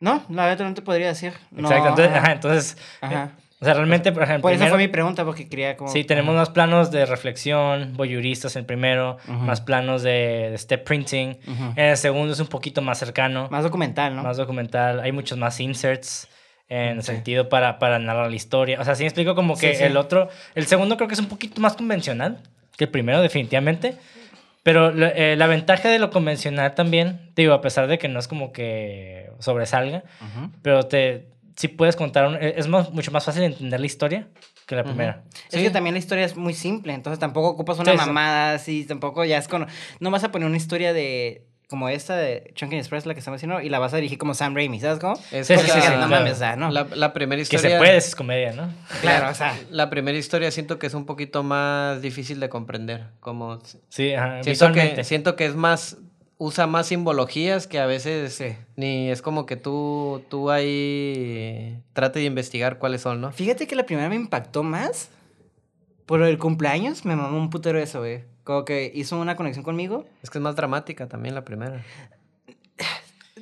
No, 0.00 0.24
la 0.30 0.46
verdad 0.46 0.66
no 0.66 0.74
te 0.74 0.82
podría 0.82 1.08
decir. 1.08 1.32
No, 1.50 1.68
Exacto. 1.70 1.88
Entonces, 2.02 2.08
ajá, 2.10 2.18
ajá, 2.22 2.32
entonces, 2.32 2.76
ajá. 3.02 3.30
o 3.60 3.64
sea, 3.66 3.74
realmente, 3.74 4.12
por 4.12 4.22
ejemplo, 4.22 4.42
Por 4.42 4.52
eso 4.52 4.58
primero- 4.60 4.74
fue 4.76 4.82
mi 4.86 4.88
pregunta, 4.88 5.24
porque 5.26 5.46
quería 5.48 5.76
como... 5.76 5.90
Sí, 5.92 6.04
tenemos 6.04 6.34
más 6.34 6.48
planos 6.48 6.90
de 6.90 7.04
reflexión, 7.04 7.92
voyeuristas 7.96 8.56
en 8.56 8.60
el 8.60 8.66
primero, 8.66 9.18
más 9.26 9.60
planos 9.60 10.02
de, 10.02 10.48
de 10.52 10.58
step 10.58 10.84
printing. 10.84 11.38
En 11.76 11.84
el 11.84 11.96
segundo 11.98 12.32
es 12.32 12.40
un 12.40 12.46
poquito 12.46 12.80
más 12.80 12.98
cercano, 12.98 13.42
más, 13.42 13.50
Más 13.50 13.64
documental, 13.64 14.16
¿no? 14.16 14.34
documental. 14.34 15.00
Hay 15.00 15.12
muchos 15.12 15.36
más 15.36 15.60
inserts 15.60 16.28
en 16.68 17.02
Sí. 17.02 17.12
sentido 17.12 17.48
para, 17.50 17.78
para 17.78 17.98
narrar 17.98 18.30
la 18.30 18.36
historia. 18.36 18.80
O 18.80 18.84
sea, 18.84 18.94
sí 18.94 19.02
me 19.02 19.08
explico 19.08 19.34
como 19.34 19.54
que 19.58 19.72
Sí, 19.72 19.78
sí. 19.80 19.84
el 19.84 19.96
otro, 19.98 20.28
el 20.54 20.66
segundo 20.66 20.96
creo 20.96 21.08
que 21.08 21.14
es 21.14 21.20
un 21.20 21.26
poquito 21.28 21.60
más 21.60 21.74
convencional 21.74 22.38
que 22.78 22.84
el 22.84 22.90
primero, 22.90 23.20
definitivamente. 23.20 23.96
Pero 24.62 24.92
la, 24.92 25.08
eh, 25.08 25.36
la 25.36 25.46
ventaja 25.46 25.88
de 25.88 25.98
lo 25.98 26.10
convencional 26.10 26.74
también, 26.74 27.32
digo, 27.34 27.54
a 27.54 27.60
pesar 27.62 27.86
de 27.86 27.98
que 27.98 28.08
no 28.08 28.18
es 28.18 28.28
como 28.28 28.52
que 28.52 29.30
sobresalga, 29.38 30.04
pero 30.62 30.82
te, 30.84 31.28
sí 31.56 31.68
puedes 31.68 31.96
contar, 31.96 32.26
un- 32.26 32.36
es 32.36 32.68
más, 32.68 32.90
mucho 32.92 33.10
más 33.10 33.24
fácil 33.24 33.42
entender 33.42 33.80
la 33.80 33.86
historia 33.86 34.28
que 34.66 34.76
la 34.76 34.84
primera. 34.84 35.24
Es 35.50 35.56
Sí. 35.58 35.62
que 35.62 35.70
también 35.70 35.94
la 35.94 35.98
historia 35.98 36.24
es 36.24 36.36
muy 36.36 36.52
simple, 36.54 36.92
entonces 36.92 37.18
tampoco 37.18 37.48
ocupas 37.48 37.78
una 37.78 37.92
sí. 37.92 37.96
mamada 37.96 38.54
así, 38.54 38.84
tampoco 38.84 39.24
ya 39.24 39.38
es 39.38 39.48
con... 39.48 39.66
No 39.98 40.10
vas 40.10 40.24
a 40.24 40.30
poner 40.30 40.46
una 40.46 40.56
historia 40.58 40.92
de... 40.92 41.46
Como 41.70 41.88
esta 41.88 42.16
de 42.16 42.50
Chunky 42.56 42.76
Express, 42.76 43.06
la 43.06 43.14
que 43.14 43.20
estamos 43.20 43.38
haciendo, 43.38 43.60
y 43.60 43.68
la 43.68 43.78
vas 43.78 43.92
a 43.94 43.96
dirigir 43.96 44.18
como 44.18 44.34
Sam 44.34 44.56
Raimi, 44.56 44.80
¿sabes 44.80 44.98
cómo? 44.98 45.14
Es 45.30 45.46
Sí, 45.46 45.56
sí, 45.56 45.66
sí, 45.66 45.76
no 45.78 45.80
claro. 45.80 46.08
mames. 46.08 46.40
La, 46.40 46.66
la 46.96 47.12
primera 47.12 47.36
Que 47.38 47.42
historia... 47.42 47.70
se 47.70 47.78
puede, 47.78 47.96
es 47.96 48.16
comedia, 48.16 48.52
¿no? 48.52 48.68
Claro, 49.00 49.30
o 49.30 49.34
sea... 49.34 49.56
La 49.70 49.88
primera 49.88 50.18
historia 50.18 50.50
siento 50.50 50.80
que 50.80 50.88
es 50.88 50.94
un 50.94 51.06
poquito 51.06 51.44
más 51.44 52.02
difícil 52.02 52.40
de 52.40 52.48
comprender. 52.48 53.04
Como 53.20 53.60
Sí, 53.88 54.12
ajá, 54.14 54.42
siento 54.42 54.72
que, 54.72 55.04
siento 55.04 55.36
que 55.36 55.46
es 55.46 55.54
más... 55.54 55.96
Usa 56.42 56.66
más 56.66 56.86
simbologías 56.86 57.66
que 57.66 57.78
a 57.78 57.84
veces 57.86 58.32
Sí. 58.32 58.56
ni 58.74 59.10
es 59.10 59.20
como 59.20 59.44
que 59.44 59.56
tú, 59.56 60.22
tú 60.30 60.50
ahí 60.50 61.78
trate 61.92 62.18
de 62.20 62.24
investigar 62.24 62.78
cuáles 62.78 63.02
son, 63.02 63.20
¿no? 63.20 63.30
Fíjate 63.30 63.66
que 63.66 63.76
la 63.76 63.84
primera 63.84 64.08
me 64.08 64.14
impactó 64.16 64.62
más 64.62 65.10
por 66.06 66.22
el 66.22 66.38
cumpleaños, 66.38 67.04
me 67.04 67.14
mamó 67.14 67.36
un 67.38 67.50
putero 67.50 67.78
eso, 67.78 68.00
güey. 68.00 68.24
Como 68.44 68.64
que 68.64 68.90
hizo 68.94 69.18
una 69.18 69.36
conexión 69.36 69.64
conmigo. 69.64 70.06
Es 70.22 70.30
que 70.30 70.38
es 70.38 70.42
más 70.42 70.56
dramática 70.56 71.08
también 71.08 71.34
la 71.34 71.44
primera. 71.44 71.84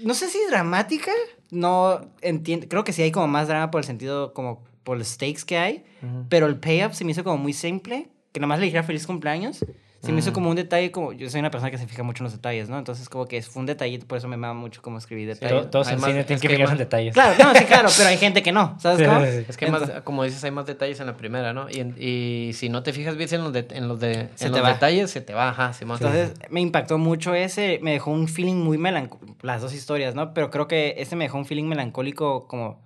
No 0.02 0.14
sé 0.14 0.28
si 0.28 0.38
dramática, 0.48 1.10
no 1.50 2.00
entiendo, 2.20 2.66
creo 2.68 2.84
que 2.84 2.92
sí 2.92 3.02
hay 3.02 3.10
como 3.10 3.26
más 3.26 3.48
drama 3.48 3.70
por 3.70 3.80
el 3.80 3.84
sentido, 3.84 4.32
como 4.32 4.64
por 4.84 4.96
los 4.96 5.08
stakes 5.08 5.42
que 5.44 5.58
hay, 5.58 5.84
Ujú. 6.02 6.26
pero 6.28 6.46
el 6.46 6.58
payoff 6.58 6.94
se 6.94 7.04
me 7.04 7.10
hizo 7.12 7.24
como 7.24 7.36
muy 7.36 7.52
simple, 7.52 8.08
que 8.32 8.38
nomás 8.40 8.60
le 8.60 8.66
dijera 8.66 8.84
feliz 8.84 9.06
cumpleaños. 9.06 9.64
Se 10.00 10.12
me 10.12 10.20
hizo 10.20 10.30
Mm. 10.30 10.34
como 10.34 10.50
un 10.50 10.54
detalle, 10.54 10.92
como 10.92 11.12
yo 11.12 11.28
soy 11.28 11.40
una 11.40 11.50
persona 11.50 11.72
que 11.72 11.78
se 11.78 11.88
fija 11.88 12.04
mucho 12.04 12.22
en 12.22 12.26
los 12.26 12.32
detalles, 12.32 12.68
¿no? 12.68 12.78
Entonces 12.78 13.08
como 13.08 13.26
que 13.26 13.42
fue 13.42 13.58
un 13.60 13.66
detallito, 13.66 14.06
por 14.06 14.16
eso 14.18 14.28
me 14.28 14.36
mama 14.36 14.54
mucho 14.58 14.80
como 14.80 14.96
escribir 14.98 15.26
detalles. 15.26 15.70
Todos 15.70 15.90
en 15.90 15.98
cine 16.00 16.22
tienen 16.22 16.40
que 16.40 16.48
fijarse 16.48 16.62
en 16.62 16.68
más- 16.70 16.78
detalles. 16.78 17.14
Claro, 17.14 17.34
no, 17.42 17.52
sí, 17.58 17.64
claro, 17.64 17.88
pero 17.96 18.08
hay 18.08 18.16
gente 18.18 18.42
que 18.44 18.52
no, 18.52 18.76
¿sabes 18.78 18.98
Sí, 19.00 19.04
cómo? 19.06 19.24
sí, 19.24 19.32
sí. 19.40 19.44
Es 19.48 19.56
que 19.56 19.66
más, 19.72 19.90
como 20.04 20.22
dices, 20.22 20.44
hay 20.44 20.52
más 20.52 20.66
detalles 20.66 21.00
en 21.00 21.06
la 21.06 21.16
primera, 21.16 21.52
¿no? 21.52 21.68
Y, 21.68 21.80
y 21.98 22.52
si 22.52 22.68
no 22.68 22.84
te 22.84 22.92
fijas 22.92 23.16
bien 23.16 23.28
en 23.32 23.42
los, 23.42 23.52
de- 23.52 23.66
en 23.72 23.88
los, 23.88 23.98
de, 23.98 24.28
Se 24.36 24.46
en 24.46 24.52
te 24.52 24.58
los 24.60 24.62
va. 24.62 24.72
detalles, 24.74 25.10
se 25.10 25.20
te 25.20 25.32
Simón. 25.72 25.98
Entonces 26.00 26.32
me 26.48 26.60
impactó 26.60 26.96
mucho 26.98 27.34
ese, 27.34 27.80
me 27.82 27.90
dejó 27.90 28.12
un 28.12 28.28
feeling 28.28 28.54
muy 28.54 28.78
melancólico, 28.78 29.36
las 29.42 29.60
dos 29.62 29.74
historias, 29.74 30.14
¿no? 30.14 30.32
Pero 30.32 30.50
creo 30.50 30.68
que 30.68 30.94
este 30.98 31.16
me 31.16 31.24
dejó 31.24 31.38
un 31.38 31.44
feeling 31.44 31.64
melancólico 31.64 32.46
como 32.46 32.80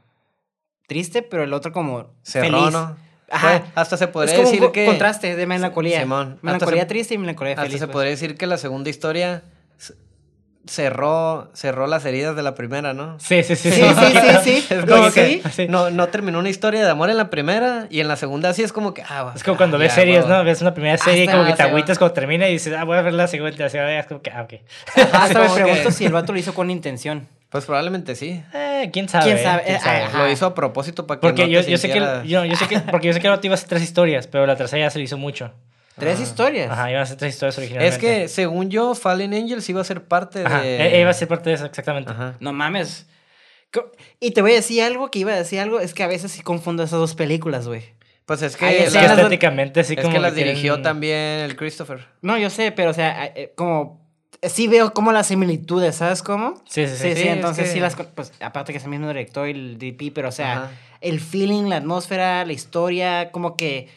triste, 0.86 1.22
pero 1.22 1.42
el 1.44 1.52
otro 1.52 1.72
como 1.72 2.14
Cerró, 2.22 2.46
feliz. 2.58 2.72
¿no? 2.72 2.96
Ajá. 3.32 3.64
Hasta 3.74 3.96
se 3.96 4.08
podría 4.08 4.34
es 4.34 4.38
como 4.40 4.50
decir 4.50 4.64
un 4.66 4.72
que... 4.72 4.84
contraste 4.86 5.34
de 5.36 5.46
melancolía. 5.46 6.00
Simón. 6.00 6.32
Hasta 6.34 6.46
Melancolía 6.46 6.82
se- 6.82 6.86
triste 6.86 7.14
y 7.14 7.18
melancolía 7.18 7.52
Hasta 7.54 7.62
feliz. 7.62 7.80
se 7.80 7.86
pues. 7.86 7.92
podría 7.92 8.10
decir 8.10 8.36
que 8.36 8.46
la 8.46 8.58
segunda 8.58 8.90
historia 8.90 9.42
cerró, 10.64 11.50
cerró 11.54 11.88
las 11.88 12.04
heridas 12.04 12.36
de 12.36 12.42
la 12.44 12.54
primera, 12.54 12.94
¿no? 12.94 13.18
Sí, 13.18 13.42
sí, 13.42 13.56
sí. 13.56 13.72
Sí, 13.72 13.82
sí, 13.82 13.84
sí, 14.44 14.62
sí. 14.62 14.66
Es 14.74 14.86
No, 14.86 14.96
como 14.96 15.10
sí. 15.10 15.40
que 15.42 15.50
Sí. 15.50 15.66
no, 15.68 15.90
no 15.90 16.06
terminó 16.08 16.38
una 16.38 16.50
historia 16.50 16.84
de 16.84 16.90
amor 16.90 17.10
en 17.10 17.16
la 17.16 17.30
primera 17.30 17.88
y 17.90 17.98
en 18.00 18.06
la 18.06 18.14
segunda 18.16 18.52
sí 18.54 18.62
es 18.62 18.72
como 18.72 18.94
que... 18.94 19.02
Ah, 19.02 19.32
Es 19.34 19.42
como 19.42 19.56
cuando 19.56 19.76
ah, 19.76 19.80
ves 19.80 19.88
ya, 19.90 19.94
series. 19.96 20.26
¿no? 20.26 20.44
Ves 20.44 20.60
una 20.62 20.72
primera 20.72 20.96
serie 20.98 21.20
y 21.24 21.26
está, 21.26 21.36
como 21.36 21.46
que 21.50 21.54
te 21.56 21.62
agüitas 21.64 21.98
cuando 21.98 22.14
termina 22.14 22.48
y 22.48 22.52
dices, 22.52 22.74
ah, 22.78 22.84
voy 22.84 22.96
a 22.96 23.02
ver 23.02 23.12
la 23.12 23.26
segunda 23.26 23.56
y 23.56 23.62
Es 23.64 24.06
como 24.06 24.22
que, 24.22 24.30
ah, 24.30 24.42
ok. 24.42 24.54
Ajá, 24.96 25.24
hasta 25.24 25.40
me 25.42 25.46
que- 25.48 25.62
pregunto 25.64 25.90
si 25.90 26.04
el 26.04 26.12
vato 26.12 26.32
lo 26.32 26.38
hizo 26.38 26.54
con 26.54 26.70
intención. 26.70 27.26
Pues 27.52 27.64
probablemente 27.66 28.14
sí. 28.16 28.42
Eh, 28.54 28.90
¿Quién 28.92 29.08
sabe? 29.08 29.24
¿Quién 29.26 29.36
eh? 29.36 29.42
sabe? 29.42 29.62
¿Quién 29.64 29.76
Eh, 29.76 29.80
sabe? 29.80 30.18
Lo 30.18 30.30
hizo 30.30 30.46
a 30.46 30.54
propósito 30.54 31.06
para 31.06 31.20
que 31.20 31.26
Porque 31.28 31.42
no 31.42 31.48
yo, 31.48 31.64
te 31.64 31.70
yo 31.70 31.78
sé 31.78 31.88
que, 31.90 32.00
yo, 32.24 32.44
yo 32.46 32.56
sé 32.56 32.66
que, 32.66 32.80
porque 32.80 33.06
yo 33.08 33.12
sé 33.12 33.20
que 33.20 33.26
el 33.26 33.32
vato 33.34 33.46
iba 33.46 33.52
a 33.54 33.56
hacer 33.56 33.68
tres 33.68 33.82
historias, 33.82 34.26
pero 34.26 34.46
la 34.46 34.56
tercera 34.56 34.82
ya 34.86 34.90
se 34.90 34.98
le 34.98 35.04
hizo 35.04 35.18
mucho. 35.18 35.52
Tres 35.98 36.18
Ah. 36.18 36.22
historias. 36.22 36.70
Ajá, 36.70 36.90
iban 36.90 37.02
a 37.02 37.06
ser 37.06 37.18
tres 37.18 37.34
historias 37.34 37.58
originalmente. 37.58 37.94
Es 37.94 38.00
que, 38.00 38.28
según 38.28 38.70
yo, 38.70 38.94
Fallen 38.94 39.34
Angels 39.34 39.68
iba 39.68 39.82
a 39.82 39.84
ser 39.84 40.02
parte 40.04 40.42
Ajá, 40.46 40.62
de... 40.62 40.96
e- 40.96 41.00
iba 41.02 41.10
a 41.10 41.14
ser 41.14 41.28
parte 41.28 41.50
de 41.50 41.56
eso, 41.56 41.66
exactamente. 41.66 42.10
Ajá. 42.10 42.34
No 42.40 42.52
mames. 42.54 43.06
Y 44.20 44.30
te 44.32 44.40
voy 44.42 44.52
a 44.52 44.54
decir 44.56 44.82
algo, 44.82 45.10
que 45.10 45.18
iba 45.18 45.32
a 45.32 45.36
decir 45.36 45.60
algo, 45.60 45.80
es 45.80 45.92
que 45.94 46.02
a 46.02 46.06
veces 46.06 46.32
sí 46.32 46.42
confundo 46.42 46.82
esas 46.82 46.98
dos 46.98 47.14
películas, 47.14 47.68
güey. 47.68 47.82
Pues 48.26 48.40
es 48.42 48.56
que, 48.56 48.84
Es 48.84 48.92
que 48.94 49.04
estéticamente, 49.04 49.80
así 49.80 49.94
es 49.94 50.00
como 50.00 50.14
que 50.14 50.20
las 50.20 50.34
dirigió 50.34 50.80
también 50.80 51.40
el 51.40 51.56
Christopher. 51.56 52.06
No, 52.22 52.38
yo 52.38 52.48
sé, 52.50 52.72
pero 52.72 52.90
o 52.90 52.94
sea, 52.94 53.26
eh, 53.26 53.52
como 53.56 54.01
sí 54.42 54.68
veo 54.68 54.92
como 54.92 55.12
las 55.12 55.26
similitudes, 55.28 55.96
¿sabes 55.96 56.22
cómo? 56.22 56.54
Sí, 56.68 56.86
sí, 56.86 56.96
sí. 56.96 56.96
Sí, 56.96 57.08
sí, 57.10 57.22
Sí, 57.22 57.28
es 57.28 57.34
entonces 57.34 57.64
que- 57.68 57.72
sí 57.74 57.80
las... 57.80 57.94
Pues 57.96 58.32
aparte 58.40 58.72
que 58.72 58.78
es 58.78 58.84
el 58.84 58.90
mismo 58.90 59.08
director 59.08 59.48
y 59.48 59.52
el 59.52 59.78
DP, 59.78 60.12
pero 60.14 60.28
o 60.28 60.32
sea, 60.32 60.52
Ajá. 60.52 60.70
el 61.00 61.20
feeling, 61.20 61.64
la 61.68 61.76
atmósfera, 61.76 62.44
la 62.44 62.52
historia, 62.52 63.30
como 63.30 63.56
que... 63.56 63.88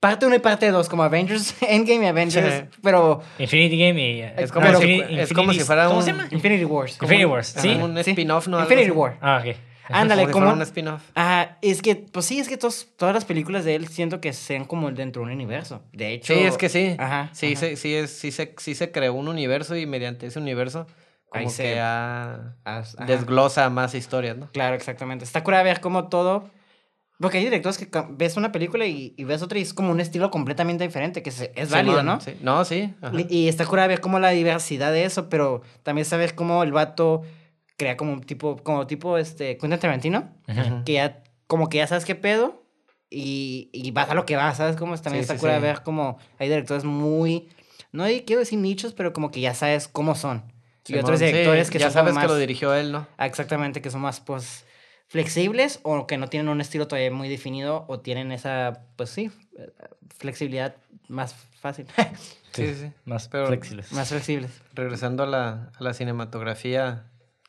Parte 0.00 0.24
1 0.24 0.34
y 0.36 0.38
parte 0.38 0.70
2, 0.70 0.88
como 0.88 1.02
Avengers 1.02 1.54
Endgame 1.68 2.06
y 2.06 2.08
Avengers, 2.08 2.54
Sí. 2.70 2.78
pero 2.82 3.20
Infinity 3.38 3.78
Game 3.78 4.00
y... 4.00 4.20
Es 4.42 4.50
como 4.50 4.74
si- 4.80 5.02
es 5.10 5.32
como 5.34 5.52
si 5.52 5.60
fuera 5.60 5.84
¿Cómo 5.86 5.98
un- 5.98 6.02
se 6.04 6.12
llama? 6.12 6.26
Infinity 6.30 6.64
Wars. 6.64 6.96
Infinity 7.02 7.26
Wars, 7.26 7.54
sí. 7.58 7.68
un 7.80 7.98
spin-off, 7.98 8.48
¿no? 8.48 8.58
Infinity. 8.60 8.90
War. 8.92 9.18
Ah, 9.20 9.42
ok. 9.44 9.54
Ándale, 9.92 10.30
Como 10.30 10.52
un 10.52 10.62
spin-off. 10.62 11.02
Ah, 11.14 11.56
es 11.62 11.82
que, 11.82 11.96
pues 11.96 12.26
sí, 12.26 12.38
es 12.38 12.48
que 12.48 12.56
tos- 12.56 12.88
todas 12.96 13.14
las 13.14 13.24
películas 13.24 13.64
de 13.64 13.74
él 13.74 13.88
siento 13.88 14.20
que 14.20 14.32
sean 14.32 14.64
como 14.64 14.90
dentro 14.90 15.22
de 15.22 15.26
un 15.28 15.32
universo. 15.32 15.82
De 15.92 16.12
hecho... 16.12 16.34
Sí, 16.34 16.40
es 16.40 16.56
que 16.56 16.68
sí. 16.68 16.96
Ajá. 16.98 17.30
Sí, 17.32 17.52
ajá. 17.52 17.60
Se, 17.60 17.76
sí, 17.76 17.94
es, 17.94 18.10
sí, 18.10 18.30
se, 18.32 18.54
sí 18.58 18.74
se 18.74 18.90
creó 18.92 19.14
un 19.14 19.28
universo 19.28 19.76
y 19.76 19.86
mediante 19.86 20.26
ese 20.26 20.38
universo 20.38 20.86
Ahí 21.32 21.44
como 21.44 21.54
se- 21.54 21.62
que 21.62 21.80
As- 21.80 22.94
ajá. 22.96 23.04
desglosa 23.06 23.70
más 23.70 23.94
historias, 23.94 24.36
¿no? 24.36 24.48
Claro, 24.52 24.74
exactamente. 24.76 25.24
Está 25.24 25.42
cura 25.44 25.62
ver 25.62 25.80
cómo 25.80 26.08
todo. 26.08 26.48
Porque 27.18 27.36
hay 27.36 27.44
directores 27.44 27.76
que 27.76 27.86
ves 28.12 28.38
una 28.38 28.50
película 28.50 28.86
y, 28.86 29.12
y 29.18 29.24
ves 29.24 29.42
otra 29.42 29.58
y 29.58 29.62
es 29.62 29.74
como 29.74 29.90
un 29.90 30.00
estilo 30.00 30.30
completamente 30.30 30.84
diferente, 30.86 31.22
que 31.22 31.30
se- 31.30 31.52
es 31.54 31.70
válido, 31.70 31.98
Simón, 31.98 32.06
¿no? 32.06 32.20
sí. 32.22 32.32
No, 32.40 32.64
sí. 32.64 32.94
Y, 33.28 33.36
y 33.44 33.48
está 33.48 33.66
cura 33.66 33.86
ver 33.86 34.00
cómo 34.00 34.18
la 34.18 34.30
diversidad 34.30 34.90
de 34.90 35.04
eso, 35.04 35.28
pero 35.28 35.60
también 35.82 36.06
sabes 36.06 36.32
cómo 36.32 36.62
el 36.62 36.72
vato 36.72 37.20
crea 37.80 37.96
como 37.96 38.12
un 38.12 38.20
tipo, 38.20 38.58
como 38.62 38.86
tipo 38.86 39.16
este, 39.16 39.56
Quentin 39.56 39.80
Tarantino, 39.80 40.30
que 40.84 40.92
ya, 40.92 41.22
como 41.46 41.70
que 41.70 41.78
ya 41.78 41.86
sabes 41.86 42.04
qué 42.04 42.14
pedo 42.14 42.62
y, 43.08 43.70
y 43.72 43.90
vas 43.92 44.10
a 44.10 44.14
lo 44.14 44.26
que 44.26 44.36
vas, 44.36 44.58
¿sabes? 44.58 44.76
Cómo 44.76 44.94
también 44.98 45.22
Sí, 45.24 45.32
está 45.32 45.34
sí, 45.34 45.40
cura 45.40 45.56
sí. 45.56 45.62
ver 45.62 45.82
como 45.82 46.18
hay 46.38 46.48
directores 46.48 46.84
muy, 46.84 47.48
no 47.90 48.04
hay- 48.04 48.20
quiero 48.22 48.40
decir 48.40 48.58
nichos, 48.58 48.92
pero 48.92 49.12
como 49.14 49.30
que 49.30 49.40
ya 49.40 49.54
sabes 49.54 49.88
cómo 49.88 50.14
son. 50.14 50.42
y 50.86 50.96
otros 50.98 51.18
sí, 51.20 51.24
directores 51.24 51.70
que 51.70 51.78
ya 51.78 51.86
son 51.86 51.92
sabes 51.94 52.10
como 52.12 52.20
que 52.20 52.26
lo 52.26 52.32
más- 52.34 52.40
dirigió 52.40 52.74
él, 52.74 52.92
¿no? 52.92 53.06
Ah, 53.16 53.26
Exactamente, 53.26 53.80
que 53.80 53.90
son 53.90 54.00
más, 54.02 54.20
pues, 54.20 54.64
flexibles 55.08 55.80
o 55.82 56.06
que 56.06 56.18
no 56.18 56.28
tienen 56.28 56.48
un 56.50 56.60
estilo 56.60 56.86
todavía 56.86 57.10
muy 57.10 57.28
definido 57.28 57.84
o 57.88 58.00
tienen 58.00 58.30
esa, 58.32 58.84
pues 58.96 59.10
sí, 59.10 59.30
flexibilidad 60.18 60.76
más 61.08 61.34
fácil, 61.60 61.86
Sí, 62.52 62.66
sí, 62.66 62.74
sí. 62.74 62.92
Más 63.04 63.28
Pero- 63.28 63.46
flexibles. 63.46 63.92
más 63.92 64.08
flexibles. 64.08 64.50
Regresando 64.74 65.22
a 65.22 65.26
la, 65.26 65.70
a 65.78 65.82
la 65.84 65.94
cinematografía. 65.94 67.04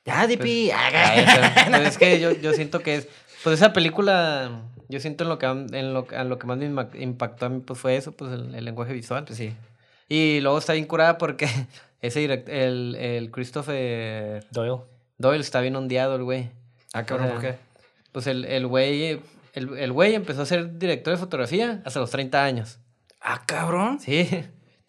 Ya. 0.05 0.21
Ah, 0.21 1.15
esa- 1.15 1.65
pues 1.69 1.81
es 1.87 1.97
que 1.97 2.19
yo, 2.19 2.31
yo 2.31 2.53
siento 2.53 2.79
que 2.79 2.95
es. 2.95 3.07
Pues 3.43 3.59
esa 3.59 3.73
película, 3.73 4.51
yo 4.89 4.99
siento 4.99 5.23
en 5.23 5.29
lo 5.29 5.39
que, 5.39 5.45
en 5.47 5.93
lo, 5.93 6.07
a 6.15 6.23
lo 6.23 6.37
que 6.39 6.47
más 6.47 6.57
me 6.57 6.65
impactó 7.01 7.47
a 7.47 7.49
mí 7.49 7.59
pues 7.65 7.79
fue 7.79 7.95
eso, 7.95 8.11
pues 8.11 8.31
el, 8.31 8.53
el 8.53 8.65
lenguaje 8.65 8.93
visual. 8.93 9.25
Pues 9.25 9.37
sí. 9.37 9.53
Y 10.09 10.41
luego 10.41 10.57
está 10.59 10.73
bien 10.73 10.85
curada 10.85 11.17
porque 11.17 11.47
ese 12.01 12.19
direct, 12.19 12.49
el, 12.49 12.95
el 12.99 13.31
Christopher 13.31 14.45
Doyle. 14.51 14.81
Doyle 15.17 15.41
está 15.41 15.61
bien 15.61 15.75
ondeado, 15.75 16.15
el 16.15 16.23
güey. 16.23 16.49
Ah, 16.93 17.05
cabrón, 17.05 17.29
¿por 17.29 17.41
qué? 17.41 17.55
Pues 18.11 18.27
el, 18.27 18.43
el 18.45 18.67
güey, 18.67 19.21
el, 19.53 19.77
el 19.77 19.91
güey 19.91 20.13
empezó 20.15 20.41
a 20.41 20.45
ser 20.45 20.77
director 20.77 21.13
de 21.13 21.17
fotografía 21.19 21.81
hasta 21.85 21.99
los 21.99 22.11
30 22.11 22.43
años. 22.43 22.79
Ah, 23.21 23.41
cabrón. 23.45 23.99
Sí, 23.99 24.27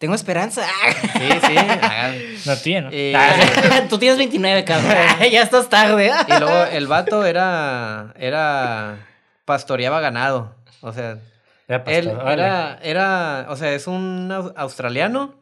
Tengo 0.03 0.15
esperanza. 0.15 0.63
sí. 1.47 1.55
hagan- 1.57 2.15
No 2.45 2.57
tiene, 2.57 2.81
¿no? 2.81 2.89
Eh, 2.91 3.13
Ah, 3.15 3.83
Tú 3.89 3.97
tienes 3.97 4.17
29, 4.17 4.65
cabrón. 4.65 4.91
ya 5.31 5.41
estás 5.41 5.69
tarde. 5.69 6.11
Y 6.27 6.39
luego 6.41 6.65
el 6.65 6.87
vato 6.87 7.25
era, 7.25 8.13
era, 8.19 8.97
pastoreaba 9.45 10.01
ganado. 10.01 10.57
O 10.81 10.91
sea, 10.91 11.19
era 11.69 11.85
pastor, 11.85 12.03
él 12.03 12.11
era, 12.27 12.79
era, 12.83 13.45
o 13.47 13.55
sea, 13.55 13.71
es 13.71 13.87
un 13.87 14.29
au- 14.29 14.51
australiano. 14.57 15.35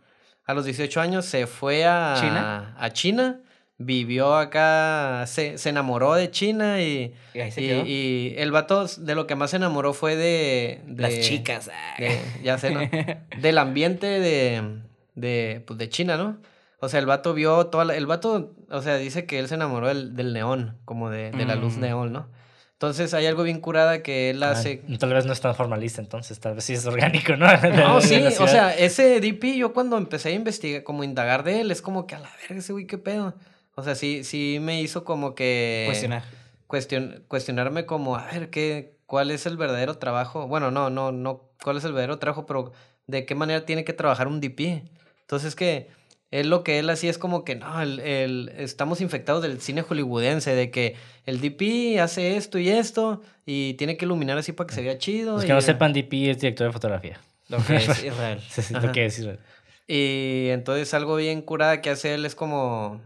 A 0.46 0.54
los 0.54 0.66
18 0.66 1.02
años 1.02 1.26
se 1.26 1.48
fue 1.48 1.84
a 1.86 2.14
¿China? 2.20 2.76
a 2.78 2.90
China, 2.92 3.40
vivió 3.86 4.36
acá, 4.36 5.26
se, 5.28 5.58
se 5.58 5.70
enamoró 5.70 6.14
de 6.16 6.30
China 6.32 6.82
y, 6.82 7.14
Y 7.34 7.40
ahí 7.40 7.52
se 7.52 7.62
y, 7.62 7.68
quedó. 7.68 7.84
y 7.86 8.34
el 8.38 8.52
vato 8.52 8.86
de 8.98 9.16
lo 9.16 9.28
que 9.28 9.36
más 9.36 9.52
se 9.52 9.58
enamoró 9.58 9.94
fue 9.94 10.16
de... 10.16 10.82
de- 10.88 11.02
Las 11.02 11.20
chicas. 11.22 11.70
ah. 11.74 11.96
de- 12.00 12.20
ya 12.44 12.58
sé, 12.58 12.72
¿no? 12.72 12.82
Del 13.42 13.58
ambiente 13.58 14.06
de, 14.08 14.80
de, 15.16 15.64
pues, 15.66 15.78
de 15.80 15.90
China, 15.90 16.18
¿no? 16.18 16.38
O 16.80 16.90
sea, 16.90 17.00
el 17.00 17.06
vato 17.06 17.34
vio 17.34 17.68
toda 17.68 17.86
la- 17.86 17.96
El 17.96 18.06
vato, 18.08 18.54
o 18.70 18.82
sea, 18.82 18.98
dice 18.98 19.26
que 19.26 19.38
él 19.40 19.48
se 19.48 19.56
enamoró 19.56 19.88
del, 19.88 20.16
del 20.16 20.34
neón, 20.34 20.78
como 20.86 21.10
de, 21.10 21.32
de 21.32 21.46
la 21.46 21.56
luz 21.56 21.78
Mm. 21.78 21.82
neón, 21.82 22.14
¿no? 22.14 22.28
Entonces 22.74 23.14
hay 23.14 23.28
algo 23.28 23.44
bien 23.44 23.60
curada 23.60 24.02
que 24.02 24.32
él 24.32 24.42
Ah, 24.42 24.52
hace... 24.54 24.78
tal 24.98 25.14
vez 25.14 25.28
no 25.28 25.34
es 25.34 25.40
tan 25.40 25.54
formalista, 25.54 26.02
entonces 26.02 26.40
tal 26.40 26.56
vez 26.56 26.64
sí 26.64 26.74
es 26.74 26.84
orgánico, 26.88 27.36
¿no? 27.36 27.46
No, 27.78 28.02
sí, 28.02 28.16
o 28.40 28.48
sea, 28.48 28.76
ese 28.76 29.20
DP, 29.22 29.56
yo 29.56 29.72
cuando 29.72 30.00
empecé 30.00 30.30
a 30.30 30.32
investigar, 30.32 30.82
como 30.82 31.04
indagar 31.04 31.44
de 31.44 31.62
él, 31.62 31.70
es 31.70 31.84
como 31.84 32.08
que 32.08 32.16
a 32.16 32.20
la 32.20 32.32
verga 32.42 32.56
ese 32.58 32.74
güey, 32.74 32.88
qué 32.88 32.98
pedo. 32.98 33.36
O 33.76 33.84
sea, 33.84 33.96
sí, 33.96 34.24
sí 34.24 34.58
me 34.62 34.82
hizo 34.82 35.04
como 35.04 35.34
que... 35.36 35.84
Cuestionar. 35.88 36.24
cuestion- 36.68 37.24
cuestionarme 37.28 37.86
como, 37.86 38.16
a 38.18 38.26
ver, 38.26 38.50
¿qué, 38.50 38.96
¿cuál 39.06 39.32
es 39.32 39.46
el 39.46 39.58
verdadero 39.58 39.98
trabajo? 39.98 40.48
Bueno, 40.48 40.72
no, 40.72 40.90
no, 40.90 41.12
no, 41.12 41.50
¿cuál 41.64 41.78
es 41.78 41.84
el 41.86 41.92
verdadero 41.94 42.20
trabajo? 42.20 42.46
Pero 42.46 42.74
de 43.08 43.26
qué 43.26 43.36
manera 43.36 43.66
tiene 43.66 43.84
que 43.84 43.94
trabajar 43.94 44.28
un 44.28 44.40
DP. 44.42 44.84
Entonces 45.22 45.56
que 45.56 45.88
él 46.32 46.50
lo 46.50 46.64
que 46.64 46.80
él 46.80 46.90
hacía 46.90 47.10
es 47.10 47.18
como 47.18 47.44
que, 47.44 47.56
no, 47.56 47.82
el, 47.82 48.00
el- 48.00 48.54
estamos 48.58 49.02
infectados 49.02 49.42
del 49.44 49.60
cine 49.62 49.82
hollywoodense, 49.82 50.54
de 50.56 50.72
que 50.72 50.96
el 51.26 51.42
DP 51.42 52.00
hace 52.02 52.36
esto 52.38 52.58
y 52.60 52.70
esto 52.70 53.22
y 53.46 53.74
tiene 53.76 53.98
que 53.98 54.06
iluminar 54.06 54.38
así 54.38 54.52
para 54.54 54.68
que 54.68 54.76
se 54.76 54.82
vea 54.82 54.98
chido. 54.98 55.34
Los 55.36 55.44
y, 55.44 55.48
que 55.48 55.54
no 55.54 55.62
sepan, 55.62 55.92
DP 55.94 56.30
es 56.32 56.40
director 56.40 56.68
de 56.68 56.74
fotografía. 56.74 57.20
Lo 57.50 57.58
que 57.66 57.76
es 57.78 58.04
Israel. 58.06 58.40
Lo 58.82 58.92
que 58.94 59.06
es 59.06 59.20
Israel. 59.20 59.40
Y 59.88 60.48
entonces 60.52 60.94
algo 60.94 61.18
bien 61.18 61.42
curada 61.42 61.82
que 61.82 61.90
hace 61.90 62.14
él 62.14 62.26
es 62.26 62.34
como... 62.36 63.02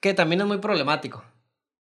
que 0.00 0.14
también 0.14 0.40
es 0.40 0.46
muy 0.46 0.58
problemático. 0.58 1.24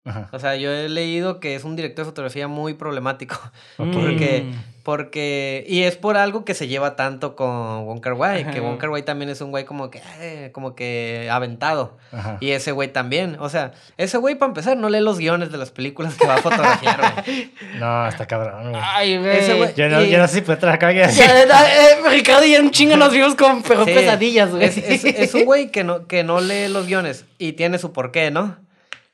Ajá. 0.03 0.29
O 0.31 0.39
sea, 0.39 0.55
yo 0.55 0.71
he 0.71 0.89
leído 0.89 1.39
que 1.39 1.55
es 1.55 1.63
un 1.63 1.75
director 1.75 2.05
de 2.05 2.09
fotografía 2.11 2.47
muy 2.47 2.73
problemático. 2.73 3.35
Porque, 3.77 4.45
Mm. 4.51 4.70
Porque, 4.83 5.63
y 5.67 5.83
es 5.83 5.95
por 5.95 6.17
algo 6.17 6.43
que 6.43 6.53
se 6.53 6.67
lleva 6.67 6.95
tanto 6.95 7.35
con 7.35 7.85
Wong 7.85 7.99
Kar 7.99 8.13
Wai, 8.13 8.45
que 8.51 8.61
Kar 8.79 8.89
Wai 8.89 9.03
también 9.03 9.29
es 9.29 9.39
un 9.41 9.51
güey 9.51 9.63
como 9.65 9.91
que, 9.91 10.01
eh, 10.19 10.49
como 10.53 10.75
que 10.75 11.29
aventado. 11.31 11.97
Ajá. 12.11 12.37
Y 12.39 12.51
ese 12.51 12.71
güey 12.71 12.91
también. 12.91 13.37
O 13.39 13.49
sea, 13.49 13.71
ese 13.97 14.17
güey 14.17 14.35
para 14.35 14.49
empezar 14.49 14.77
no 14.77 14.89
lee 14.89 14.99
los 14.99 15.19
guiones 15.19 15.51
de 15.51 15.57
las 15.57 15.71
películas 15.71 16.15
que 16.15 16.25
va 16.27 16.35
a 16.35 16.41
fotografiar, 16.41 17.13
güey. 17.25 17.51
No, 17.79 18.07
está 18.07 18.25
cabrón, 18.25 18.71
güey. 18.71 18.81
Ay, 18.83 19.17
güey. 19.17 19.37
Ese 19.37 19.55
güey- 19.55 19.73
Yo 19.75 19.87
no, 19.89 20.03
y- 20.03 20.09
yo 20.09 20.17
no 20.17 20.27
sé 20.27 20.35
si 20.35 20.41
puedo 20.41 20.57
trabajar 20.59 20.89
aquí. 20.89 21.15
Ya, 21.17 21.41
eh, 21.43 22.09
Ricardo 22.09 22.45
y 22.45 22.55
un 22.55 22.71
chingo 22.71 22.97
nos 22.97 23.11
vimos 23.13 23.35
con 23.35 23.61
pero 23.63 23.85
Sí, 23.85 23.91
pesadillas, 23.93 24.49
güey. 24.51 24.63
Es, 24.65 24.77
es- 24.77 25.05
es 25.05 25.33
un 25.35 25.45
güey 25.45 25.69
que 25.71 25.83
no, 25.83 26.07
que 26.07 26.23
no 26.23 26.41
lee 26.41 26.67
los 26.69 26.87
guiones 26.87 27.25
y 27.37 27.53
tiene 27.53 27.77
su 27.77 27.93
porqué, 27.93 28.31
¿no? 28.31 28.57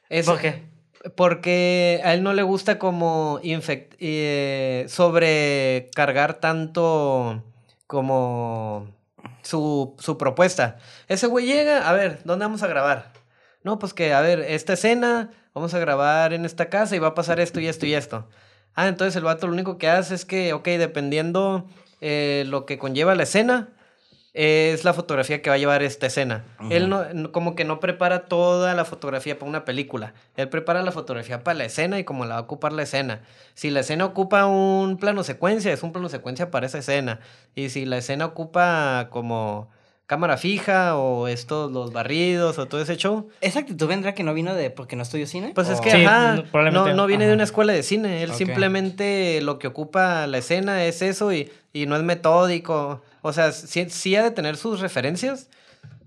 Es, 0.10 0.26
¿Por 0.26 0.40
qué? 0.40 0.64
Porque 1.16 2.02
a 2.04 2.14
él 2.14 2.24
no 2.24 2.34
le 2.34 2.44
gusta 2.44 2.80
como 2.80 3.40
infect 3.44 3.94
eh, 4.00 4.86
sobrecargar 4.90 6.36
tanto 6.36 7.44
como 7.86 8.88
su, 9.44 9.96
su 10.00 10.18
propuesta. 10.18 10.78
Ese 11.08 11.28
güey 11.28 11.46
llega, 11.46 11.88
a 11.88 11.94
ver, 11.94 12.20
¿dónde 12.26 12.46
vamos 12.46 12.64
a 12.64 12.68
grabar? 12.68 13.14
No, 13.64 13.80
pues 13.80 13.94
que, 13.94 14.14
a 14.14 14.22
ver, 14.22 14.40
esta 14.40 14.74
escena, 14.74 15.32
vamos 15.54 15.74
a 15.74 15.80
grabar 15.80 16.34
en 16.34 16.46
esta 16.46 16.70
casa 16.70 16.96
y 16.96 17.00
va 17.00 17.10
a 17.10 17.16
pasar 17.16 17.40
esto 17.40 17.60
y 17.60 17.68
esto 17.68 17.86
y 17.86 17.94
esto. 17.94 18.28
Ah, 18.76 18.88
entonces 18.88 19.16
el 19.16 19.24
vato 19.24 19.48
lo 19.48 19.54
único 19.54 19.78
que 19.78 19.90
hace 19.90 20.16
es 20.16 20.26
que, 20.26 20.54
ok, 20.54 20.68
dependiendo 20.68 21.66
eh, 22.00 22.44
lo 22.48 22.66
que 22.66 22.78
conlleva 22.78 23.16
la 23.16 23.24
escena, 23.24 23.70
es 24.40 24.84
la 24.86 24.94
fotografía 24.94 25.42
que 25.42 25.50
va 25.50 25.56
a 25.56 25.58
llevar 25.58 25.82
esta 25.82 26.06
escena. 26.06 26.44
Él 26.70 26.90
no, 26.90 27.06
no- 27.14 27.32
como 27.32 27.56
que 27.56 27.66
no 27.66 27.80
prepara 27.80 28.26
toda 28.26 28.76
la 28.76 28.86
fotografía 28.86 29.40
para 29.40 29.50
una 29.50 29.66
película. 29.66 30.14
Él 30.36 30.48
prepara 30.48 30.84
la 30.84 30.92
fotografía 30.92 31.44
para 31.44 31.58
la 31.58 31.66
escena 31.66 31.98
y 31.98 32.04
como 32.04 32.24
la 32.26 32.36
va 32.36 32.40
a 32.42 32.44
ocupar 32.44 32.72
la 32.72 32.84
escena. 32.84 33.22
Si 33.56 33.72
la 33.72 33.80
escena 33.80 34.06
ocupa 34.06 34.46
un 34.46 34.98
plano 34.98 35.24
secuencia, 35.24 35.74
es 35.74 35.82
un 35.82 35.92
plano 35.92 36.08
secuencia 36.08 36.52
para 36.52 36.68
esa 36.68 36.78
escena. 36.78 37.20
Y 37.56 37.70
si 37.70 37.86
la 37.86 37.98
escena 37.98 38.26
ocupa 38.26 39.08
como 39.10 39.70
cámara 40.06 40.38
fija 40.38 40.96
o 40.98 41.28
estos, 41.28 41.72
los 41.72 41.92
barridos 41.92 42.60
o 42.60 42.66
todo 42.68 42.80
ese 42.82 42.96
show, 42.96 43.28
¿Esa 43.42 43.60
actitud 43.60 43.88
vendrá 43.88 44.14
que 44.14 44.24
no 44.24 44.34
vino 44.34 44.54
de 44.54 44.70
porque 44.70 44.96
no 44.96 45.02
estudió 45.04 45.26
cine? 45.28 45.52
pues 45.56 45.68
es 45.68 45.80
¿O- 45.80 45.82
que, 45.82 45.92
Sí, 45.92 46.06
ajá, 46.06 46.36
no, 46.36 46.72
no, 46.72 46.94
no 46.94 47.08
viene 47.08 47.26
de 47.28 47.34
una 47.34 47.44
escuela 47.44 47.74
de 47.74 47.82
cine. 47.84 48.22
Él 48.24 48.30
simplemente 48.34 49.42
lo 49.42 49.58
que 49.60 49.68
ocupa 49.68 50.28
la 50.28 50.38
escena 50.38 50.86
es 50.86 51.02
eso 51.02 51.34
y, 51.34 51.52
y 51.74 51.88
no 51.88 51.96
es 51.96 52.04
metódico. 52.04 53.02
O 53.28 53.34
sea, 53.34 53.52
sí, 53.52 53.88
sí 53.90 54.16
ha 54.16 54.24
de 54.24 54.32
tener 54.32 54.58
sus 54.58 54.80
referencias, 54.80 55.50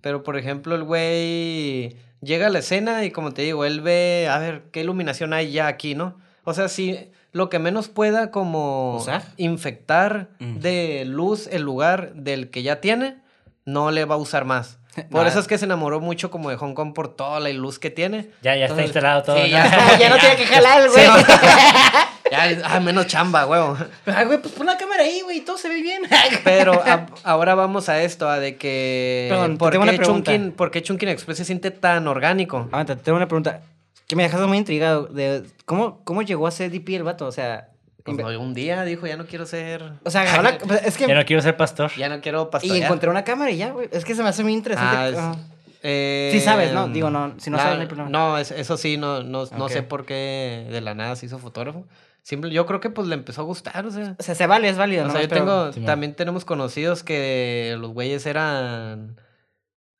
pero 0.01 0.22
por 0.22 0.36
ejemplo, 0.36 0.74
el 0.74 0.82
güey 0.84 1.97
llega 2.22 2.47
a 2.47 2.51
la 2.51 2.59
escena 2.60 3.05
y 3.05 3.10
como 3.10 3.32
te 3.32 3.42
digo, 3.42 3.64
él 3.64 3.80
ve, 3.80 4.28
a 4.30 4.38
ver, 4.38 4.62
qué 4.72 4.80
iluminación 4.80 5.32
hay 5.32 5.52
ya 5.52 5.66
aquí, 5.66 5.94
¿no? 5.94 6.18
O 6.44 6.55
sea, 6.55 6.68
si 6.68 7.10
lo 7.32 7.48
que 7.48 7.59
menos 7.59 7.88
pueda 7.88 8.30
como 8.30 8.97
¿Usar? 8.97 9.22
infectar 9.36 10.28
Mm. 10.38 10.59
de 10.59 11.05
luz 11.06 11.47
el 11.52 11.62
lugar 11.62 12.12
del 12.14 12.51
que 12.51 12.62
ya 12.62 12.80
tiene, 12.80 13.18
no 13.64 13.90
le 13.90 14.05
va 14.05 14.14
a 14.16 14.18
usar 14.18 14.44
más. 14.44 14.78
Por 15.10 15.26
eso 15.26 15.38
es 15.38 15.47
que 15.47 15.56
se 15.59 15.66
enamoró 15.66 16.01
mucho 16.01 16.30
como 16.30 16.51
de 16.51 16.56
Hong 16.56 16.74
Kong 16.74 16.92
por 16.94 17.14
toda 17.14 17.38
la 17.38 17.48
luz 17.51 17.78
que 17.78 17.90
tiene. 17.90 18.30
Ya, 18.42 18.56
ya 18.56 18.64
está 18.66 18.82
Entonces, 18.82 18.86
instalado 18.86 19.22
todo. 19.22 19.36
sí, 19.36 19.42
¿no? 19.42 19.48
ya 19.48 19.98
ya 19.98 20.09
no 20.09 20.16
tiene 20.18 20.36
que 20.36 20.47
jalar, 20.55 20.88
güey. 20.90 21.05
Sí. 21.06 21.10
Ya 21.12 22.09
ya, 22.31 22.61
ah, 22.65 22.81
menos 22.81 23.07
chamba, 23.07 23.47
huevo. 23.47 23.77
Ay, 24.07 24.27
güey, 24.27 24.40
pues 24.40 24.55
pon 24.55 24.66
la 24.66 24.77
cámara 24.77 25.02
ahí, 25.02 25.20
güey, 25.23 25.39
y 25.39 25.40
todo 25.40 25.59
se 25.59 25.69
ve 25.69 25.82
bien. 25.82 26.02
Pero 26.44 26.74
a- 26.74 27.07
ahora 27.24 27.55
vamos 27.55 27.89
a 27.89 28.02
esto, 28.02 28.28
a 28.28 28.39
de 28.39 28.57
que... 28.57 29.27
Perdón, 29.31 29.59
¿por, 29.59 29.73
tengo 29.73 29.82
una 29.82 29.93
qué 29.93 29.98
pregunta. 29.98 30.32
Chunkin, 30.32 30.52
¿Por 30.52 30.70
qué 30.70 30.82
Chunkin 30.82 31.09
Express 31.09 31.39
se 31.39 31.44
siente 31.44 31.70
tan 31.70 32.07
orgánico? 32.09 32.69
Aguanta, 32.73 32.97
tengo 32.97 33.16
una 33.16 33.28
pregunta 33.28 33.61
que 34.07 34.16
me 34.16 34.23
dejaste 34.24 34.47
muy 34.47 34.59
intrigado. 34.59 35.07
De, 35.07 35.44
¿cómo, 35.65 36.01
¿Cómo 36.05 36.23
llegó 36.23 36.47
a 36.47 36.51
ser 36.51 36.70
DP 36.70 36.89
el 36.97 37.02
vato? 37.05 37.27
O 37.27 37.32
sea, 37.32 37.69
Pues, 38.05 38.19
un 38.36 38.55
día 38.55 38.82
dijo, 38.85 39.07
ya 39.07 39.16
no 39.16 39.27
quiero 39.27 39.47
ser... 39.47 39.93
o 40.05 40.11
sea 40.11 40.23
agarró 40.23 40.43
la... 40.43 40.59
pues, 40.66 40.82
Es 40.85 40.97
que... 40.97 41.07
Ya 41.07 41.15
no 41.15 41.24
quiero 41.24 41.43
ser 41.43 41.57
pastor. 41.57 41.90
Ya 41.97 42.09
no 42.09 42.20
quiero 42.20 42.43
y 42.48 42.51
pastorear. 42.51 42.85
encontré 42.85 43.09
una 43.11 43.24
cámara 43.24 43.51
y 43.51 43.57
ya, 43.59 43.70
güey. 43.70 43.89
Es 43.93 44.05
que 44.05 44.15
se 44.15 44.23
me 44.23 44.28
hace 44.28 44.43
muy 44.43 44.52
interesante. 44.52 44.97
Ah, 44.97 45.09
es- 45.09 45.16
Ajá. 45.19 45.36
Eh, 45.82 46.28
Sí 46.35 46.40
sabes, 46.40 46.73
¿no? 46.74 46.89
Digo, 46.89 47.09
no, 47.09 47.32
si 47.39 47.48
no 47.48 47.57
la- 47.57 47.62
sabes, 47.62 47.77
no 47.78 47.82
hay 47.82 47.86
problema. 47.89 48.11
No, 48.11 48.36
es- 48.36 48.51
eso 48.51 48.77
sí, 48.77 48.98
no, 48.98 49.23
no, 49.23 49.47
no 49.47 49.65
Ok. 49.65 49.70
sé 49.70 49.82
por 49.82 50.05
qué 50.05 50.66
de 50.70 50.81
la 50.82 50.94
nada 50.94 51.16
se 51.16 51.24
hizo 51.27 51.39
fotógrafo. 51.39 51.85
Simple, 52.22 52.51
yo 52.51 52.66
creo 52.66 52.80
que 52.80 52.90
pues 52.90 53.09
le 53.09 53.14
empezó 53.14 53.40
a 53.40 53.44
gustar, 53.44 53.86
o 53.86 53.90
sea. 53.90 54.14
O 54.18 54.22
sea, 54.22 54.34
se 54.34 54.47
vale, 54.47 54.68
es 54.68 54.76
válido, 54.76 55.05
O 55.05 55.06
¿no? 55.06 55.12
sea, 55.12 55.22
yo 55.22 55.28
Pero- 55.28 55.70
tengo, 55.70 55.86
también 55.86 56.14
tenemos 56.14 56.44
conocidos 56.44 57.02
que 57.02 57.76
los 57.78 57.92
güeyes 57.92 58.26
eran, 58.26 59.16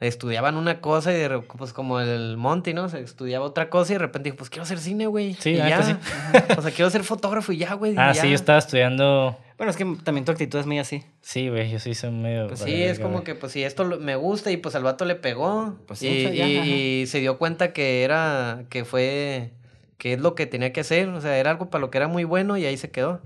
estudiaban 0.01 0.57
una 0.57 0.81
cosa 0.81 1.13
y 1.13 1.17
de 1.17 1.41
pues 1.59 1.73
como 1.73 2.01
el 2.01 2.37
Monty, 2.37 2.73
¿no? 2.73 2.89
Se 2.89 3.01
estudiaba 3.01 3.45
otra 3.45 3.69
cosa 3.69 3.93
y 3.93 3.95
de 3.95 3.99
repente 4.01 4.29
dijo, 4.29 4.37
pues 4.39 4.49
quiero 4.51 4.63
hacer 4.63 4.79
cine, 4.79 5.07
güey. 5.07 5.35
Sí, 5.35 5.51
y 5.51 5.57
ya. 5.57 5.83
sí. 5.83 5.95
O 6.59 6.63
sea, 6.63 6.71
quiero 6.71 6.91
ser 6.91 7.05
fotógrafo 7.05 7.53
y 7.53 7.59
ya, 7.59 7.75
güey. 7.75 7.95
Ah, 7.99 8.13
ya. 8.13 8.23
sí, 8.23 8.29
yo 8.29 8.35
estaba 8.35 8.59
estudiando. 8.59 9.37
Bueno, 9.59 9.71
es 9.71 9.77
que 9.77 9.85
también 10.05 10.25
tu 10.25 10.33
actitud 10.33 10.59
es 10.59 10.65
muy 10.67 10.79
así. 10.79 11.05
Sí, 11.21 11.51
güey, 11.51 11.71
yo 11.71 11.79
sí 11.79 11.95
soy 11.95 12.11
medio. 12.13 12.47
Pues 12.49 12.61
sí, 12.61 12.83
es 12.83 12.99
como 12.99 13.15
güey. 13.15 13.25
que, 13.25 13.35
pues 13.35 13.53
sí, 13.53 13.63
esto 13.63 13.85
lo- 13.85 13.99
me 13.99 14.17
gusta 14.17 14.51
y 14.51 14.57
pues 14.57 14.75
al 14.75 14.83
vato 14.85 15.05
le 15.05 15.17
pegó. 15.17 15.77
Pues 15.87 15.99
sí, 15.99 16.09
y, 16.09 16.37
ya, 16.37 16.45
ajá. 16.45 16.67
y 16.67 17.07
se 17.07 17.21
dio 17.21 17.37
cuenta 17.37 17.75
que 17.75 18.03
era, 18.03 18.65
que 18.71 18.87
fue, 18.87 19.53
que 20.01 20.15
es 20.15 20.21
lo 20.21 20.35
que 20.35 20.47
tenía 20.47 20.73
que 20.73 20.81
hacer. 20.81 21.09
O 21.11 21.21
sea, 21.21 21.37
era 21.39 21.51
algo 21.53 21.71
para 21.71 21.81
lo 21.83 21.91
que 21.93 21.99
era 21.99 22.09
muy 22.09 22.25
bueno 22.25 22.57
y 22.57 22.65
ahí 22.67 22.77
se 22.77 22.91
quedó. 22.91 23.21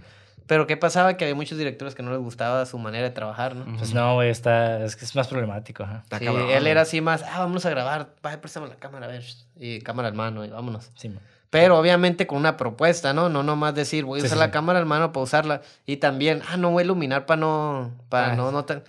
Pero 0.47 0.67
¿qué 0.67 0.77
pasaba? 0.77 1.17
Que 1.17 1.25
había 1.25 1.35
muchos 1.35 1.57
directores 1.57 1.95
que 1.95 2.03
no 2.03 2.11
les 2.11 2.21
gustaba 2.21 2.67
su 2.67 2.77
manera 2.77 3.05
de 3.05 3.11
trabajar, 3.15 3.57
¿no? 3.57 3.65
Pues 3.79 3.95
no, 3.95 4.13
güey, 4.15 4.29
está. 4.29 4.85
Es 4.85 4.95
que 4.95 5.07
es 5.07 5.17
más 5.17 5.29
problemático, 5.29 5.85
ajá. 5.85 6.01
Está 6.05 6.19
Sí, 6.19 6.27
cabrón, 6.27 6.51
él 6.51 6.59
güey. 6.61 6.71
era 6.71 6.83
así 6.83 7.01
más, 7.01 7.23
ah, 7.23 7.39
vamos 7.39 7.65
a 7.65 7.71
grabar, 7.71 8.09
vaya, 8.23 8.43
préstame 8.43 8.69
la 8.69 8.75
cámara, 8.75 9.07
a 9.07 9.09
ver, 9.09 9.25
y 9.59 9.81
cámara 9.81 10.09
al 10.09 10.15
mano, 10.15 10.45
y 10.45 10.51
vámonos. 10.51 10.91
Sí, 10.97 11.09
man. 11.09 11.21
Pero 11.49 11.79
obviamente 11.79 12.27
con 12.27 12.37
una 12.39 12.57
propuesta, 12.59 13.15
¿no? 13.15 13.29
No 13.31 13.43
nomás 13.43 13.75
decir, 13.75 14.05
voy 14.05 14.19
a 14.19 14.21
Sí, 14.21 14.27
usar 14.27 14.37
sí, 14.37 14.41
la 14.45 14.51
cámara 14.51 14.81
al 14.81 14.87
mano 14.87 15.13
para 15.13 15.23
usarla. 15.25 15.63
Y 15.87 15.97
también, 15.97 16.43
ah, 16.51 16.57
no 16.59 16.73
voy 16.73 16.83
a 16.83 16.85
iluminar 16.85 17.25
para 17.27 17.41
no, 17.41 17.93
para 18.11 18.33
Ah, 18.33 18.37
no, 18.37 18.51
no 18.53 18.65
tan... 18.67 18.83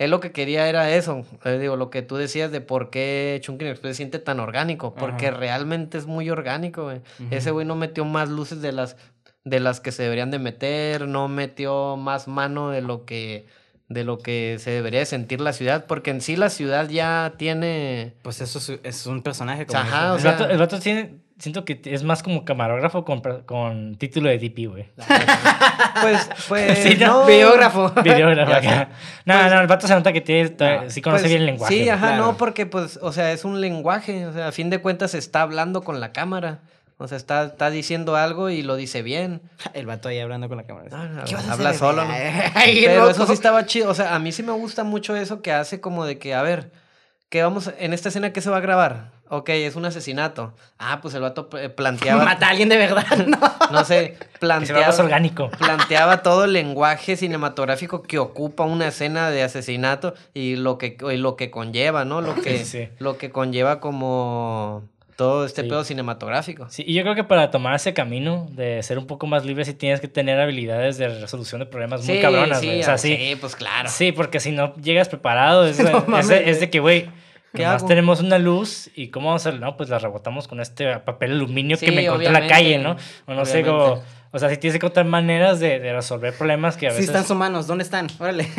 Él 0.00 0.10
lo 0.10 0.18
que 0.20 0.32
quería 0.32 0.66
era 0.66 0.90
eso, 0.90 1.26
eh, 1.44 1.58
digo, 1.58 1.76
lo 1.76 1.90
que 1.90 2.00
tú 2.00 2.16
decías 2.16 2.50
de 2.50 2.62
por 2.62 2.88
qué 2.88 3.38
Chunkin 3.42 3.68
Express 3.68 3.96
se 3.96 3.96
siente 3.98 4.18
tan 4.18 4.40
orgánico, 4.40 4.94
porque 4.94 5.28
Ajá. 5.28 5.36
realmente 5.36 5.98
es 5.98 6.06
muy 6.06 6.30
orgánico, 6.30 6.84
güey. 6.84 7.02
Ese 7.30 7.50
güey 7.50 7.66
no 7.66 7.76
metió 7.76 8.06
más 8.06 8.30
luces 8.30 8.62
de 8.62 8.72
las, 8.72 8.96
de 9.44 9.60
las 9.60 9.78
que 9.80 9.92
se 9.92 10.02
deberían 10.02 10.30
de 10.30 10.38
meter, 10.38 11.06
no 11.06 11.28
metió 11.28 11.98
más 11.98 12.28
mano 12.28 12.70
de 12.70 12.80
lo 12.80 13.04
que, 13.04 13.46
de 13.90 14.04
lo 14.04 14.16
que 14.16 14.56
se 14.58 14.70
debería 14.70 15.00
de 15.00 15.06
sentir 15.06 15.42
la 15.42 15.52
ciudad, 15.52 15.84
porque 15.86 16.10
en 16.10 16.22
sí 16.22 16.34
la 16.34 16.48
ciudad 16.48 16.88
ya 16.88 17.34
tiene... 17.36 18.14
Pues 18.22 18.40
eso 18.40 18.58
es, 18.58 18.80
es 18.82 19.06
un 19.06 19.22
personaje 19.22 19.66
como 19.66 19.80
Ajá, 19.80 20.12
o 20.12 20.16
El 20.16 20.22
sea- 20.22 20.32
vato, 20.32 20.48
el 20.48 20.56
vato 20.56 20.78
tiene. 20.80 21.16
Siento 21.40 21.64
que 21.64 21.80
es 21.84 22.02
más 22.04 22.22
como 22.22 22.44
camarógrafo 22.44 23.04
con, 23.04 23.20
con 23.46 23.96
título 23.96 24.28
de 24.28 24.38
DP, 24.38 24.68
güey. 24.70 24.86
Pues, 26.00 26.30
pues, 26.48 26.78
Sí, 26.78 26.96
no, 27.00 27.20
no. 27.22 27.26
Videógrafo. 27.26 27.90
Videógrafo 28.04 28.52
acá. 28.52 28.88
No, 29.24 29.48
no, 29.50 29.60
el 29.60 29.66
vato 29.66 29.86
se 29.88 29.94
nota 29.94 30.12
que 30.12 30.20
tiene. 30.20 30.48
sí 30.90 31.02
conoce 31.02 31.22
Pues, 31.22 31.30
bien 31.30 31.40
el 31.42 31.46
lenguaje. 31.46 31.74
Sí, 31.74 31.88
ajá, 31.88 32.08
Claro. 32.08 32.26
no, 32.26 32.36
porque 32.36 32.66
pues, 32.66 32.98
o 33.02 33.12
sea, 33.12 33.32
es 33.32 33.44
un 33.44 33.60
lenguaje, 33.60 34.26
o 34.26 34.32
sea, 34.32 34.48
a 34.48 34.52
fin 34.52 34.70
de 34.70 34.78
cuentas 34.78 35.14
está 35.14 35.42
hablando 35.42 35.82
con 35.82 35.98
la 36.00 36.12
cámara. 36.12 36.60
O 36.98 37.08
sea, 37.08 37.16
está, 37.16 37.44
está 37.44 37.70
diciendo 37.70 38.14
algo 38.16 38.50
y 38.50 38.62
lo 38.62 38.76
dice 38.76 39.00
bien. 39.02 39.40
El 39.74 39.86
vato 39.86 40.08
ahí 40.08 40.18
hablando 40.20 40.48
con 40.48 40.58
la 40.58 40.64
cámara. 40.64 40.88
Ah, 40.92 41.08
no, 41.10 41.24
¿Qué 41.24 41.34
vas 41.34 41.48
a 41.48 41.52
habla 41.54 41.70
hacer, 41.70 41.80
solo? 41.80 42.04
¿no? 42.04 42.12
Ay, 42.54 42.82
Pero 42.84 43.00
loco. 43.00 43.10
eso 43.12 43.26
sí 43.26 43.32
estaba 43.32 43.64
chido. 43.66 43.90
O 43.90 43.94
sea, 43.94 44.14
a 44.14 44.18
mí 44.18 44.30
sí 44.32 44.42
me 44.42 44.52
gusta 44.52 44.84
mucho 44.84 45.16
eso 45.16 45.40
que 45.40 45.52
hace 45.52 45.80
como 45.80 46.04
de 46.04 46.18
que, 46.18 46.34
a 46.34 46.42
ver, 46.42 46.70
¿qué 47.30 47.42
vamos, 47.42 47.70
en 47.78 47.94
esta 47.94 48.10
escena 48.10 48.32
qué 48.34 48.42
se 48.42 48.50
va 48.50 48.58
a 48.58 48.60
grabar? 48.60 49.10
Ok, 49.32 49.48
es 49.50 49.76
un 49.76 49.84
asesinato. 49.84 50.52
Ah, 50.78 50.98
pues 51.00 51.14
el 51.14 51.20
vato 51.22 51.48
eh, 51.56 51.68
planteaba, 51.76 52.24
Mata 52.24 52.48
a 52.48 52.50
alguien 52.50 52.68
de 52.68 52.76
verdad, 52.76 53.06
¿no? 53.26 53.38
no 53.70 53.84
sé, 53.84 54.16
Que 54.18 54.24
se 54.24 54.38
planteaba, 54.40 54.94
orgánico. 54.98 55.50
planteaba 55.58 56.22
todo 56.22 56.44
el 56.46 56.52
lenguaje 56.52 57.16
cinematográfico 57.16 58.02
que 58.02 58.18
ocupa 58.18 58.64
una 58.64 58.88
escena 58.88 59.30
de 59.30 59.44
asesinato 59.44 60.14
y 60.34 60.56
lo 60.56 60.78
que, 60.78 60.96
y 61.12 61.16
lo 61.16 61.36
que 61.36 61.50
conlleva, 61.50 62.04
¿no? 62.04 62.20
Lo 62.20 62.34
que, 62.34 62.58
Sí, 62.58 62.64
sí. 62.64 62.88
lo 62.98 63.18
que 63.18 63.30
conlleva 63.30 63.78
como 63.80 64.82
todo 65.14 65.44
este 65.44 65.62
Sí. 65.62 65.68
pedo 65.68 65.84
cinematográfico. 65.84 66.66
Sí, 66.70 66.82
y 66.86 66.94
yo 66.94 67.02
creo 67.02 67.14
que 67.14 67.24
para 67.24 67.50
tomar 67.52 67.74
ese 67.76 67.92
camino 67.94 68.48
de 68.52 68.82
ser 68.82 68.98
un 68.98 69.06
poco 69.06 69.26
más 69.28 69.44
libre, 69.44 69.64
sí 69.64 69.74
tienes 69.74 70.00
que 70.00 70.08
tener 70.08 70.40
habilidades 70.40 70.96
de 70.98 71.08
resolución 71.20 71.60
de 71.60 71.66
problemas 71.66 72.04
muy 72.04 72.20
cabronas, 72.20 72.58
sí, 72.58 72.66
güey. 72.66 72.80
O 72.80 72.84
sea, 72.84 72.94
ah, 72.94 72.98
sí. 72.98 73.36
pues 73.40 73.54
claro. 73.54 73.88
Sí, 73.90 74.12
porque 74.12 74.40
si 74.40 74.50
no 74.50 74.74
llegas 74.76 75.08
preparado, 75.08 75.66
es, 75.66 75.78
No 75.78 76.00
de 76.22 76.70
que, 76.70 76.80
güey, 76.80 77.10
¿Qué 77.52 77.64
hago? 77.64 77.86
tenemos 77.86 78.20
una 78.20 78.38
luz 78.38 78.90
y 78.94 79.08
¿cómo 79.08 79.28
vamos 79.28 79.44
a 79.44 79.48
hacerlo? 79.48 79.66
No, 79.66 79.76
pues 79.76 79.88
la 79.88 79.98
rebotamos 79.98 80.46
con 80.46 80.60
este 80.60 80.98
papel 80.98 81.32
aluminio 81.32 81.76
que 81.78 81.86
Sí, 81.86 81.92
me 81.92 82.04
encontré 82.04 82.28
en 82.28 82.32
la 82.32 82.46
calle, 82.46 82.78
¿no? 82.78 82.96
O 83.26 83.34
no 83.34 83.44
sé, 83.44 83.64
como, 83.64 84.02
o 84.32 84.38
sea, 84.38 84.48
sí 84.48 84.56
tienes 84.58 84.74
que 84.78 84.86
encontrar 84.86 85.06
maneras 85.06 85.58
de, 85.58 85.80
de 85.80 85.92
resolver 85.92 86.32
problemas 86.32 86.76
que 86.76 86.86
a 86.86 86.90
Sí 86.90 86.98
veces... 86.98 87.08
están 87.10 87.26
sus 87.26 87.36
manos, 87.36 87.66
¿dónde 87.66 87.82
están? 87.82 88.06
Órale. 88.20 88.44
O 88.44 88.46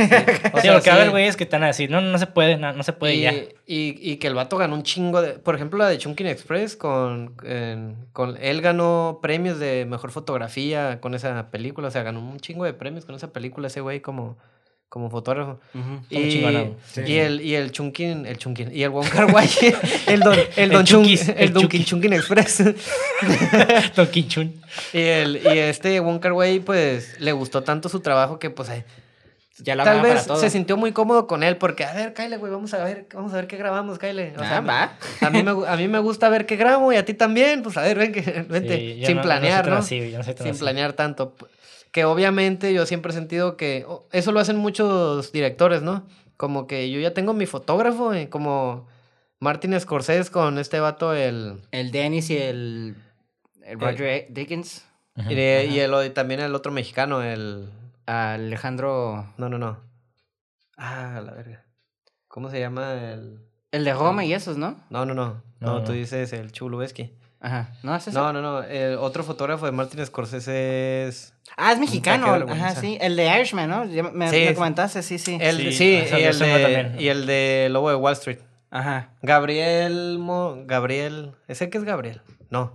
sí, 0.58 0.62
sea, 0.64 0.74
porque 0.74 0.90
a 0.90 0.96
sí. 0.96 1.00
ver, 1.00 1.10
güeyes 1.12 1.38
que 1.38 1.46
están 1.46 1.64
a 1.64 1.68
decir, 1.68 1.90
no, 1.90 2.02
no, 2.02 2.12
no 2.12 2.18
se 2.18 2.28
puede, 2.28 2.58
no, 2.58 2.74
no 2.74 2.84
se 2.84 2.92
puede 2.92 3.16
y, 3.16 3.22
ya. 3.22 3.32
y, 3.32 3.52
y 3.66 4.18
que 4.18 4.28
el 4.28 4.36
vato 4.36 4.58
ganó 4.58 4.76
un 4.76 4.84
chingo 4.84 5.22
de... 5.22 5.34
Por 5.34 5.56
ejemplo, 5.56 5.80
la 5.80 5.88
de 5.88 5.98
Chunkin 5.98 6.28
Express, 6.28 6.76
con, 6.76 7.36
con 8.12 8.38
él 8.42 8.62
ganó 8.62 9.20
premios 9.22 9.60
de 9.60 9.86
mejor 9.86 10.12
fotografía 10.12 11.00
con 11.00 11.16
esa 11.16 11.50
película. 11.50 11.88
O 11.88 11.92
sea, 11.92 12.04
ganó 12.04 12.20
un 12.20 12.42
chingo 12.42 12.66
de 12.66 12.74
premios 12.74 13.06
con 13.06 13.16
esa 13.16 13.32
película 13.32 13.68
ese 13.68 13.80
güey 13.80 14.02
como, 14.02 14.38
como 14.92 15.10
fotógrafo. 15.10 15.58
Está 15.74 16.20
muy 16.20 16.20
Y. 16.20 16.76
Sí. 16.92 17.18
el, 17.18 17.40
y 17.40 17.56
el 17.56 17.72
Chunkin, 17.72 18.26
el 18.26 18.38
Chunkin, 18.38 18.76
y 18.76 18.84
el 18.84 18.90
Wong 18.90 19.08
Kar 19.08 19.34
Wai, 19.34 19.50
el 20.08 20.20
don, 20.20 20.34
el 20.38 20.48
El 20.58 20.70
don 20.70 20.86
Chun- 20.86 21.06
el 21.08 21.34
el 21.38 21.54
Don. 21.54 21.70
Chunkin 21.70 22.12
Express. 22.12 22.62
Don 23.96 24.08
Quinchun. 24.08 24.54
y, 24.92 25.00
el, 25.00 25.38
y 25.46 25.58
este 25.60 25.98
Wong 26.02 26.20
Kar 26.20 26.34
Wai, 26.34 26.60
pues, 26.60 27.20
le 27.22 27.32
gustó 27.32 27.64
tanto 27.64 27.88
su 27.88 28.02
trabajo 28.02 28.38
que, 28.38 28.50
pues, 28.50 28.70
Ya 29.60 29.76
la 29.76 29.86
Tal 29.86 30.02
vez 30.02 30.28
se 30.40 30.50
sintió 30.50 30.76
muy 30.76 30.92
cómodo 30.92 31.26
con 31.26 31.42
él 31.44 31.56
porque, 31.56 31.86
a 31.86 31.94
ver, 31.94 32.14
Kyle, 32.14 32.38
güey, 32.38 32.52
vamos 32.52 32.74
a 32.74 32.84
ver, 32.84 33.06
vamos 33.14 33.32
a 33.32 33.38
ver 33.38 33.48
qué 33.48 33.56
grabamos, 33.56 33.98
Kyle. 33.98 34.34
O 34.36 34.40
sea, 34.40 34.58
Ah, 34.58 34.62
va. 34.62 34.98
A 35.22 35.30
mí, 35.30 35.42
me, 35.42 35.52
a 35.68 35.78
mí 35.78 35.88
me 35.88 36.00
gusta 36.00 36.28
ver 36.28 36.46
qué 36.46 36.58
grabo 36.58 36.92
y 36.92 36.98
a 36.98 37.06
ti 37.06 37.14
también. 37.14 37.62
Pues 37.64 37.78
a 37.78 37.82
ver, 37.84 37.98
ven 37.98 38.12
que, 38.12 38.22
vente, 38.50 38.76
Sí, 38.78 39.06
sin 39.06 39.16
no- 39.18 39.22
planear, 39.22 39.70
¿no? 39.70 39.78
así, 39.78 40.12
yo 40.12 40.18
no 40.18 40.24
sin 40.26 40.36
así. 40.50 40.60
planear 40.60 40.92
tanto. 40.94 41.34
Que 41.92 42.06
obviamente 42.06 42.74
yo 42.74 42.86
siempre 42.86 43.12
he 43.12 43.16
sentido 43.16 43.58
que 43.58 43.86
oh, 43.88 44.08
eso 44.12 44.32
lo 44.32 44.40
hacen 44.40 44.58
muchos 44.58 45.32
directores, 45.32 45.82
¿no? 45.82 46.06
Como 46.38 46.66
que 46.68 46.90
yo 46.90 47.00
ya 47.00 47.14
tengo 47.14 47.34
mi 47.34 47.46
fotógrafo, 47.46 48.14
eh, 48.14 48.30
como 48.30 48.88
Martin 49.40 49.80
Scorsese 49.80 50.32
con 50.32 50.58
este 50.58 50.80
vato, 50.80 51.14
el... 51.14 51.62
El 51.72 51.92
Dennis 51.92 52.30
y 52.30 52.38
el, 52.38 52.96
el 53.64 53.80
Roger 53.80 54.28
Dickens. 54.30 54.86
Y, 55.30 55.36
de- 55.36 55.68
y 55.70 55.80
el, 55.80 55.94
y 56.06 56.10
también 56.12 56.40
el 56.40 56.56
otro 56.56 56.72
mexicano, 56.72 57.22
el... 57.22 57.70
Alejandro. 58.06 59.26
No, 59.38 59.50
no, 59.50 59.58
no. 59.58 59.78
Ah, 60.78 61.22
la 61.24 61.34
verga. 61.34 61.64
¿Cómo 62.28 62.50
se 62.50 62.60
llama 62.60 62.94
el...? 63.12 63.40
El 63.72 63.86
de 63.86 63.94
Roma 63.94 64.26
y 64.26 64.34
esos, 64.34 64.58
¿no? 64.58 64.78
No, 64.90 65.06
no, 65.06 65.14
no. 65.14 65.42
No, 65.60 65.80
No, 65.80 65.84
tú 65.84 65.92
no. 65.92 65.98
dices 65.98 66.34
el 66.34 66.52
Chulubeski. 66.52 67.14
Ajá. 67.42 67.70
¿No 67.84 67.96
es 67.96 68.08
ese? 68.08 68.18
No, 68.18 68.32
no, 68.32 68.42
no. 68.42 68.62
El 68.64 68.96
otro 68.98 69.24
fotógrafo 69.24 69.66
de 69.66 69.72
Martin 69.72 70.06
Scorsese 70.06 71.08
es. 71.08 71.34
Ah, 71.58 71.72
es 71.74 71.80
mexicano. 71.80 72.28
Ajá, 72.50 72.76
sí. 72.76 72.98
El 73.02 73.16
de 73.16 73.28
Irishman, 73.36 73.68
¿no? 73.70 73.86
Ya 73.86 74.04
Me, 74.04 74.30
Sí, 74.30 74.46
me 74.46 74.54
comentaste, 74.54 75.02
sí, 75.02 75.18
sí. 75.18 75.38
El 75.42 75.58
de- 75.58 75.64
Sí, 75.72 76.04
sí, 76.08 76.16
y, 76.18 76.24
el 76.24 76.38
de, 76.40 76.62
también. 76.62 76.96
y 77.00 77.08
el 77.08 77.26
de 77.26 77.68
Lobo 77.72 77.90
de 77.90 77.96
Wall 77.96 78.14
Street. 78.14 78.40
Ajá. 78.70 79.10
Gabriel. 79.22 80.18
Mo- 80.20 80.58
Gabriel. 80.66 81.32
¿Ese 81.48 81.70
que 81.70 81.78
es 81.80 81.84
Gabriel? 81.84 82.22
No. 82.52 82.74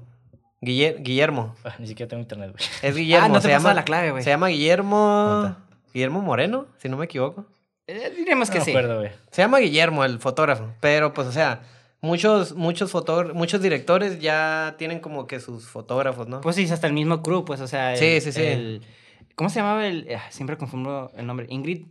Guille- 0.61 0.97
Guillermo. 0.99 1.55
Ah, 1.65 1.75
ni 1.79 1.87
siquiera 1.87 2.09
tengo 2.09 2.23
internet, 2.23 2.51
güey. 2.51 2.65
Es 2.83 2.97
Guillermo. 2.97 3.25
Ah, 3.27 3.29
no 3.29 3.35
te 3.37 3.43
se 3.43 3.49
llama, 3.51 3.73
la 3.73 3.85
clave, 3.85 4.11
güey. 4.11 4.25
Se 4.25 4.31
llama 4.31 4.49
Guillermo. 4.49 5.29
Nota. 5.45 5.59
Guillermo 5.95 6.23
Moreno, 6.23 6.67
si 6.79 6.89
no 6.89 6.97
me 6.97 7.05
equivoco. 7.05 7.47
Eh, 7.87 8.13
diremos 8.17 8.51
que 8.51 8.59
no 8.59 8.65
sí. 8.65 8.71
acuerdo, 8.73 8.99
güey. 8.99 9.13
Se 9.31 9.43
llama 9.43 9.59
Guillermo, 9.59 10.05
el 10.05 10.19
fotógrafo. 10.19 10.75
Pero, 10.81 11.15
pues, 11.15 11.29
o 11.29 11.33
sea, 11.33 11.61
muchos, 12.07 12.55
muchos 12.55 12.91
fotógrafos, 12.91 13.35
muchos 13.37 13.61
directores 13.61 14.21
ya 14.21 14.75
tienen 14.79 15.01
como 15.01 15.27
que 15.27 15.41
sus 15.41 15.67
fotógrafos, 15.67 16.29
¿no? 16.29 16.41
Pues 16.41 16.57
sí, 16.57 16.65
hasta 16.71 16.87
el 16.87 16.93
mismo 16.93 17.23
crew, 17.23 17.45
pues, 17.45 17.61
o 17.61 17.67
sea. 17.69 17.93
el- 17.93 17.99
Sí, 17.99 18.21
sí, 18.21 18.33
sí. 18.33 18.43
el- 18.43 18.83
¿Cómo 19.35 19.51
se 19.51 19.61
llamaba 19.61 19.87
el.? 19.87 20.09
ah, 20.17 20.31
siempre 20.31 20.57
confundo 20.57 21.11
el 21.17 21.27
nombre. 21.27 21.47
Ingrid. 21.51 21.87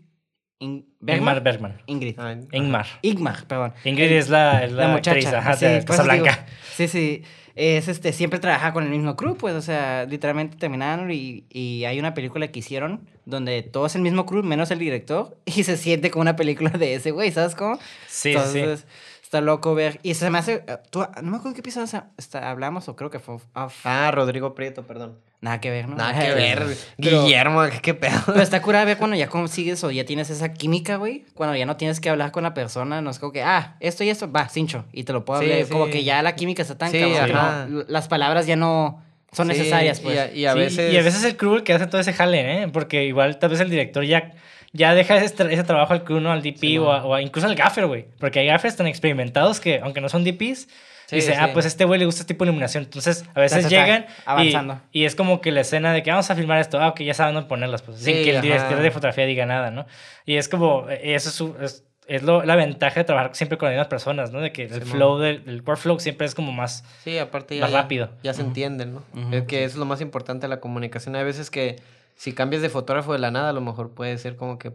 In- 0.59 0.87
Ingmar 1.05 1.41
¿Bergman? 1.41 1.43
Bergman. 1.43 1.81
Ingrid. 1.85 2.19
Ay, 2.19 2.47
Ingmar. 2.53 2.87
Igmar, 3.01 3.45
perdón. 3.45 3.73
Ingrid 3.83 4.11
es 4.13 4.29
la, 4.29 4.63
es 4.63 4.71
la, 4.71 4.87
muchacha. 4.87 5.37
ajá, 5.37 5.55
sí, 5.55 5.65
de 5.65 5.83
Casablanca. 5.85 6.45
Sí, 6.75 6.87
sí. 6.87 7.23
Es 7.55 7.87
este, 7.87 8.11
siempre 8.11 8.39
trabaja 8.39 8.73
con 8.73 8.83
el 8.83 8.89
mismo 8.89 9.15
crew, 9.15 9.37
pues, 9.37 9.53
o 9.55 9.61
sea, 9.61 10.05
literalmente 10.05 10.57
terminaron 10.57 11.09
y, 11.11 11.45
y 11.49 11.85
hay 11.85 11.99
una 11.99 12.13
película 12.13 12.49
que 12.49 12.59
hicieron 12.59 13.07
donde 13.25 13.61
todo 13.63 13.85
es 13.85 13.95
el 13.95 14.01
mismo 14.01 14.25
crew, 14.25 14.43
menos 14.43 14.71
el 14.71 14.79
director, 14.79 15.37
y 15.45 15.63
se 15.63 15.77
siente 15.77 16.11
como 16.11 16.21
una 16.23 16.35
película 16.35 16.69
de 16.71 16.95
ese 16.95 17.11
güey, 17.11 17.31
¿sabes 17.31 17.55
cómo? 17.55 17.77
Sí, 17.77 17.81
sí, 18.07 18.29
Entonces, 18.31 18.85
Está 19.25 19.41
loco 19.41 19.73
ver. 19.73 19.99
Y 20.03 20.13
se 20.13 20.29
me 20.29 20.37
hace. 20.37 20.63
eh, 20.67 20.77
tú- 20.91 20.99
no 21.23 21.31
me 21.31 21.37
acuerdo 21.37 21.55
qué 21.55 21.61
episodio 21.61 21.87
está- 22.17 22.49
hablamos 22.49 22.87
o 22.89 22.95
creo 22.95 23.09
que 23.09 23.17
fue. 23.17 23.37
off. 23.55 23.75
Ah, 23.83 24.11
Rodrigo 24.13 24.53
Prieto, 24.53 24.83
perdón. 24.83 25.17
Nada 25.41 25.59
que 25.59 25.71
ver, 25.71 25.89
¿no? 25.89 25.95
Nada 25.95 26.13
que 26.19 26.31
ver. 26.33 26.63
Pero- 26.97 27.23
Guillermo, 27.23 27.63
¿qué, 27.71 27.79
qué 27.81 27.93
pedo? 27.95 28.19
Pero 28.27 28.41
está 28.41 28.61
curada 28.61 28.85
ver 28.85 28.97
cuando 28.97 29.15
ya 29.15 29.27
consigues 29.27 29.83
o 29.83 29.89
ya 29.89 30.05
tienes 30.05 30.29
esa 30.29 30.53
química, 30.53 30.97
güey. 30.97 31.25
Cuando 31.33 31.55
ya 31.55 31.65
no 31.65 31.75
tienes 31.75 31.99
que 31.99 32.09
hablar 32.11 32.31
con 32.31 32.43
la 32.43 32.53
persona, 32.53 33.01
no 33.01 33.09
es 33.09 33.17
como 33.17 33.31
que, 33.31 33.41
ah, 33.41 33.77
esto 33.79 34.03
y 34.03 34.09
esto, 34.09 34.31
va, 34.31 34.47
cincho. 34.47 34.85
Y 34.93 35.05
te 35.05 35.11
lo 35.13 35.25
puedo 35.25 35.39
hablar. 35.41 35.65
sí. 35.65 35.71
Como 35.71 35.87
que 35.87 36.03
ya 36.03 36.21
la 36.21 36.35
química 36.35 36.61
está 36.61 36.77
tan 36.77 36.91
Sí, 36.91 36.99
cabrón 36.99 37.73
no- 37.73 37.83
las 37.87 38.07
palabras 38.07 38.45
ya 38.45 38.55
no 38.55 39.01
son 39.31 39.47
necesarias, 39.47 39.99
y 39.99 40.03
pues. 40.03 40.19
a- 40.19 40.31
Y 40.31 40.45
a, 40.45 40.53
veces. 40.53 40.93
y 40.93 40.97
a 40.97 41.01
veces 41.01 41.23
el 41.23 41.35
crew 41.35 41.63
que 41.63 41.73
hace 41.73 41.87
todo 41.87 41.99
ese 41.99 42.13
jale, 42.13 42.61
¿eh? 42.63 42.67
Porque 42.67 43.05
igual 43.05 43.37
tal 43.39 43.49
vez 43.49 43.59
el 43.59 43.69
director 43.71 44.03
ya, 44.05 44.31
ya 44.75 44.93
deja 44.93 45.15
ese, 45.17 45.35
tra- 45.35 45.51
ese 45.51 45.63
trabajo 45.63 45.93
al 45.93 46.03
crew, 46.03 46.19
¿no? 46.19 46.31
Al 46.31 46.41
DP 46.41 46.57
Sí, 46.59 46.77
o, 46.77 46.91
a- 46.91 47.03
o 47.05 47.13
a- 47.15 47.21
incluso 47.21 47.47
al 47.47 47.55
gaffer, 47.55 47.85
güey. 47.87 48.05
Porque 48.19 48.39
hay 48.39 48.47
gaffers 48.47 48.75
tan 48.75 48.87
experimentados 48.87 49.59
que, 49.59 49.79
aunque 49.81 50.01
no 50.01 50.09
son 50.09 50.23
DPs, 50.23 50.67
Sí, 51.07 51.17
dice, 51.17 51.33
sí. 51.33 51.37
ah, 51.39 51.51
pues 51.53 51.65
a 51.65 51.67
este 51.67 51.85
güey 51.85 51.99
le 51.99 52.05
gusta 52.05 52.21
este 52.21 52.33
tipo 52.33 52.45
de 52.45 52.49
iluminación. 52.49 52.83
Entonces, 52.83 53.25
a 53.35 53.39
veces 53.39 53.69
Ya 53.69 53.83
llegan 53.85 54.05
y- 54.09 54.13
avanzando. 54.25 54.81
Y, 54.91 55.05
es 55.05 55.15
como 55.15 55.39
que 55.39 55.51
la 55.51 55.61
escena 55.61 55.93
de 55.93 56.01
que 56.03 56.09
vamos 56.11 56.29
a 56.31 56.35
filmar 56.35 56.59
esto, 56.59 56.79
ah, 56.81 56.87
ok, 56.89 57.01
ya 57.01 57.13
saben 57.13 57.35
dónde 57.35 57.47
ponerlas, 57.47 57.81
pues, 57.83 57.99
sin 57.99 58.15
que 58.23 58.35
el 58.35 58.41
director 58.41 58.79
de 58.81 58.91
fotografía 58.91 59.25
diga 59.25 59.45
nada, 59.45 59.69
¿no? 59.71 59.85
Y 60.25 60.35
es 60.37 60.49
como, 60.49 60.89
eh, 60.89 61.13
eso 61.15 61.29
es, 61.29 61.35
su- 61.35 61.55
es, 61.61 61.83
es 62.07 62.23
lo- 62.23 62.43
la 62.43 62.55
ventaja 62.55 62.99
de 62.99 63.03
trabajar 63.03 63.35
siempre 63.35 63.57
con 63.57 63.67
las 63.67 63.73
mismas 63.75 63.87
personas, 63.87 64.31
¿no? 64.31 64.41
De 64.41 64.51
que 64.51 64.63
el 64.63 64.73
Sí, 64.73 64.79
flow, 64.81 65.19
del, 65.19 65.43
el 65.47 65.61
workflow 65.61 65.99
siempre 65.99 66.25
es 66.27 66.35
como 66.35 66.51
más... 66.51 66.83
Sí, 67.03 67.17
aparte 67.19 67.55
ya, 67.55 67.61
Más 67.61 67.71
ya- 67.71 67.81
rápido. 67.83 68.09
ya 68.23 68.33
se 68.33 68.41
entienden, 68.41 68.95
¿no? 68.95 69.03
Ujú. 69.13 69.35
Es 69.35 69.43
que 69.43 69.63
eso 69.63 69.73
es 69.73 69.77
lo 69.77 69.85
más 69.85 70.01
importante 70.01 70.45
de 70.45 70.49
la 70.49 70.59
comunicación. 70.59 71.15
Hay 71.15 71.23
veces 71.23 71.49
que 71.51 71.77
si 72.15 72.33
cambias 72.33 72.61
de 72.61 72.69
fotógrafo 72.69 73.13
de 73.13 73.19
la 73.19 73.31
nada, 73.31 73.49
a 73.49 73.53
lo 73.53 73.61
mejor 73.61 73.91
puede 73.91 74.17
ser 74.17 74.35
como 74.35 74.57
que 74.57 74.71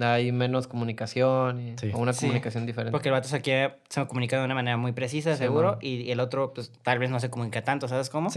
hay 0.00 0.32
menos 0.32 0.66
comunicación 0.66 1.60
y- 1.60 1.78
Sí. 1.78 1.90
o 1.92 1.98
una 1.98 2.12
Sí, 2.12 2.20
comunicación 2.26 2.64
diferente. 2.66 2.92
Porque 2.92 3.08
el 3.08 3.12
vato 3.12 3.28
se, 3.28 3.40
quiere, 3.42 3.74
se 3.88 4.06
comunica 4.06 4.38
de 4.38 4.44
una 4.44 4.54
manera 4.54 4.76
muy 4.76 4.92
precisa, 4.92 5.32
Sí, 5.32 5.38
seguro, 5.38 5.78
y, 5.82 5.96
y 6.02 6.10
el 6.10 6.20
otro, 6.20 6.54
pues 6.54 6.72
tal 6.82 6.98
vez 6.98 7.10
no 7.10 7.20
se 7.20 7.28
comunica 7.30 7.62
tanto, 7.62 7.86
¿sabes 7.88 8.08
cómo? 8.08 8.30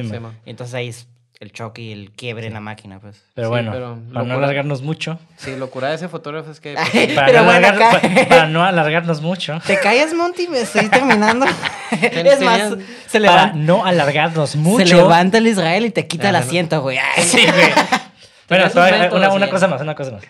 Y 0.45 0.49
entonces 0.49 0.73
ahí 0.75 0.89
es 0.89 1.07
el 1.39 1.51
choque 1.51 1.81
y 1.81 1.91
el 1.91 2.11
quiebre 2.11 2.47
en 2.47 2.53
la 2.53 2.59
máquina, 2.59 2.99
pues. 2.99 3.23
Pero 3.33 3.47
Sí, 3.47 3.51
bueno, 3.51 3.71
pero 3.71 3.97
para 4.13 4.25
no 4.25 4.35
alargarnos 4.35 4.81
mucho, 4.81 5.19
Sí, 5.37 5.55
lo 5.57 5.69
cura 5.69 5.89
de 5.89 5.95
ese 5.95 6.07
fotógrafo 6.09 6.51
es 6.51 6.59
que... 6.59 6.73
para, 7.15 7.25
Pero 7.27 7.39
no, 7.39 7.45
bueno, 7.45 7.67
alargar- 7.67 8.27
para 8.29 8.47
no 8.47 8.63
alargarnos 8.63 9.21
mucho, 9.21 9.59
¿Te 9.67 9.79
callas, 9.79 10.13
Monty? 10.13 10.47
Me 10.47 10.61
estoy 10.61 10.89
terminando. 10.89 11.45
es 11.91 12.41
más, 12.41 12.75
se 13.07 13.19
para 13.21 13.47
levanta, 13.47 13.53
no 13.57 13.85
alargarnos 13.85 14.55
mucho. 14.57 14.85
se 14.85 14.95
levanta 14.95 15.37
el 15.37 15.47
Israel 15.47 15.85
y 15.85 15.91
te 15.91 16.07
quita 16.07 16.29
el 16.29 16.35
Ah, 16.35 16.39
no. 16.39 16.45
asiento, 16.45 16.81
güey. 16.81 16.97
Sí, 17.19 17.41
güey. 17.45 18.02
Bueno, 18.49 18.69
todavía- 18.69 19.09
una, 19.13 19.49
cosa 19.49 19.67
más, 19.67 19.81
una 19.81 19.95
cosa 19.95 20.11
más. 20.11 20.23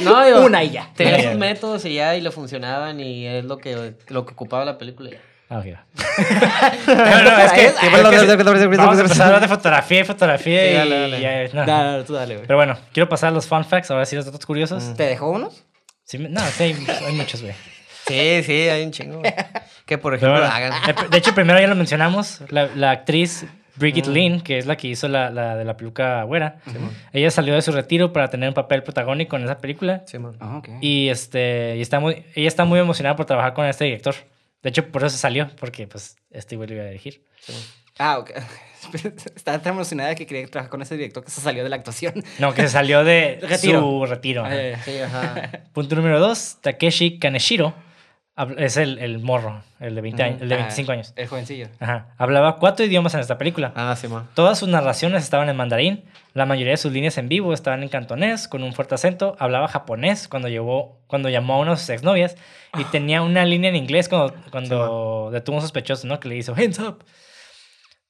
No, 0.00 0.24
digo, 0.24 0.40
una 0.40 0.62
y 0.64 0.70
ya. 0.70 0.88
Tenía 0.96 1.16
Ya, 1.16 1.22
ya. 1.22 1.30
sus 1.30 1.38
métodos 1.38 1.84
y 1.84 1.94
ya, 1.94 2.16
y 2.16 2.20
le 2.20 2.30
funcionaban, 2.30 2.98
y 3.00 3.26
es 3.26 3.44
lo 3.44 3.58
que, 3.58 3.94
lo 4.08 4.26
que 4.26 4.32
ocupaba 4.32 4.64
la 4.64 4.78
película. 4.78 5.10
y 5.10 5.12
ya. 5.12 5.18
Ah, 5.48 5.58
ok. 5.58 5.66
no, 6.86 7.22
no, 7.22 7.38
es 7.42 7.52
que, 7.52 7.64
es 7.66 7.72
que 7.74 7.88
Vamos 7.90 8.76
vamos 8.76 8.98
a 8.98 9.00
empezar 9.02 9.22
a 9.22 9.26
hablar 9.26 9.42
de 9.42 9.48
fotografía 9.48 10.00
y 10.00 10.04
fotografía 10.04 10.60
Sí, 10.62 10.68
y, 10.68 10.72
dale, 10.74 10.98
dale. 11.00 11.18
y 11.18 11.20
ya, 11.20 11.54
no. 11.54 11.66
Dale, 11.66 11.90
dale, 11.90 12.04
tú 12.04 12.14
dale, 12.14 12.34
güey. 12.36 12.46
Pero 12.46 12.56
bueno, 12.56 12.78
quiero 12.92 13.08
pasar 13.08 13.28
a 13.28 13.32
los 13.32 13.46
fun 13.46 13.64
facts, 13.64 13.90
ahora 13.90 14.06
sí 14.06 14.16
los 14.16 14.24
datos 14.24 14.44
curiosos. 14.46 14.94
¿Te 14.96 15.04
dejó 15.04 15.30
unos? 15.30 15.64
Sí, 16.04 16.18
no, 16.18 16.40
sí, 16.40 16.62
hay, 16.64 16.86
hay 17.06 17.12
muchos, 17.14 17.42
güey. 17.42 17.54
Sí, 18.06 18.42
sí, 18.44 18.68
hay 18.68 18.82
un 18.84 18.90
chingo. 18.92 19.18
güey. 19.20 19.32
Que 19.86 19.98
por 19.98 20.14
ejemplo 20.14 20.38
bueno, 20.40 20.52
hagan. 20.54 20.72
de 21.10 21.18
hecho, 21.18 21.34
primero 21.34 21.60
ya 21.60 21.66
lo 21.66 21.74
mencionamos, 21.76 22.40
la, 22.48 22.68
la 22.74 22.90
actriz 22.90 23.44
Brigitte 23.76 24.08
Mm. 24.08 24.12
Lin, 24.12 24.40
que 24.40 24.58
es 24.58 24.66
la 24.66 24.76
que 24.76 24.88
hizo 24.88 25.08
la, 25.08 25.30
la 25.30 25.56
de 25.56 25.64
la 25.64 25.76
peluca 25.76 26.22
güera, 26.24 26.56
ella 27.12 27.30
salió 27.30 27.54
de 27.54 27.62
su 27.62 27.72
retiro 27.72 28.12
para 28.12 28.28
tener 28.28 28.48
un 28.48 28.54
papel 28.54 28.82
protagónico 28.82 29.36
en 29.36 29.44
esa 29.44 29.58
película. 29.58 30.02
Sí, 30.06 30.18
man. 30.18 30.36
Ah, 30.40 30.58
ok. 30.58 30.68
Y 30.80 31.08
este, 31.08 31.76
y 31.76 31.80
está 31.80 32.00
muy, 32.00 32.24
ella 32.34 32.48
está 32.48 32.64
muy 32.64 32.78
emocionada 32.80 33.16
por 33.16 33.26
trabajar 33.26 33.54
con 33.54 33.66
este 33.66 33.84
director. 33.84 34.14
De 34.62 34.68
hecho, 34.70 34.86
por 34.88 35.02
eso 35.02 35.10
se 35.10 35.18
salió, 35.18 35.48
porque 35.58 35.86
pues 35.86 36.16
este 36.30 36.56
güey 36.56 36.68
lo 36.68 36.74
iba 36.76 36.84
a 36.84 36.86
dirigir. 36.88 37.24
Sí. 37.40 37.52
Ah, 37.98 38.18
ok. 38.18 38.30
Estaba 39.36 39.58
tan 39.60 39.74
emocionada 39.74 40.14
que 40.14 40.26
quería 40.26 40.46
trabajar 40.46 40.70
con 40.70 40.82
ese 40.82 40.96
director 40.96 41.24
que 41.24 41.30
se 41.30 41.40
salió 41.40 41.62
de 41.62 41.68
la 41.70 41.76
actuación. 41.76 42.14
No, 42.38 42.52
que 42.54 42.62
se 42.62 42.68
salió 42.68 43.04
de 43.04 43.38
Retiro. 43.42 43.80
su 43.80 44.06
retiro. 44.06 44.44
Ay, 44.44 44.72
ajá. 45.04 45.50
Punto 45.72 45.94
número 45.96 46.18
dos, 46.20 46.58
Takeshi 46.60 47.18
Kaneshiro. 47.18 47.74
Es 48.56 48.78
el, 48.78 48.98
el 48.98 49.18
morro, 49.18 49.62
el 49.78 49.94
de, 49.94 50.00
20 50.00 50.22
años, 50.22 50.42
el 50.42 50.48
de 50.48 50.54
Ah, 50.54 50.58
25 50.58 50.92
años. 50.92 51.12
El 51.16 51.28
jovencillo. 51.28 51.68
Ajá. 51.80 52.14
Hablaba 52.16 52.56
cuatro 52.56 52.86
idiomas 52.86 53.12
en 53.12 53.20
esta 53.20 53.36
película. 53.36 53.72
Ah, 53.76 53.94
sí, 53.94 54.08
man. 54.08 54.26
Todas 54.34 54.58
sus 54.58 54.70
narraciones 54.70 55.22
estaban 55.22 55.50
en 55.50 55.56
mandarín. 55.56 56.04
La 56.32 56.46
mayoría 56.46 56.70
de 56.72 56.76
sus 56.78 56.92
líneas 56.92 57.18
en 57.18 57.28
vivo 57.28 57.52
estaban 57.52 57.82
en 57.82 57.90
cantonés, 57.90 58.48
con 58.48 58.62
un 58.62 58.72
fuerte 58.72 58.94
acento. 58.94 59.36
Hablaba 59.38 59.68
japonés 59.68 60.28
cuando, 60.28 60.48
llevó, 60.48 61.02
cuando 61.08 61.28
llamó 61.28 61.54
a 61.54 61.58
una 61.58 61.72
de 61.72 61.76
sus 61.76 61.90
exnovias. 61.90 62.36
Y 62.78 62.84
tenía 62.90 63.20
una 63.20 63.44
línea 63.44 63.68
en 63.68 63.76
inglés 63.76 64.08
cuando, 64.08 64.34
cuando 64.50 65.28
detuvo 65.30 65.56
a 65.56 65.58
un 65.58 65.62
sospechoso, 65.62 66.06
¿no? 66.06 66.18
Que 66.18 66.28
le 66.30 66.36
hizo 66.36 66.54
hands 66.54 66.78
up. 66.78 67.04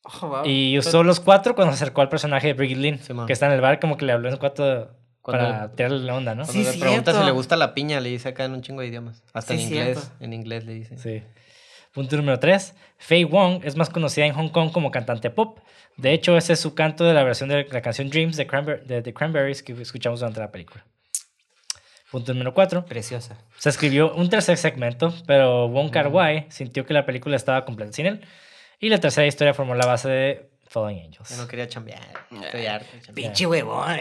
Oh, 0.04 0.28
wow. 0.28 0.42
Y 0.46 0.78
usó 0.78 1.02
los 1.02 1.18
cuatro 1.18 1.56
cuando 1.56 1.72
se 1.74 1.82
acercó 1.82 2.00
al 2.00 2.08
personaje 2.08 2.46
de 2.48 2.52
Brigitte 2.54 3.00
Sí, 3.02 3.12
man. 3.12 3.26
que 3.26 3.32
está 3.32 3.46
en 3.46 3.52
el 3.52 3.60
bar, 3.60 3.80
como 3.80 3.96
que 3.96 4.04
le 4.04 4.12
habló 4.12 4.28
en 4.28 4.36
cuatro 4.36 4.90
Cuando- 5.22 5.44
para 5.50 5.72
tirarle 5.74 6.00
la 6.00 6.14
onda, 6.14 6.34
¿no? 6.34 6.44
Sí, 6.44 6.52
Cuando 6.52 6.72
le 6.72 6.78
pregunta 6.78 7.18
si 7.18 7.24
le 7.24 7.30
gusta 7.30 7.56
la 7.56 7.74
piña, 7.74 8.00
le 8.00 8.08
dice 8.10 8.28
acá 8.30 8.44
en 8.44 8.52
un 8.52 8.62
chingo 8.62 8.80
de 8.82 8.88
idiomas. 8.88 9.22
Hasta 9.32 9.54
Sí, 9.54 9.60
en 9.62 9.68
inglés. 9.68 9.98
cierto. 9.98 10.24
En 10.24 10.32
inglés 10.32 10.64
le 10.64 10.74
dice. 10.74 10.98
Sí. 10.98 11.22
Punto 11.92 12.16
número 12.16 12.38
3. 12.40 12.74
Faye 12.98 13.24
Wong 13.24 13.60
es 13.64 13.76
más 13.76 13.88
conocida 13.90 14.26
en 14.26 14.32
Hong 14.34 14.48
Kong 14.48 14.72
como 14.72 14.90
cantante 14.90 15.30
pop. 15.30 15.58
De 15.96 16.12
hecho, 16.12 16.36
ese 16.36 16.54
es 16.54 16.60
su 16.60 16.74
canto 16.74 17.04
de 17.04 17.12
la 17.14 17.22
versión 17.22 17.48
de 17.50 17.66
la 17.70 17.82
canción 17.82 18.08
Dreams 18.10 18.36
de, 18.36 18.46
Cranber- 18.48 18.82
de 18.84 19.02
The 19.02 19.12
Cranberries 19.14 19.62
que 19.62 19.72
escuchamos 19.74 20.20
durante 20.20 20.40
la 20.40 20.50
película. 20.50 20.84
Punto 22.10 22.32
número 22.34 22.52
4. 22.54 22.84
Preciosa. 22.84 23.38
Se 23.58 23.68
escribió 23.68 24.12
un 24.14 24.28
tercer 24.28 24.58
segmento, 24.58 25.14
pero 25.26 25.68
Wong 25.68 25.90
Kar 25.90 26.08
Wai 26.08 26.46
sintió 26.50 26.84
que 26.84 26.92
la 26.94 27.06
película 27.06 27.36
estaba 27.36 27.64
completa 27.64 27.92
sin 27.92 28.06
él. 28.06 28.20
Y 28.80 28.88
la 28.88 28.98
tercera 28.98 29.26
historia 29.26 29.54
formó 29.54 29.74
la 29.74 29.86
base 29.86 30.08
de 30.08 30.50
Falling 30.72 31.00
Angels. 31.04 31.28
Yo 31.28 31.36
no 31.36 31.46
quería 31.46 31.68
chambear. 31.68 32.00
Estoy 32.30 32.64
harto. 32.66 32.86
Pinche 33.14 33.46
huevón. 33.46 33.98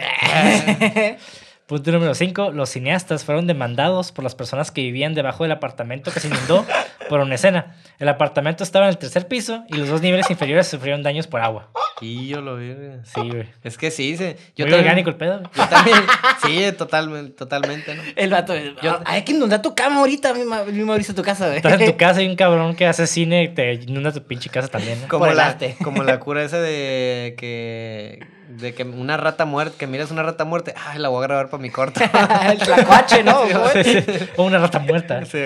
Punto 1.66 1.90
número 1.92 2.14
5. 2.14 2.50
Los 2.52 2.68
cineastas 2.70 3.24
fueron 3.24 3.46
demandados 3.46 4.12
por 4.12 4.24
las 4.24 4.34
personas 4.34 4.70
que 4.70 4.82
vivían 4.82 5.14
debajo 5.14 5.44
del 5.44 5.52
apartamento 5.52 6.10
que 6.12 6.20
se 6.20 6.28
inundó 6.28 6.66
por 7.08 7.20
una 7.20 7.36
escena. 7.36 7.76
El 7.98 8.08
apartamento 8.08 8.62
estaba 8.64 8.86
en 8.86 8.90
el 8.90 8.98
tercer 8.98 9.26
piso 9.28 9.64
y 9.68 9.76
los 9.76 9.88
dos 9.88 10.02
niveles 10.02 10.28
inferiores 10.30 10.66
sufrieron 10.66 11.02
daños 11.02 11.26
por 11.28 11.40
agua. 11.40 11.70
Y 12.00 12.26
yo 12.26 12.40
lo 12.40 12.56
vi. 12.56 12.74
güey. 12.74 12.90
Sí, 13.04 13.20
güey. 13.30 13.48
Es 13.62 13.78
que 13.78 13.90
sí, 13.90 14.16
sí. 14.16 14.34
Yo 14.56 14.64
Muy 14.66 14.72
también- 14.72 14.80
orgánico 14.80 15.10
el 15.10 15.16
pedo. 15.16 15.38
güey. 15.38 15.50
Yo 15.54 15.68
también. 15.68 15.96
Sí, 16.44 16.72
totalmente, 16.76 17.30
totalmente, 17.32 17.94
¿no? 17.94 18.02
El 18.16 18.30
vato. 18.30 18.54
Yo- 18.82 19.00
Hay 19.06 19.22
que 19.22 19.32
inundar 19.32 19.62
tu 19.62 19.74
cama 19.74 20.00
ahorita, 20.00 20.34
mi, 20.34 20.40
mi 20.72 20.84
Mauricio, 20.84 21.14
tu 21.14 21.22
casa, 21.22 21.46
güey. 21.46 21.58
Estás 21.58 21.80
en 21.80 21.86
tu 21.92 21.96
casa 21.96 22.20
y 22.22 22.28
un 22.28 22.34
cabrón 22.36 22.74
que 22.74 22.86
hace 22.86 23.06
cine 23.06 23.44
y 23.44 23.48
te 23.50 23.74
inunda 23.74 24.12
tu 24.12 24.22
pinche 24.24 24.50
casa 24.50 24.66
también. 24.68 25.00
¿no? 25.00 25.08
Como 25.08 25.20
Por 25.20 25.30
el 25.30 25.36
la, 25.36 25.46
arte. 25.46 25.76
como 25.82 26.02
la 26.02 26.18
cura 26.20 26.42
esa 26.42 26.60
de 26.60 27.34
que 27.38 28.26
de 28.58 28.74
que 28.74 28.82
una 28.82 29.16
rata 29.16 29.44
muerta, 29.44 29.76
que 29.78 29.86
miras 29.86 30.10
una 30.10 30.22
rata 30.22 30.44
muerta, 30.44 30.74
ay, 30.86 30.98
la 30.98 31.08
voy 31.08 31.22
a 31.24 31.26
grabar 31.26 31.48
para 31.48 31.62
mi 31.62 31.70
corto. 31.70 32.00
el 32.50 32.58
tlacuache, 32.58 33.22
¿no? 33.22 33.46
güey? 33.46 33.84
Sí, 33.84 34.02
sí. 34.02 34.28
O 34.36 34.44
una 34.44 34.58
rata 34.58 34.78
muerta. 34.78 35.24
Sí. 35.24 35.38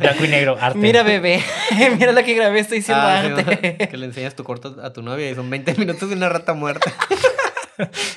Blanco 0.00 0.24
y 0.24 0.28
negro, 0.28 0.56
arte. 0.60 0.78
Mira, 0.78 1.02
bebé. 1.02 1.42
Mira 1.98 2.12
lo 2.12 2.22
que 2.22 2.34
grabé, 2.34 2.60
estoy 2.60 2.78
haciendo 2.78 3.02
Ah, 3.04 3.86
que 3.88 3.96
le 3.96 4.06
enseñas 4.06 4.34
tu 4.34 4.44
corto 4.44 4.76
a 4.82 4.92
tu 4.92 5.02
novia 5.02 5.30
y 5.30 5.34
son 5.34 5.50
20 5.50 5.74
minutos 5.74 6.08
de 6.08 6.16
una 6.16 6.28
rata 6.28 6.54
muerta. 6.54 6.92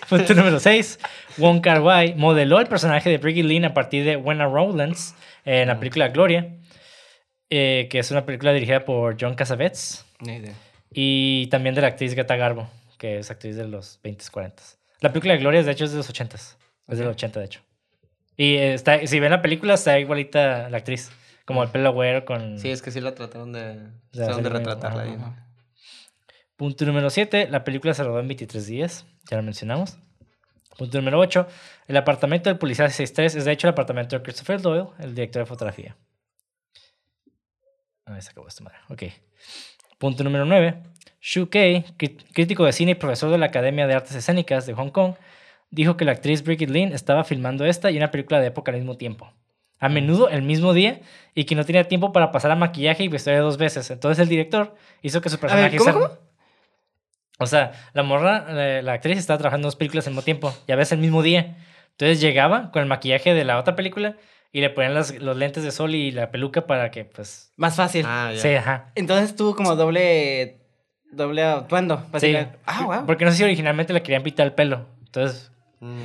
Punto 0.09 0.34
número 0.35 0.59
6. 0.59 0.99
Wong 1.38 1.61
Kar 1.61 1.81
Wai 1.81 2.13
modeló 2.15 2.59
el 2.59 2.67
personaje 2.67 3.09
de 3.09 3.17
Brigitte 3.17 3.47
Lin 3.47 3.65
a 3.65 3.73
partir 3.73 4.05
de 4.05 4.15
Wenna 4.17 4.45
Rowlands 4.45 5.15
en 5.45 5.67
la 5.67 5.80
película 5.80 6.09
Gloria, 6.09 6.55
eh, 7.49 7.88
que 7.89 7.99
es 7.99 8.11
una 8.11 8.26
película 8.26 8.53
dirigida 8.53 8.85
por 8.85 9.17
John 9.19 9.35
Cassavetes. 9.35 10.05
Ni 10.19 10.35
idea. 10.35 10.53
Y 10.91 11.47
también 11.47 11.76
de 11.76 11.81
la 11.81 11.88
actriz 11.88 12.13
Greta 12.13 12.35
Garbo, 12.35 12.69
que 12.97 13.19
es 13.19 13.31
actriz 13.31 13.55
de 13.55 13.67
los 13.67 14.01
20s, 14.03 14.31
40s. 14.31 14.77
La 15.01 15.11
película 15.11 15.34
de 15.34 15.39
Gloria, 15.39 15.63
de 15.63 15.72
hecho, 15.72 15.85
es 15.85 15.91
de 15.91 15.97
los 15.97 16.11
80s. 16.11 16.57
Es 16.88 16.97
del 16.97 17.07
80, 17.07 17.39
de 17.39 17.45
hecho. 17.45 17.61
Y 18.38 18.55
está, 18.55 19.05
si 19.05 19.19
ven 19.19 19.31
la 19.31 19.41
película, 19.41 19.76
está 19.76 19.99
igualita 19.99 20.69
la 20.69 20.77
actriz. 20.77 21.11
Como 21.45 21.63
el 21.63 21.69
pelo 21.69 21.93
güero 21.93 22.26
con... 22.26 22.57
Sí, 22.57 22.69
es 22.72 22.81
que 22.81 22.91
sí 22.91 22.99
la 23.01 23.13
trataron 23.13 23.53
de, 23.53 23.91
trataron 24.11 24.43
de 24.43 24.49
retratarla 24.49 25.01
ajá, 25.01 25.09
bien. 25.09 25.22
ajá. 25.22 25.47
Punto 26.55 26.85
número 26.85 27.09
7. 27.09 27.49
La 27.49 27.63
película 27.63 27.93
se 27.93 28.03
rodó 28.03 28.19
en 28.19 28.27
23 28.27 28.65
días. 28.65 29.05
Ya 29.30 29.38
lo 29.38 29.43
mencionamos. 29.43 29.97
Punto 30.77 30.97
número 30.97 31.19
8. 31.19 31.47
El 31.88 31.97
apartamento 31.97 32.49
del 32.49 32.57
policía 32.57 32.89
63 32.89 33.35
es 33.35 33.45
de 33.45 33.51
hecho 33.51 33.67
el 33.67 33.73
apartamento 33.73 34.15
de 34.15 34.23
Christopher 34.23 34.61
Doyle, 34.61 34.89
el 34.99 35.13
director 35.13 35.41
de 35.41 35.45
fotografía. 35.45 35.97
Ah, 38.05 38.19
se 38.22 38.31
acabó 38.31 38.47
esta 38.47 38.63
madre. 38.63 38.77
Ok. 38.89 39.03
Punto 39.97 40.23
número 40.23 40.45
9. 40.45 40.76
Shu 41.22 41.49
Kei, 41.49 41.84
crítico 42.34 42.65
de 42.65 42.73
cine 42.73 42.91
y 42.91 42.95
profesor 42.95 43.31
de 43.31 43.38
la 43.38 43.47
Academia 43.47 43.88
de 43.88 43.95
Artes 43.95 44.13
Escénicas 44.15 44.65
de 44.65 44.73
Hong 44.73 44.89
Kong, 44.89 45.13
dijo 45.72 45.97
que 45.97 46.05
la 46.05 46.11
actriz 46.11 46.43
Brigitte 46.43 46.69
Lin 46.69 46.93
estaba 46.93 47.23
filmando 47.23 47.65
esta 47.65 47.89
y 47.91 47.97
una 47.97 48.11
película 48.11 48.39
de 48.39 48.47
época 48.47 48.72
al 48.72 48.77
mismo 48.77 48.95
tiempo. 48.97 49.31
A 49.80 49.89
menudo 49.89 50.30
el 50.30 50.41
mismo 50.43 50.73
día 50.73 51.01
y 51.34 51.45
que 51.45 51.55
no 51.55 51.65
tenía 51.65 51.88
tiempo 51.88 52.11
para 52.13 52.31
pasar 52.31 52.51
a 52.51 52.55
maquillaje 52.55 53.03
y 53.03 53.07
vestuario 53.07 53.43
dos 53.43 53.57
veces. 53.57 53.89
Entonces 53.91 54.22
el 54.22 54.30
director 54.30 54.76
hizo 55.01 55.19
que 55.22 55.30
su 55.30 55.38
personaje... 55.39 55.77
¿cómo, 55.77 55.91
se- 55.91 55.93
cómo? 55.93 56.09
O 57.39 57.47
sea, 57.47 57.72
la 57.93 58.03
morra, 58.03 58.45
eh, 58.49 58.81
la 58.84 58.93
actriz 58.93 59.17
estaba 59.17 59.38
trabajando 59.38 59.67
dos 59.67 59.76
películas 59.76 60.07
al 60.07 60.13
mismo 60.13 60.22
tiempo 60.23 60.53
y 60.67 60.72
a 60.72 60.76
veces 60.77 60.93
el 60.93 60.99
mismo 60.99 61.22
día. 61.22 61.57
Entonces 61.91 62.22
llegaba 62.22 62.72
con 62.72 62.81
el 62.81 62.88
maquillaje 62.88 63.34
de 63.34 63.43
la 63.43 63.59
otra 63.59 63.76
película 63.76 64.15
y 64.57 64.61
le 64.61 64.69
ponían 64.69 64.94
las- 64.94 65.14
los 65.19 65.36
lentes 65.36 65.64
de 65.65 65.72
sol 65.72 65.94
y 65.95 66.11
la 66.11 66.32
peluca 66.32 66.65
para 66.65 66.90
que, 66.90 67.03
pues. 67.03 67.52
Más 67.57 67.76
fácil. 67.76 68.06
Ah, 68.07 68.32
ya. 68.34 68.40
Sí, 68.40 68.48
ajá. 68.56 68.91
Entonces 68.95 69.36
tuvo 69.36 69.53
como 69.53 69.76
doble. 69.76 70.60
Doble 71.11 71.44
atuendo. 71.44 72.02
Sí. 72.22 72.34
Ah, 72.65 72.84
wow. 72.86 73.06
Porque 73.06 73.26
no 73.26 73.32
sé 73.32 73.38
si 73.38 73.44
originalmente 73.44 73.91
le 73.91 74.02
querían 74.02 74.23
pintar 74.23 74.45
el 74.45 74.53
pelo. 74.53 74.86
Entonces, 75.06 75.52
Mm. 75.82 75.99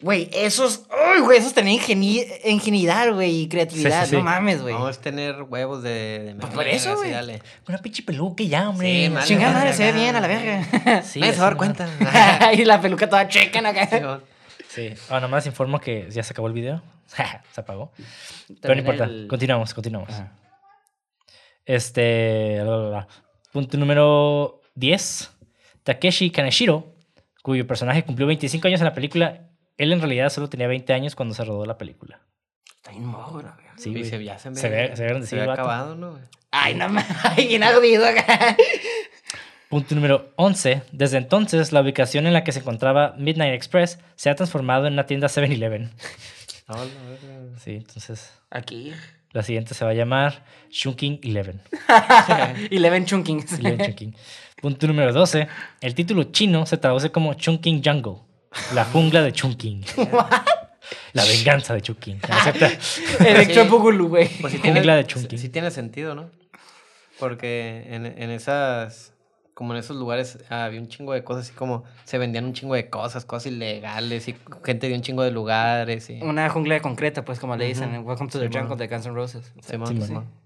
Güey, 0.00 0.28
esos. 0.34 0.86
Uy, 1.14 1.20
güey, 1.20 1.38
esos 1.38 1.54
tenían 1.54 1.78
ingeni- 1.80 2.26
ingenuidad, 2.44 3.14
güey, 3.14 3.42
y 3.42 3.48
creatividad. 3.48 4.00
Sí, 4.00 4.06
sí, 4.06 4.10
sí. 4.10 4.16
No 4.16 4.22
mames, 4.24 4.60
güey. 4.60 4.74
Vamos 4.74 4.98
a 4.98 5.00
tener 5.00 5.40
huevos 5.44 5.82
de... 5.84 6.34
de 6.34 6.34
Pues 6.40 6.52
por 6.52 6.66
eso, 6.66 6.96
güey. 6.96 7.12
una 7.68 7.78
pinche 7.78 8.02
peluca 8.02 8.42
y 8.42 8.48
ya, 8.48 8.68
hombre. 8.68 9.10
Chingada 9.24 9.52
madre, 9.54 9.72
se 9.72 9.84
ve 9.84 9.92
bien 9.92 10.16
a 10.16 10.20
la 10.20 10.26
verga. 10.26 11.02
Sí, 11.04 11.20
Nadie 11.20 11.32
se 11.32 11.38
va 11.40 11.46
a 11.46 11.50
dar 11.50 11.56
cuenta. 11.56 11.88
y 12.52 12.64
la 12.64 12.80
peluca 12.80 13.08
toda 13.08 13.28
checa, 13.28 13.60
¿no? 13.62 13.70
Sí. 14.74 14.92
Ah, 15.10 15.20
nomás 15.20 15.46
informo 15.46 15.78
que 15.80 16.08
ya 16.10 16.22
se 16.22 16.32
acabó 16.32 16.48
el 16.48 16.52
video. 16.54 16.82
se 17.52 17.60
apagó. 17.60 17.92
Pero 18.60 18.74
no 18.74 18.80
importa. 18.80 19.04
el- 19.04 19.26
Continuamos, 19.28 19.72
continuamos. 19.74 20.10
Ajá. 20.10 20.32
Este. 21.64 22.60
Punto 23.52 23.78
número 23.78 24.60
10. 24.74 25.30
Takeshi 25.84 26.30
Kaneshiro, 26.30 26.94
cuyo 27.42 27.66
personaje 27.66 28.04
cumplió 28.04 28.26
25 28.26 28.66
años 28.68 28.80
en 28.80 28.86
la 28.86 28.94
película. 28.94 29.48
Él 29.76 29.92
en 29.92 30.00
realidad 30.00 30.30
solo 30.30 30.48
tenía 30.48 30.66
20 30.66 30.92
años 30.92 31.14
cuando 31.14 31.34
se 31.34 31.44
rodó 31.44 31.66
la 31.66 31.76
película. 31.78 32.20
Está 32.76 32.92
verga. 32.92 33.74
Sí, 33.76 33.90
güey. 33.90 34.04
se, 34.04 34.22
ya 34.22 34.38
se, 34.38 34.50
me, 34.50 34.56
Se 34.56 34.68
ve- 34.68 34.96
se 34.96 35.04
ve 35.04 35.26
se 35.26 35.36
ve 35.36 35.50
acabado, 35.50 35.94
¿no? 35.94 36.18
Ay, 36.50 36.74
no. 36.74 36.86
Ay, 37.24 37.48
bien 37.48 37.62
ardido 37.64 38.06
acá. 38.06 38.56
Punto 39.74 39.96
número 39.96 40.30
11. 40.36 40.82
Desde 40.92 41.18
entonces, 41.18 41.72
la 41.72 41.80
ubicación 41.80 42.28
en 42.28 42.32
la 42.32 42.44
que 42.44 42.52
se 42.52 42.60
encontraba 42.60 43.16
Midnight 43.18 43.54
Express 43.54 43.98
se 44.14 44.30
ha 44.30 44.36
transformado 44.36 44.86
en 44.86 44.92
una 44.92 45.04
tienda 45.06 45.26
7-Eleven. 45.26 45.90
No, 46.68 46.74
la 46.76 46.84
verga. 46.84 47.58
Sí, 47.58 47.72
entonces 47.72 48.30
Aquí. 48.50 48.92
la 49.32 49.42
siguiente 49.42 49.74
se 49.74 49.84
va 49.84 49.90
a 49.90 49.94
llamar 49.94 50.44
Shunking 50.70 51.18
Eleven. 51.24 51.60
Eleven 52.70 53.04
Chunking. 53.04 53.44
Eleven 53.58 53.86
Chungking. 53.86 54.16
Punto 54.62 54.86
número 54.86 55.12
12. 55.12 55.48
El 55.80 55.94
título 55.96 56.22
chino 56.30 56.66
se 56.66 56.76
traduce 56.76 57.10
como 57.10 57.34
Chungking 57.34 57.82
Jungle. 57.84 58.22
La 58.74 58.84
jungla 58.84 59.22
de 59.22 59.32
Chungking. 59.32 59.84
La 61.14 61.24
venganza 61.24 61.74
de 61.74 61.80
¿acepta? 61.80 62.70
Electro 63.26 63.64
Sí. 63.64 63.68
Bugulu, 63.68 64.08
güey. 64.08 64.28
Pues 64.40 64.52
Jungla 64.52 64.72
tiene, 64.72 64.96
de 64.98 65.04
Chunking. 65.04 65.36
sí 65.40 65.48
tiene 65.48 65.72
sentido, 65.72 66.14
¿no? 66.14 66.30
Porque 67.18 67.88
en, 67.88 68.06
en 68.06 68.30
esas, 68.30 69.13
como 69.54 69.72
en 69.72 69.78
esos 69.78 69.96
lugares 69.96 70.38
había 70.50 70.80
un 70.80 70.88
chingo 70.88 71.12
de 71.12 71.24
cosas, 71.24 71.46
así 71.46 71.54
como 71.54 71.84
se 72.04 72.18
vendían 72.18 72.44
un 72.44 72.52
chingo 72.52 72.74
de 72.74 72.90
cosas, 72.90 73.24
cosas 73.24 73.52
ilegales, 73.52 74.28
y 74.28 74.34
gente 74.64 74.88
de 74.88 74.94
un 74.94 75.00
chingo 75.00 75.22
de 75.22 75.30
lugares, 75.30 76.10
y... 76.10 76.20
Una 76.20 76.50
jungla 76.50 76.80
concreta, 76.80 77.24
pues, 77.24 77.38
como 77.38 77.56
le 77.56 77.66
dicen 77.66 77.94
en 77.94 78.04
Welcome 78.04 78.30
to 78.30 78.40
the 78.40 78.48
Simón. 78.48 78.68
Jungle 78.68 78.86
de 78.86 78.92
Guns 78.92 79.06
N' 79.06 79.14
Roses. 79.14 79.52
Simón, 79.60 79.88
Simón. 79.88 80.06
Simón. 80.06 80.44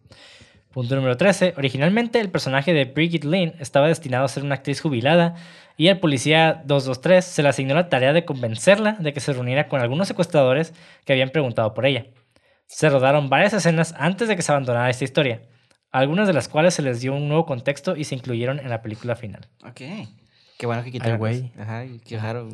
Punto 0.71 0.95
número 0.95 1.17
13. 1.17 1.55
Originalmente 1.57 2.21
el 2.21 2.31
personaje 2.31 2.75
de 2.75 2.85
Brigitte 2.85 3.25
Lynn 3.25 3.55
estaba 3.59 3.89
destinado 3.89 4.27
a 4.27 4.29
ser 4.29 4.45
una 4.45 4.57
actriz 4.57 4.81
jubilada 4.81 5.35
y 5.79 5.89
al 5.89 5.99
policía 5.99 6.63
223 6.67 7.25
se 7.25 7.43
le 7.43 7.49
asignó 7.49 7.75
la 7.75 7.89
tarea 7.89 8.13
de 8.13 8.27
convencerla 8.27 8.93
de 9.01 9.13
que 9.15 9.21
se 9.21 9.33
reuniera 9.33 9.69
con 9.69 9.81
algunos 9.81 10.09
secuestradores 10.09 10.75
que 11.07 11.15
habían 11.15 11.31
preguntado 11.31 11.73
por 11.73 11.87
ella. 11.87 12.07
Se 12.67 12.91
rodaron 12.91 13.31
varias 13.31 13.55
escenas 13.55 13.95
antes 13.99 14.29
de 14.29 14.37
que 14.37 14.43
se 14.43 14.53
abandonara 14.53 14.91
esta 14.91 15.05
historia, 15.05 15.41
algunas 15.91 16.27
de 16.27 16.33
las 16.33 16.49
cuales 16.49 16.75
se 16.75 16.83
les 16.83 17.01
dio 17.01 17.15
un 17.15 17.29
nuevo 17.29 17.47
contexto 17.47 17.97
y 17.97 18.05
se 18.05 18.15
incluyeron 18.15 18.59
en 18.59 18.69
la 18.69 18.83
película 18.83 19.17
final. 19.17 19.47
Ok. 19.65 19.81
Qué 20.59 20.67
bueno 20.67 20.83
que 20.83 20.91
quitaron. 20.93 21.19
güey. 21.19 21.53
Ajá, 21.59 21.85
qué 22.05 22.19
raro. 22.19 22.49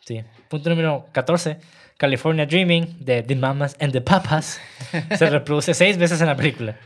Sí. 0.00 0.22
Punto 0.48 0.70
número 0.70 1.06
14. 1.12 1.58
California 1.98 2.46
Dreaming 2.46 3.04
de 3.04 3.22
The 3.22 3.36
Mamas 3.36 3.76
and 3.80 3.92
the 3.92 4.00
Papas 4.00 4.60
se 5.16 5.30
reproduce 5.30 5.72
seis 5.74 5.96
veces 5.98 6.20
en 6.20 6.26
la 6.26 6.36
película. 6.36 6.76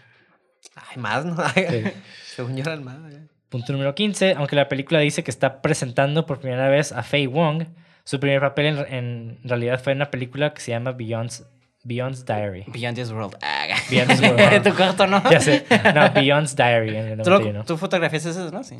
Ay, 0.74 0.96
más, 0.98 1.24
¿no? 1.24 1.36
Sí. 1.50 1.62
Según 2.24 2.56
yo 2.56 2.80
más. 2.80 3.12
¿eh? 3.12 3.26
Punto 3.48 3.72
número 3.72 3.94
15. 3.94 4.34
Aunque 4.34 4.56
la 4.56 4.68
película 4.68 5.00
dice 5.00 5.24
que 5.24 5.30
está 5.30 5.62
presentando 5.62 6.26
por 6.26 6.40
primera 6.40 6.68
vez 6.68 6.92
a 6.92 7.02
Faye 7.02 7.26
Wong, 7.26 7.64
su 8.04 8.20
primer 8.20 8.40
papel 8.40 8.78
en, 8.88 9.38
en 9.42 9.48
realidad 9.48 9.82
fue 9.82 9.92
en 9.92 9.98
una 9.98 10.10
película 10.10 10.54
que 10.54 10.60
se 10.60 10.70
llama 10.70 10.92
Beyond's, 10.92 11.44
Beyond's 11.82 12.24
Diary. 12.24 12.64
Beyond 12.68 12.96
This 12.96 13.10
World. 13.10 13.36
Ah, 13.42 13.66
Beyond 13.90 14.10
This 14.10 14.20
World. 14.20 14.62
tu 14.62 14.74
cuarto, 14.74 15.06
¿no? 15.06 15.22
Ya 15.30 15.40
sé. 15.40 15.64
No, 15.94 16.12
Beyond's 16.12 16.54
Diary 16.56 16.96
en 16.96 17.06
el 17.08 17.18
¿Tú, 17.22 17.30
lo- 17.30 17.38
91. 17.38 17.64
tú 17.64 17.76
fotografías 17.76 18.26
esas, 18.26 18.52
¿no? 18.52 18.62
Sí. 18.64 18.76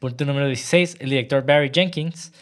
Punto 0.00 0.24
número 0.24 0.46
16. 0.48 0.96
El 1.00 1.10
director 1.10 1.44
Barry 1.46 1.70
Jenkins, 1.72 2.32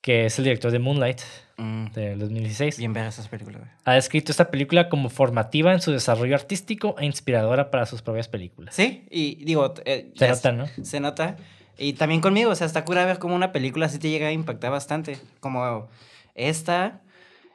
que 0.00 0.26
es 0.26 0.38
el 0.38 0.44
director 0.44 0.70
de 0.70 0.78
Moonlight 0.78 1.20
Mm, 1.58 1.86
del 1.92 2.18
2016, 2.18 2.76
bien 2.78 2.92
ver 2.92 3.06
esas 3.06 3.28
películas, 3.28 3.62
güey. 3.62 3.72
ha 3.86 3.94
descrito 3.94 4.30
esta 4.30 4.50
película 4.50 4.90
como 4.90 5.08
formativa 5.08 5.72
en 5.72 5.80
su 5.80 5.90
desarrollo 5.90 6.34
artístico 6.34 6.94
e 6.98 7.06
inspiradora 7.06 7.70
para 7.70 7.86
sus 7.86 8.02
propias 8.02 8.28
películas. 8.28 8.74
Sí, 8.74 9.06
y 9.10 9.42
digo... 9.42 9.72
eh, 9.86 10.12
Se 10.16 10.28
nota, 10.28 10.50
es- 10.50 10.54
¿no? 10.54 10.84
Se 10.84 11.00
nota. 11.00 11.36
Y 11.78 11.94
también 11.94 12.20
conmigo, 12.20 12.50
o 12.50 12.54
sea, 12.54 12.66
está 12.66 12.84
cura 12.84 13.06
ver 13.06 13.18
cómo 13.18 13.34
una 13.34 13.52
película 13.52 13.86
así 13.86 13.98
te 13.98 14.10
llega 14.10 14.26
a 14.28 14.32
impactar 14.32 14.70
bastante. 14.70 15.16
Como 15.40 15.88
esta, 16.34 17.00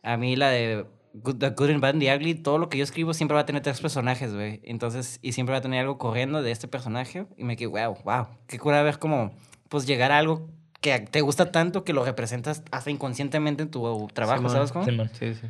a 0.02 0.18
mí 0.18 0.36
la 0.36 0.50
de 0.50 0.86
The 1.14 1.50
Good 1.50 1.70
and 1.70 1.82
Bad 1.82 1.92
and 1.92 2.02
the 2.02 2.16
Ugly, 2.16 2.36
todo 2.36 2.58
lo 2.58 2.70
que 2.70 2.78
yo 2.78 2.84
escribo 2.84 3.14
siempre 3.14 3.36
va 3.36 3.42
a 3.42 3.46
tener 3.46 3.62
tres 3.62 3.82
personajes, 3.82 4.34
güey. 4.34 4.62
Entonces, 4.64 5.20
y 5.22 5.34
siempre 5.34 5.52
va 5.52 5.60
a 5.60 5.62
tener 5.62 5.82
algo 5.82 5.98
corriendo 5.98 6.42
de 6.42 6.52
este 6.52 6.68
personaje. 6.68 7.26
Y 7.38 7.44
me 7.44 7.58
quedé, 7.58 7.68
wow, 7.68 7.98
wow. 8.04 8.28
Qué 8.48 8.58
cura 8.60 8.82
ver 8.84 9.00
cómo, 9.00 9.32
pues, 9.70 9.86
llegar 9.86 10.12
a 10.12 10.18
algo 10.18 10.50
que 10.80 11.00
te 11.00 11.22
gusta 11.22 11.52
tanto 11.52 11.84
que 11.84 11.94
lo 11.94 12.04
representas 12.04 12.64
hasta 12.72 12.90
inconscientemente 12.90 13.64
en 13.64 13.72
tu 13.72 14.08
trabajo. 14.14 14.50
¿sabes 14.50 14.72
cómo? 14.72 14.86
Sí, 14.86 15.36
sí. 15.36 15.48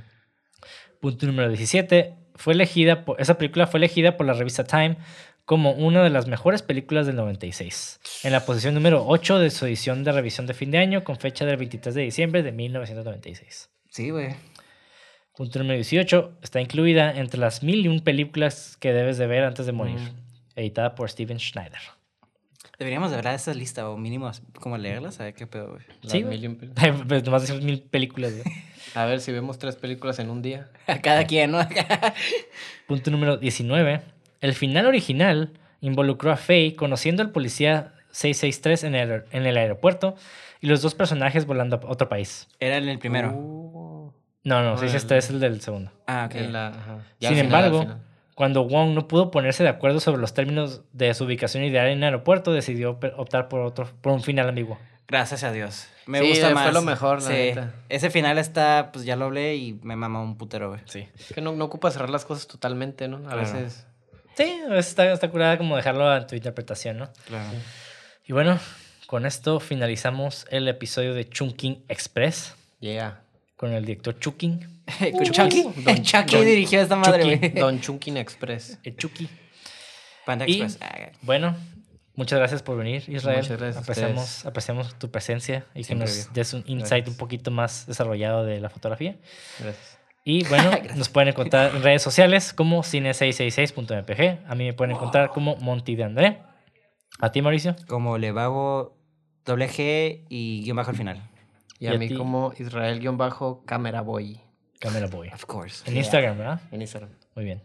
Punto 0.99 1.25
número 1.25 1.49
17. 1.49 2.15
Fue 2.35 2.53
elegida 2.53 3.05
por, 3.05 3.19
esa 3.21 3.37
película 3.37 3.67
fue 3.67 3.79
elegida 3.79 4.17
por 4.17 4.25
la 4.25 4.33
revista 4.33 4.63
Time 4.63 4.97
como 5.45 5.71
una 5.71 6.03
de 6.03 6.09
las 6.09 6.27
mejores 6.27 6.61
películas 6.61 7.07
del 7.07 7.15
96, 7.15 7.99
en 8.23 8.31
la 8.31 8.45
posición 8.45 8.73
número 8.73 9.05
8 9.05 9.39
de 9.39 9.49
su 9.49 9.65
edición 9.65 10.03
de 10.03 10.11
revisión 10.11 10.47
de 10.47 10.53
fin 10.53 10.71
de 10.71 10.77
año 10.77 11.03
con 11.03 11.17
fecha 11.17 11.45
del 11.45 11.57
23 11.57 11.93
de 11.93 12.01
diciembre 12.03 12.43
de 12.43 12.51
1996. 12.51 13.69
Sí, 13.89 14.11
güey. 14.11 14.35
Punto 15.41 15.57
número 15.57 15.73
18. 15.77 16.33
Está 16.43 16.61
incluida 16.61 17.11
entre 17.17 17.39
las 17.39 17.63
mil 17.63 17.83
y 17.83 17.87
un 17.87 18.01
películas 18.01 18.77
que 18.79 18.93
debes 18.93 19.17
de 19.17 19.25
ver 19.25 19.43
antes 19.43 19.65
de 19.65 19.71
morir, 19.71 19.97
Mm. 19.97 20.59
editada 20.59 20.93
por 20.93 21.09
Steven 21.09 21.39
Schneider. 21.39 21.79
Deberíamos 22.77 23.09
de 23.09 23.15
verdad 23.15 23.33
esa 23.33 23.51
lista 23.55 23.89
o 23.89 23.97
mínimo 23.97 24.29
como 24.59 24.77
leerla, 24.77 25.11
¿sabes 25.11 25.33
qué 25.33 25.47
pedo, 25.47 25.69
güey? 25.71 25.81
Las 26.03 26.11
Sí, 26.11 26.23
mil 26.23 26.43
y 26.43 26.45
un 26.45 26.59
pel- 26.59 27.05
Pues 27.07 27.23
nomás 27.23 27.41
decimos 27.41 27.63
mil 27.63 27.81
películas. 27.81 28.33
güey. 28.33 28.43
A 28.93 29.05
ver 29.05 29.19
si 29.19 29.31
vemos 29.31 29.57
tres 29.57 29.75
películas 29.77 30.19
en 30.19 30.29
un 30.29 30.43
día. 30.43 30.69
A 30.85 30.99
cada 30.99 31.25
quien, 31.25 31.49
¿no? 31.49 31.59
Punto 32.87 33.09
número 33.09 33.37
19. 33.37 34.01
El 34.41 34.53
final 34.53 34.85
original 34.85 35.53
involucró 35.81 36.31
a 36.31 36.37
Faye 36.37 36.75
conociendo 36.75 37.23
al 37.23 37.31
policía 37.31 37.93
663 38.11 38.83
en 38.83 38.93
el, 38.93 39.23
en 39.31 39.47
el 39.47 39.57
aeropuerto 39.57 40.15
y 40.59 40.67
los 40.67 40.83
dos 40.83 40.93
personajes 40.93 41.47
volando 41.47 41.77
a 41.77 41.89
otro 41.89 42.09
país. 42.09 42.47
Era 42.59 42.77
en 42.77 42.89
el 42.89 42.99
primero. 42.99 43.31
Uh, 43.31 43.60
No, 44.43 44.61
no, 44.63 44.73
Órale. 44.73 44.89
663 44.89 45.23
es 45.23 45.29
el 45.31 45.39
del 45.39 45.61
segundo. 45.61 45.91
ah, 46.07 46.25
ok. 46.29 46.35
en 46.35 46.53
la- 46.53 46.67
ajá. 46.67 46.97
Ya 47.19 47.29
Sin 47.29 47.37
embargo, 47.37 47.81
final. 47.81 47.97
cuando 48.35 48.63
Wong 48.63 48.93
no 48.95 49.07
pudo 49.07 49.29
ponerse 49.31 49.63
de 49.63 49.69
acuerdo 49.69 49.99
sobre 49.99 50.19
los 50.19 50.33
términos 50.33 50.81
de 50.93 51.13
su 51.13 51.25
ubicación 51.25 51.63
ideal 51.63 51.87
en 51.87 51.99
el 51.99 52.03
aeropuerto, 52.05 52.51
decidió 52.53 52.99
optar 53.17 53.47
por, 53.49 53.61
otro, 53.61 53.89
por 54.01 54.13
un 54.13 54.21
final 54.23 54.49
ambiguo. 54.49 54.79
Gracias 55.07 55.43
a 55.43 55.51
Dios. 55.51 55.87
Me 56.07 56.19
Sí, 56.21 56.29
gusta 56.29 56.45
fue 56.47 56.53
más. 56.55 56.73
lo 56.73 56.81
mejor, 56.81 57.21
la 57.21 57.27
Sí. 57.27 57.33
neta. 57.33 57.73
Ese 57.89 58.09
final 58.09 58.37
está, 58.37 58.91
pues 58.93 59.05
ya 59.05 59.15
lo 59.17 59.25
hablé 59.25 59.55
y 59.57 59.73
me 59.83 59.95
mama 59.95 60.21
un 60.23 60.37
putero, 60.37 60.69
güey. 60.69 60.81
Sí. 60.85 61.07
Es 61.19 61.33
que 61.33 61.41
no, 61.41 61.51
no 61.51 61.65
ocupa 61.65 61.91
cerrar 61.91 62.09
las 62.09 62.23
cosas 62.25 62.47
totalmente, 62.47 63.07
¿no? 63.09 63.17
A 63.17 63.33
Claro. 63.33 63.39
veces. 63.41 63.85
Sí, 64.35 64.61
a 64.65 64.69
veces 64.69 64.87
está, 64.91 65.11
está 65.11 65.29
curada 65.29 65.57
como 65.57 65.75
dejarlo 65.75 66.09
a 66.09 66.25
tu 66.25 66.35
interpretación, 66.35 66.97
¿no? 66.97 67.09
Claro. 67.27 67.49
Y 68.25 68.31
bueno, 68.33 68.57
con 69.05 69.25
esto 69.25 69.59
finalizamos 69.59 70.47
el 70.49 70.67
episodio 70.69 71.13
de 71.13 71.27
Chunking 71.29 71.83
Express 71.89 72.55
Yeah. 72.79 73.20
Con 73.61 73.71
el 73.71 73.85
director 73.85 74.19
Chuking. 74.19 74.81
Con 75.13 75.23
Chucky. 75.23 75.63
Don- 75.85 76.01
Chucky 76.03 76.35
Don- 76.35 76.45
dirigió 76.45 76.81
esta 76.81 76.95
madre, 76.97 77.39
Chucky. 77.39 77.59
Don 77.59 77.79
Chunkin 77.79 78.17
Express. 78.17 78.77
El 78.83 78.97
Chucky. 78.97 79.29
Panda 80.25 80.45
Y- 80.47 80.61
Express. 80.61 80.79
Ah, 80.81 81.11
Bueno, 81.21 81.55
muchas 82.15 82.39
gracias 82.39 82.61
por 82.63 82.75
venir, 82.77 83.03
Israel. 83.07 83.37
Muchas 83.43 83.57
gracias 83.59 83.83
Apreciamos, 83.83 84.45
apreciamos 84.45 84.99
tu 84.99 85.09
presencia 85.11 85.65
y 85.75 85.83
que 85.85 85.95
nos 85.95 86.33
des 86.33 86.53
un 86.53 86.63
insight 86.65 87.05
Gracias. 87.05 87.07
un 87.09 87.15
poquito 87.17 87.51
más 87.51 87.85
desarrollado 87.87 88.43
de 88.43 88.59
la 88.59 88.69
fotografía. 88.69 89.15
Gracias. 89.59 89.97
Y 90.25 90.43
bueno, 90.45 90.71
nos 90.95 91.09
pueden 91.09 91.29
encontrar 91.29 91.73
en 91.75 91.81
redes 91.83 92.01
sociales 92.01 92.51
como 92.53 92.83
cine666.mpg. 92.83 94.39
A 94.49 94.55
mí 94.55 94.65
me 94.65 94.73
pueden 94.73 94.95
encontrar 94.95 95.29
como 95.29 95.55
Monty 95.57 95.95
de 95.95 96.03
André. 96.03 96.39
A 97.19 97.31
ti, 97.31 97.41
Mauricio. 97.41 97.75
Como 97.87 98.17
le 98.17 98.31
vago 98.31 98.97
doble 99.45 99.67
G 99.69 100.25
y 100.29 100.63
guion 100.63 100.77
bajo 100.77 100.89
al 100.91 100.97
final. 100.97 101.29
Y 101.81 101.85
¿Y 101.85 101.87
a 101.89 101.93
a 101.93 101.97
mí 101.97 102.07
ti? 102.09 102.15
como 102.15 102.53
Israel-Camera 102.57 104.01
Boy 104.01 104.39
Camera 104.79 105.07
Boy. 105.07 105.29
Of 105.29 105.45
course. 105.45 105.83
En 105.89 105.97
Instagram, 105.97 106.37
¿verdad? 106.37 106.61
en 106.71 106.81
Instagram. 106.81 107.09
Muy 107.35 107.45
bien. 107.45 107.61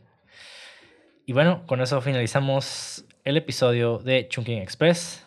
Y 1.26 1.32
bueno, 1.32 1.66
con 1.66 1.80
eso 1.80 2.00
finalizamos 2.00 3.04
el 3.24 3.36
episodio 3.36 3.98
de 3.98 4.26
Chunking 4.28 4.58
Express. 4.58 5.22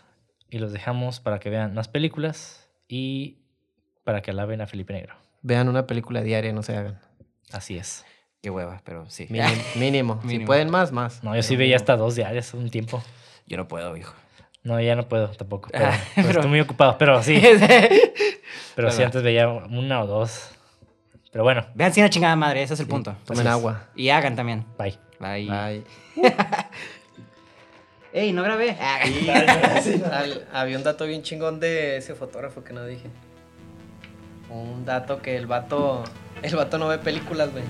Y 0.51 0.57
los 0.59 0.71
dejamos 0.73 1.19
para 1.19 1.39
que 1.39 1.49
vean 1.51 1.73
más 1.75 1.87
películas 1.87 2.67
y 2.87 3.37
para 4.03 4.21
que 4.23 4.31
alaben 4.31 4.61
a 4.61 4.67
Felipe 4.67 4.93
Negro. 4.93 5.15
Vean 5.43 5.69
una 5.69 5.85
película 5.85 6.21
diaria, 6.23 6.51
no 6.53 6.63
se 6.63 6.75
hagan. 6.75 6.99
Así 7.51 7.77
es. 7.77 8.03
Qué 8.41 8.49
hueva, 8.49 8.81
pero 8.83 9.07
sí. 9.09 9.27
Mínimo. 9.29 9.51
mínimo. 9.75 10.19
Si 10.21 10.27
Mínimo. 10.27 10.45
pueden 10.47 10.69
más, 10.71 10.91
más. 10.91 11.23
No, 11.23 11.35
yo 11.35 11.43
sí 11.43 11.55
veía 11.55 11.75
hasta 11.75 11.97
dos 11.97 12.15
diarias 12.15 12.53
un 12.55 12.69
tiempo. 12.71 13.03
Yo 13.45 13.57
no 13.57 13.67
puedo, 13.67 13.95
hijo. 13.97 14.13
No, 14.63 14.79
ya 14.81 14.95
no 14.95 15.07
puedo 15.07 15.27
tampoco. 15.29 15.69
Pero, 15.73 15.85
pero 16.15 16.27
pero- 16.27 16.29
estoy 16.39 16.49
muy 16.49 16.59
ocupado. 16.61 16.97
Pero 16.97 17.21
sí, 17.23 17.39
pero 18.75 18.89
sí, 18.91 18.97
Pero- 18.97 19.05
antes 19.07 19.23
veía 19.23 19.47
una 19.47 20.01
o 20.03 20.07
dos. 20.07 20.51
Pero 21.31 21.43
bueno, 21.43 21.65
Vean 21.75 21.93
cine 21.93 22.09
chingada 22.09 22.35
madre, 22.35 22.63
ese 22.63 22.73
es 22.73 22.79
el 22.79 22.85
Sí, 22.87 22.91
punto. 22.91 23.15
Tomen 23.25 23.45
agua. 23.47 23.83
Y 23.95 24.09
hagan 24.09 24.35
también. 24.35 24.65
bye. 24.77 24.97
Bye. 25.19 25.47
Bye. 25.47 25.83
Ey, 28.13 28.31
no 28.33 28.41
grabé. 28.43 28.75
Sí, 29.83 30.01
al- 30.11 30.47
había 30.51 30.77
un 30.77 30.83
dato 30.83 31.05
bien 31.05 31.21
chingón 31.21 31.59
de 31.59 31.97
ese 31.97 32.15
fotógrafo 32.15 32.63
que 32.63 32.73
no 32.73 32.83
dije. 32.85 33.07
Un 34.49 34.83
dato 34.85 35.21
que 35.21 35.35
el 35.37 35.45
vato. 35.45 36.03
El 36.41 36.55
vato 36.55 36.77
no 36.79 36.87
ve 36.87 36.97
películas, 36.97 37.51
güey. 37.51 37.63